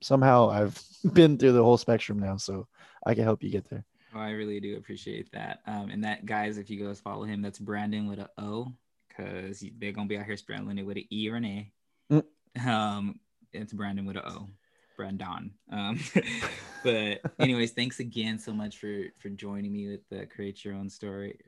somehow 0.00 0.50
I've 0.50 0.80
been 1.12 1.38
through 1.38 1.52
the 1.52 1.64
whole 1.64 1.78
spectrum 1.78 2.18
now, 2.18 2.36
so 2.36 2.66
I 3.04 3.14
can 3.14 3.24
help 3.24 3.42
you 3.42 3.50
get 3.50 3.68
there. 3.70 3.84
Oh, 4.18 4.20
I 4.20 4.30
really 4.30 4.58
do 4.58 4.76
appreciate 4.76 5.30
that. 5.30 5.60
Um, 5.66 5.90
and 5.90 6.02
that 6.02 6.26
guys, 6.26 6.58
if 6.58 6.68
you 6.68 6.84
guys 6.84 6.98
follow 6.98 7.22
him, 7.22 7.40
that's 7.40 7.60
Brandon 7.60 8.08
with 8.08 8.18
an 8.18 8.26
O, 8.36 8.72
because 9.08 9.64
they're 9.78 9.92
gonna 9.92 10.08
be 10.08 10.18
out 10.18 10.26
here 10.26 10.36
spelling 10.36 10.76
it 10.76 10.84
with 10.84 10.96
an 10.96 11.04
E 11.12 11.30
or 11.30 11.36
an 11.36 11.44
A. 11.44 11.72
Mm. 12.10 12.24
Um, 12.66 13.20
it's 13.52 13.72
Brandon 13.72 14.06
with 14.06 14.16
an 14.16 14.24
O. 14.26 14.48
Brandon. 14.96 15.52
Um, 15.70 16.00
but 16.82 17.20
anyways, 17.38 17.70
thanks 17.72 18.00
again 18.00 18.40
so 18.40 18.52
much 18.52 18.78
for 18.78 19.04
for 19.18 19.28
joining 19.28 19.72
me 19.72 19.88
with 19.88 20.00
the 20.10 20.26
create 20.26 20.64
your 20.64 20.74
own 20.74 20.90
story. 20.90 21.38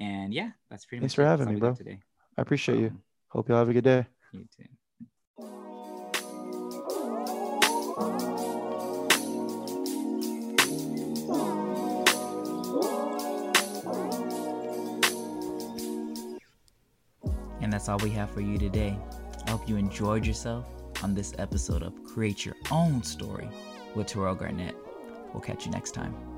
And 0.00 0.34
yeah, 0.34 0.50
that's 0.70 0.84
pretty 0.84 1.02
thanks 1.02 1.16
much. 1.16 1.24
Thanks 1.26 1.38
for 1.38 1.44
having 1.44 1.54
me, 1.54 1.60
bro. 1.60 1.74
Today. 1.74 2.00
I 2.36 2.42
appreciate 2.42 2.78
um, 2.78 2.82
you. 2.82 3.00
Hope 3.28 3.48
you 3.48 3.54
all 3.54 3.60
have 3.60 3.68
a 3.68 3.72
good 3.72 3.84
day. 3.84 4.04
You 4.32 4.48
too. 4.56 4.64
That's 17.74 17.88
all 17.88 17.98
we 17.98 18.10
have 18.10 18.30
for 18.30 18.40
you 18.40 18.56
today. 18.56 18.96
I 19.46 19.50
hope 19.50 19.68
you 19.68 19.76
enjoyed 19.76 20.24
yourself 20.24 20.68
on 21.02 21.12
this 21.12 21.34
episode 21.38 21.82
of 21.82 22.04
Create 22.04 22.46
Your 22.46 22.54
Own 22.70 23.02
Story 23.02 23.48
with 23.96 24.06
Terrell 24.06 24.36
Garnett. 24.36 24.76
We'll 25.32 25.40
catch 25.40 25.66
you 25.66 25.72
next 25.72 25.90
time. 25.90 26.33